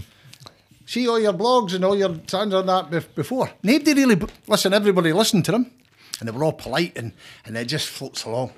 [0.86, 3.50] See all your blogs and all your signs on that bef- before.
[3.64, 4.74] Nobody really b- listen.
[4.74, 5.72] Everybody listened to them,
[6.20, 7.14] and they were all polite and
[7.46, 8.52] and it just floats along.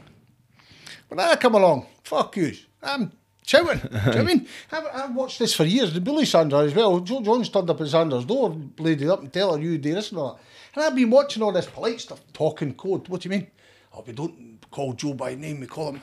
[1.10, 2.54] When I come along, fuck you.
[2.82, 3.12] I'm
[3.46, 3.80] shouting.
[3.80, 4.48] Do you know I mean?
[4.72, 5.94] I've, I've watched this for years.
[5.94, 7.00] The bully Sandra as well.
[7.00, 10.10] Joe Jones turned up at Sandra's door, bladed up and tell her you do this
[10.10, 10.42] and all that.
[10.76, 13.08] And I've been watching all this polite stuff, talking code.
[13.10, 13.48] What do you mean?
[13.94, 15.60] Oh, we don't call Joe by name.
[15.60, 16.02] We call him.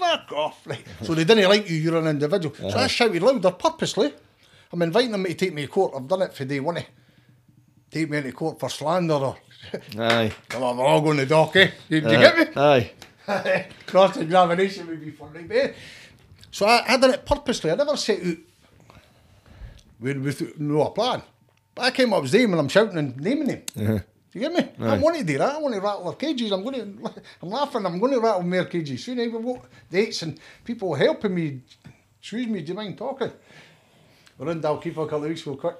[0.00, 0.84] Fuck off, right?
[1.02, 1.76] So they didn't like you.
[1.76, 2.54] You're an individual.
[2.56, 4.12] So I shouted louder purposely.
[4.72, 5.92] I'm inviting them to take me to court.
[5.96, 6.78] I've done it for day one.
[6.78, 6.84] eh?
[7.90, 9.36] Take me into court for slander or.
[9.98, 10.32] Aye.
[10.48, 11.70] Come on, we're all going to dock, eh?
[11.88, 12.46] You, you get me?
[12.56, 12.90] Aye.
[13.86, 15.74] Cross examination would be funny, but
[16.50, 17.70] so I, I done it purposely.
[17.70, 18.36] I never set out
[20.00, 21.22] with, with no plan.
[21.74, 23.62] But I came up with name and I'm shouting and naming him.
[23.76, 24.02] Do
[24.32, 24.68] you get me?
[24.86, 25.56] I want to do that.
[25.56, 26.52] I want to rattle their cages.
[26.52, 27.12] I'm going to.
[27.42, 27.84] I'm laughing.
[27.84, 29.18] I'm going to rattle more cages soon.
[29.18, 31.60] I've got dates and people helping me.
[32.20, 32.60] Excuse me.
[32.60, 33.32] Do you mind talking?
[34.38, 35.76] We're in Dalkeith for a couple of weeks real quick.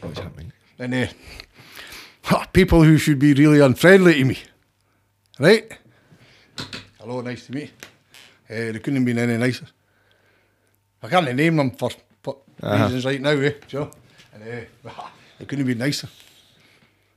[0.00, 0.52] What's happening?
[0.78, 4.38] And uh, people who should be really unfriendly to me,
[5.38, 5.70] right?
[6.98, 7.70] Hello, nice to meet
[8.50, 8.56] you.
[8.56, 9.66] Uh, they couldn't have been any nicer.
[11.02, 11.90] I can't name them for,
[12.22, 13.90] for reasons right now, eh, Joe?
[14.34, 14.90] And uh,
[15.38, 16.08] they couldn't have been nicer.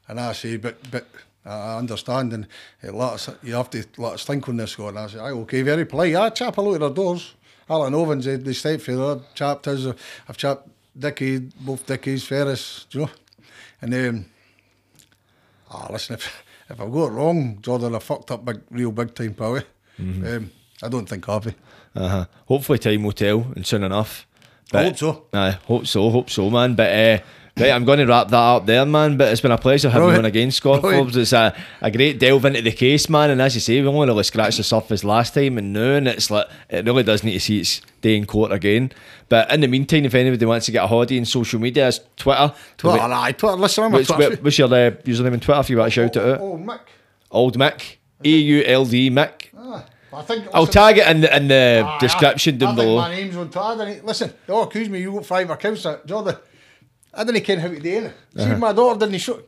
[0.07, 1.06] And I say, but but
[1.45, 2.48] I understand, and
[2.83, 4.75] let us, you have to let us think on this.
[4.75, 6.15] Go, and I say, aye, okay, very polite.
[6.15, 7.33] I chap a of their doors.
[7.69, 9.67] Alan Ovens, they, they step for their chapped.
[9.67, 10.67] I've chapped
[10.98, 13.11] Dickie, both Dickies, Ferris, do you know?
[13.82, 14.25] And um,
[15.72, 19.14] ah, listen, if, if I've got it wrong, Jordan, I fucked up big, real big
[19.15, 19.57] time, pal.
[19.57, 19.61] eh?
[19.99, 20.51] Um,
[20.82, 21.48] I don't think I've.
[21.48, 21.51] eh?
[21.95, 22.25] Uh-huh.
[22.48, 24.27] Hopefully time will tell and soon enough.
[24.73, 25.25] I hope so.
[25.33, 26.75] Aye, hope so, hope so, man.
[26.75, 27.23] But uh,
[27.57, 29.17] right, I'm going to wrap that up there, man.
[29.17, 30.25] But it's been a pleasure having you Brilliant.
[30.25, 31.06] on again, Scott Brilliant.
[31.06, 31.17] Forbes.
[31.17, 33.30] It's a, a great delve into the case, man.
[33.30, 36.07] And as you say, we only really scratched the surface last time, and now and
[36.07, 38.91] it's like it really does need to see its day in court again.
[39.30, 41.99] But in the meantime, if anybody wants to get a holiday in social media, it's
[42.17, 42.53] Twitter.
[42.77, 44.41] Twitter, aye, Twitter, listen, I'm a Twitter.
[44.41, 46.40] what's your uh, username on Twitter if you want to shout it out?
[46.40, 46.80] Oh, Mick.
[47.32, 49.48] Old Mick, A U L D Mick.
[49.57, 52.69] Ah, I think, I'll listen, tag it in the, in the aye, description I, down
[52.69, 52.95] I think below.
[52.98, 54.01] my name's on Twitter.
[54.06, 55.83] Listen, all accuse me, you got five accounts.
[55.88, 56.35] uh, Jordan,
[57.14, 58.14] I didn't care how to do it.
[58.35, 58.58] See, Uh-huh.
[58.58, 59.40] my daughter didn't show.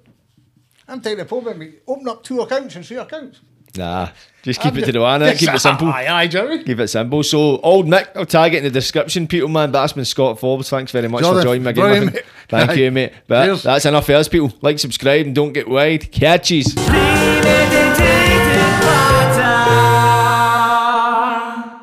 [0.87, 1.59] I'm taking the phone problem.
[1.67, 1.73] me.
[1.87, 3.39] Open up two accounts and three accounts.
[3.77, 4.09] Nah,
[4.41, 5.37] just keep I'm it to ju- the one, innit?
[5.37, 5.87] keep it simple.
[5.89, 6.63] Aye, aye, Jerry.
[6.63, 7.23] Keep it simple.
[7.23, 9.71] So, old Mick, I'll tag it in the description, people, man.
[9.71, 10.69] But that's been Scott Forbes.
[10.69, 11.83] Thanks very much Jordan, for joining me again.
[11.83, 12.23] brilliant, mate.
[12.47, 12.73] Thank Aye.
[12.75, 13.13] you, mate.
[13.27, 13.63] But Cheers.
[13.63, 14.53] that's enough for us, people.
[14.61, 16.09] Like, subscribe, and don't get wide.
[16.11, 16.73] Catches.
[16.77, 16.93] Leaning